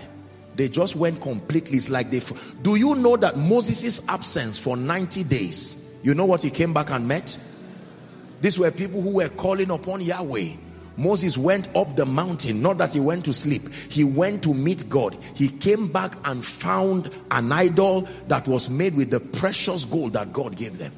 They 0.56 0.68
just 0.68 0.96
went 0.96 1.20
completely. 1.20 1.78
It's 1.78 1.88
like 1.88 2.10
they. 2.10 2.20
Do 2.62 2.76
you 2.76 2.94
know 2.96 3.16
that 3.16 3.36
Moses' 3.38 4.06
absence 4.08 4.58
for 4.58 4.76
90 4.76 5.24
days, 5.24 5.81
you 6.02 6.14
know 6.14 6.26
what 6.26 6.42
he 6.42 6.50
came 6.50 6.72
back 6.74 6.90
and 6.90 7.06
met? 7.06 7.36
These 8.40 8.58
were 8.58 8.70
people 8.70 9.00
who 9.00 9.14
were 9.14 9.28
calling 9.28 9.70
upon 9.70 10.00
Yahweh. 10.00 10.52
Moses 10.96 11.38
went 11.38 11.74
up 11.74 11.96
the 11.96 12.04
mountain, 12.04 12.60
not 12.60 12.78
that 12.78 12.92
he 12.92 13.00
went 13.00 13.24
to 13.24 13.32
sleep. 13.32 13.62
He 13.72 14.04
went 14.04 14.42
to 14.42 14.52
meet 14.52 14.90
God. 14.90 15.16
He 15.34 15.48
came 15.48 15.90
back 15.90 16.14
and 16.24 16.44
found 16.44 17.10
an 17.30 17.50
idol 17.50 18.08
that 18.28 18.46
was 18.46 18.68
made 18.68 18.94
with 18.94 19.10
the 19.10 19.20
precious 19.20 19.84
gold 19.84 20.12
that 20.12 20.32
God 20.32 20.56
gave 20.56 20.78
them. 20.78 20.92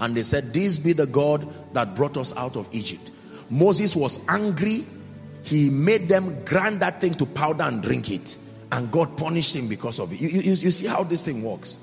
And 0.00 0.16
they 0.16 0.24
said, 0.24 0.52
This 0.52 0.78
be 0.78 0.94
the 0.94 1.06
God 1.06 1.46
that 1.74 1.94
brought 1.94 2.16
us 2.16 2.36
out 2.36 2.56
of 2.56 2.68
Egypt. 2.72 3.10
Moses 3.50 3.94
was 3.94 4.26
angry 4.28 4.84
he 5.44 5.70
made 5.70 6.08
them 6.08 6.44
grind 6.44 6.80
that 6.80 7.00
thing 7.00 7.14
to 7.14 7.26
powder 7.26 7.64
and 7.64 7.82
drink 7.82 8.10
it. 8.10 8.38
And 8.70 8.90
God 8.90 9.16
punished 9.16 9.54
him 9.54 9.68
because 9.68 9.98
of 9.98 10.12
it. 10.12 10.20
You, 10.20 10.28
you, 10.28 10.40
you 10.40 10.70
see 10.70 10.86
how 10.86 11.02
this 11.02 11.22
thing 11.22 11.42
works. 11.42 11.78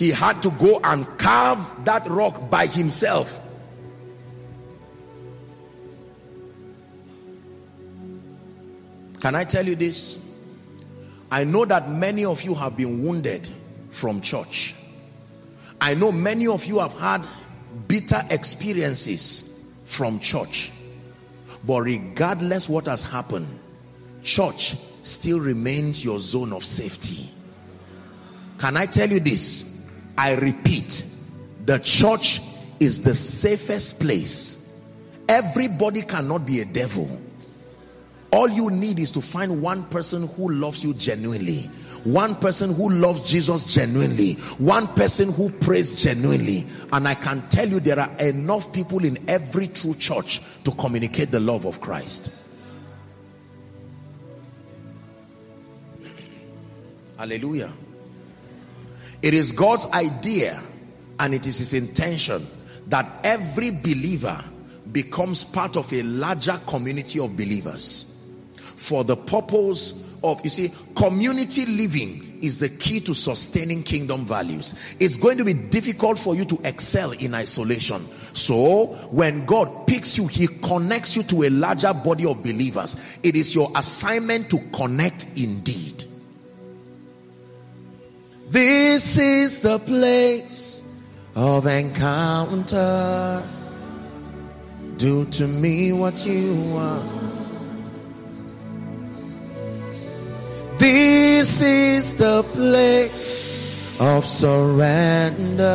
He 0.00 0.08
had 0.08 0.42
to 0.44 0.50
go 0.52 0.80
and 0.82 1.06
carve 1.18 1.84
that 1.84 2.08
rock 2.08 2.48
by 2.48 2.64
himself. 2.64 3.38
Can 9.20 9.34
I 9.34 9.44
tell 9.44 9.66
you 9.66 9.74
this? 9.74 10.26
I 11.30 11.44
know 11.44 11.66
that 11.66 11.90
many 11.90 12.24
of 12.24 12.40
you 12.44 12.54
have 12.54 12.78
been 12.78 13.02
wounded 13.02 13.46
from 13.90 14.22
church. 14.22 14.74
I 15.82 15.92
know 15.92 16.10
many 16.12 16.46
of 16.46 16.64
you 16.64 16.78
have 16.78 16.98
had 16.98 17.28
bitter 17.86 18.22
experiences 18.30 19.70
from 19.84 20.18
church. 20.18 20.72
But 21.66 21.82
regardless 21.82 22.70
what 22.70 22.86
has 22.86 23.02
happened, 23.02 23.48
church 24.22 24.76
still 25.04 25.40
remains 25.40 26.02
your 26.02 26.20
zone 26.20 26.54
of 26.54 26.64
safety. 26.64 27.28
Can 28.56 28.78
I 28.78 28.86
tell 28.86 29.10
you 29.10 29.20
this? 29.20 29.69
I 30.16 30.34
repeat, 30.34 31.04
the 31.66 31.78
church 31.78 32.40
is 32.78 33.02
the 33.02 33.14
safest 33.14 34.00
place. 34.00 34.80
Everybody 35.28 36.02
cannot 36.02 36.46
be 36.46 36.60
a 36.60 36.64
devil. 36.64 37.20
All 38.32 38.48
you 38.48 38.70
need 38.70 38.98
is 38.98 39.10
to 39.12 39.20
find 39.20 39.60
one 39.62 39.84
person 39.84 40.28
who 40.28 40.50
loves 40.50 40.84
you 40.84 40.94
genuinely 40.94 41.68
one 42.04 42.34
person 42.34 42.72
who 42.72 42.90
loves 42.90 43.30
Jesus 43.30 43.74
genuinely, 43.74 44.34
one 44.58 44.86
person 44.88 45.32
who 45.32 45.50
prays 45.50 46.02
genuinely. 46.02 46.66
And 46.92 47.06
I 47.06 47.14
can 47.14 47.42
tell 47.48 47.68
you 47.68 47.80
there 47.80 48.00
are 48.00 48.10
enough 48.18 48.72
people 48.72 49.04
in 49.04 49.18
every 49.28 49.68
true 49.68 49.94
church 49.94 50.40
to 50.64 50.70
communicate 50.72 51.30
the 51.30 51.40
love 51.40 51.66
of 51.66 51.80
Christ. 51.80 52.30
Hallelujah. 57.18 57.72
It 59.22 59.34
is 59.34 59.52
God's 59.52 59.86
idea 59.86 60.62
and 61.18 61.34
it 61.34 61.46
is 61.46 61.58
his 61.58 61.74
intention 61.74 62.46
that 62.88 63.06
every 63.24 63.70
believer 63.70 64.42
becomes 64.90 65.44
part 65.44 65.76
of 65.76 65.92
a 65.92 66.02
larger 66.02 66.58
community 66.66 67.20
of 67.20 67.36
believers 67.36 68.10
for 68.80 69.04
the 69.04 69.14
purpose 69.14 70.18
of, 70.24 70.40
you 70.42 70.48
see, 70.48 70.72
community 70.96 71.66
living 71.66 72.38
is 72.42 72.58
the 72.58 72.70
key 72.70 72.98
to 73.00 73.14
sustaining 73.14 73.82
kingdom 73.82 74.24
values. 74.24 74.94
It's 74.98 75.18
going 75.18 75.36
to 75.36 75.44
be 75.44 75.52
difficult 75.52 76.18
for 76.18 76.34
you 76.34 76.46
to 76.46 76.58
excel 76.64 77.12
in 77.12 77.34
isolation. 77.34 78.02
So, 78.34 78.86
when 79.10 79.44
God 79.44 79.86
picks 79.86 80.16
you, 80.16 80.26
He 80.26 80.46
connects 80.46 81.14
you 81.14 81.22
to 81.24 81.44
a 81.44 81.50
larger 81.50 81.92
body 81.92 82.24
of 82.24 82.42
believers. 82.42 83.18
It 83.22 83.36
is 83.36 83.54
your 83.54 83.70
assignment 83.76 84.48
to 84.48 84.58
connect 84.72 85.26
indeed. 85.36 86.04
This 88.50 89.16
is 89.16 89.60
the 89.60 89.78
place 89.78 90.82
of 91.36 91.66
encounter. 91.66 93.44
Do 94.96 95.24
to 95.24 95.46
me 95.46 95.92
what 95.92 96.26
you 96.26 96.60
want. 96.74 97.08
This 100.80 101.62
is 101.62 102.16
the 102.16 102.42
place 102.42 104.00
of 104.00 104.26
surrender. 104.26 105.66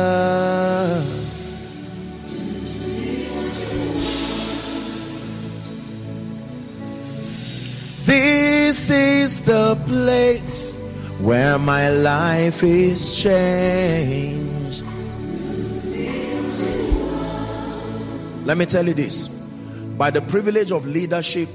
This 8.04 8.90
is 8.90 9.40
the 9.46 9.76
place 9.86 10.85
where 11.20 11.58
my 11.58 11.88
life 11.88 12.62
is 12.62 13.16
changed. 13.22 14.84
Let 18.44 18.58
me 18.58 18.66
tell 18.66 18.86
you 18.86 18.94
this 18.94 19.28
by 19.98 20.10
the 20.10 20.22
privilege 20.22 20.70
of 20.70 20.86
leadership, 20.86 21.48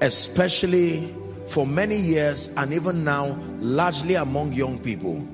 especially 0.00 1.12
for 1.50 1.66
many 1.66 1.96
years 1.96 2.54
and 2.56 2.72
even 2.72 3.02
now 3.02 3.36
largely 3.58 4.14
among 4.14 4.52
young 4.52 4.78
people 4.78 5.26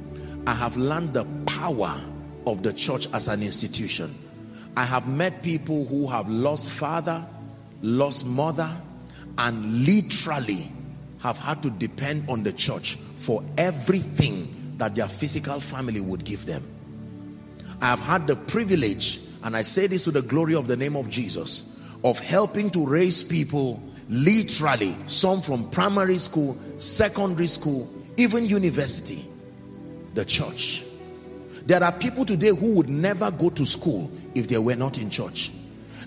I 0.46 0.54
have 0.54 0.76
learned 0.78 1.12
the 1.12 1.26
power 1.44 2.00
of 2.46 2.62
the 2.62 2.72
church 2.72 3.06
as 3.12 3.28
an 3.28 3.42
institution 3.42 4.14
I 4.78 4.84
have 4.84 5.06
met 5.06 5.42
people 5.42 5.84
who 5.84 6.06
have 6.06 6.26
lost 6.30 6.70
father 6.70 7.26
lost 7.82 8.24
mother 8.24 8.70
and 9.36 9.84
literally 9.84 10.70
have 11.26 11.38
had 11.38 11.60
to 11.64 11.70
depend 11.70 12.28
on 12.28 12.44
the 12.44 12.52
church 12.52 12.94
for 13.16 13.42
everything 13.58 14.74
that 14.78 14.94
their 14.94 15.08
physical 15.08 15.58
family 15.58 16.00
would 16.00 16.24
give 16.24 16.46
them. 16.46 16.62
I 17.80 17.86
have 17.86 18.00
had 18.00 18.26
the 18.28 18.36
privilege 18.36 19.20
and 19.42 19.56
I 19.56 19.62
say 19.62 19.88
this 19.88 20.04
to 20.04 20.12
the 20.12 20.22
glory 20.22 20.54
of 20.54 20.68
the 20.68 20.76
name 20.76 20.96
of 20.96 21.08
Jesus 21.08 21.82
of 22.04 22.20
helping 22.20 22.70
to 22.70 22.86
raise 22.86 23.24
people 23.24 23.82
literally 24.08 24.96
some 25.08 25.40
from 25.40 25.68
primary 25.70 26.18
school 26.18 26.56
secondary 26.78 27.48
school 27.48 27.92
even 28.16 28.46
university 28.46 29.24
the 30.14 30.24
church. 30.24 30.84
There 31.66 31.82
are 31.82 31.92
people 31.92 32.24
today 32.24 32.48
who 32.48 32.74
would 32.74 32.88
never 32.88 33.32
go 33.32 33.50
to 33.50 33.66
school 33.66 34.10
if 34.36 34.46
they 34.46 34.58
were 34.58 34.76
not 34.76 34.98
in 34.98 35.10
church. 35.10 35.50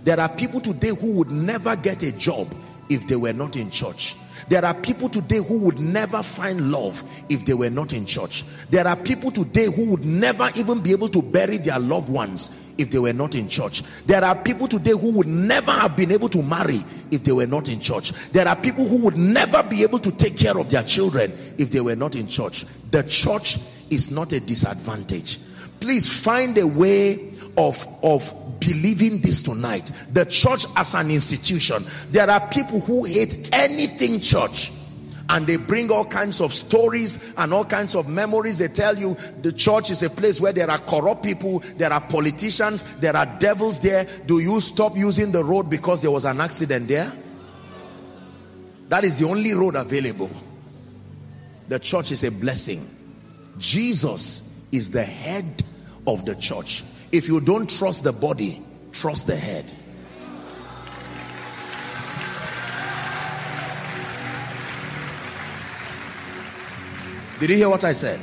There 0.06 0.20
are 0.20 0.30
people 0.30 0.62
today 0.62 0.90
who 0.90 1.12
would 1.12 1.30
never 1.30 1.76
get 1.76 2.04
a 2.04 2.14
job 2.14 2.48
if 2.88 3.06
they 3.08 3.18
were 3.18 3.34
not 3.34 3.58
in 3.58 3.70
church. 3.70 4.16
There 4.48 4.64
are 4.64 4.74
people 4.74 5.10
today 5.10 5.38
who 5.38 5.58
would 5.60 5.80
never 5.80 6.24
find 6.24 6.72
love 6.72 7.04
if 7.30 7.46
they 7.46 7.54
were 7.54 7.70
not 7.70 7.94
in 7.94 8.06
church. 8.06 8.44
There 8.70 8.88
are 8.88 8.96
people 8.96 9.32
today 9.32 9.66
who 9.66 9.86
would 9.92 10.06
never 10.06 10.50
even 10.56 10.80
be 10.82 10.92
able 10.92 11.10
to 11.10 11.22
bury 11.22 11.58
their 11.58 11.80
loved 11.80 12.10
ones 12.10 12.74
if 12.78 12.90
they 12.90 13.00
were 13.00 13.14
not 13.14 13.36
in 13.36 13.50
church. 13.50 13.84
There 14.06 14.24
are 14.24 14.36
people 14.36 14.68
today 14.68 14.92
who 14.92 15.12
would 15.12 15.28
never 15.28 15.72
have 15.72 15.96
been 15.98 16.12
able 16.12 16.30
to 16.30 16.42
marry 16.42 16.82
if 17.12 17.24
they 17.24 17.34
were 17.34 17.48
not 17.48 17.68
in 17.70 17.80
church. 17.80 18.12
There 18.32 18.48
are 18.48 18.56
people 18.56 18.88
who 18.88 18.98
would 18.98 19.18
never 19.18 19.62
be 19.64 19.84
able 19.84 20.00
to 20.00 20.12
take 20.12 20.38
care 20.38 20.58
of 20.58 20.70
their 20.70 20.84
children 20.84 21.32
if 21.58 21.72
they 21.72 21.82
were 21.82 21.98
not 21.98 22.16
in 22.16 22.28
church. 22.28 22.66
The 22.92 23.04
church 23.04 23.58
is 23.90 24.12
not 24.12 24.32
a 24.32 24.40
disadvantage. 24.40 25.40
Please 25.80 26.24
find 26.24 26.58
a 26.58 26.68
way 26.68 27.29
of, 27.60 27.86
of 28.04 28.34
believing 28.60 29.20
this 29.20 29.42
tonight. 29.42 29.92
The 30.14 30.26
church 30.26 30.66
as 30.78 30.96
an 30.96 31.12
institution. 31.12 31.84
There 32.10 32.30
are 32.30 32.48
people 32.48 32.80
who 32.80 33.04
hate 33.04 33.50
anything 33.52 34.22
church 34.22 34.72
and 35.28 35.46
they 35.46 35.58
bring 35.58 35.92
all 35.92 36.06
kinds 36.06 36.40
of 36.40 36.54
stories 36.54 37.36
and 37.38 37.54
all 37.54 37.66
kinds 37.66 37.96
of 37.96 38.08
memories. 38.08 38.58
They 38.58 38.70
tell 38.70 38.98
you 38.98 39.16
the 39.42 39.52
church 39.52 39.92
is 39.92 40.02
a 40.04 40.10
place 40.10 40.40
where 40.40 40.54
there 40.54 40.72
are 40.72 40.78
corrupt 40.78 41.24
people, 41.24 41.60
there 41.76 41.92
are 41.92 42.02
politicians, 42.02 42.84
there 43.00 43.16
are 43.16 43.26
devils 43.40 43.80
there. 43.80 44.08
Do 44.26 44.40
you 44.40 44.62
stop 44.62 44.96
using 44.96 45.34
the 45.34 45.44
road 45.44 45.70
because 45.70 46.02
there 46.02 46.12
was 46.12 46.24
an 46.26 46.40
accident 46.40 46.88
there? 46.88 47.12
That 48.88 49.04
is 49.04 49.20
the 49.20 49.28
only 49.28 49.54
road 49.54 49.76
available. 49.76 50.32
The 51.68 51.78
church 51.78 52.12
is 52.12 52.24
a 52.24 52.32
blessing. 52.32 52.84
Jesus 53.60 54.66
is 54.72 54.92
the 54.92 55.04
head 55.04 55.62
of 56.08 56.26
the 56.26 56.36
church. 56.36 56.84
If 57.12 57.28
you 57.28 57.42
don't 57.42 57.70
trust 57.70 58.04
the 58.04 58.14
body, 58.14 58.62
trust 58.92 59.28
the 59.28 59.36
head. 59.36 59.72
Did 67.40 67.50
you 67.50 67.56
hear 67.56 67.70
what 67.70 67.84
I 67.84 67.94
said? 67.94 68.20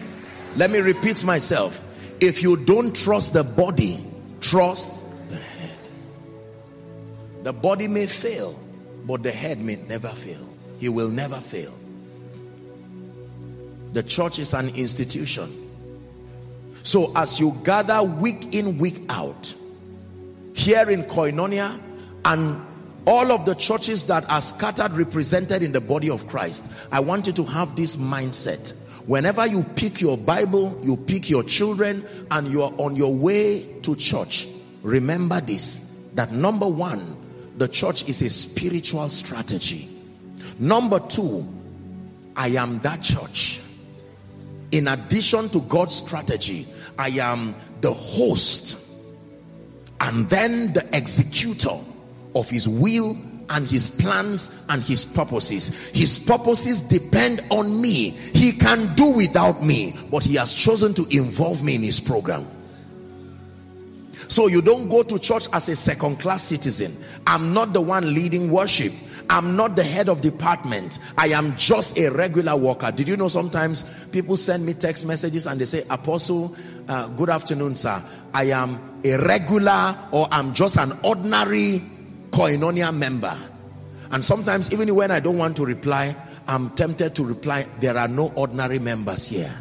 Let 0.57 0.71
me 0.71 0.79
repeat 0.79 1.25
myself. 1.25 1.83
If 2.21 2.43
you 2.43 2.57
don't 2.57 2.95
trust 2.95 3.33
the 3.33 3.43
body, 3.43 3.99
trust 4.41 5.29
the 5.31 5.37
head. 5.37 5.79
The 7.43 7.53
body 7.53 7.89
may 7.89 8.07
fail, 8.07 8.59
but 9.07 9.23
the 9.23 9.33
head 9.33 9.61
may 9.61 9.77
never 9.77 10.09
fail. 10.09 10.47
He 10.79 10.89
will 10.89 11.09
never 11.09 11.37
fail. 11.37 11.75
The 13.93 14.03
church 14.03 14.39
is 14.39 14.53
an 14.53 14.69
institution. 14.77 15.51
So 16.87 17.11
as 17.17 17.41
you 17.41 17.53
gather 17.65 18.01
week 18.05 18.55
in, 18.55 18.79
week 18.79 19.03
out, 19.09 19.53
here 20.55 20.89
in 20.89 21.03
Koinonia 21.03 21.81
and 22.25 22.65
all 23.05 23.33
of 23.33 23.45
the 23.45 23.57
churches 23.57 24.07
that 24.07 24.25
are 24.31 24.41
scattered 24.41 24.93
represented 24.93 25.65
in 25.65 25.73
the 25.73 25.81
body 25.81 26.09
of 26.09 26.29
Christ, 26.29 26.87
I 26.93 27.01
want 27.01 27.27
you 27.27 27.33
to 27.33 27.43
have 27.43 27.75
this 27.75 27.97
mindset. 27.97 28.73
Whenever 29.09 29.45
you 29.49 29.65
pick 29.75 30.01
your 30.01 30.17
Bible, 30.17 30.81
you 30.85 30.97
pick 30.97 31.29
your 31.29 31.43
children, 31.43 32.05
and 32.31 32.47
you 32.47 32.63
are 32.63 32.73
on 32.79 32.95
your 32.95 33.13
way 33.13 33.67
to 33.83 33.97
church, 33.97 34.47
remember 34.85 35.41
this 35.41 36.09
that 36.15 36.31
number 36.31 36.69
one, 36.69 37.17
the 37.57 37.67
church 37.67 38.09
is 38.09 38.23
a 38.23 38.31
spiritual 38.31 39.09
strategy. 39.09 39.89
Number 40.61 41.01
two, 41.01 41.45
I 42.37 42.51
am 42.51 42.79
that 42.81 43.03
church. 43.03 43.61
In 44.73 44.89
addition 44.89 45.49
to 45.51 45.61
God's 45.61 45.95
strategy, 45.95 46.67
I 46.99 47.09
am 47.09 47.55
the 47.81 47.93
host 47.93 48.83
and 50.01 50.29
then 50.29 50.73
the 50.73 50.87
executor 50.93 51.77
of 52.35 52.51
his 52.51 52.69
will 52.69 53.17
and 53.49 53.67
his 53.67 53.91
plans 53.91 54.67
and 54.69 54.83
his 54.83 55.05
purposes. 55.05 55.89
His 55.91 56.19
purposes 56.19 56.83
depend 56.83 57.45
on 57.51 57.81
me. 57.81 58.11
He 58.11 58.53
can 58.53 58.95
do 58.95 59.13
without 59.13 59.63
me, 59.63 59.95
but 60.11 60.25
he 60.25 60.35
has 60.35 60.55
chosen 60.55 60.95
to 60.95 61.07
involve 61.17 61.63
me 61.63 61.77
in 61.77 61.83
his 61.83 62.01
program. 62.01 62.47
So 64.29 64.49
you 64.49 64.61
don't 64.61 64.89
go 64.89 65.03
to 65.05 65.19
church 65.19 65.47
as 65.53 65.69
a 65.69 65.77
second 65.77 66.17
class 66.17 66.43
citizen. 66.43 66.93
I'm 67.27 67.55
not 67.55 67.73
the 67.73 67.81
one 67.81 68.13
leading 68.13 68.51
worship. 68.51 68.93
I'm 69.29 69.57
not 69.57 69.77
the 69.77 69.83
head 69.83 70.09
of 70.09 70.21
department. 70.21 70.99
I 71.19 71.29
am 71.29 71.57
just 71.57 71.99
a 71.99 72.11
regular 72.11 72.57
worker. 72.57 72.93
Did 72.93 73.09
you 73.09 73.17
know 73.17 73.29
sometimes 73.29 74.07
people 74.07 74.37
send 74.37 74.65
me 74.65 74.75
text 74.75 75.07
messages 75.07 75.47
and 75.47 75.61
they 75.61 75.65
say, 75.65 75.85
Apostle, 75.91 76.55
uh, 76.89 77.09
good 77.09 77.31
afternoon, 77.31 77.75
sir. 77.75 78.03
I 78.33 78.45
am 78.45 79.01
a 79.05 79.17
regular 79.19 79.97
or 80.13 80.29
I'm 80.31 80.55
just 80.55 80.79
an 80.79 80.93
ordinary 81.03 81.83
koinonia 82.31 82.97
member. 82.97 83.37
And 84.11 84.25
sometimes 84.25 84.73
even 84.73 84.95
when 84.95 85.11
I 85.11 85.21
don't 85.21 85.39
want 85.39 85.57
to 85.57 85.65
reply, 85.65 86.15
I'm 86.47 86.71
tempted 86.71 87.15
to 87.17 87.25
reply, 87.25 87.67
there 87.81 87.97
are 87.99 88.09
no 88.09 88.33
ordinary 88.37 88.79
members 88.79 89.29
here. 89.29 89.53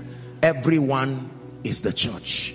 Everyone 0.43 1.29
is 1.63 1.81
the 1.81 1.91
church 1.91 2.53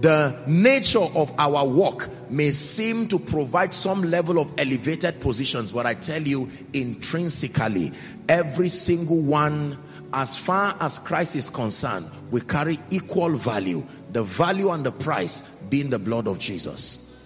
the 0.00 0.36
nature 0.46 1.06
of 1.16 1.32
our 1.38 1.66
work 1.66 2.08
may 2.30 2.52
seem 2.52 3.08
to 3.08 3.18
provide 3.18 3.74
some 3.74 4.02
level 4.02 4.38
of 4.38 4.52
elevated 4.58 5.20
positions 5.20 5.72
but 5.72 5.86
i 5.86 5.94
tell 5.94 6.22
you 6.22 6.48
intrinsically 6.72 7.90
every 8.28 8.68
single 8.68 9.20
one 9.20 9.76
as 10.12 10.36
far 10.36 10.76
as 10.80 10.98
christ 11.00 11.34
is 11.34 11.50
concerned 11.50 12.06
we 12.30 12.40
carry 12.40 12.78
equal 12.90 13.30
value 13.30 13.84
the 14.12 14.22
value 14.22 14.70
and 14.70 14.84
the 14.84 14.92
price 14.92 15.62
being 15.64 15.90
the 15.90 15.98
blood 15.98 16.26
of 16.26 16.38
jesus. 16.38 17.16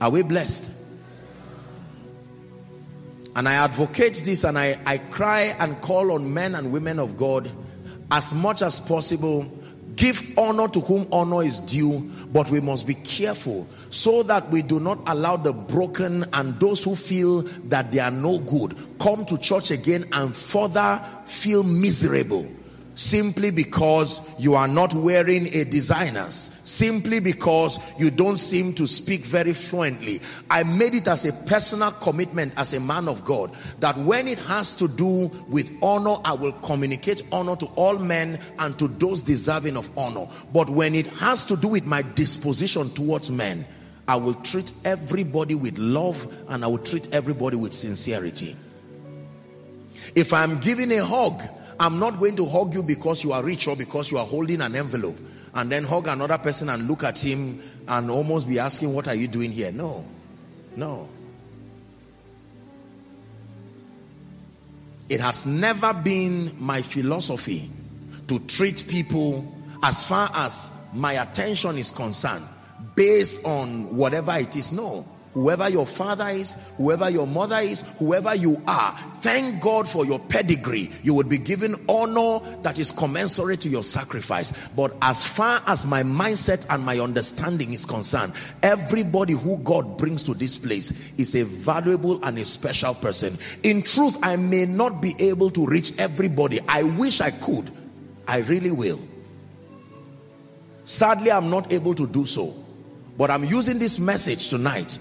Are 0.00 0.10
we 0.10 0.22
blessed? 0.22 0.82
And 3.36 3.48
i 3.48 3.54
advocate 3.54 4.22
this 4.24 4.44
and 4.44 4.58
i 4.58 4.78
i 4.86 4.98
cry 4.98 5.54
and 5.58 5.80
call 5.80 6.12
on 6.12 6.32
men 6.32 6.54
and 6.54 6.72
women 6.72 6.98
of 6.98 7.16
god 7.16 7.50
as 8.10 8.32
much 8.32 8.62
as 8.62 8.78
possible 8.78 9.42
Give 9.96 10.38
honor 10.38 10.68
to 10.68 10.80
whom 10.80 11.06
honor 11.12 11.42
is 11.42 11.60
due, 11.60 12.10
but 12.32 12.50
we 12.50 12.60
must 12.60 12.86
be 12.86 12.94
careful 12.94 13.66
so 13.90 14.22
that 14.24 14.50
we 14.50 14.62
do 14.62 14.80
not 14.80 14.98
allow 15.06 15.36
the 15.36 15.52
broken 15.52 16.24
and 16.32 16.58
those 16.58 16.82
who 16.82 16.96
feel 16.96 17.42
that 17.68 17.92
they 17.92 18.00
are 18.00 18.10
no 18.10 18.38
good 18.38 18.76
come 18.98 19.24
to 19.26 19.38
church 19.38 19.70
again 19.70 20.04
and 20.12 20.34
further 20.34 21.00
feel 21.26 21.62
miserable 21.62 22.46
simply 22.94 23.50
because 23.50 24.38
you 24.40 24.54
are 24.54 24.68
not 24.68 24.94
wearing 24.94 25.46
a 25.54 25.64
designer's, 25.64 26.34
simply 26.34 27.20
because 27.20 27.78
you 27.98 28.10
don't 28.10 28.36
seem 28.36 28.72
to 28.74 28.86
speak 28.86 29.22
very 29.22 29.52
fluently. 29.52 30.20
I 30.50 30.62
made 30.62 30.94
it 30.94 31.08
as 31.08 31.24
a 31.24 31.32
personal 31.46 31.90
commitment 31.90 32.54
as 32.56 32.72
a 32.72 32.80
man 32.80 33.08
of 33.08 33.24
God 33.24 33.54
that 33.80 33.96
when 33.98 34.28
it 34.28 34.38
has 34.40 34.74
to 34.76 34.88
do 34.88 35.30
with 35.48 35.76
honor, 35.82 36.16
I 36.24 36.32
will 36.34 36.52
communicate 36.52 37.22
honor 37.32 37.56
to 37.56 37.66
all 37.76 37.98
men 37.98 38.38
and 38.58 38.78
to 38.78 38.88
those 38.88 39.22
deserving 39.22 39.76
of 39.76 39.96
honor. 39.98 40.26
But 40.52 40.70
when 40.70 40.94
it 40.94 41.06
has 41.08 41.44
to 41.46 41.56
do 41.56 41.68
with 41.68 41.86
my 41.86 42.02
disposition 42.02 42.90
towards 42.90 43.30
men, 43.30 43.66
I 44.06 44.16
will 44.16 44.34
treat 44.34 44.70
everybody 44.84 45.54
with 45.54 45.78
love 45.78 46.26
and 46.48 46.64
I 46.64 46.68
will 46.68 46.78
treat 46.78 47.12
everybody 47.12 47.56
with 47.56 47.72
sincerity. 47.72 48.54
If 50.14 50.32
I'm 50.34 50.60
giving 50.60 50.92
a 50.92 51.04
hug, 51.04 51.42
I'm 51.78 51.98
not 51.98 52.18
going 52.18 52.36
to 52.36 52.46
hug 52.46 52.74
you 52.74 52.82
because 52.82 53.24
you 53.24 53.32
are 53.32 53.42
rich 53.42 53.66
or 53.68 53.76
because 53.76 54.10
you 54.10 54.18
are 54.18 54.26
holding 54.26 54.60
an 54.60 54.74
envelope 54.74 55.18
and 55.54 55.70
then 55.70 55.84
hug 55.84 56.06
another 56.06 56.38
person 56.38 56.68
and 56.68 56.86
look 56.88 57.04
at 57.04 57.18
him 57.18 57.60
and 57.88 58.10
almost 58.10 58.48
be 58.48 58.58
asking, 58.58 58.92
What 58.92 59.08
are 59.08 59.14
you 59.14 59.28
doing 59.28 59.50
here? 59.50 59.72
No, 59.72 60.04
no. 60.76 61.08
It 65.08 65.20
has 65.20 65.46
never 65.46 65.92
been 65.92 66.52
my 66.58 66.82
philosophy 66.82 67.70
to 68.28 68.38
treat 68.40 68.86
people 68.88 69.52
as 69.82 70.08
far 70.08 70.30
as 70.34 70.70
my 70.94 71.14
attention 71.14 71.76
is 71.76 71.90
concerned 71.90 72.44
based 72.94 73.44
on 73.44 73.94
whatever 73.96 74.34
it 74.36 74.56
is. 74.56 74.72
No 74.72 75.06
whoever 75.34 75.68
your 75.68 75.86
father 75.86 76.28
is, 76.28 76.72
whoever 76.76 77.10
your 77.10 77.26
mother 77.26 77.58
is, 77.58 77.82
whoever 77.98 78.34
you 78.34 78.62
are, 78.66 78.96
thank 79.20 79.60
God 79.60 79.88
for 79.88 80.06
your 80.06 80.18
pedigree. 80.18 80.90
You 81.02 81.14
would 81.14 81.28
be 81.28 81.38
given 81.38 81.74
honor 81.88 82.38
that 82.62 82.78
is 82.78 82.90
commensurate 82.90 83.60
to 83.62 83.68
your 83.68 83.82
sacrifice. 83.82 84.68
But 84.68 84.96
as 85.02 85.24
far 85.24 85.60
as 85.66 85.84
my 85.84 86.02
mindset 86.02 86.66
and 86.70 86.84
my 86.84 87.00
understanding 87.00 87.72
is 87.72 87.84
concerned, 87.84 88.32
everybody 88.62 89.34
who 89.34 89.58
God 89.58 89.98
brings 89.98 90.22
to 90.24 90.34
this 90.34 90.56
place 90.56 91.18
is 91.18 91.34
a 91.34 91.44
valuable 91.44 92.24
and 92.24 92.38
a 92.38 92.44
special 92.44 92.94
person. 92.94 93.36
In 93.62 93.82
truth, 93.82 94.16
I 94.22 94.36
may 94.36 94.66
not 94.66 95.02
be 95.02 95.14
able 95.18 95.50
to 95.50 95.66
reach 95.66 95.98
everybody. 95.98 96.60
I 96.68 96.84
wish 96.84 97.20
I 97.20 97.32
could. 97.32 97.70
I 98.26 98.38
really 98.38 98.70
will. 98.70 99.00
Sadly, 100.84 101.32
I'm 101.32 101.50
not 101.50 101.72
able 101.72 101.94
to 101.94 102.06
do 102.06 102.24
so. 102.24 102.54
But 103.16 103.30
I'm 103.30 103.44
using 103.44 103.78
this 103.78 103.98
message 103.98 104.48
tonight 104.48 104.98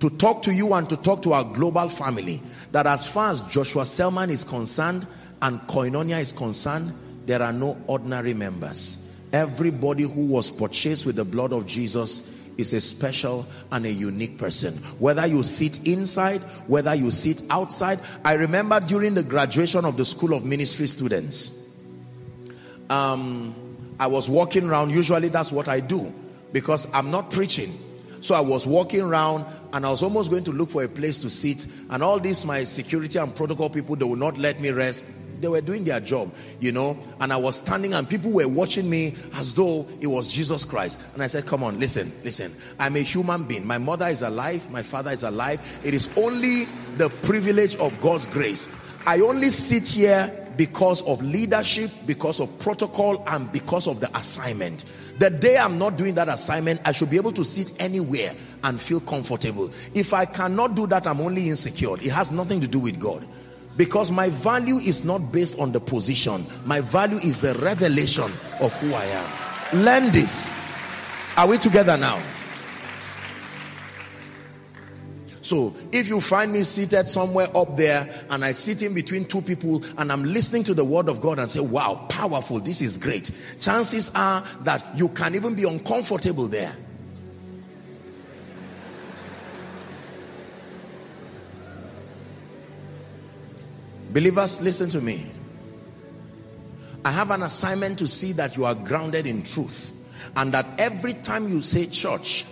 to 0.00 0.10
talk 0.10 0.42
to 0.42 0.52
you 0.52 0.72
and 0.74 0.88
to 0.88 0.96
talk 0.96 1.22
to 1.22 1.32
our 1.32 1.44
global 1.44 1.88
family 1.88 2.42
that 2.72 2.86
as 2.86 3.06
far 3.06 3.30
as 3.30 3.42
Joshua 3.42 3.84
Selman 3.84 4.30
is 4.30 4.44
concerned 4.44 5.06
and 5.42 5.60
Koinonia 5.62 6.20
is 6.20 6.32
concerned, 6.32 6.92
there 7.26 7.42
are 7.42 7.52
no 7.52 7.78
ordinary 7.86 8.34
members. 8.34 9.06
Everybody 9.32 10.04
who 10.04 10.26
was 10.26 10.50
purchased 10.50 11.06
with 11.06 11.16
the 11.16 11.24
blood 11.24 11.52
of 11.52 11.66
Jesus 11.66 12.38
is 12.58 12.72
a 12.72 12.80
special 12.80 13.46
and 13.70 13.86
a 13.86 13.92
unique 13.92 14.38
person. 14.38 14.74
Whether 14.98 15.26
you 15.26 15.42
sit 15.42 15.86
inside, 15.86 16.40
whether 16.66 16.94
you 16.94 17.10
sit 17.10 17.42
outside. 17.50 18.00
I 18.24 18.34
remember 18.34 18.80
during 18.80 19.14
the 19.14 19.22
graduation 19.22 19.84
of 19.84 19.96
the 19.96 20.04
School 20.04 20.34
of 20.34 20.44
Ministry 20.44 20.86
students, 20.86 21.78
um, 22.88 23.54
I 23.98 24.08
was 24.08 24.28
walking 24.28 24.68
around. 24.68 24.90
Usually 24.90 25.28
that's 25.28 25.52
what 25.52 25.68
I 25.68 25.80
do 25.80 26.12
because 26.52 26.92
I'm 26.92 27.10
not 27.10 27.30
preaching. 27.30 27.70
So 28.20 28.34
I 28.34 28.40
was 28.40 28.66
walking 28.66 29.00
around 29.00 29.46
and 29.72 29.84
I 29.84 29.90
was 29.90 30.02
almost 30.02 30.30
going 30.30 30.44
to 30.44 30.52
look 30.52 30.70
for 30.70 30.84
a 30.84 30.88
place 30.88 31.20
to 31.20 31.30
sit. 31.30 31.66
And 31.90 32.02
all 32.02 32.20
these, 32.20 32.44
my 32.44 32.64
security 32.64 33.18
and 33.18 33.34
protocol 33.34 33.70
people, 33.70 33.96
they 33.96 34.04
would 34.04 34.18
not 34.18 34.38
let 34.38 34.60
me 34.60 34.70
rest. 34.70 35.04
They 35.40 35.48
were 35.48 35.62
doing 35.62 35.84
their 35.84 36.00
job, 36.00 36.34
you 36.60 36.70
know. 36.70 36.98
And 37.18 37.32
I 37.32 37.38
was 37.38 37.56
standing 37.56 37.94
and 37.94 38.06
people 38.06 38.30
were 38.30 38.46
watching 38.46 38.90
me 38.90 39.14
as 39.34 39.54
though 39.54 39.88
it 40.00 40.06
was 40.06 40.32
Jesus 40.32 40.66
Christ. 40.66 41.00
And 41.14 41.22
I 41.22 41.28
said, 41.28 41.46
Come 41.46 41.64
on, 41.64 41.80
listen, 41.80 42.12
listen. 42.24 42.52
I'm 42.78 42.96
a 42.96 43.00
human 43.00 43.44
being. 43.44 43.66
My 43.66 43.78
mother 43.78 44.06
is 44.06 44.20
alive. 44.20 44.70
My 44.70 44.82
father 44.82 45.12
is 45.12 45.22
alive. 45.22 45.80
It 45.82 45.94
is 45.94 46.14
only 46.18 46.66
the 46.96 47.08
privilege 47.22 47.76
of 47.76 47.98
God's 48.02 48.26
grace. 48.26 48.68
I 49.06 49.20
only 49.20 49.48
sit 49.48 49.88
here 49.88 50.39
because 50.56 51.02
of 51.02 51.22
leadership, 51.22 51.90
because 52.06 52.40
of 52.40 52.58
protocol, 52.60 53.22
and 53.26 53.50
because 53.52 53.86
of 53.86 54.00
the 54.00 54.14
assignment. 54.16 54.84
The 55.18 55.30
day 55.30 55.56
I'm 55.58 55.78
not 55.78 55.96
doing 55.96 56.14
that 56.14 56.28
assignment, 56.28 56.80
I 56.84 56.92
should 56.92 57.10
be 57.10 57.16
able 57.16 57.32
to 57.32 57.44
sit 57.44 57.72
anywhere 57.80 58.34
and 58.64 58.80
feel 58.80 59.00
comfortable. 59.00 59.70
If 59.94 60.14
I 60.14 60.24
cannot 60.24 60.74
do 60.74 60.86
that, 60.88 61.06
I'm 61.06 61.20
only 61.20 61.48
insecure. 61.48 61.94
It 61.96 62.10
has 62.10 62.30
nothing 62.30 62.60
to 62.60 62.68
do 62.68 62.78
with 62.78 62.98
God. 62.98 63.26
Because 63.76 64.10
my 64.10 64.28
value 64.28 64.76
is 64.76 65.04
not 65.04 65.32
based 65.32 65.58
on 65.58 65.72
the 65.72 65.80
position. 65.80 66.44
My 66.66 66.80
value 66.80 67.18
is 67.18 67.40
the 67.40 67.54
revelation 67.54 68.30
of 68.60 68.76
who 68.80 68.92
I 68.94 69.04
am. 69.04 69.84
Learn 69.84 70.10
this. 70.12 70.58
Are 71.36 71.46
we 71.46 71.58
together 71.58 71.96
now? 71.96 72.20
So 75.50 75.74
if 75.90 76.08
you 76.08 76.20
find 76.20 76.52
me 76.52 76.62
seated 76.62 77.08
somewhere 77.08 77.48
up 77.56 77.76
there 77.76 78.08
and 78.30 78.44
I 78.44 78.52
sit 78.52 78.82
in 78.82 78.94
between 78.94 79.24
two 79.24 79.42
people 79.42 79.82
and 79.98 80.12
I'm 80.12 80.22
listening 80.22 80.62
to 80.62 80.74
the 80.74 80.84
word 80.84 81.08
of 81.08 81.20
God 81.20 81.40
and 81.40 81.50
say, 81.50 81.58
wow, 81.58 82.06
powerful, 82.08 82.60
this 82.60 82.80
is 82.80 82.96
great. 82.96 83.32
Chances 83.58 84.12
are 84.14 84.44
that 84.60 84.96
you 84.96 85.08
can 85.08 85.34
even 85.34 85.56
be 85.56 85.64
uncomfortable 85.64 86.46
there. 86.46 86.72
Believers, 94.12 94.62
listen 94.62 94.88
to 94.90 95.00
me. 95.00 95.32
I 97.04 97.10
have 97.10 97.32
an 97.32 97.42
assignment 97.42 97.98
to 97.98 98.06
see 98.06 98.30
that 98.34 98.56
you 98.56 98.66
are 98.66 98.76
grounded 98.76 99.26
in 99.26 99.42
truth 99.42 100.30
and 100.36 100.54
that 100.54 100.66
every 100.78 101.14
time 101.14 101.48
you 101.48 101.60
say 101.60 101.86
church, 101.86 102.46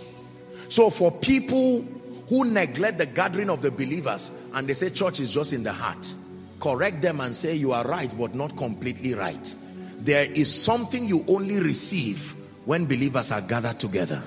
so 0.67 0.89
for 0.89 1.13
people 1.13 1.85
who 2.29 2.45
neglect 2.45 2.99
the 2.99 3.05
gathering 3.07 3.49
of 3.49 3.61
the 3.61 3.71
believers 3.71 4.49
and 4.53 4.67
they 4.67 4.73
say 4.73 4.89
church 4.89 5.19
is 5.19 5.33
just 5.33 5.51
in 5.51 5.63
the 5.63 5.73
heart. 5.73 6.13
Correct 6.59 7.01
them 7.01 7.19
and 7.21 7.35
say 7.35 7.55
you 7.55 7.71
are 7.73 7.83
right, 7.83 8.13
but 8.17 8.35
not 8.35 8.55
completely 8.55 9.15
right. 9.15 9.55
There 9.99 10.23
is 10.31 10.53
something 10.53 11.05
you 11.05 11.25
only 11.27 11.59
receive 11.59 12.35
when 12.65 12.85
believers 12.85 13.31
are 13.31 13.41
gathered 13.41 13.79
together. 13.79 14.21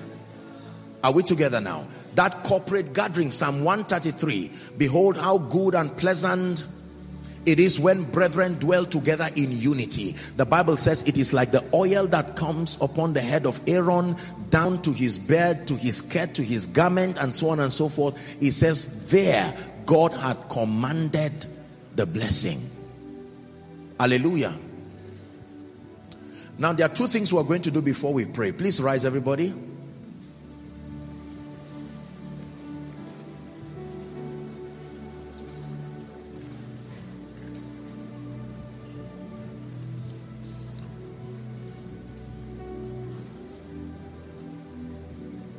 Are 1.03 1.11
we 1.11 1.23
together 1.23 1.61
now? 1.61 1.87
That 2.15 2.43
corporate 2.43 2.93
gathering, 2.93 3.31
Psalm 3.31 3.63
133, 3.63 4.51
behold 4.77 5.17
how 5.17 5.37
good 5.37 5.75
and 5.75 5.95
pleasant 5.97 6.67
it 7.45 7.59
is 7.59 7.79
when 7.79 8.03
brethren 8.03 8.57
dwell 8.59 8.85
together 8.85 9.29
in 9.35 9.51
unity. 9.51 10.11
The 10.37 10.45
Bible 10.45 10.77
says 10.77 11.01
it 11.03 11.17
is 11.17 11.33
like 11.33 11.51
the 11.51 11.63
oil 11.73 12.07
that 12.07 12.35
comes 12.35 12.81
upon 12.81 13.13
the 13.13 13.21
head 13.21 13.45
of 13.45 13.59
Aaron 13.67 14.15
down 14.49 14.81
to 14.83 14.93
his 14.93 15.17
beard, 15.17 15.67
to 15.67 15.75
his 15.75 15.97
skirt, 15.97 16.35
to 16.35 16.43
his 16.43 16.67
garment, 16.67 17.17
and 17.17 17.35
so 17.35 17.49
on 17.49 17.59
and 17.59 17.71
so 17.71 17.89
forth. 17.89 18.39
He 18.39 18.51
says, 18.51 19.09
There 19.09 19.53
God 19.85 20.13
had 20.13 20.49
commanded 20.49 21.45
the 21.95 22.05
blessing. 22.05 22.59
Hallelujah. 23.99 24.57
Now, 26.57 26.73
there 26.73 26.85
are 26.85 26.93
two 26.93 27.07
things 27.07 27.33
we 27.33 27.39
are 27.39 27.43
going 27.43 27.63
to 27.63 27.71
do 27.71 27.81
before 27.81 28.13
we 28.13 28.25
pray. 28.25 28.51
Please 28.51 28.81
rise, 28.81 29.05
everybody. 29.05 29.53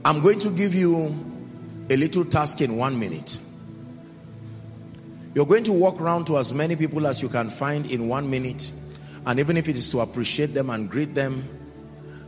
I'm 0.06 0.20
going 0.20 0.38
to 0.40 0.50
give 0.50 0.74
you 0.74 1.14
a 1.88 1.96
little 1.96 2.26
task 2.26 2.60
in 2.60 2.76
one 2.76 2.98
minute. 2.98 3.38
You're 5.34 5.46
going 5.46 5.64
to 5.64 5.72
walk 5.72 5.98
around 5.98 6.26
to 6.26 6.36
as 6.36 6.52
many 6.52 6.76
people 6.76 7.06
as 7.06 7.22
you 7.22 7.30
can 7.30 7.48
find 7.48 7.90
in 7.90 8.06
one 8.06 8.28
minute. 8.28 8.70
And 9.24 9.40
even 9.40 9.56
if 9.56 9.66
it 9.66 9.76
is 9.76 9.88
to 9.92 10.00
appreciate 10.00 10.52
them 10.52 10.68
and 10.68 10.90
greet 10.90 11.14
them 11.14 11.48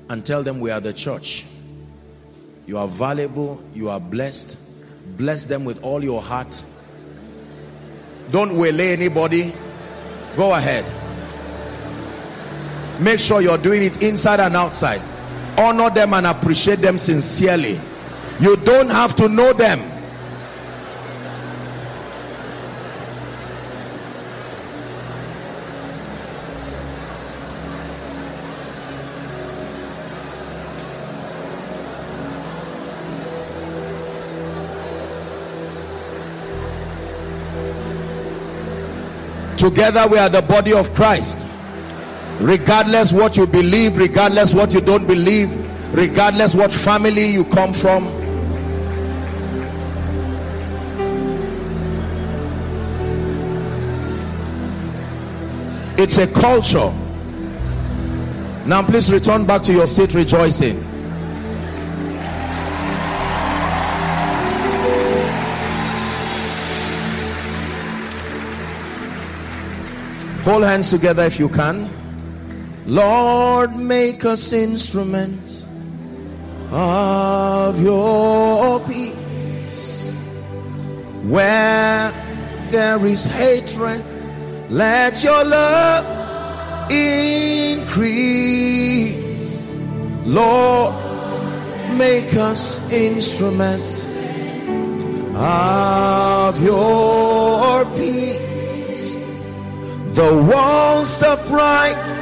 and 0.08 0.24
tell 0.24 0.42
them 0.42 0.60
we 0.60 0.70
are 0.70 0.80
the 0.80 0.94
church. 0.94 1.44
You 2.66 2.78
are 2.78 2.88
valuable. 2.88 3.62
You 3.74 3.90
are 3.90 4.00
blessed. 4.00 4.58
Bless 5.18 5.44
them 5.44 5.66
with 5.66 5.82
all 5.84 6.02
your 6.02 6.22
heart. 6.22 6.64
Don't 8.30 8.56
waylay 8.56 8.94
anybody. 8.94 9.52
Go 10.34 10.54
ahead. 10.54 10.86
Make 13.02 13.20
sure 13.20 13.42
you're 13.42 13.58
doing 13.58 13.82
it 13.82 14.02
inside 14.02 14.40
and 14.40 14.56
outside 14.56 15.02
honor 15.58 15.90
them 15.90 16.14
and 16.14 16.26
appreciate 16.26 16.80
them 16.80 16.98
sincerely. 16.98 17.80
You 18.40 18.56
don't 18.56 18.88
have 18.90 19.14
to 19.16 19.28
know 19.28 19.52
them. 19.52 19.92
Together 39.56 40.06
we 40.06 40.18
are 40.18 40.28
the 40.28 40.42
body 40.42 40.72
of 40.72 40.92
Christ 40.94 41.55
regardless 42.40 43.12
what 43.12 43.36
you 43.36 43.46
believe 43.46 43.96
regardless 43.96 44.52
what 44.52 44.74
you 44.74 44.80
don't 44.80 45.06
believe 45.06 45.50
regardless 45.94 46.54
what 46.54 46.70
family 46.70 47.26
you 47.26 47.44
come 47.46 47.72
from 47.72 48.04
it's 55.98 56.18
a 56.18 56.26
culture. 56.26 56.92
Now 58.66 58.82
please 58.82 59.10
return 59.10 59.46
back 59.46 59.62
to 59.62 59.72
your 59.72 59.86
seat 59.86 60.12
rejoicing. 60.14 60.82
Hold 70.42 70.62
hands 70.62 70.90
together 70.90 71.24
if 71.24 71.40
you 71.40 71.48
can 71.48 71.90
Lord, 72.86 73.74
make 73.74 74.24
us 74.24 74.52
instruments 74.52 75.66
of 76.70 77.82
your 77.82 78.78
peace. 78.80 80.10
Where 81.24 82.12
there 82.70 83.04
is 83.04 83.26
hatred, 83.26 84.04
let 84.70 85.24
your 85.24 85.44
love 85.44 86.90
increase. 86.92 88.06
Lord, 90.24 90.94
make 91.98 92.34
us 92.36 92.78
instruments 92.92 94.08
of 95.34 96.62
your 96.62 97.84
peace. 97.96 99.16
The 100.14 100.48
walls 100.52 101.22
of 101.24 101.44
pride 101.46 102.15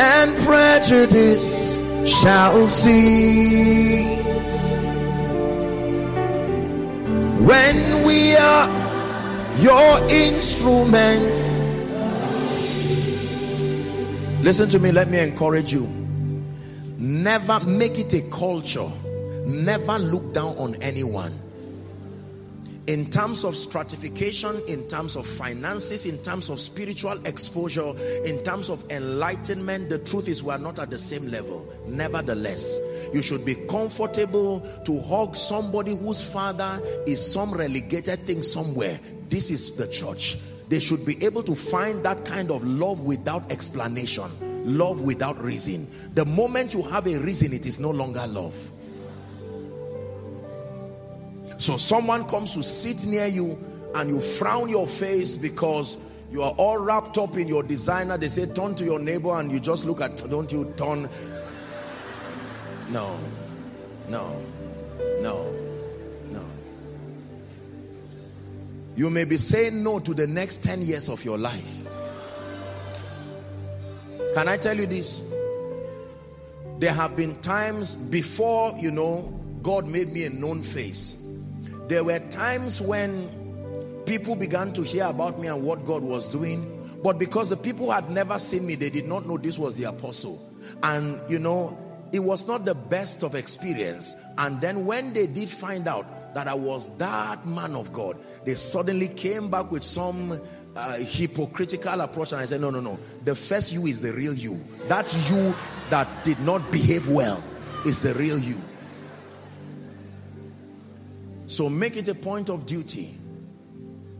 and 0.00 0.34
prejudice 0.46 1.82
shall 2.06 2.66
cease 2.66 4.08
when 7.40 8.06
we 8.06 8.34
are 8.34 8.66
your 9.58 10.02
instrument. 10.08 11.42
Listen 14.42 14.70
to 14.70 14.78
me, 14.78 14.90
let 14.90 15.10
me 15.10 15.18
encourage 15.18 15.70
you. 15.70 15.86
Never 16.96 17.60
make 17.60 17.98
it 17.98 18.14
a 18.14 18.22
culture, 18.30 18.88
never 19.44 19.98
look 19.98 20.32
down 20.32 20.56
on 20.56 20.76
anyone. 20.76 21.38
In 22.90 23.08
terms 23.08 23.44
of 23.44 23.54
stratification, 23.54 24.60
in 24.66 24.82
terms 24.88 25.14
of 25.14 25.24
finances, 25.24 26.06
in 26.06 26.18
terms 26.24 26.50
of 26.50 26.58
spiritual 26.58 27.24
exposure, 27.24 27.94
in 28.24 28.42
terms 28.42 28.68
of 28.68 28.82
enlightenment, 28.90 29.88
the 29.88 29.98
truth 29.98 30.26
is 30.26 30.42
we 30.42 30.50
are 30.50 30.58
not 30.58 30.80
at 30.80 30.90
the 30.90 30.98
same 30.98 31.30
level. 31.30 31.64
Nevertheless, 31.86 32.80
you 33.14 33.22
should 33.22 33.44
be 33.44 33.54
comfortable 33.54 34.58
to 34.84 35.00
hug 35.02 35.36
somebody 35.36 35.96
whose 35.96 36.20
father 36.32 36.82
is 37.06 37.24
some 37.24 37.54
relegated 37.54 38.26
thing 38.26 38.42
somewhere. 38.42 38.98
This 39.28 39.52
is 39.52 39.76
the 39.76 39.86
church. 39.86 40.38
They 40.68 40.80
should 40.80 41.06
be 41.06 41.24
able 41.24 41.44
to 41.44 41.54
find 41.54 42.04
that 42.04 42.24
kind 42.24 42.50
of 42.50 42.64
love 42.64 43.02
without 43.02 43.52
explanation, 43.52 44.28
love 44.64 45.02
without 45.02 45.40
reason. 45.40 45.86
The 46.14 46.24
moment 46.24 46.74
you 46.74 46.82
have 46.82 47.06
a 47.06 47.20
reason, 47.20 47.52
it 47.52 47.66
is 47.66 47.78
no 47.78 47.90
longer 47.90 48.26
love. 48.26 48.56
So 51.60 51.76
someone 51.76 52.26
comes 52.26 52.54
to 52.54 52.62
sit 52.62 53.04
near 53.04 53.26
you 53.26 53.62
and 53.94 54.08
you 54.08 54.22
frown 54.22 54.70
your 54.70 54.86
face 54.86 55.36
because 55.36 55.98
you 56.32 56.42
are 56.42 56.52
all 56.52 56.78
wrapped 56.78 57.18
up 57.18 57.36
in 57.36 57.48
your 57.48 57.62
designer. 57.62 58.16
They 58.16 58.28
say 58.28 58.46
turn 58.46 58.74
to 58.76 58.84
your 58.86 58.98
neighbor 58.98 59.38
and 59.38 59.52
you 59.52 59.60
just 59.60 59.84
look 59.84 60.00
at, 60.00 60.24
don't 60.30 60.50
you 60.50 60.72
turn? 60.78 61.06
No, 62.88 63.14
no, 64.08 64.42
no, 65.20 65.54
no. 66.30 66.46
You 68.96 69.10
may 69.10 69.24
be 69.24 69.36
saying 69.36 69.84
no 69.84 69.98
to 69.98 70.14
the 70.14 70.26
next 70.26 70.64
10 70.64 70.80
years 70.80 71.10
of 71.10 71.22
your 71.26 71.36
life. 71.36 71.86
Can 74.32 74.48
I 74.48 74.56
tell 74.56 74.78
you 74.78 74.86
this? 74.86 75.30
There 76.78 76.94
have 76.94 77.16
been 77.16 77.38
times 77.42 77.94
before, 77.94 78.74
you 78.78 78.90
know, 78.90 79.22
God 79.62 79.86
made 79.86 80.10
me 80.10 80.24
a 80.24 80.30
known 80.30 80.62
face 80.62 81.19
there 81.90 82.04
were 82.04 82.20
times 82.30 82.80
when 82.80 83.28
people 84.06 84.36
began 84.36 84.72
to 84.72 84.82
hear 84.82 85.06
about 85.06 85.40
me 85.40 85.48
and 85.48 85.64
what 85.64 85.84
God 85.84 86.04
was 86.04 86.28
doing. 86.28 86.76
But 87.02 87.18
because 87.18 87.50
the 87.50 87.56
people 87.56 87.90
had 87.90 88.08
never 88.10 88.38
seen 88.38 88.64
me, 88.64 88.76
they 88.76 88.90
did 88.90 89.06
not 89.06 89.26
know 89.26 89.36
this 89.36 89.58
was 89.58 89.76
the 89.76 89.84
apostle. 89.84 90.38
And 90.84 91.20
you 91.28 91.40
know, 91.40 91.76
it 92.12 92.20
was 92.20 92.46
not 92.46 92.64
the 92.64 92.76
best 92.76 93.24
of 93.24 93.34
experience. 93.34 94.14
And 94.38 94.60
then 94.60 94.86
when 94.86 95.12
they 95.12 95.26
did 95.26 95.48
find 95.48 95.88
out 95.88 96.34
that 96.34 96.46
I 96.46 96.54
was 96.54 96.96
that 96.98 97.44
man 97.44 97.74
of 97.74 97.92
God, 97.92 98.16
they 98.44 98.54
suddenly 98.54 99.08
came 99.08 99.50
back 99.50 99.72
with 99.72 99.82
some 99.82 100.40
uh, 100.76 100.96
hypocritical 100.98 102.02
approach. 102.02 102.30
And 102.30 102.40
I 102.40 102.44
said, 102.44 102.60
no, 102.60 102.70
no, 102.70 102.80
no. 102.80 103.00
The 103.24 103.34
first 103.34 103.72
you 103.72 103.86
is 103.86 104.00
the 104.00 104.12
real 104.12 104.34
you. 104.34 104.64
That 104.86 105.12
you 105.28 105.56
that 105.90 106.06
did 106.22 106.38
not 106.38 106.70
behave 106.70 107.08
well 107.08 107.42
is 107.84 108.00
the 108.00 108.14
real 108.14 108.38
you. 108.38 108.60
So 111.50 111.68
make 111.68 111.96
it 111.96 112.06
a 112.06 112.14
point 112.14 112.48
of 112.48 112.64
duty. 112.64 113.12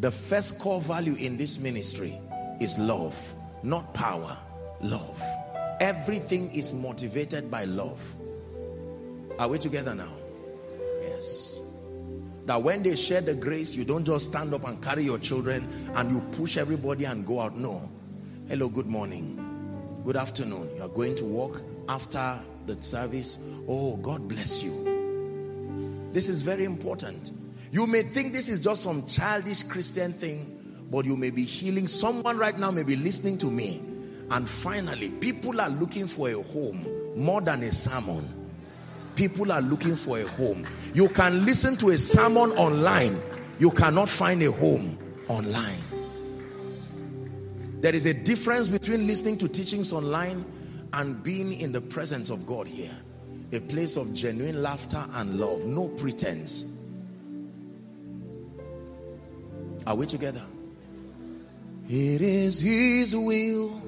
The 0.01 0.11
first 0.11 0.59
core 0.59 0.81
value 0.81 1.15
in 1.15 1.37
this 1.37 1.61
ministry 1.61 2.19
is 2.61 2.77
love, 2.77 3.17
not 3.63 3.95
power, 3.95 4.37
love. 4.81 5.23
Everything 5.79 6.51
is 6.51 6.75
motivated 6.75 7.49
by 7.49 7.67
love. 7.67 8.03
Are 9.39 9.47
we 9.47 9.61
together 9.61 9.95
now? 9.95 10.13
Yes. 11.03 11.61
That 12.47 12.65
when 12.65 12.83
they 12.83 12.97
share 12.97 13.21
the 13.21 13.37
grace, 13.37 13.77
you 13.77 13.85
don't 13.85 14.05
just 14.05 14.31
stand 14.31 14.53
up 14.53 14.67
and 14.67 14.83
carry 14.83 15.05
your 15.05 15.21
children 15.21 15.69
and 15.95 16.11
you 16.11 16.21
push 16.33 16.57
everybody 16.57 17.05
and 17.05 17.25
go 17.25 17.43
out. 17.43 17.57
No. 17.57 17.89
Hello, 18.49 18.69
good 18.69 18.89
morning. 18.89 20.03
Good 20.05 20.17
afternoon. 20.17 20.69
You 20.75 20.83
are 20.83 20.89
going 20.89 21.15
to 21.15 21.25
walk 21.25 21.63
after 21.89 22.41
the 22.67 22.83
service. 22.83 23.39
Oh, 23.69 23.99
God 23.99 24.27
bless 24.27 24.65
you. 24.65 25.00
This 26.13 26.29
is 26.29 26.43
very 26.43 26.65
important. 26.65 27.33
You 27.71 27.87
may 27.87 28.03
think 28.03 28.33
this 28.33 28.49
is 28.49 28.61
just 28.61 28.83
some 28.83 29.07
childish 29.07 29.63
Christian 29.63 30.13
thing, 30.13 30.87
but 30.91 31.05
you 31.05 31.17
may 31.17 31.31
be 31.31 31.45
healing. 31.45 31.87
Someone 31.87 32.37
right 32.37 32.59
now 32.59 32.71
may 32.73 32.83
be 32.83 32.97
listening 32.97 33.39
to 33.39 33.47
me. 33.47 33.81
And 34.31 34.49
finally, 34.49 35.11
people 35.11 35.61
are 35.61 35.71
looking 35.71 36.07
for 36.07 36.29
a 36.29 36.41
home 36.43 36.85
more 37.17 37.41
than 37.41 37.63
a 37.63 37.71
sermon. 37.71 38.29
People 39.15 39.53
are 39.53 39.61
looking 39.61 39.97
for 39.97 40.19
a 40.19 40.27
home. 40.27 40.65
You 40.95 41.09
can 41.09 41.45
listen 41.45 41.77
to 41.79 41.91
a 41.91 41.99
sermon 41.99 42.51
online. 42.53 43.21
You 43.59 43.71
cannot 43.71 44.09
find 44.09 44.43
a 44.43 44.51
home 44.51 44.99
online. 45.29 45.79
There 47.81 47.95
is 47.95 48.07
a 48.07 48.15
difference 48.15 48.69
between 48.69 49.07
listening 49.07 49.39
to 49.39 49.49
teachings 49.49 49.93
online 49.93 50.45
and 50.93 51.23
being 51.23 51.53
in 51.53 51.73
the 51.73 51.81
presence 51.81 52.31
of 52.31 52.47
God 52.47 52.67
here 52.67 52.97
a 53.53 53.61
place 53.61 53.97
of 53.97 54.15
genuine 54.15 54.63
laughter 54.63 55.05
and 55.15 55.39
love, 55.41 55.67
no 55.67 55.89
pretense. 55.89 56.65
Are 59.87 59.95
we 59.95 60.07
together? 60.07 60.43
It 61.89 62.21
is 62.21 62.61
His 62.61 63.17
will 63.17 63.83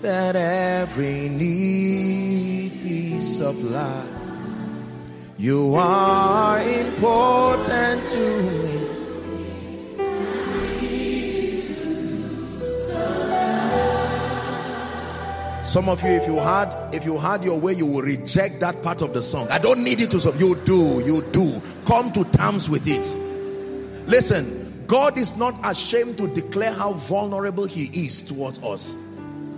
that 0.00 0.34
every 0.34 1.28
need 1.28 2.82
be 2.82 3.20
supplied. 3.20 4.08
You 5.36 5.74
are 5.76 6.60
important 6.60 8.08
to 8.08 8.42
me. 8.42 8.87
Some 15.68 15.90
of 15.90 16.02
you, 16.02 16.08
if 16.08 16.26
you 16.26 16.36
had, 16.36 16.94
if 16.94 17.04
you 17.04 17.18
had 17.18 17.44
your 17.44 17.60
way, 17.60 17.74
you 17.74 17.84
will 17.84 18.00
reject 18.00 18.58
that 18.60 18.82
part 18.82 19.02
of 19.02 19.12
the 19.12 19.22
song. 19.22 19.48
I 19.50 19.58
don't 19.58 19.84
need 19.84 20.00
it 20.00 20.10
to 20.12 20.18
so 20.18 20.32
you 20.32 20.54
do, 20.54 21.02
you 21.04 21.20
do. 21.30 21.60
Come 21.84 22.10
to 22.12 22.24
terms 22.24 22.70
with 22.70 22.88
it. 22.88 23.04
Listen, 24.08 24.84
God 24.86 25.18
is 25.18 25.36
not 25.36 25.54
ashamed 25.62 26.16
to 26.16 26.32
declare 26.32 26.72
how 26.72 26.94
vulnerable 26.94 27.66
He 27.66 28.06
is 28.06 28.22
towards 28.22 28.64
us. 28.64 28.96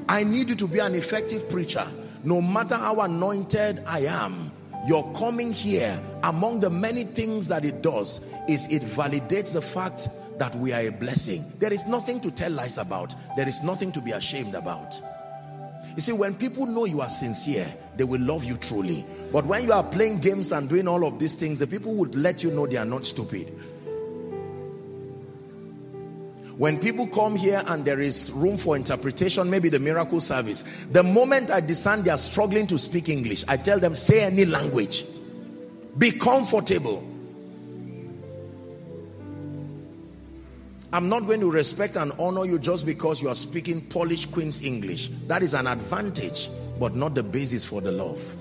I 0.08 0.24
need 0.24 0.48
you 0.48 0.56
to 0.56 0.66
be 0.66 0.80
an 0.80 0.96
effective 0.96 1.48
preacher. 1.48 1.86
No 2.24 2.42
matter 2.42 2.74
how 2.74 3.02
anointed 3.02 3.84
I 3.86 4.00
am, 4.00 4.50
your 4.88 5.08
coming 5.12 5.52
here, 5.52 5.96
among 6.24 6.58
the 6.58 6.70
many 6.70 7.04
things 7.04 7.46
that 7.46 7.64
it 7.64 7.82
does, 7.82 8.34
is 8.48 8.66
it 8.68 8.82
validates 8.82 9.54
the 9.54 9.62
fact 9.62 10.08
that 10.40 10.56
we 10.56 10.72
are 10.72 10.80
a 10.80 10.90
blessing. 10.90 11.44
There 11.60 11.72
is 11.72 11.86
nothing 11.86 12.20
to 12.22 12.32
tell 12.32 12.50
lies 12.50 12.78
about. 12.78 13.14
There 13.36 13.46
is 13.46 13.62
nothing 13.62 13.92
to 13.92 14.00
be 14.00 14.10
ashamed 14.10 14.56
about. 14.56 15.00
You 15.96 16.00
see, 16.00 16.12
when 16.12 16.34
people 16.34 16.66
know 16.66 16.84
you 16.84 17.00
are 17.00 17.08
sincere, 17.08 17.66
they 17.96 18.04
will 18.04 18.20
love 18.20 18.44
you 18.44 18.56
truly. 18.56 19.04
But 19.32 19.44
when 19.46 19.64
you 19.64 19.72
are 19.72 19.82
playing 19.82 20.20
games 20.20 20.52
and 20.52 20.68
doing 20.68 20.86
all 20.86 21.04
of 21.04 21.18
these 21.18 21.34
things, 21.34 21.58
the 21.58 21.66
people 21.66 21.94
would 21.94 22.14
let 22.14 22.42
you 22.42 22.50
know 22.50 22.66
they 22.66 22.76
are 22.76 22.84
not 22.84 23.04
stupid. 23.04 23.52
When 26.56 26.78
people 26.78 27.06
come 27.06 27.36
here 27.36 27.62
and 27.66 27.86
there 27.86 28.00
is 28.00 28.30
room 28.32 28.58
for 28.58 28.76
interpretation, 28.76 29.48
maybe 29.48 29.70
the 29.70 29.80
miracle 29.80 30.20
service, 30.20 30.62
the 30.92 31.02
moment 31.02 31.50
I 31.50 31.60
discern 31.60 32.02
they 32.02 32.10
are 32.10 32.18
struggling 32.18 32.66
to 32.66 32.78
speak 32.78 33.08
English, 33.08 33.44
I 33.48 33.56
tell 33.56 33.78
them, 33.78 33.94
say 33.94 34.24
any 34.24 34.44
language. 34.44 35.06
Be 35.96 36.10
comfortable. 36.10 37.02
I'm 40.92 41.08
not 41.08 41.26
going 41.26 41.38
to 41.40 41.50
respect 41.50 41.94
and 41.94 42.10
honor 42.18 42.44
you 42.44 42.58
just 42.58 42.84
because 42.84 43.22
you 43.22 43.28
are 43.28 43.34
speaking 43.36 43.80
Polish 43.80 44.26
Queen's 44.26 44.64
English. 44.64 45.08
That 45.28 45.40
is 45.40 45.54
an 45.54 45.68
advantage, 45.68 46.48
but 46.80 46.96
not 46.96 47.14
the 47.14 47.22
basis 47.22 47.64
for 47.64 47.80
the 47.80 47.92
love. 47.92 48.36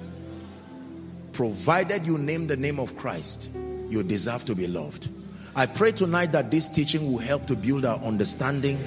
Provided 1.31 2.07
you 2.07 2.17
name 2.17 2.47
the 2.47 2.57
name 2.57 2.79
of 2.79 2.97
Christ, 2.97 3.51
you 3.89 4.01
deserve 4.01 4.45
to 4.45 4.55
be 4.55 4.65
loved. 4.65 5.09
I 5.55 5.67
pray 5.67 5.91
tonight 5.91 6.31
that 6.31 6.49
this 6.49 6.67
teaching 6.67 7.11
will 7.11 7.19
help 7.19 7.45
to 7.47 7.55
build 7.55 7.85
our 7.85 7.99
understanding 7.99 8.83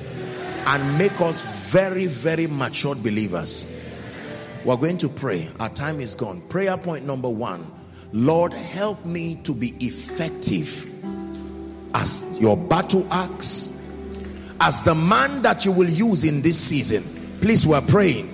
and 0.66 0.98
make 0.98 1.20
us 1.20 1.70
very, 1.72 2.06
very 2.06 2.48
matured 2.48 3.02
believers. 3.02 3.80
We're 4.64 4.76
going 4.76 4.98
to 4.98 5.08
pray. 5.08 5.48
Our 5.60 5.68
time 5.68 6.00
is 6.00 6.16
gone. 6.16 6.40
Prayer 6.48 6.76
point 6.76 7.04
number 7.04 7.28
one 7.28 7.64
Lord, 8.12 8.52
help 8.52 9.04
me 9.06 9.36
to 9.44 9.54
be 9.54 9.68
effective 9.80 10.91
as 11.94 12.38
your 12.40 12.56
battle 12.56 13.06
axe, 13.10 13.78
as 14.60 14.82
the 14.82 14.94
man 14.94 15.42
that 15.42 15.64
you 15.64 15.72
will 15.72 15.88
use 15.88 16.24
in 16.24 16.42
this 16.42 16.58
season. 16.58 17.02
Please, 17.40 17.66
we're 17.66 17.80
praying. 17.80 18.28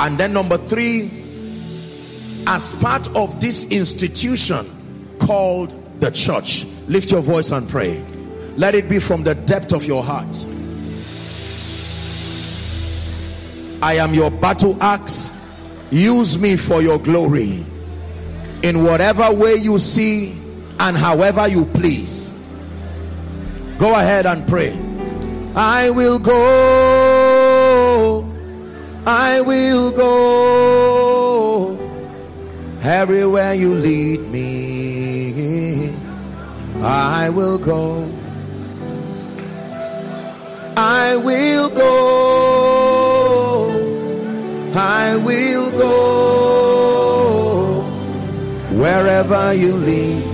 And 0.00 0.18
then, 0.18 0.32
number 0.32 0.58
three, 0.58 1.10
as 2.46 2.72
part 2.74 3.08
of 3.16 3.40
this 3.40 3.64
institution 3.70 4.66
called 5.18 5.72
the 6.00 6.10
church, 6.10 6.66
lift 6.88 7.10
your 7.10 7.22
voice 7.22 7.50
and 7.50 7.68
pray. 7.68 8.04
Let 8.56 8.74
it 8.74 8.88
be 8.88 8.98
from 8.98 9.24
the 9.24 9.34
depth 9.34 9.72
of 9.72 9.84
your 9.84 10.02
heart. 10.02 10.44
I 13.82 13.94
am 13.94 14.14
your 14.14 14.30
battle 14.30 14.82
axe. 14.82 15.30
Use 15.90 16.38
me 16.38 16.56
for 16.56 16.80
your 16.82 16.98
glory. 16.98 17.64
In 18.62 18.82
whatever 18.82 19.30
way 19.30 19.56
you 19.56 19.78
see 19.78 20.40
and 20.80 20.96
however 20.96 21.46
you 21.48 21.64
please. 21.66 22.32
Go 23.78 23.94
ahead 23.94 24.26
and 24.26 24.46
pray. 24.46 24.76
I 25.56 25.90
will 25.90 26.18
go. 26.18 28.24
I 29.06 29.40
will 29.42 29.90
go 29.92 31.78
everywhere 32.82 33.54
you 33.54 33.74
lead 33.74 34.20
me. 34.30 35.92
I 36.82 37.30
will 37.30 37.58
go. 37.58 38.08
I 40.76 41.16
will 41.16 41.70
go. 41.70 43.70
I 44.74 45.16
will 45.16 45.70
go. 45.72 45.94
Wherever 48.78 49.54
you 49.54 49.74
lead 49.76 50.33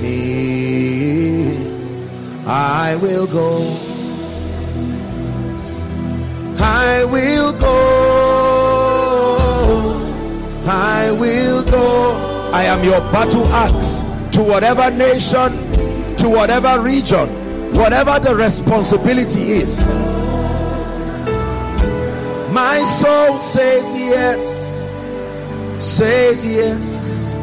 I 2.53 2.97
will 2.97 3.29
go. 3.29 3.59
I 6.59 7.05
will 7.05 7.53
go. 7.53 7.77
I 10.67 11.13
will 11.13 11.63
go. 11.63 12.51
I 12.53 12.65
am 12.65 12.83
your 12.83 12.99
battle 13.13 13.47
axe 13.47 14.01
to 14.35 14.43
whatever 14.43 14.91
nation, 14.91 15.53
to 16.17 16.29
whatever 16.29 16.81
region, 16.83 17.29
whatever 17.73 18.19
the 18.19 18.35
responsibility 18.35 19.53
is. 19.53 19.81
My 22.51 22.83
soul 22.83 23.39
says 23.39 23.95
yes, 23.95 24.91
says 25.79 26.45
yes, 26.45 27.37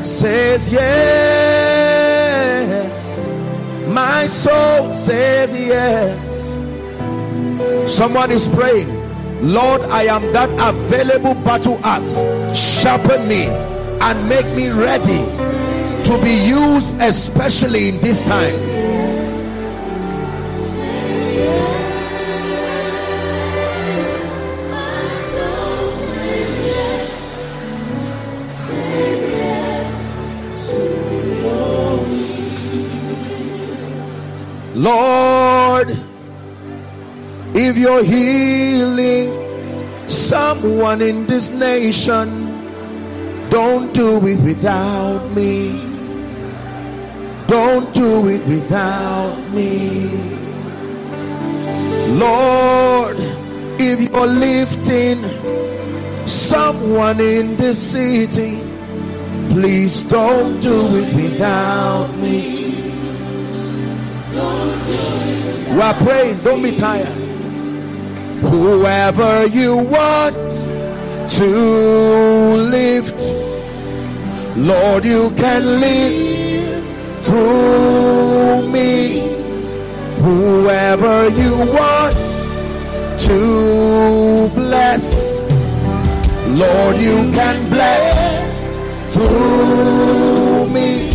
says 0.00 0.72
yes. 0.72 1.53
My 3.94 4.26
soul 4.26 4.90
says 4.90 5.54
yes. 5.54 6.58
Someone 7.86 8.32
is 8.32 8.48
praying, 8.48 8.88
Lord, 9.40 9.82
I 9.82 10.06
am 10.06 10.32
that 10.32 10.50
available 10.58 11.34
battle 11.44 11.78
axe. 11.84 12.18
Sharpen 12.58 13.28
me 13.28 13.44
and 13.46 14.28
make 14.28 14.46
me 14.56 14.70
ready 14.70 15.22
to 16.08 16.20
be 16.24 16.34
used, 16.44 16.96
especially 17.00 17.90
in 17.90 18.00
this 18.00 18.24
time. 18.24 18.73
Lord, 34.84 35.88
if 37.54 37.78
you're 37.78 38.04
healing 38.04 39.30
someone 40.10 41.00
in 41.00 41.26
this 41.26 41.50
nation, 41.50 42.28
don't 43.48 43.94
do 43.94 44.18
it 44.26 44.38
without 44.42 45.26
me. 45.30 45.80
Don't 47.46 47.94
do 47.94 48.28
it 48.28 48.44
without 48.46 49.38
me. 49.54 50.10
Lord, 52.18 53.16
if 53.80 54.02
you're 54.02 54.26
lifting 54.26 55.24
someone 56.26 57.20
in 57.20 57.56
this 57.56 57.78
city, 57.92 58.60
please 59.48 60.02
don't 60.02 60.60
do 60.60 60.76
it 60.98 61.14
without 61.16 62.14
me. 62.18 62.53
We 65.74 65.80
are 65.80 65.94
praying, 65.94 66.38
don't 66.44 66.62
be 66.62 66.70
tired. 66.76 67.08
Whoever 68.46 69.46
you 69.46 69.76
want 69.76 70.36
to 71.30 71.48
lift, 72.70 73.18
Lord, 74.56 75.04
you 75.04 75.32
can 75.32 75.80
lift 75.80 77.26
through 77.26 78.68
me. 78.70 79.18
Whoever 80.22 81.28
you 81.30 81.56
want 81.72 82.16
to 83.26 84.50
bless, 84.54 85.44
Lord, 86.50 86.98
you 86.98 87.32
can 87.32 87.68
bless 87.68 88.44
through 89.12 90.68
me. 90.68 91.10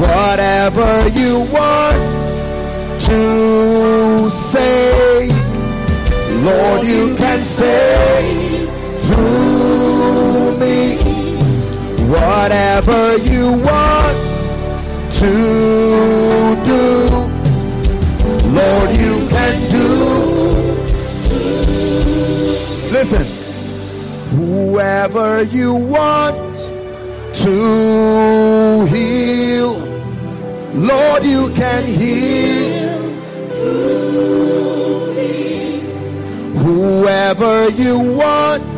Whatever 0.00 1.06
you 1.10 1.46
want 1.52 2.11
to 3.12 4.30
say, 4.30 5.28
Lord, 6.48 6.86
you 6.86 7.14
can 7.16 7.44
say 7.44 8.66
through 9.06 10.56
me 10.62 10.96
whatever 12.14 13.02
you 13.32 13.46
want 13.68 14.18
to 15.20 15.32
do. 16.72 16.84
Lord, 18.60 18.90
you 19.04 19.14
can 19.34 19.54
do. 19.78 19.90
Listen, 22.96 23.24
whoever 24.36 25.42
you 25.42 25.74
want 25.74 26.54
to 27.44 28.86
heal, 28.94 29.72
Lord, 30.74 31.22
you 31.24 31.50
can 31.50 31.86
heal. 31.86 32.81
Whoever 36.82 37.68
you 37.68 37.96
want 37.96 38.76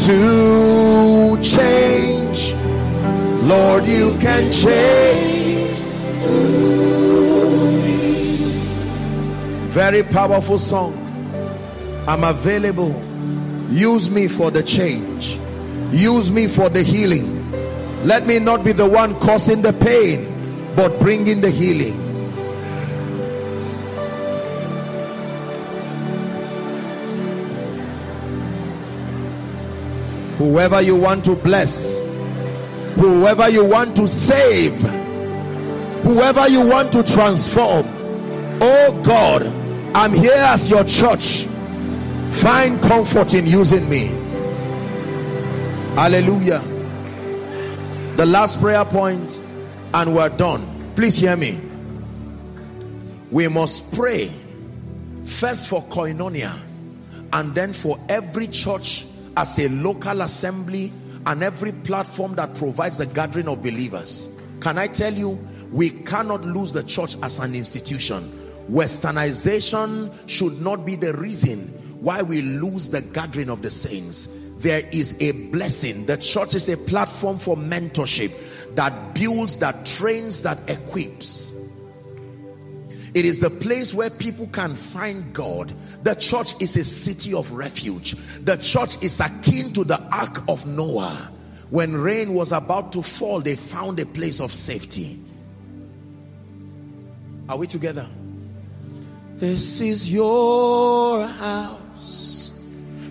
to 0.00 1.38
change, 1.42 2.52
Lord, 3.44 3.84
you 3.86 4.18
can 4.20 4.52
change. 4.52 5.70
Very 9.72 10.02
powerful 10.02 10.58
song. 10.58 10.92
I'm 12.06 12.22
available. 12.22 12.94
Use 13.70 14.10
me 14.10 14.28
for 14.28 14.50
the 14.50 14.62
change. 14.62 15.38
Use 15.92 16.30
me 16.30 16.48
for 16.48 16.68
the 16.68 16.82
healing. 16.82 17.50
Let 18.04 18.26
me 18.26 18.40
not 18.40 18.62
be 18.62 18.72
the 18.72 18.86
one 18.86 19.18
causing 19.20 19.62
the 19.62 19.72
pain, 19.72 20.74
but 20.76 21.00
bringing 21.00 21.40
the 21.40 21.50
healing. 21.50 22.05
Whoever 30.38 30.80
you 30.80 30.96
want 30.96 31.24
to 31.24 31.34
bless, 31.34 32.00
whoever 32.96 33.48
you 33.48 33.64
want 33.64 33.96
to 33.96 34.06
save, 34.06 34.78
whoever 36.02 36.48
you 36.48 36.66
want 36.66 36.92
to 36.92 37.02
transform. 37.02 37.86
Oh 38.60 39.00
God, 39.02 39.46
I'm 39.94 40.12
here 40.12 40.32
as 40.34 40.68
your 40.68 40.84
church. 40.84 41.44
Find 42.30 42.80
comfort 42.82 43.34
in 43.34 43.46
using 43.46 43.88
me. 43.88 44.06
Hallelujah. 45.94 46.62
The 48.16 48.26
last 48.26 48.60
prayer 48.60 48.84
point, 48.84 49.40
and 49.94 50.14
we're 50.14 50.28
done. 50.28 50.66
Please 50.94 51.16
hear 51.16 51.36
me. 51.36 51.60
We 53.30 53.48
must 53.48 53.94
pray 53.94 54.32
first 55.24 55.68
for 55.68 55.82
koinonia 55.82 56.58
and 57.32 57.54
then 57.54 57.72
for 57.72 57.98
every 58.08 58.46
church 58.46 59.06
as 59.36 59.58
a 59.58 59.68
local 59.68 60.22
assembly 60.22 60.92
and 61.26 61.42
every 61.42 61.72
platform 61.72 62.34
that 62.36 62.54
provides 62.54 62.98
the 62.98 63.06
gathering 63.06 63.48
of 63.48 63.62
believers. 63.62 64.40
Can 64.60 64.78
I 64.78 64.86
tell 64.86 65.12
you, 65.12 65.38
we 65.72 65.90
cannot 65.90 66.44
lose 66.44 66.72
the 66.72 66.82
church 66.82 67.16
as 67.22 67.38
an 67.38 67.54
institution. 67.54 68.22
Westernization 68.70 70.12
should 70.28 70.60
not 70.60 70.86
be 70.86 70.96
the 70.96 71.14
reason 71.14 71.58
why 72.00 72.22
we 72.22 72.42
lose 72.42 72.88
the 72.88 73.00
gathering 73.00 73.50
of 73.50 73.62
the 73.62 73.70
saints. 73.70 74.26
There 74.58 74.82
is 74.92 75.20
a 75.20 75.32
blessing. 75.50 76.06
The 76.06 76.16
church 76.16 76.54
is 76.54 76.68
a 76.68 76.76
platform 76.76 77.38
for 77.38 77.56
mentorship 77.56 78.74
that 78.74 79.14
builds, 79.14 79.58
that 79.58 79.84
trains, 79.86 80.42
that 80.42 80.58
equips. 80.70 81.55
It 83.16 83.24
is 83.24 83.40
the 83.40 83.48
place 83.48 83.94
where 83.94 84.10
people 84.10 84.46
can 84.48 84.74
find 84.74 85.32
God. 85.32 85.72
The 86.02 86.14
church 86.14 86.52
is 86.60 86.76
a 86.76 86.84
city 86.84 87.32
of 87.32 87.50
refuge. 87.50 88.12
The 88.44 88.58
church 88.58 89.02
is 89.02 89.20
akin 89.20 89.72
to 89.72 89.84
the 89.84 89.98
ark 90.12 90.42
of 90.48 90.66
Noah. 90.66 91.32
When 91.70 91.94
rain 91.94 92.34
was 92.34 92.52
about 92.52 92.92
to 92.92 93.00
fall, 93.00 93.40
they 93.40 93.56
found 93.56 94.00
a 94.00 94.04
place 94.04 94.38
of 94.38 94.52
safety. 94.52 95.18
Are 97.48 97.56
we 97.56 97.66
together? 97.66 98.06
This 99.36 99.80
is 99.80 100.12
your 100.12 101.26
house, 101.26 102.60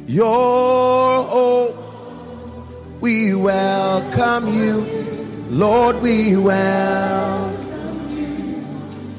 your 0.06 1.24
home. 1.24 3.00
We 3.00 3.34
welcome 3.34 4.56
you, 4.56 4.82
Lord. 5.50 6.00
We 6.04 6.38
welcome. 6.38 7.45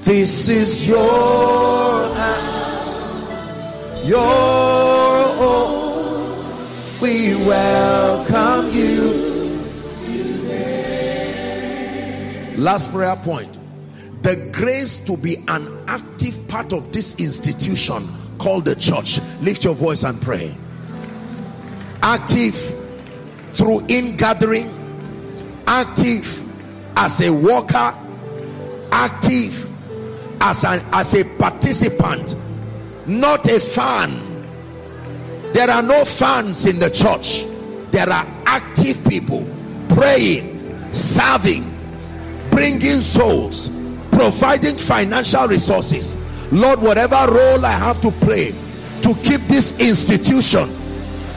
This 0.06 0.48
is 0.48 0.86
your 0.86 2.14
house, 2.14 3.24
your 4.04 4.22
home. 5.34 7.00
We 7.00 7.34
welcome 7.44 8.70
you. 8.72 9.02
Last 12.56 12.92
prayer 12.92 13.16
point. 13.16 13.58
the 14.26 14.50
grace 14.52 14.98
to 14.98 15.16
be 15.16 15.36
an 15.46 15.84
active 15.86 16.48
part 16.48 16.72
of 16.72 16.92
this 16.92 17.14
institution 17.20 18.08
called 18.38 18.64
the 18.64 18.74
church. 18.74 19.20
Lift 19.40 19.62
your 19.62 19.74
voice 19.74 20.02
and 20.02 20.20
pray. 20.20 20.52
Active 22.02 22.54
through 23.52 23.86
in-gathering, 23.86 24.68
active 25.68 26.42
as 26.96 27.20
a 27.20 27.32
worker, 27.32 27.94
active 28.90 29.65
as 30.46 30.64
an 30.64 30.80
as 30.92 31.12
a 31.14 31.24
participant, 31.24 32.36
not 33.06 33.46
a 33.48 33.58
fan. 33.58 34.22
There 35.52 35.68
are 35.68 35.82
no 35.82 36.04
fans 36.04 36.66
in 36.66 36.78
the 36.78 36.88
church. 36.88 37.44
There 37.90 38.08
are 38.08 38.26
active 38.46 39.04
people 39.08 39.44
praying, 39.88 40.92
serving, 40.92 41.64
bringing 42.50 43.00
souls, 43.00 43.70
providing 44.12 44.76
financial 44.76 45.48
resources. 45.48 46.16
Lord, 46.52 46.80
whatever 46.80 47.26
role 47.28 47.64
I 47.64 47.72
have 47.72 48.00
to 48.02 48.12
play 48.12 48.52
to 49.02 49.14
keep 49.24 49.40
this 49.42 49.76
institution 49.80 50.70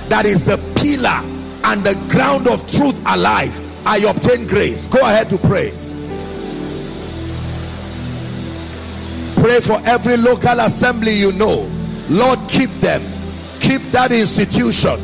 that 0.09 0.25
is 0.25 0.45
the 0.45 0.57
pillar 0.75 1.21
and 1.63 1.83
the 1.83 1.95
ground 2.13 2.47
of 2.47 2.69
truth 2.71 2.99
alive, 3.07 3.55
I 3.87 3.97
obtain 3.99 4.45
grace. 4.45 4.85
Go 4.85 4.99
ahead 4.99 5.29
to 5.31 5.37
pray. 5.39 5.73
Pray 9.39 9.61
for 9.61 9.79
every 9.85 10.17
local 10.17 10.59
assembly 10.59 11.13
you 11.13 11.31
know. 11.31 11.65
Lord, 12.09 12.39
keep 12.49 12.69
them. 12.81 13.01
Keep 13.61 13.83
that 13.91 14.11
institution. 14.11 14.97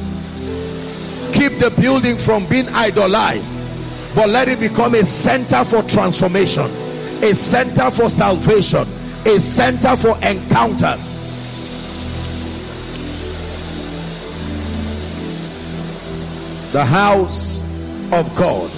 Keep 1.32 1.60
the 1.60 1.74
building 1.80 2.18
from 2.18 2.46
being 2.48 2.68
idolized. 2.70 3.70
But 4.14 4.30
let 4.30 4.50
it 4.50 4.60
become 4.60 4.94
a 4.96 5.04
center 5.06 5.64
for 5.64 5.84
transformation, 5.84 6.66
a 7.24 7.34
center 7.34 7.90
for 7.92 8.10
salvation, 8.10 8.88
a 9.26 9.40
center 9.40 9.96
for 9.96 10.18
encounters. 10.18 11.22
The 16.74 16.84
house 16.84 17.62
of 18.12 18.36
God. 18.36 18.70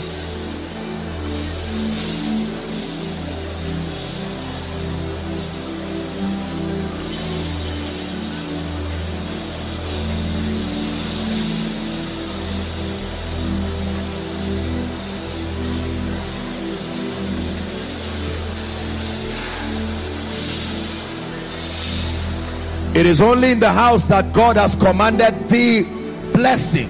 It 22.98 23.06
is 23.06 23.22
only 23.22 23.52
in 23.52 23.60
the 23.60 23.70
house 23.72 24.06
that 24.08 24.34
God 24.34 24.58
has 24.58 24.74
commanded 24.76 25.36
the 25.50 25.86
blessing. 26.34 26.90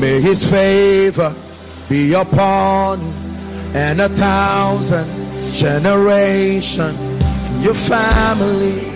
May 0.00 0.20
his 0.20 0.50
favor 0.50 1.32
be 1.88 2.12
upon 2.14 3.00
you 3.00 3.12
and 3.74 4.00
a 4.00 4.08
thousand 4.08 5.06
generation 5.54 6.96
in 6.96 7.62
your 7.62 7.74
family. 7.76 8.90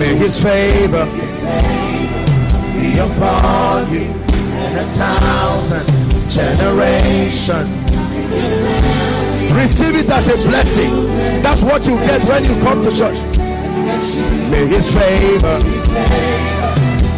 May 0.00 0.16
his 0.16 0.42
favor 0.42 1.04
be 2.74 2.98
upon 2.98 3.92
you 3.92 4.10
and 4.58 4.78
a 4.78 4.92
thousand 4.92 5.86
generation 6.28 7.78
receive 9.58 9.96
it 9.96 10.08
as 10.10 10.28
a 10.28 10.48
blessing. 10.48 10.92
That's 11.42 11.62
what 11.62 11.86
you 11.86 11.96
get 11.98 12.22
when 12.28 12.44
you 12.44 12.54
come 12.62 12.82
to 12.82 12.90
church. 12.90 13.18
May 14.50 14.66
his 14.66 14.94
favor 14.94 15.58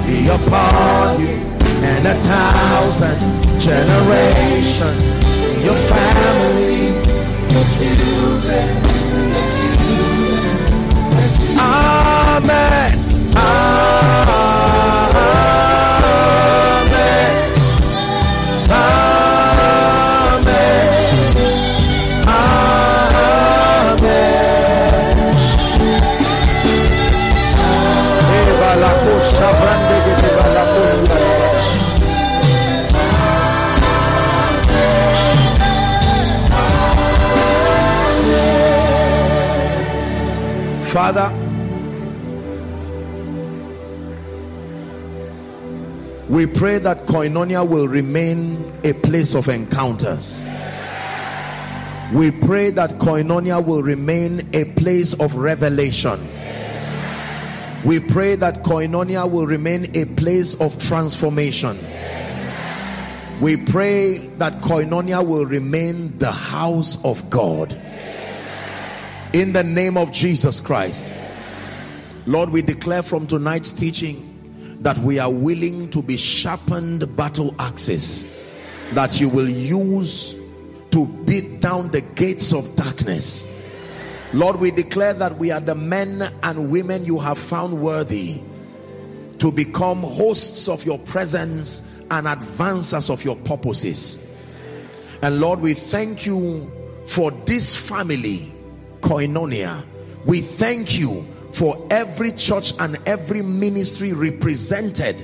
be 0.07 0.27
upon 0.29 1.21
you 1.21 1.37
and 1.85 2.07
a 2.07 2.15
thousand 2.15 3.19
generation 3.61 4.95
your 5.65 5.77
family 5.77 6.89
your 7.53 7.65
amen. 11.59 12.99
Amen 13.37 14.30
Father, 41.12 41.35
we 46.28 46.47
pray 46.47 46.78
that 46.78 47.07
Koinonia 47.09 47.69
will 47.69 47.89
remain 47.89 48.73
a 48.85 48.93
place 48.93 49.35
of 49.35 49.49
encounters. 49.49 50.41
We 52.12 52.31
pray 52.31 52.70
that 52.70 53.01
Koinonia 53.01 53.66
will 53.66 53.82
remain 53.82 54.55
a 54.55 54.66
place 54.77 55.12
of 55.15 55.35
revelation. 55.35 56.20
We 57.85 57.99
pray 57.99 58.37
that 58.37 58.62
Koinonia 58.62 59.28
will 59.28 59.49
remain 59.49 59.91
a 59.97 60.05
place 60.05 60.61
of 60.61 60.81
transformation. 60.81 61.77
We 63.41 63.57
pray 63.57 64.19
that 64.39 64.59
Koinonia 64.62 65.27
will 65.27 65.47
remain 65.47 66.16
the 66.19 66.31
house 66.31 67.05
of 67.05 67.28
God 67.31 67.77
in 69.32 69.52
the 69.52 69.62
name 69.62 69.97
of 69.97 70.11
Jesus 70.11 70.61
Christ. 70.61 71.12
Lord, 72.27 72.51
we 72.51 72.62
declare 72.62 73.02
from 73.02 73.27
tonight's 73.27 73.70
teaching 73.70 74.78
that 74.82 74.98
we 74.98 75.19
are 75.19 75.31
willing 75.31 75.89
to 75.90 76.02
be 76.02 76.16
sharpened 76.16 77.16
battle 77.16 77.55
axes 77.59 78.24
that 78.93 79.20
you 79.20 79.28
will 79.28 79.48
use 79.48 80.35
to 80.90 81.07
beat 81.24 81.61
down 81.61 81.90
the 81.90 82.01
gates 82.01 82.52
of 82.52 82.74
darkness. 82.74 83.47
Lord, 84.32 84.57
we 84.57 84.73
declare 84.73 85.15
that 85.15 85.36
we 85.39 85.52
are 85.52 85.61
the 85.61 85.77
men 85.77 86.23
and 86.43 86.70
women 86.70 87.05
you 87.05 87.19
have 87.19 87.39
found 87.39 87.81
worthy 87.81 88.40
to 89.39 89.52
become 89.52 90.02
hosts 90.02 90.69
of 90.69 90.85
your 90.85 90.98
presence 90.98 92.01
and 92.11 92.27
advancers 92.27 93.11
of 93.11 93.24
your 93.24 93.36
purposes. 93.36 94.36
And 95.23 95.40
Lord, 95.40 95.61
we 95.61 95.74
thank 95.74 96.27
you 96.27 96.70
for 97.07 97.31
this 97.31 97.89
family 97.89 98.52
koinonia. 99.11 99.85
We 100.24 100.41
thank 100.41 100.97
you 100.97 101.27
for 101.51 101.89
every 101.91 102.31
church 102.31 102.73
and 102.78 102.97
every 103.07 103.43
ministry 103.43 104.12
represented 104.12 105.16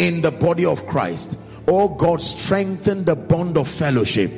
in 0.00 0.22
the 0.22 0.32
body 0.32 0.66
of 0.66 0.84
Christ. 0.88 1.38
Oh 1.68 1.88
God 1.88 2.20
strengthen 2.20 3.04
the 3.04 3.14
bond 3.14 3.56
of 3.56 3.68
fellowship. 3.68 4.32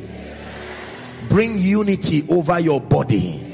Bring 1.30 1.58
unity 1.58 2.24
over 2.30 2.60
your 2.60 2.80
body. 2.80 3.44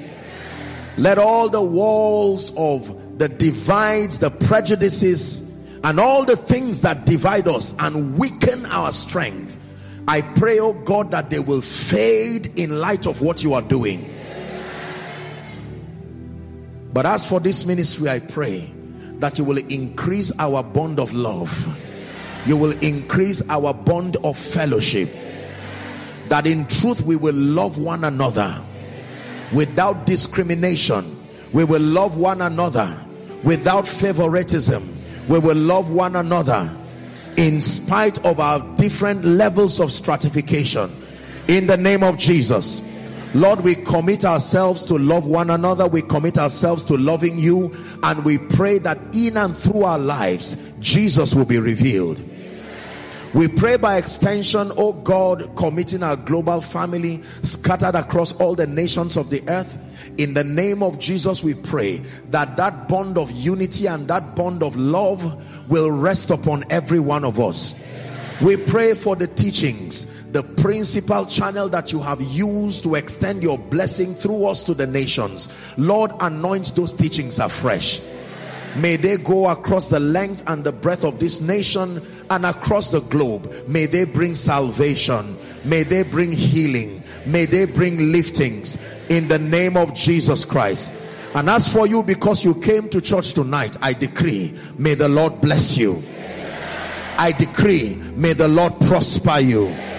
Let 0.97 1.19
all 1.19 1.49
the 1.49 1.63
walls 1.63 2.53
of 2.57 3.19
the 3.19 3.29
divides 3.29 4.19
the 4.19 4.31
prejudices 4.31 5.65
and 5.85 6.01
all 6.01 6.25
the 6.25 6.37
things 6.37 6.81
that 6.81 7.07
divide 7.07 7.47
us 7.47 7.75
and 7.79 8.19
weaken 8.19 8.67
our 8.67 8.91
strength 8.91 9.59
I 10.07 10.21
pray 10.21 10.59
oh 10.59 10.75
God 10.75 11.13
that 11.13 11.31
they 11.31 11.39
will 11.39 11.61
fade 11.61 12.59
in 12.59 12.79
light 12.79 13.07
of 13.07 13.23
what 13.23 13.43
you 13.43 13.55
are 13.55 13.63
doing 13.63 14.14
but 16.95 17.07
as 17.07 17.29
for 17.29 17.41
this 17.41 17.67
ministry, 17.67 18.09
I 18.09 18.21
pray 18.21 18.73
that 19.19 19.37
you 19.37 19.43
will 19.43 19.59
increase 19.59 20.31
our 20.39 20.63
bond 20.63 21.01
of 21.01 21.13
love. 21.13 21.51
You 22.47 22.57
will 22.57 22.71
increase 22.79 23.47
our 23.51 23.75
bond 23.75 24.17
of 24.23 24.39
fellowship. 24.39 25.09
That 26.29 26.47
in 26.47 26.69
truth 26.69 27.03
we 27.03 27.17
will 27.17 27.35
love 27.35 27.79
one 27.79 28.05
another 28.05 28.63
without 29.53 30.07
discrimination. 30.07 31.21
We 31.53 31.65
will 31.65 31.83
love 31.83 32.17
one 32.17 32.41
another 32.41 32.97
without 33.43 33.89
favoritism. 33.89 34.97
We 35.27 35.41
will 35.41 35.57
love 35.57 35.91
one 35.91 36.15
another 36.15 36.77
in 37.37 37.61
spite 37.61 38.25
of 38.25 38.39
our 38.39 38.61
different 38.77 39.25
levels 39.25 39.81
of 39.81 39.91
stratification. 39.91 40.93
In 41.49 41.67
the 41.67 41.77
name 41.77 42.05
of 42.05 42.19
Jesus. 42.19 42.85
Lord, 43.35 43.63
we 43.63 43.75
commit 43.75 44.25
ourselves 44.25 44.85
to 44.85 44.97
love 44.97 45.27
one 45.27 45.51
another. 45.51 45.89
We 45.89 46.03
commit 46.03 46.39
ourselves 46.39 46.85
to 46.85 46.97
loving 46.97 47.37
you. 47.39 47.75
And 48.05 48.25
we 48.25 48.39
pray 48.39 48.79
that 48.79 48.99
in 49.13 49.37
and 49.37 49.57
through 49.57 49.83
our 49.83 49.99
lives, 49.99 50.79
Jesus 50.79 51.35
will 51.35 51.45
be 51.45 51.59
revealed. 51.59 52.23
We 53.35 53.49
pray 53.49 53.77
by 53.77 53.97
extension, 53.97 54.71
oh 54.77 54.93
God, 54.93 55.57
committing 55.57 56.05
our 56.05 56.15
global 56.15 56.61
family 56.61 57.21
scattered 57.43 57.97
across 57.97 58.33
all 58.35 58.55
the 58.55 58.69
nations 58.69 59.17
of 59.17 59.29
the 59.29 59.43
earth. 59.49 59.77
In 60.19 60.35
the 60.35 60.45
name 60.45 60.85
of 60.85 61.01
Jesus, 61.01 61.43
we 61.43 61.55
pray 61.55 61.97
that 62.31 62.57
that 62.57 62.89
bond 62.89 63.19
of 63.19 63.33
unity 63.33 63.89
and 63.89 64.07
that 64.07 64.37
bond 64.37 64.63
of 64.63 64.77
love 64.77 65.69
will 65.69 65.91
rest 65.91 66.31
upon 66.31 66.63
every 66.71 67.01
one 67.01 67.25
of 67.25 67.41
us. 67.41 67.85
We 68.41 68.57
pray 68.57 68.95
for 68.95 69.17
the 69.17 69.27
teachings, 69.27 70.14
the 70.35 70.43
principal 70.43 71.25
channel 71.27 71.69
that 71.69 71.93
you 71.93 72.01
have 72.01 72.21
used 72.21 72.83
to 72.83 72.97
extend 72.97 73.41
your 73.41 73.57
blessing 73.57 74.13
through 74.17 74.45
us 74.47 74.65
to 74.65 74.75
the 74.75 74.85
nations. 74.85 75.73
Lord, 75.79 76.11
anoint 76.19 76.75
those 76.75 76.93
teachings 76.93 77.39
afresh. 77.39 78.01
May 78.75 78.97
they 78.97 79.17
go 79.17 79.49
across 79.49 79.91
the 79.91 80.01
length 80.01 80.43
and 80.49 80.65
the 80.65 80.73
breadth 80.73 81.05
of 81.05 81.21
this 81.21 81.41
nation 81.41 82.05
and 82.31 82.45
across 82.45 82.91
the 82.91 82.99
globe. 83.03 83.49
May 83.69 83.87
they 83.87 84.05
bring 84.07 84.35
salvation. 84.35 85.39
May 85.65 85.85
they 85.85 86.03
bring 86.03 86.33
healing. 86.33 87.05
May 87.25 87.47
they 87.47 87.67
bring 87.67 87.97
liftings 88.13 88.83
in 89.09 89.29
the 89.29 89.39
name 89.39 89.77
of 89.77 89.95
Jesus 89.95 90.45
Christ. 90.45 90.93
And 91.37 91.49
as 91.49 91.73
for 91.73 91.87
you, 91.87 92.03
because 92.03 92.45
you 92.45 92.61
came 92.61 92.89
to 92.89 93.01
church 93.01 93.35
tonight, 93.35 93.77
I 93.81 93.93
decree, 93.93 94.53
may 94.79 94.95
the 94.95 95.09
Lord 95.09 95.41
bless 95.41 95.77
you. 95.77 96.03
I 97.17 97.31
decree, 97.31 97.95
may 98.17 98.33
the 98.33 98.49
Lord 98.49 98.81
prosper 98.81 99.39
you. 99.39 99.94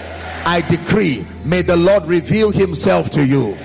I 0.46 0.60
decree, 0.60 1.26
may 1.44 1.62
the 1.62 1.76
Lord 1.76 2.06
reveal 2.06 2.52
himself 2.52 3.10
to 3.10 3.26
you. 3.26 3.56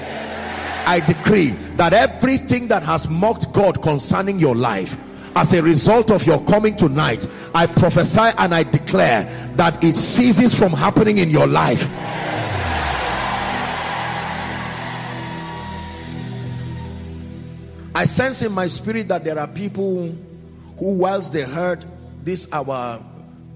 I 0.87 0.99
decree 0.99 1.49
that 1.77 1.93
everything 1.93 2.67
that 2.69 2.81
has 2.81 3.07
mocked 3.07 3.53
God 3.53 3.83
concerning 3.83 4.39
your 4.39 4.55
life 4.55 4.99
as 5.35 5.53
a 5.53 5.61
result 5.61 6.09
of 6.09 6.25
your 6.25 6.43
coming 6.45 6.75
tonight, 6.75 7.27
I 7.53 7.67
prophesy 7.67 8.35
and 8.39 8.53
I 8.53 8.63
declare 8.63 9.25
that 9.57 9.83
it 9.83 9.95
ceases 9.95 10.57
from 10.57 10.71
happening 10.71 11.19
in 11.19 11.29
your 11.29 11.45
life. 11.45 11.87
I 17.93 18.05
sense 18.05 18.41
in 18.41 18.51
my 18.53 18.65
spirit 18.65 19.07
that 19.09 19.23
there 19.23 19.37
are 19.37 19.47
people 19.47 20.17
who, 20.79 20.97
whilst 20.97 21.33
they 21.33 21.43
heard 21.43 21.85
this, 22.23 22.51
our 22.51 22.99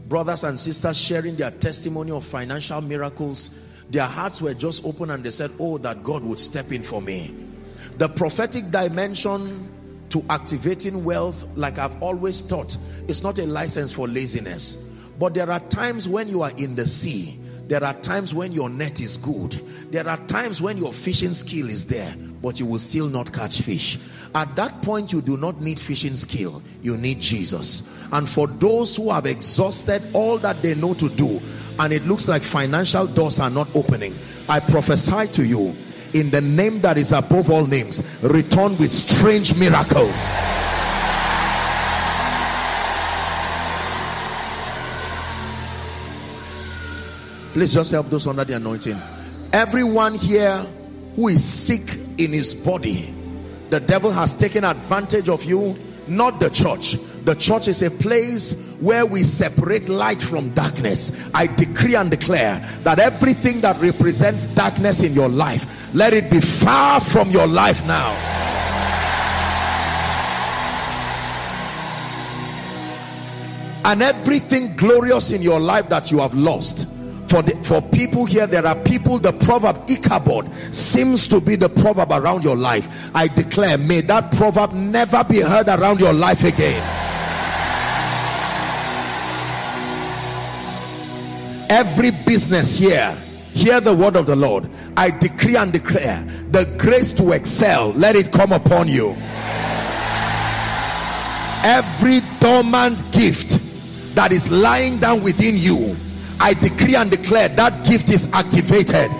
brothers 0.07 0.43
and 0.43 0.59
sisters 0.59 0.97
sharing 0.97 1.35
their 1.35 1.51
testimony 1.51 2.11
of 2.11 2.23
financial 2.23 2.81
miracles, 2.81 3.59
their 3.89 4.05
hearts 4.05 4.41
were 4.41 4.53
just 4.53 4.85
open 4.85 5.11
and 5.11 5.23
they 5.23 5.31
said, 5.31 5.51
Oh, 5.59 5.77
that 5.79 6.03
God 6.03 6.23
would 6.23 6.39
step 6.39 6.71
in 6.71 6.81
for 6.81 7.01
me. 7.01 7.35
The 7.97 8.09
prophetic 8.09 8.71
dimension 8.71 9.69
to 10.09 10.23
activating 10.29 11.03
wealth, 11.03 11.45
like 11.55 11.77
I've 11.77 12.01
always 12.01 12.41
taught, 12.41 12.77
is 13.07 13.23
not 13.23 13.39
a 13.39 13.45
license 13.45 13.91
for 13.91 14.07
laziness. 14.07 14.75
But 15.19 15.33
there 15.33 15.49
are 15.49 15.59
times 15.59 16.07
when 16.07 16.29
you 16.29 16.41
are 16.41 16.51
in 16.57 16.75
the 16.75 16.85
sea, 16.85 17.39
there 17.67 17.83
are 17.83 17.93
times 17.93 18.33
when 18.33 18.51
your 18.51 18.69
net 18.69 18.99
is 18.99 19.17
good, 19.17 19.53
there 19.91 20.07
are 20.07 20.17
times 20.27 20.61
when 20.61 20.77
your 20.77 20.93
fishing 20.93 21.33
skill 21.33 21.69
is 21.69 21.87
there, 21.87 22.13
but 22.45 22.59
you 22.59 22.65
will 22.67 22.77
still 22.77 23.07
not 23.07 23.33
catch 23.33 23.61
fish. 23.61 23.97
At 24.35 24.55
that 24.55 24.83
point, 24.83 25.11
you 25.11 25.19
do 25.19 25.35
not 25.35 25.61
need 25.61 25.79
fishing 25.79 26.15
skill, 26.15 26.61
you 26.83 26.95
need 26.95 27.19
Jesus. 27.19 28.05
And 28.11 28.29
for 28.29 28.45
those 28.45 28.95
who 28.95 29.09
have 29.09 29.25
exhausted 29.25 30.03
all 30.13 30.37
that 30.37 30.61
they 30.61 30.75
know 30.75 30.93
to 30.93 31.09
do, 31.09 31.41
and 31.79 31.91
it 31.91 32.05
looks 32.05 32.27
like 32.27 32.43
financial 32.43 33.07
doors 33.07 33.39
are 33.39 33.49
not 33.49 33.67
opening, 33.75 34.13
I 34.47 34.59
prophesy 34.59 35.25
to 35.29 35.43
you 35.43 35.75
in 36.13 36.29
the 36.29 36.39
name 36.39 36.81
that 36.81 36.99
is 36.99 37.13
above 37.13 37.49
all 37.49 37.65
names, 37.65 38.03
return 38.21 38.77
with 38.77 38.91
strange 38.91 39.57
miracles. 39.57 40.13
Please 47.53 47.73
just 47.73 47.89
help 47.89 48.05
those 48.11 48.27
under 48.27 48.43
the 48.43 48.53
anointing. 48.53 49.01
Everyone 49.51 50.13
here 50.13 50.63
who 51.15 51.29
is 51.29 51.43
sick 51.43 51.97
in 52.17 52.31
his 52.31 52.53
body, 52.53 53.13
the 53.69 53.79
devil 53.79 54.11
has 54.11 54.35
taken 54.35 54.63
advantage 54.63 55.29
of 55.29 55.43
you, 55.43 55.77
not 56.07 56.39
the 56.39 56.49
church 56.49 56.97
the 57.25 57.33
church 57.33 57.67
is 57.67 57.81
a 57.81 57.89
place 57.89 58.77
where 58.79 59.03
we 59.03 59.23
separate 59.23 59.89
light 59.89 60.21
from 60.21 60.51
darkness. 60.51 61.27
I 61.33 61.47
decree 61.47 61.95
and 61.95 62.11
declare 62.11 62.59
that 62.83 62.99
everything 62.99 63.61
that 63.61 63.81
represents 63.81 64.45
darkness 64.45 65.01
in 65.01 65.13
your 65.13 65.27
life, 65.27 65.93
let 65.95 66.13
it 66.13 66.29
be 66.29 66.39
far 66.39 67.01
from 67.01 67.31
your 67.31 67.47
life 67.47 67.85
now. 67.87 68.11
And 73.85 74.03
everything 74.03 74.75
glorious 74.75 75.31
in 75.31 75.41
your 75.41 75.59
life 75.59 75.89
that 75.89 76.11
you 76.11 76.19
have 76.19 76.35
lost, 76.35 76.87
for 77.27 77.41
the, 77.41 77.55
for 77.63 77.81
people 77.81 78.25
here 78.25 78.47
there 78.47 78.65
are 78.65 78.75
people 78.75 79.17
the 79.17 79.33
proverb 79.33 79.89
Ichabod 79.89 80.53
seems 80.73 81.27
to 81.27 81.41
be 81.41 81.55
the 81.55 81.69
proverb 81.69 82.11
around 82.11 82.43
your 82.43 82.55
life. 82.55 83.09
I 83.15 83.27
declare 83.27 83.77
may 83.77 84.01
that 84.01 84.31
proverb 84.33 84.73
never 84.73 85.23
be 85.23 85.41
heard 85.41 85.67
around 85.67 85.99
your 85.99 86.13
life 86.13 86.43
again. 86.43 86.81
Every 91.69 92.11
business 92.25 92.77
here 92.77 93.11
hear 93.53 93.81
the 93.81 93.93
word 93.93 94.15
of 94.15 94.27
the 94.27 94.35
lord. 94.35 94.69
I 94.95 95.09
decree 95.09 95.55
and 95.55 95.73
declare 95.73 96.23
the 96.51 96.65
grace 96.77 97.11
to 97.13 97.31
excel 97.31 97.89
let 97.93 98.15
it 98.15 98.31
come 98.31 98.51
upon 98.51 98.87
you. 98.87 99.15
Every 101.63 102.19
dormant 102.39 103.11
gift 103.11 103.59
that 104.15 104.31
is 104.31 104.51
lying 104.51 104.99
down 104.99 105.23
within 105.23 105.55
you 105.57 105.95
i 106.39 106.53
decree 106.53 106.95
and 106.95 107.11
declare 107.11 107.49
that 107.49 107.85
gift 107.85 108.09
is 108.09 108.29
activated. 108.33 109.11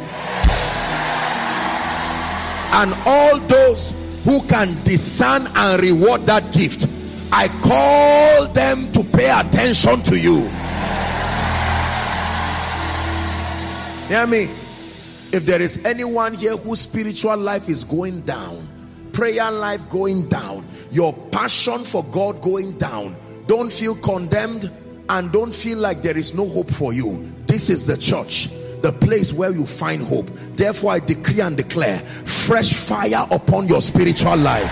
And 2.77 2.93
all 3.05 3.39
those 3.39 3.93
who 4.23 4.41
can 4.47 4.75
discern 4.83 5.47
and 5.55 5.81
reward 5.81 6.25
that 6.25 6.51
gift 6.51 6.87
i 7.31 7.47
call 7.61 8.47
them 8.53 8.91
to 8.91 9.03
pay 9.03 9.29
attention 9.29 10.01
to 10.03 10.17
you. 10.17 10.41
Hear 14.07 14.27
me. 14.27 14.49
If 15.31 15.45
there 15.45 15.61
is 15.61 15.83
anyone 15.83 16.35
here 16.35 16.55
whose 16.55 16.81
spiritual 16.81 17.35
life 17.37 17.67
is 17.67 17.83
going 17.83 18.21
down, 18.21 18.67
prayer 19.11 19.51
life 19.51 19.89
going 19.89 20.29
down, 20.29 20.65
your 20.91 21.11
passion 21.11 21.83
for 21.83 22.03
God 22.05 22.41
going 22.41 22.77
down, 22.77 23.17
don't 23.47 23.71
feel 23.71 23.95
condemned 23.95 24.71
and 25.09 25.31
don't 25.31 25.53
feel 25.53 25.77
like 25.77 26.01
there 26.01 26.17
is 26.17 26.33
no 26.33 26.47
hope 26.47 26.69
for 26.69 26.93
you. 26.93 27.31
This 27.47 27.69
is 27.69 27.85
the 27.85 27.97
church 27.97 28.49
the 28.81 28.91
place 28.91 29.33
where 29.33 29.49
you 29.49 29.65
find 29.65 30.03
hope. 30.03 30.27
Therefore, 30.55 30.91
I 30.91 30.99
decree 30.99 31.39
and 31.39 31.57
declare 31.57 31.97
fresh 31.97 32.71
fire 32.71 33.25
upon 33.31 33.67
your 33.67 33.81
spiritual 33.81 34.37
life. 34.37 34.71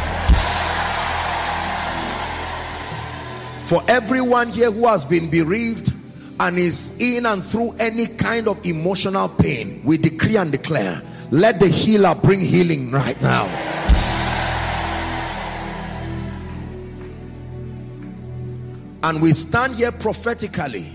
For 3.63 3.81
everyone 3.87 4.49
here 4.49 4.69
who 4.69 4.85
has 4.85 5.03
been 5.03 5.31
bereaved, 5.31 5.91
and 6.39 6.57
is 6.57 6.97
in 6.99 7.25
and 7.25 7.43
through 7.45 7.73
any 7.79 8.07
kind 8.07 8.47
of 8.47 8.63
emotional 8.65 9.29
pain, 9.29 9.81
we 9.83 9.97
decree 9.97 10.35
and 10.35 10.51
declare, 10.51 11.01
let 11.31 11.59
the 11.59 11.67
healer 11.67 12.15
bring 12.15 12.41
healing 12.41 12.91
right 12.91 13.19
now. 13.21 13.45
And 19.03 19.21
we 19.21 19.33
stand 19.33 19.75
here 19.75 19.91
prophetically 19.91 20.85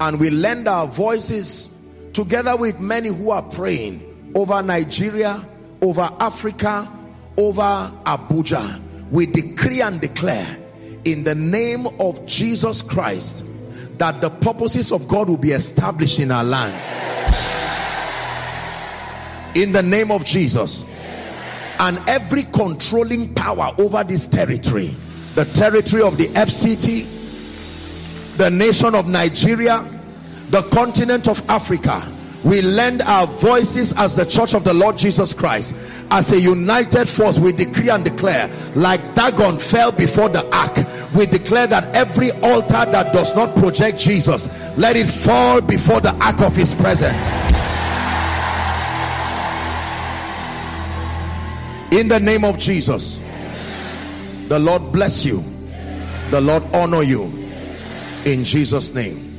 and 0.00 0.18
we 0.18 0.30
lend 0.30 0.66
our 0.66 0.86
voices 0.86 1.70
together 2.14 2.56
with 2.56 2.80
many 2.80 3.08
who 3.08 3.30
are 3.30 3.42
praying 3.42 4.32
over 4.34 4.62
Nigeria, 4.62 5.44
over 5.82 6.08
Africa, 6.20 6.88
over 7.36 7.92
Abuja. 8.06 8.80
We 9.10 9.26
decree 9.26 9.82
and 9.82 10.00
declare 10.00 10.58
in 11.04 11.24
the 11.24 11.34
name 11.34 11.86
of 12.00 12.24
Jesus 12.26 12.80
Christ 12.80 13.44
that 13.98 14.22
the 14.22 14.30
purposes 14.30 14.90
of 14.90 15.06
God 15.06 15.28
will 15.28 15.36
be 15.36 15.50
established 15.52 16.20
in 16.20 16.30
our 16.30 16.44
land. 16.44 16.74
In 19.54 19.72
the 19.72 19.82
name 19.82 20.10
of 20.10 20.24
Jesus. 20.24 20.84
And 21.78 21.98
every 22.08 22.44
controlling 22.44 23.34
power 23.34 23.74
over 23.78 24.02
this 24.02 24.26
territory, 24.26 24.90
the 25.34 25.44
territory 25.44 26.02
of 26.02 26.16
the 26.16 26.28
FCT, 26.28 27.13
the 28.36 28.50
nation 28.50 28.94
of 28.94 29.06
Nigeria, 29.08 29.84
the 30.50 30.62
continent 30.62 31.28
of 31.28 31.42
Africa, 31.48 32.02
we 32.44 32.60
lend 32.60 33.00
our 33.02 33.26
voices 33.26 33.94
as 33.94 34.16
the 34.16 34.26
church 34.26 34.54
of 34.54 34.64
the 34.64 34.74
Lord 34.74 34.98
Jesus 34.98 35.32
Christ 35.32 35.74
as 36.10 36.30
a 36.30 36.38
united 36.38 37.08
force 37.08 37.38
we 37.38 37.52
decree 37.52 37.88
and 37.88 38.04
declare 38.04 38.50
like 38.74 39.00
Dagon 39.14 39.58
fell 39.58 39.90
before 39.90 40.28
the 40.28 40.44
ark 40.54 40.76
we 41.14 41.24
declare 41.24 41.66
that 41.66 41.96
every 41.96 42.32
altar 42.42 42.84
that 42.84 43.14
does 43.14 43.34
not 43.34 43.56
project 43.56 43.98
Jesus 43.98 44.46
let 44.76 44.94
it 44.96 45.06
fall 45.08 45.62
before 45.62 46.00
the 46.02 46.12
ark 46.22 46.42
of 46.42 46.54
his 46.54 46.74
presence. 46.74 47.34
In 51.98 52.08
the 52.08 52.20
name 52.20 52.44
of 52.44 52.58
Jesus 52.58 53.20
the 54.48 54.58
Lord 54.58 54.92
bless 54.92 55.24
you. 55.24 55.42
The 56.28 56.42
Lord 56.42 56.62
honor 56.74 57.02
you 57.02 57.43
in 58.24 58.44
Jesus 58.44 58.94
name 58.94 59.34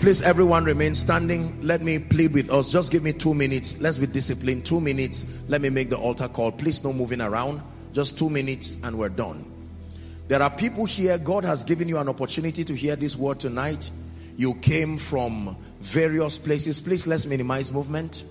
Please, 0.00 0.22
everyone 0.22 0.64
remain 0.64 0.94
standing. 0.94 1.60
Let 1.62 1.80
me 1.80 1.98
plead 1.98 2.32
with 2.32 2.50
us. 2.52 2.70
Just 2.70 2.92
give 2.92 3.02
me 3.02 3.12
two 3.12 3.34
minutes. 3.34 3.80
Let's 3.80 3.98
be 3.98 4.06
disciplined. 4.06 4.64
Two 4.64 4.80
minutes. 4.80 5.42
Let 5.48 5.62
me 5.62 5.70
make 5.70 5.90
the 5.90 5.96
altar 5.96 6.28
call. 6.28 6.52
Please, 6.52 6.84
no 6.84 6.92
moving 6.92 7.20
around. 7.20 7.60
Just 7.92 8.18
two 8.18 8.28
minutes 8.30 8.80
and 8.84 8.98
we're 8.98 9.08
done. 9.08 9.44
There 10.28 10.40
are 10.42 10.50
people 10.50 10.84
here. 10.84 11.18
God 11.18 11.44
has 11.44 11.64
given 11.64 11.88
you 11.88 11.98
an 11.98 12.08
opportunity 12.08 12.62
to 12.62 12.74
hear 12.74 12.94
this 12.94 13.16
word 13.16 13.40
tonight. 13.40 13.90
You 14.36 14.54
came 14.54 14.98
from 14.98 15.56
various 15.80 16.38
places. 16.38 16.80
Please, 16.80 17.06
let's 17.06 17.26
minimize 17.26 17.72
movement. 17.72 18.24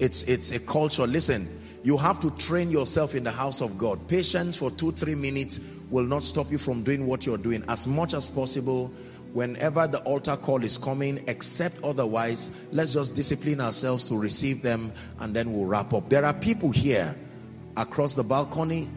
It's, 0.00 0.24
it's 0.24 0.52
a 0.52 0.58
culture. 0.58 1.06
Listen, 1.06 1.48
you 1.82 1.96
have 1.96 2.20
to 2.20 2.30
train 2.32 2.70
yourself 2.70 3.14
in 3.14 3.24
the 3.24 3.30
house 3.30 3.60
of 3.60 3.78
God. 3.78 4.08
Patience 4.08 4.56
for 4.56 4.70
two, 4.70 4.92
three 4.92 5.14
minutes 5.14 5.60
will 5.90 6.04
not 6.04 6.22
stop 6.24 6.50
you 6.50 6.58
from 6.58 6.82
doing 6.82 7.06
what 7.06 7.24
you're 7.24 7.38
doing. 7.38 7.64
As 7.68 7.86
much 7.86 8.14
as 8.14 8.28
possible, 8.28 8.88
whenever 9.32 9.86
the 9.86 10.00
altar 10.00 10.36
call 10.36 10.64
is 10.64 10.76
coming, 10.76 11.22
except 11.28 11.82
otherwise, 11.84 12.68
let's 12.72 12.94
just 12.94 13.14
discipline 13.14 13.60
ourselves 13.60 14.04
to 14.06 14.18
receive 14.18 14.62
them 14.62 14.92
and 15.20 15.34
then 15.34 15.52
we'll 15.52 15.66
wrap 15.66 15.94
up. 15.94 16.08
There 16.08 16.24
are 16.24 16.34
people 16.34 16.70
here 16.70 17.16
across 17.76 18.14
the 18.14 18.24
balcony, 18.24 18.88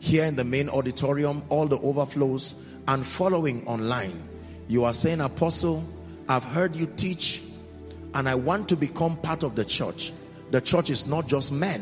here 0.00 0.24
in 0.24 0.36
the 0.36 0.44
main 0.44 0.68
auditorium, 0.68 1.42
all 1.48 1.66
the 1.66 1.78
overflows, 1.78 2.54
and 2.88 3.06
following 3.06 3.66
online. 3.66 4.28
You 4.68 4.84
are 4.84 4.92
saying, 4.94 5.20
Apostle, 5.20 5.82
I've 6.28 6.44
heard 6.44 6.76
you 6.76 6.86
teach, 6.96 7.42
and 8.14 8.28
I 8.28 8.34
want 8.34 8.68
to 8.68 8.76
become 8.76 9.16
part 9.16 9.42
of 9.42 9.56
the 9.56 9.64
church. 9.64 10.12
The 10.50 10.60
church 10.60 10.90
is 10.90 11.06
not 11.06 11.26
just 11.26 11.52
men, 11.52 11.80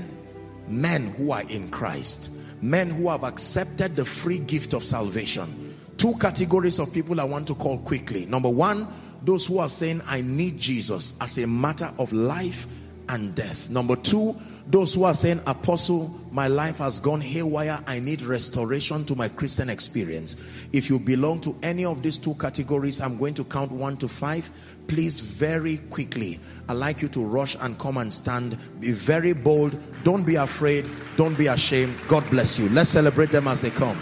men 0.71 1.09
who 1.13 1.33
are 1.33 1.43
in 1.49 1.71
Christ, 1.71 2.31
men 2.63 2.89
who 2.89 3.09
have 3.09 3.25
accepted 3.25 3.97
the 3.97 4.05
free 4.05 4.39
gift 4.39 4.73
of 4.73 4.85
salvation 4.85 5.71
two 6.01 6.15
categories 6.15 6.79
of 6.79 6.91
people 6.95 7.21
I 7.21 7.25
want 7.25 7.47
to 7.49 7.55
call 7.55 7.77
quickly. 7.77 8.25
Number 8.25 8.49
one, 8.49 8.89
those 9.23 9.47
who 9.47 9.59
are 9.59 9.69
saying, 9.69 10.01
I 10.07 10.23
need 10.23 10.57
Jesus 10.57 11.21
as 11.21 11.37
a 11.37 11.47
matter 11.47 11.93
of 11.99 12.11
life 12.15 12.67
and 13.11 13.35
death. 13.35 13.69
Number 13.69 13.97
two, 13.97 14.35
those 14.67 14.95
who 14.95 15.05
are 15.05 15.13
saying, 15.13 15.41
Apostle, 15.47 16.19
my 16.31 16.49
life 16.49 16.79
has 16.79 17.01
gone 17.01 17.21
haywire. 17.21 17.85
I 17.87 17.99
need 17.99 18.23
restoration 18.23 19.05
to 19.07 19.15
my 19.15 19.29
Christian 19.29 19.69
experience. 19.69 20.67
If 20.73 20.89
you 20.89 20.99
belong 20.99 21.43
to 21.43 21.55
any 21.63 21.85
of 21.85 22.03
these 22.03 22.17
two 22.17 22.35
categories, 22.37 23.03
I'm 23.03 23.19
going 23.19 23.35
to 23.35 23.45
count 23.45 23.71
one 23.71 23.99
to 23.99 24.09
five. 24.09 24.49
Please, 24.91 25.21
very 25.21 25.79
quickly, 25.89 26.41
I'd 26.69 26.73
like 26.73 27.01
you 27.01 27.07
to 27.11 27.21
rush 27.25 27.57
and 27.61 27.79
come 27.79 27.97
and 27.97 28.13
stand. 28.13 28.59
Be 28.81 28.91
very 28.91 29.33
bold. 29.33 29.79
Don't 30.03 30.27
be 30.27 30.35
afraid. 30.35 30.85
Don't 31.17 31.39
be 31.39 31.47
ashamed. 31.47 31.95
God 32.09 32.29
bless 32.29 32.59
you. 32.59 32.69
Let's 32.71 32.91
celebrate 32.91 33.31
them 33.31 33.47
as 33.47 33.61
they 33.61 33.71
come. 33.71 33.97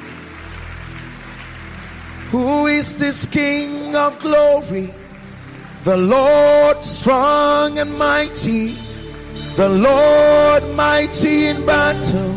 Who 2.30 2.68
is 2.68 2.96
this 2.96 3.26
King 3.26 3.94
of 3.94 4.18
glory? 4.18 4.88
The 5.84 5.98
Lord 5.98 6.82
strong 6.82 7.78
and 7.78 7.98
mighty, 7.98 8.68
the 9.56 9.68
Lord 9.68 10.74
mighty 10.74 11.48
in 11.48 11.66
battle. 11.66 12.34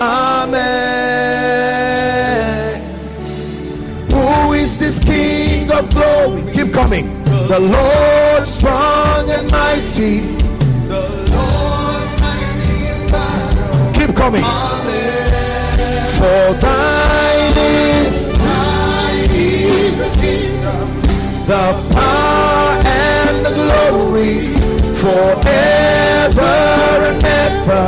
Amen. 0.00 0.66
Who 4.10 4.54
is 4.54 4.80
this 4.80 4.98
King 5.04 5.70
of 5.70 5.88
glory? 5.90 6.52
Keep 6.52 6.72
coming. 6.72 7.15
The 7.48 7.60
Lord 7.60 8.46
strong 8.46 9.30
and 9.30 9.50
mighty. 9.50 10.20
The 10.88 11.00
Lord 11.30 12.06
mighty 12.20 12.78
in 12.92 13.06
battle. 13.10 13.92
Keep 13.94 14.16
coming. 14.16 14.42
Amen. 14.44 16.06
For 16.18 16.54
thine 16.60 17.56
is 17.56 18.36
the 19.98 20.10
kingdom, 20.20 20.86
the 21.46 21.66
power 21.94 22.82
and 22.84 23.46
the 23.46 23.52
glory 23.54 24.34
forever 24.94 26.40
and 27.08 27.24
ever. 27.24 27.86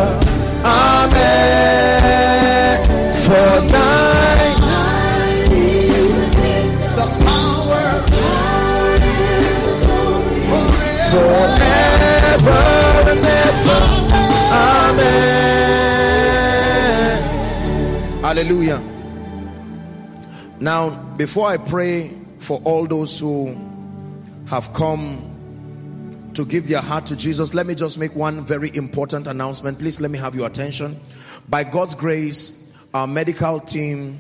Amen. 0.64 2.38
Hallelujah. 18.29 18.79
Now, 20.61 20.91
before 21.17 21.49
I 21.49 21.57
pray 21.57 22.15
for 22.39 22.61
all 22.63 22.87
those 22.87 23.19
who 23.19 23.59
have 24.49 24.71
come 24.75 26.31
to 26.35 26.45
give 26.45 26.69
their 26.69 26.83
heart 26.83 27.07
to 27.07 27.17
Jesus, 27.17 27.55
let 27.55 27.65
me 27.65 27.75
just 27.75 27.97
make 27.97 28.15
one 28.15 28.45
very 28.45 28.71
important 28.77 29.29
announcement. 29.29 29.79
Please 29.79 29.99
let 30.03 30.11
me 30.11 30.19
have 30.19 30.35
your 30.35 30.47
attention. 30.47 31.01
By 31.49 31.65
God's 31.65 31.95
grace, 31.95 32.71
our 32.93 33.07
medical 33.07 33.61
team 33.61 34.19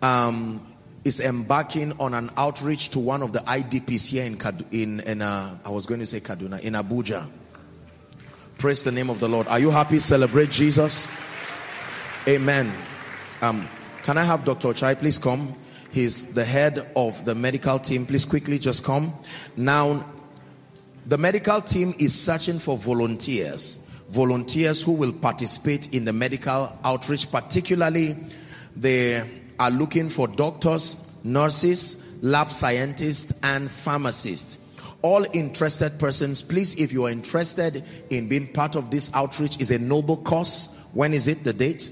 um, 0.00 0.66
is 1.04 1.20
embarking 1.20 1.92
on 2.00 2.14
an 2.14 2.30
outreach 2.38 2.88
to 2.92 2.98
one 2.98 3.22
of 3.22 3.34
the 3.34 3.40
IDPs 3.40 4.08
here 4.08 4.24
in, 4.24 4.38
in, 4.70 5.00
in 5.00 5.20
uh, 5.20 5.54
I 5.66 5.68
was 5.68 5.84
going 5.84 6.00
to 6.00 6.06
say 6.06 6.20
Kaduna, 6.20 6.60
in 6.60 6.72
Abuja. 6.72 7.26
Praise 8.56 8.84
the 8.84 8.92
name 8.92 9.10
of 9.10 9.20
the 9.20 9.28
Lord. 9.28 9.46
Are 9.48 9.58
you 9.58 9.68
happy? 9.68 9.98
Celebrate 9.98 10.48
Jesus. 10.48 11.06
Amen. 12.26 12.72
Um, 13.44 13.68
can 14.02 14.16
I 14.16 14.24
have 14.24 14.46
Dr. 14.46 14.72
Chai 14.72 14.94
please 14.94 15.18
come? 15.18 15.54
He's 15.90 16.32
the 16.32 16.46
head 16.46 16.90
of 16.96 17.26
the 17.26 17.34
medical 17.34 17.78
team. 17.78 18.06
Please 18.06 18.24
quickly 18.24 18.58
just 18.58 18.82
come. 18.84 19.12
Now, 19.54 20.02
the 21.04 21.18
medical 21.18 21.60
team 21.60 21.92
is 21.98 22.18
searching 22.18 22.58
for 22.58 22.78
volunteers. 22.78 23.90
Volunteers 24.08 24.82
who 24.82 24.92
will 24.92 25.12
participate 25.12 25.92
in 25.92 26.06
the 26.06 26.12
medical 26.14 26.74
outreach, 26.84 27.30
particularly 27.30 28.16
they 28.76 29.22
are 29.58 29.70
looking 29.70 30.08
for 30.08 30.26
doctors, 30.26 31.14
nurses, 31.22 32.18
lab 32.22 32.50
scientists, 32.50 33.38
and 33.42 33.70
pharmacists. 33.70 34.74
All 35.02 35.26
interested 35.34 35.98
persons, 35.98 36.40
please, 36.40 36.80
if 36.80 36.94
you 36.94 37.04
are 37.04 37.10
interested 37.10 37.84
in 38.08 38.26
being 38.26 38.46
part 38.46 38.74
of 38.74 38.90
this 38.90 39.14
outreach, 39.14 39.60
is 39.60 39.70
a 39.70 39.78
noble 39.78 40.16
cause. 40.16 40.74
When 40.94 41.12
is 41.12 41.28
it? 41.28 41.44
The 41.44 41.52
date? 41.52 41.90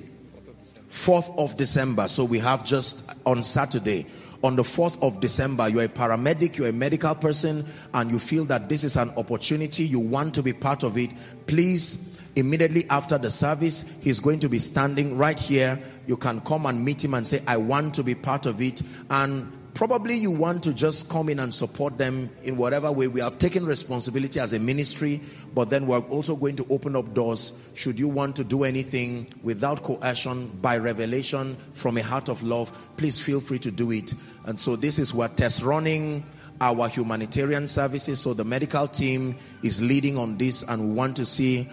4th 0.93 1.39
of 1.39 1.57
December. 1.57 2.07
So 2.07 2.23
we 2.25 2.39
have 2.41 2.65
just 2.65 3.11
on 3.27 3.43
Saturday. 3.43 4.07
On 4.45 4.57
the 4.57 4.63
4th 4.63 5.03
of 5.03 5.21
December, 5.21 5.69
you're 5.69 5.85
a 5.85 5.89
paramedic, 5.89 6.59
you're 6.59 6.69
a 6.69 6.73
medical 6.73 7.15
person, 7.15 7.65
and 7.95 8.11
you 8.11 8.19
feel 8.19 8.45
that 8.47 8.69
this 8.69 8.85
is 8.85 8.97
an 8.97 9.11
opportunity, 9.17 9.85
you 9.85 10.01
want 10.01 10.35
to 10.35 10.43
be 10.43 10.53
part 10.53 10.83
of 10.83 10.99
it. 10.99 11.13
Please, 11.47 12.21
immediately 12.37 12.85
after 12.91 13.17
the 13.17 13.31
service, 13.31 14.01
he's 14.03 14.21
going 14.21 14.41
to 14.41 14.49
be 14.49 14.59
standing 14.59 15.17
right 15.17 15.39
here. 15.39 15.79
You 16.07 16.17
can 16.17 16.41
come 16.41 16.67
and 16.67 16.85
meet 16.85 17.03
him 17.03 17.15
and 17.15 17.27
say, 17.27 17.41
I 17.47 17.57
want 17.57 17.95
to 17.95 18.03
be 18.03 18.15
part 18.15 18.47
of 18.47 18.61
it. 18.61 18.83
And 19.09 19.51
probably 19.75 20.15
you 20.15 20.31
want 20.31 20.63
to 20.65 20.75
just 20.75 21.09
come 21.09 21.29
in 21.29 21.39
and 21.39 21.53
support 21.53 21.99
them 21.99 22.31
in 22.45 22.57
whatever 22.57 22.93
way. 22.93 23.09
We 23.09 23.21
have 23.21 23.39
taken 23.39 23.65
responsibility 23.65 24.41
as 24.41 24.53
a 24.53 24.59
ministry, 24.59 25.21
but 25.55 25.71
then 25.71 25.87
we're 25.87 26.01
also 26.01 26.37
going 26.37 26.57
to 26.57 26.67
open 26.71 26.97
up 26.97 27.15
doors 27.15 27.71
should 27.75 27.99
you 27.99 28.09
want 28.09 28.37
to 28.37 28.45
do 28.45 28.65
anything 28.65 29.29
without 29.43 29.83
coercion, 29.83 30.49
by 30.61 30.79
revelation, 30.79 31.57
from 31.75 31.97
a 31.97 32.03
heart 32.03 32.29
of 32.29 32.43
love. 32.43 32.71
Please 32.97 33.21
feel 33.21 33.41
free 33.41 33.59
to 33.61 33.71
do 33.71 33.91
it. 33.93 34.15
And 34.45 34.59
so 34.59 34.77
this 34.77 34.99
is 34.99 35.15
what 35.15 35.37
test 35.37 35.63
running 35.63 36.25
our 36.61 36.89
humanitarian 36.89 37.67
services. 37.67 38.21
So 38.21 38.35
the 38.35 38.45
medical 38.45 38.87
team 38.87 39.37
is 39.63 39.81
leading 39.81 40.19
on 40.19 40.39
this 40.39 40.63
and 40.63 40.91
we 40.91 40.95
want 40.95 41.17
to 41.17 41.25
see 41.25 41.69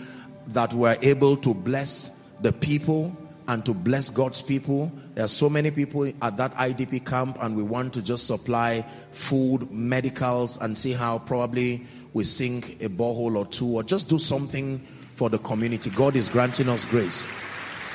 that 0.48 0.74
we're 0.74 0.98
able 1.02 1.38
to 1.38 1.54
bless 1.54 2.28
the 2.42 2.52
people 2.52 3.16
and 3.50 3.66
to 3.66 3.74
bless 3.74 4.10
God's 4.10 4.42
people. 4.42 4.92
There 5.16 5.26
are 5.26 5.30
so 5.30 5.50
many 5.50 5.72
people 5.72 6.06
at 6.22 6.38
that 6.38 6.54
IDP 6.54 7.06
camp, 7.06 7.38
and 7.42 7.56
we 7.56 7.64
want 7.64 7.94
to 7.94 8.02
just 8.04 8.28
supply 8.28 8.84
food, 9.12 9.72
medicals, 9.72 10.58
and 10.62 10.78
see 10.78 10.94
how 10.94 11.18
probably 11.18 11.82
we 12.14 12.24
sink 12.24 12.82
a 12.82 12.90
borehole 12.90 13.36
or 13.36 13.48
two, 13.48 13.76
or 13.76 13.84
just 13.84 14.08
do 14.08 14.20
something 14.20 14.78
for 15.16 15.30
the 15.30 15.40
community. 15.40 15.90
God 15.90 16.16
is 16.16 16.30
granting 16.30 16.70
us 16.70 16.86
grace 16.86 17.28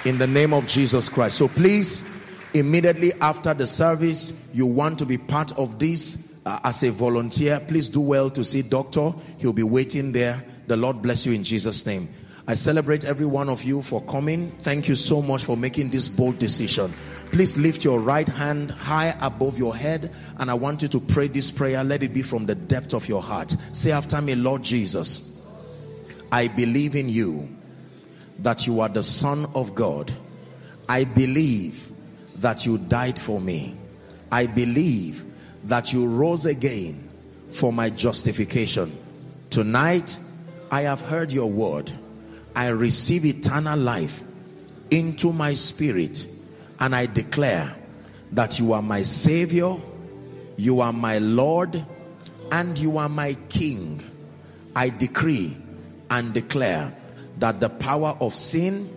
in 0.04 0.18
the 0.18 0.26
name 0.26 0.52
of 0.52 0.66
Jesus 0.66 1.08
Christ. 1.08 1.38
So 1.38 1.46
please, 1.46 2.04
immediately 2.52 3.12
after 3.20 3.54
the 3.54 3.66
service, 3.66 4.50
you 4.52 4.66
want 4.66 4.98
to 4.98 5.06
be 5.06 5.18
part 5.18 5.56
of 5.56 5.78
this 5.78 6.40
uh, 6.44 6.60
as 6.64 6.82
a 6.82 6.90
volunteer, 6.90 7.60
please 7.68 7.88
do 7.88 8.00
well 8.00 8.28
to 8.30 8.44
see 8.44 8.62
doctor. 8.62 9.12
He'll 9.38 9.52
be 9.52 9.62
waiting 9.62 10.12
there. 10.12 10.44
The 10.66 10.76
Lord 10.76 11.00
bless 11.00 11.24
you 11.24 11.32
in 11.32 11.44
Jesus' 11.44 11.86
name. 11.86 12.08
I 12.46 12.54
celebrate 12.54 13.06
every 13.06 13.24
one 13.24 13.48
of 13.48 13.62
you 13.62 13.80
for 13.80 14.02
coming. 14.02 14.50
Thank 14.58 14.86
you 14.86 14.94
so 14.94 15.22
much 15.22 15.44
for 15.44 15.56
making 15.56 15.88
this 15.88 16.08
bold 16.08 16.38
decision. 16.38 16.92
Please 17.32 17.56
lift 17.56 17.84
your 17.84 18.00
right 18.00 18.28
hand 18.28 18.70
high 18.70 19.16
above 19.22 19.58
your 19.58 19.74
head 19.74 20.12
and 20.38 20.50
I 20.50 20.54
want 20.54 20.82
you 20.82 20.88
to 20.88 21.00
pray 21.00 21.28
this 21.28 21.50
prayer. 21.50 21.82
Let 21.82 22.02
it 22.02 22.12
be 22.12 22.20
from 22.20 22.44
the 22.44 22.54
depth 22.54 22.92
of 22.92 23.08
your 23.08 23.22
heart. 23.22 23.52
Say 23.72 23.92
after 23.92 24.20
me, 24.20 24.34
Lord 24.34 24.62
Jesus, 24.62 25.42
I 26.30 26.48
believe 26.48 26.94
in 26.94 27.08
you 27.08 27.48
that 28.40 28.66
you 28.66 28.80
are 28.80 28.90
the 28.90 29.02
Son 29.02 29.46
of 29.54 29.74
God. 29.74 30.12
I 30.86 31.04
believe 31.04 31.90
that 32.40 32.66
you 32.66 32.76
died 32.76 33.18
for 33.18 33.40
me. 33.40 33.74
I 34.30 34.46
believe 34.48 35.24
that 35.64 35.94
you 35.94 36.06
rose 36.06 36.44
again 36.44 37.08
for 37.48 37.72
my 37.72 37.88
justification. 37.88 38.92
Tonight, 39.48 40.18
I 40.70 40.82
have 40.82 41.00
heard 41.00 41.32
your 41.32 41.50
word. 41.50 41.90
I 42.54 42.68
receive 42.68 43.24
eternal 43.24 43.78
life 43.78 44.22
into 44.90 45.32
my 45.32 45.54
spirit, 45.54 46.26
and 46.80 46.94
I 46.94 47.06
declare 47.06 47.74
that 48.32 48.58
you 48.58 48.72
are 48.72 48.82
my 48.82 49.02
Savior, 49.02 49.76
you 50.56 50.80
are 50.80 50.92
my 50.92 51.18
Lord, 51.18 51.84
and 52.52 52.78
you 52.78 52.98
are 52.98 53.08
my 53.08 53.34
King. 53.48 54.02
I 54.76 54.88
decree 54.90 55.56
and 56.10 56.32
declare 56.32 56.94
that 57.38 57.60
the 57.60 57.68
power 57.68 58.16
of 58.20 58.34
sin, 58.34 58.88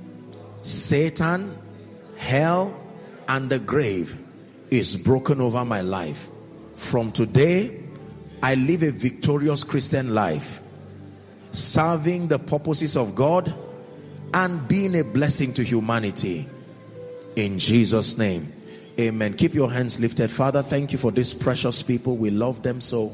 Satan, 0.64 1.56
hell, 2.18 2.80
and 3.28 3.50
the 3.50 3.60
grave 3.60 4.18
is 4.70 4.98
broken 4.98 5.42
over 5.42 5.66
my 5.66 5.82
life. 5.82 6.28
From 6.76 7.12
today, 7.12 7.84
I 8.44 8.56
live 8.56 8.84
a 8.84 8.92
victorious 8.92 9.64
Christian 9.64 10.14
life, 10.14 10.62
serving 11.58 12.28
the 12.28 12.38
purposes 12.38 12.96
of 12.96 13.16
God 13.16 13.54
and 14.34 14.68
being 14.68 14.98
a 15.00 15.04
blessing 15.04 15.54
to 15.54 15.64
humanity. 15.64 16.48
In 17.36 17.58
Jesus' 17.58 18.18
name, 18.18 18.52
amen. 19.00 19.34
Keep 19.34 19.56
your 19.56 19.72
hands 19.72 20.00
lifted. 20.00 20.30
Father, 20.30 20.62
thank 20.62 20.92
you 20.92 20.98
for 20.98 21.12
these 21.12 21.34
precious 21.34 21.82
people. 21.82 22.16
We 22.16 22.30
love 22.30 22.62
them 22.62 22.80
so. 22.80 23.12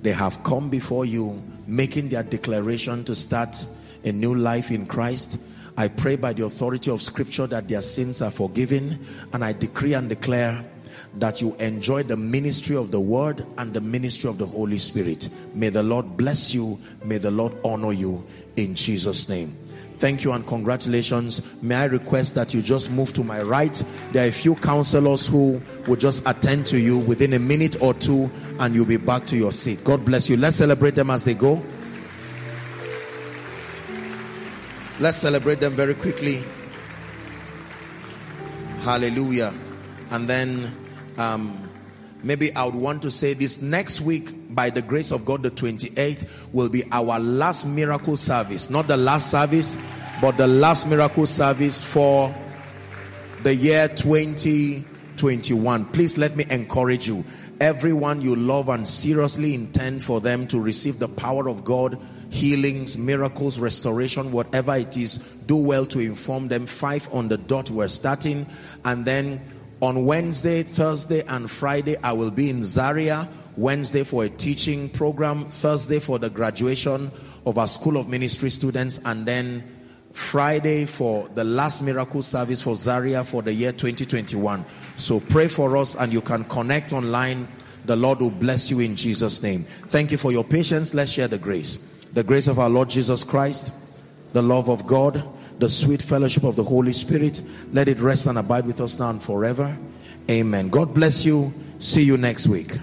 They 0.00 0.12
have 0.12 0.42
come 0.42 0.70
before 0.70 1.04
you, 1.04 1.42
making 1.66 2.08
their 2.08 2.22
declaration 2.22 3.04
to 3.04 3.14
start 3.14 3.64
a 4.04 4.12
new 4.12 4.34
life 4.34 4.70
in 4.70 4.86
Christ. 4.86 5.38
I 5.76 5.88
pray 5.88 6.16
by 6.16 6.32
the 6.32 6.44
authority 6.44 6.90
of 6.90 7.02
scripture 7.02 7.46
that 7.48 7.68
their 7.68 7.82
sins 7.82 8.20
are 8.22 8.30
forgiven 8.30 9.04
and 9.32 9.44
I 9.44 9.52
decree 9.52 9.94
and 9.94 10.08
declare 10.08 10.64
that 11.18 11.40
you 11.40 11.54
enjoy 11.56 12.02
the 12.02 12.16
ministry 12.16 12.76
of 12.76 12.90
the 12.90 13.00
word 13.00 13.44
and 13.58 13.72
the 13.72 13.80
ministry 13.80 14.30
of 14.30 14.38
the 14.38 14.46
Holy 14.46 14.78
Spirit. 14.78 15.28
May 15.54 15.68
the 15.68 15.82
Lord 15.82 16.16
bless 16.16 16.54
you. 16.54 16.78
May 17.04 17.18
the 17.18 17.30
Lord 17.30 17.54
honor 17.64 17.92
you 17.92 18.24
in 18.56 18.74
Jesus 18.74 19.28
name. 19.28 19.52
Thank 19.94 20.24
you 20.24 20.32
and 20.32 20.44
congratulations. 20.44 21.62
May 21.62 21.76
I 21.76 21.84
request 21.84 22.34
that 22.34 22.52
you 22.52 22.60
just 22.60 22.90
move 22.90 23.12
to 23.12 23.22
my 23.22 23.40
right? 23.42 23.72
There 24.10 24.24
are 24.24 24.28
a 24.28 24.32
few 24.32 24.56
counselors 24.56 25.28
who 25.28 25.62
will 25.86 25.96
just 25.96 26.26
attend 26.26 26.66
to 26.66 26.80
you 26.80 26.98
within 26.98 27.34
a 27.34 27.38
minute 27.38 27.80
or 27.80 27.94
two 27.94 28.28
and 28.58 28.74
you'll 28.74 28.84
be 28.84 28.96
back 28.96 29.26
to 29.26 29.36
your 29.36 29.52
seat. 29.52 29.84
God 29.84 30.04
bless 30.04 30.28
you. 30.28 30.36
Let's 30.36 30.56
celebrate 30.56 30.96
them 30.96 31.10
as 31.10 31.24
they 31.24 31.34
go. 31.34 31.62
Let's 34.98 35.18
celebrate 35.18 35.60
them 35.60 35.74
very 35.74 35.94
quickly. 35.94 36.42
Hallelujah. 38.82 39.54
And 40.10 40.28
then 40.28 40.81
um, 41.18 41.68
maybe 42.22 42.54
I 42.54 42.64
would 42.64 42.74
want 42.74 43.02
to 43.02 43.10
say 43.10 43.34
this 43.34 43.62
next 43.62 44.00
week, 44.00 44.54
by 44.54 44.70
the 44.70 44.82
grace 44.82 45.10
of 45.10 45.24
God, 45.24 45.42
the 45.42 45.50
28th 45.50 46.52
will 46.52 46.68
be 46.68 46.84
our 46.92 47.18
last 47.18 47.66
miracle 47.66 48.16
service. 48.16 48.70
Not 48.70 48.88
the 48.88 48.96
last 48.96 49.30
service, 49.30 49.76
but 50.20 50.36
the 50.36 50.46
last 50.46 50.86
miracle 50.86 51.26
service 51.26 51.82
for 51.82 52.34
the 53.42 53.54
year 53.54 53.88
2021. 53.88 55.84
Please 55.86 56.18
let 56.18 56.36
me 56.36 56.44
encourage 56.50 57.08
you. 57.08 57.24
Everyone 57.60 58.20
you 58.20 58.34
love 58.36 58.68
and 58.68 58.86
seriously 58.86 59.54
intend 59.54 60.02
for 60.02 60.20
them 60.20 60.46
to 60.48 60.60
receive 60.60 60.98
the 60.98 61.08
power 61.08 61.48
of 61.48 61.64
God 61.64 61.98
healings, 62.32 62.96
miracles, 62.96 63.58
restoration, 63.58 64.32
whatever 64.32 64.74
it 64.74 64.96
is, 64.96 65.18
do 65.46 65.56
well 65.56 65.84
to 65.84 66.00
inform 66.00 66.48
them. 66.48 66.64
Five 66.64 67.08
on 67.12 67.28
the 67.28 67.36
dot, 67.36 67.70
we're 67.70 67.88
starting. 67.88 68.46
And 68.86 69.04
then 69.04 69.40
on 69.82 70.06
Wednesday, 70.06 70.62
Thursday, 70.62 71.22
and 71.26 71.50
Friday, 71.50 71.96
I 72.02 72.12
will 72.12 72.30
be 72.30 72.48
in 72.48 72.62
Zaria. 72.62 73.28
Wednesday 73.56 74.04
for 74.04 74.24
a 74.24 74.28
teaching 74.28 74.88
program, 74.88 75.44
Thursday 75.46 75.98
for 75.98 76.20
the 76.20 76.30
graduation 76.30 77.10
of 77.44 77.58
our 77.58 77.66
School 77.66 77.96
of 77.96 78.08
Ministry 78.08 78.48
students, 78.48 79.04
and 79.04 79.26
then 79.26 79.62
Friday 80.12 80.86
for 80.86 81.28
the 81.30 81.42
last 81.42 81.82
miracle 81.82 82.22
service 82.22 82.62
for 82.62 82.76
Zaria 82.76 83.24
for 83.24 83.42
the 83.42 83.52
year 83.52 83.72
2021. 83.72 84.64
So 84.96 85.18
pray 85.18 85.48
for 85.48 85.76
us 85.76 85.96
and 85.96 86.12
you 86.12 86.20
can 86.20 86.44
connect 86.44 86.92
online. 86.92 87.48
The 87.84 87.96
Lord 87.96 88.20
will 88.20 88.30
bless 88.30 88.70
you 88.70 88.78
in 88.80 88.94
Jesus' 88.94 89.42
name. 89.42 89.64
Thank 89.64 90.12
you 90.12 90.16
for 90.16 90.30
your 90.30 90.44
patience. 90.44 90.94
Let's 90.94 91.10
share 91.10 91.28
the 91.28 91.38
grace 91.38 91.88
the 92.12 92.22
grace 92.22 92.46
of 92.46 92.58
our 92.58 92.68
Lord 92.68 92.90
Jesus 92.90 93.24
Christ, 93.24 93.72
the 94.34 94.42
love 94.42 94.68
of 94.68 94.86
God, 94.86 95.26
the 95.62 95.68
sweet 95.68 96.02
fellowship 96.02 96.42
of 96.42 96.56
the 96.56 96.62
Holy 96.64 96.92
Spirit, 96.92 97.40
let 97.72 97.86
it 97.86 98.00
rest 98.00 98.26
and 98.26 98.36
abide 98.36 98.66
with 98.66 98.80
us 98.80 98.98
now 98.98 99.10
and 99.10 99.22
forever. 99.22 99.78
Amen. 100.28 100.68
God 100.68 100.92
bless 100.92 101.24
you. 101.24 101.54
See 101.78 102.02
you 102.02 102.16
next 102.16 102.48
week. 102.48 102.78